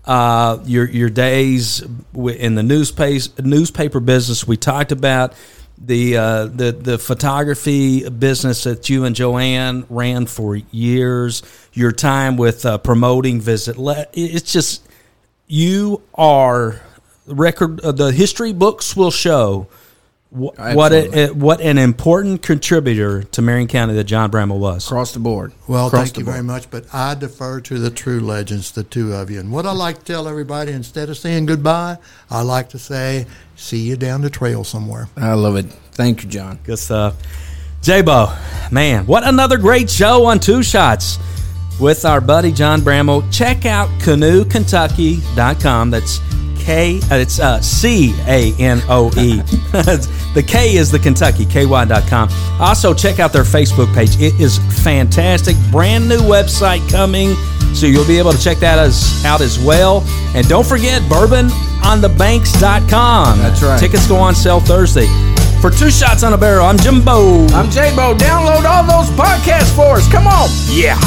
Uh, 0.06 0.64
your 0.64 0.88
your 0.88 1.10
days 1.10 1.82
in 2.16 2.56
the 2.56 2.64
newspaper 2.64 3.42
newspaper 3.42 4.00
business 4.00 4.48
we 4.48 4.56
talked 4.56 4.94
about 4.94 5.34
the 5.78 6.18
uh, 6.18 6.46
the 6.46 6.72
the 6.72 6.98
photography 6.98 8.08
business 8.10 8.64
that 8.64 8.90
you 8.90 9.06
and 9.06 9.16
Joanne 9.16 9.86
ran 9.90 10.26
for 10.26 10.56
years. 10.56 11.44
Your 11.74 11.92
time 11.92 12.38
with 12.38 12.66
uh, 12.66 12.78
promoting 12.80 13.40
Visit. 13.40 13.76
It's 14.14 14.52
just 14.52 14.88
you 15.46 16.02
are 16.16 16.82
record. 17.28 17.82
Uh, 17.82 17.92
the 17.92 18.12
history 18.12 18.54
books 18.54 18.96
will 18.96 19.12
show 19.12 19.68
what 20.38 20.60
Absolutely. 20.60 21.24
a, 21.24 21.34
what 21.34 21.62
an 21.62 21.78
important 21.78 22.42
contributor 22.42 23.24
to 23.24 23.42
Marion 23.42 23.68
County 23.68 23.94
that 23.96 24.04
John 24.06 24.32
Bramel 24.32 24.60
was. 24.60 24.86
across 24.86 25.14
the 25.14 25.20
board. 25.20 25.52
Well, 25.68 25.88
Across 25.88 26.04
thank 26.04 26.14
the 26.16 26.20
you 26.22 26.26
very 26.26 26.44
much, 26.44 26.70
but 26.70 26.86
I 26.94 27.16
defer 27.16 27.60
to 27.62 27.80
the 27.80 27.90
true 27.90 28.20
legends, 28.20 28.72
the 28.72 28.84
two 28.84 29.14
of 29.14 29.30
you. 29.32 29.40
And 29.40 29.52
what 29.52 29.66
I 29.66 29.72
like 29.72 30.00
to 30.00 30.06
tell 30.06 30.28
everybody, 30.28 30.72
instead 30.72 31.10
of 31.10 31.18
saying 31.18 31.48
goodbye, 31.48 31.98
I 32.30 32.42
like 32.42 32.70
to 32.70 32.80
say, 32.80 33.26
see 33.56 33.80
you 33.80 33.98
down 33.98 34.22
the 34.22 34.30
trail 34.30 34.64
somewhere. 34.64 35.10
I 35.18 35.34
love 35.34 35.56
it. 35.56 35.66
Thank 35.92 36.24
you, 36.24 36.30
John. 36.30 36.60
Good 36.64 36.80
stuff. 36.80 37.16
J-Bo, 37.82 38.36
man, 38.72 39.06
what 39.06 39.26
another 39.26 39.58
great 39.58 39.90
show 39.90 40.26
on 40.26 40.40
Two 40.40 40.64
Shots 40.64 41.18
with 41.80 42.06
our 42.06 42.22
buddy 42.22 42.52
John 42.52 42.82
Bramel. 42.82 43.24
Check 43.32 43.66
out 43.66 43.90
canoekentucky.com. 44.02 45.92
That's 45.92 46.20
K, 46.60 47.00
uh, 47.10 47.16
it's 47.16 47.40
uh, 47.40 47.62
C 47.62 48.14
A 48.28 48.54
N 48.60 48.82
O 48.90 49.10
E. 49.18 49.42
The 50.38 50.44
K 50.44 50.76
is 50.76 50.92
the 50.92 51.00
Kentucky, 51.00 51.46
KY.com. 51.46 52.30
Also, 52.60 52.94
check 52.94 53.20
out 53.20 53.34
their 53.34 53.42
Facebook 53.42 53.92
page. 53.96 54.22
It 54.22 54.40
is 54.40 54.60
fantastic. 54.84 55.56
Brand 55.72 56.08
new 56.08 56.20
website 56.20 56.88
coming, 56.92 57.34
so 57.74 57.88
you'll 57.88 58.06
be 58.06 58.20
able 58.20 58.34
to 58.34 58.40
check 58.40 58.60
that 58.60 58.78
as, 58.78 59.26
out 59.26 59.42
as 59.42 59.58
well. 59.58 60.04
And 60.36 60.48
don't 60.48 60.68
forget, 60.68 61.02
bourbononthebanks.com. 61.04 63.38
That's 63.40 63.64
right. 63.64 63.80
Tickets 63.80 64.08
go 64.08 64.18
on 64.18 64.36
sale 64.36 64.60
Thursday. 64.60 65.08
For 65.60 65.72
Two 65.72 65.90
Shots 65.90 66.22
on 66.22 66.34
a 66.34 66.38
Barrel, 66.38 66.68
I'm 66.68 66.78
Jimbo. 66.78 67.48
I'm 67.48 67.72
J-Bo. 67.72 68.14
Download 68.14 68.64
all 68.66 68.84
those 68.84 69.10
podcasts 69.18 69.76
for 69.76 69.96
us. 69.96 70.08
Come 70.12 70.28
on. 70.28 70.52
yeah. 70.70 71.00